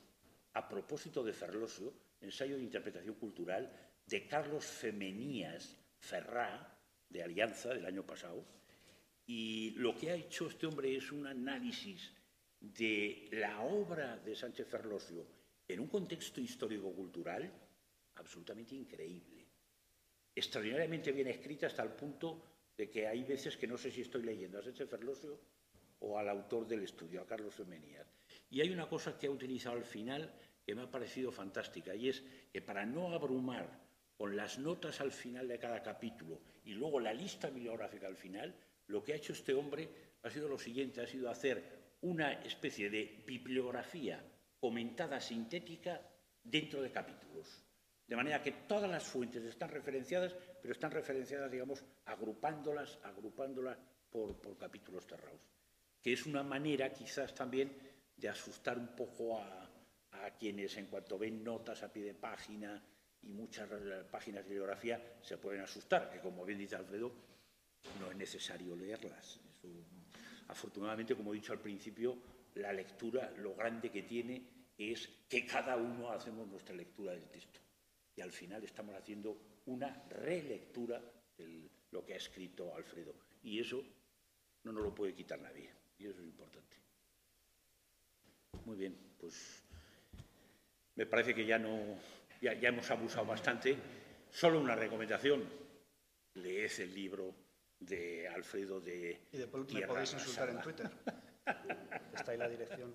a 0.54 0.68
propósito 0.68 1.22
de 1.22 1.32
Ferlosio, 1.32 1.92
ensayo 2.20 2.56
de 2.56 2.62
interpretación 2.62 3.14
cultural 3.16 3.70
de 4.06 4.26
Carlos 4.26 4.64
Femenías 4.64 5.76
Ferrá, 5.98 6.78
de 7.08 7.22
Alianza, 7.22 7.70
del 7.70 7.86
año 7.86 8.04
pasado. 8.04 8.44
Y 9.26 9.70
lo 9.76 9.96
que 9.96 10.10
ha 10.10 10.14
hecho 10.14 10.48
este 10.48 10.66
hombre 10.66 10.96
es 10.96 11.10
un 11.12 11.26
análisis 11.26 12.12
de 12.60 13.28
la 13.32 13.60
obra 13.60 14.16
de 14.16 14.34
Sánchez 14.34 14.66
Ferlosio 14.68 15.26
en 15.68 15.80
un 15.80 15.88
contexto 15.88 16.40
histórico-cultural 16.40 17.52
absolutamente 18.14 18.74
increíble 18.74 19.36
extraordinariamente 20.36 21.12
bien 21.12 21.28
escrita 21.28 21.66
hasta 21.66 21.82
el 21.82 21.92
punto 21.92 22.42
de 22.76 22.90
que 22.90 23.08
hay 23.08 23.24
veces 23.24 23.56
que 23.56 23.66
no 23.66 23.78
sé 23.78 23.90
si 23.90 24.02
estoy 24.02 24.22
leyendo 24.22 24.58
a 24.58 24.62
Sánchez 24.62 24.88
Ferlosio 24.88 25.40
o 26.00 26.18
al 26.18 26.28
autor 26.28 26.66
del 26.66 26.82
estudio, 26.82 27.22
a 27.22 27.26
Carlos 27.26 27.54
Femenías. 27.54 28.06
Y 28.50 28.60
hay 28.60 28.70
una 28.70 28.88
cosa 28.88 29.18
que 29.18 29.26
ha 29.26 29.30
utilizado 29.30 29.76
al 29.76 29.84
final 29.84 30.32
que 30.64 30.74
me 30.74 30.82
ha 30.82 30.90
parecido 30.90 31.30
fantástica, 31.30 31.94
y 31.94 32.08
es 32.08 32.22
que 32.52 32.60
para 32.60 32.84
no 32.84 33.12
abrumar 33.12 33.86
con 34.16 34.36
las 34.36 34.58
notas 34.58 35.00
al 35.00 35.12
final 35.12 35.46
de 35.46 35.58
cada 35.58 35.82
capítulo 35.82 36.40
y 36.64 36.72
luego 36.72 36.98
la 36.98 37.12
lista 37.12 37.50
bibliográfica 37.50 38.06
al 38.06 38.16
final, 38.16 38.54
lo 38.88 39.02
que 39.02 39.12
ha 39.12 39.16
hecho 39.16 39.32
este 39.32 39.54
hombre 39.54 39.88
ha 40.22 40.30
sido 40.30 40.48
lo 40.48 40.58
siguiente, 40.58 41.00
ha 41.00 41.06
sido 41.06 41.30
hacer 41.30 41.62
una 42.00 42.32
especie 42.44 42.90
de 42.90 43.22
bibliografía 43.26 44.24
comentada 44.58 45.20
sintética 45.20 46.00
dentro 46.42 46.82
de 46.82 46.90
capítulos. 46.90 47.62
De 48.06 48.16
manera 48.16 48.42
que 48.42 48.52
todas 48.52 48.90
las 48.90 49.04
fuentes 49.04 49.44
están 49.44 49.70
referenciadas, 49.70 50.34
pero 50.62 50.72
están 50.72 50.92
referenciadas, 50.92 51.50
digamos, 51.50 51.84
agrupándolas, 52.04 52.98
agrupándolas 53.02 53.78
por, 54.10 54.40
por 54.40 54.56
capítulos 54.56 55.06
cerrados. 55.06 55.55
Que 56.06 56.12
es 56.12 56.24
una 56.24 56.44
manera, 56.44 56.92
quizás 56.92 57.34
también, 57.34 57.76
de 58.16 58.28
asustar 58.28 58.78
un 58.78 58.94
poco 58.94 59.40
a, 59.40 59.68
a 60.12 60.30
quienes, 60.38 60.76
en 60.76 60.86
cuanto 60.86 61.18
ven 61.18 61.42
notas 61.42 61.82
a 61.82 61.92
pie 61.92 62.04
de 62.04 62.14
página 62.14 62.80
y 63.22 63.32
muchas 63.32 63.68
páginas 64.08 64.44
de 64.44 64.50
bibliografía, 64.50 65.18
se 65.20 65.36
pueden 65.36 65.62
asustar, 65.62 66.08
que 66.08 66.20
como 66.20 66.44
bien 66.44 66.60
dice 66.60 66.76
Alfredo, 66.76 67.12
no 67.98 68.08
es 68.08 68.16
necesario 68.16 68.76
leerlas. 68.76 69.40
Afortunadamente, 70.46 71.16
como 71.16 71.32
he 71.32 71.38
dicho 71.38 71.52
al 71.52 71.58
principio, 71.58 72.16
la 72.54 72.72
lectura, 72.72 73.32
lo 73.38 73.56
grande 73.56 73.90
que 73.90 74.04
tiene 74.04 74.46
es 74.78 75.08
que 75.28 75.44
cada 75.44 75.76
uno 75.76 76.12
hacemos 76.12 76.46
nuestra 76.46 76.76
lectura 76.76 77.14
del 77.14 77.28
texto 77.30 77.58
y 78.14 78.20
al 78.20 78.30
final 78.30 78.62
estamos 78.62 78.94
haciendo 78.94 79.36
una 79.66 80.04
relectura 80.08 81.02
de 81.36 81.68
lo 81.90 82.04
que 82.04 82.14
ha 82.14 82.18
escrito 82.18 82.76
Alfredo. 82.76 83.12
Y 83.42 83.58
eso 83.58 83.82
no 84.62 84.70
nos 84.70 84.84
lo 84.84 84.94
puede 84.94 85.12
quitar 85.12 85.40
nadie. 85.40 85.75
Y 85.98 86.06
eso 86.06 86.20
es 86.20 86.26
importante. 86.26 86.76
Muy 88.64 88.76
bien, 88.76 88.96
pues 89.18 89.62
me 90.94 91.06
parece 91.06 91.34
que 91.34 91.46
ya 91.46 91.58
no 91.58 91.98
ya, 92.40 92.54
ya 92.54 92.68
hemos 92.68 92.90
abusado 92.90 93.26
bastante. 93.26 93.76
Solo 94.30 94.60
una 94.60 94.74
recomendación. 94.74 95.44
Leed 96.34 96.80
el 96.80 96.94
libro 96.94 97.34
de 97.80 98.28
Alfredo 98.28 98.80
de 98.80 99.20
Y 99.32 99.38
después 99.38 99.64
me 99.64 99.70
Tierra 99.70 99.88
podéis 99.88 100.12
insultar 100.12 100.50
en. 100.50 100.60
Twitter. 100.60 100.90
Está 102.14 102.32
ahí 102.32 102.38
la 102.38 102.48
dirección. 102.48 102.94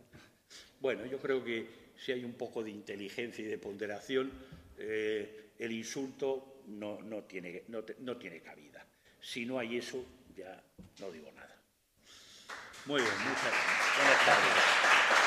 Bueno, 0.80 1.06
yo 1.06 1.18
creo 1.19 1.44
que 1.44 1.91
si 1.95 2.11
hay 2.11 2.23
un 2.23 2.34
poco 2.34 2.64
de 2.64 2.72
inteligencia 2.72 3.44
y 3.44 3.48
de 3.48 3.57
ponderación, 3.57 4.32
eh, 4.78 5.52
el 5.57 5.72
insulto 5.72 6.64
no, 6.68 7.02
no 7.02 7.23
tiene, 7.23 7.64
no 7.68 8.18
tiene 8.18 8.41
cabida. 8.41 8.86
Si 9.19 9.45
no 9.45 9.60
hay 9.60 9.78
eso, 9.78 10.03
ya 10.36 10.61
no 10.99 11.11
digo 11.11 11.32
nada. 11.32 11.51
Muy 12.86 13.02
bien, 13.02 13.14
muchas 13.24 13.41
tardes. 14.26 15.20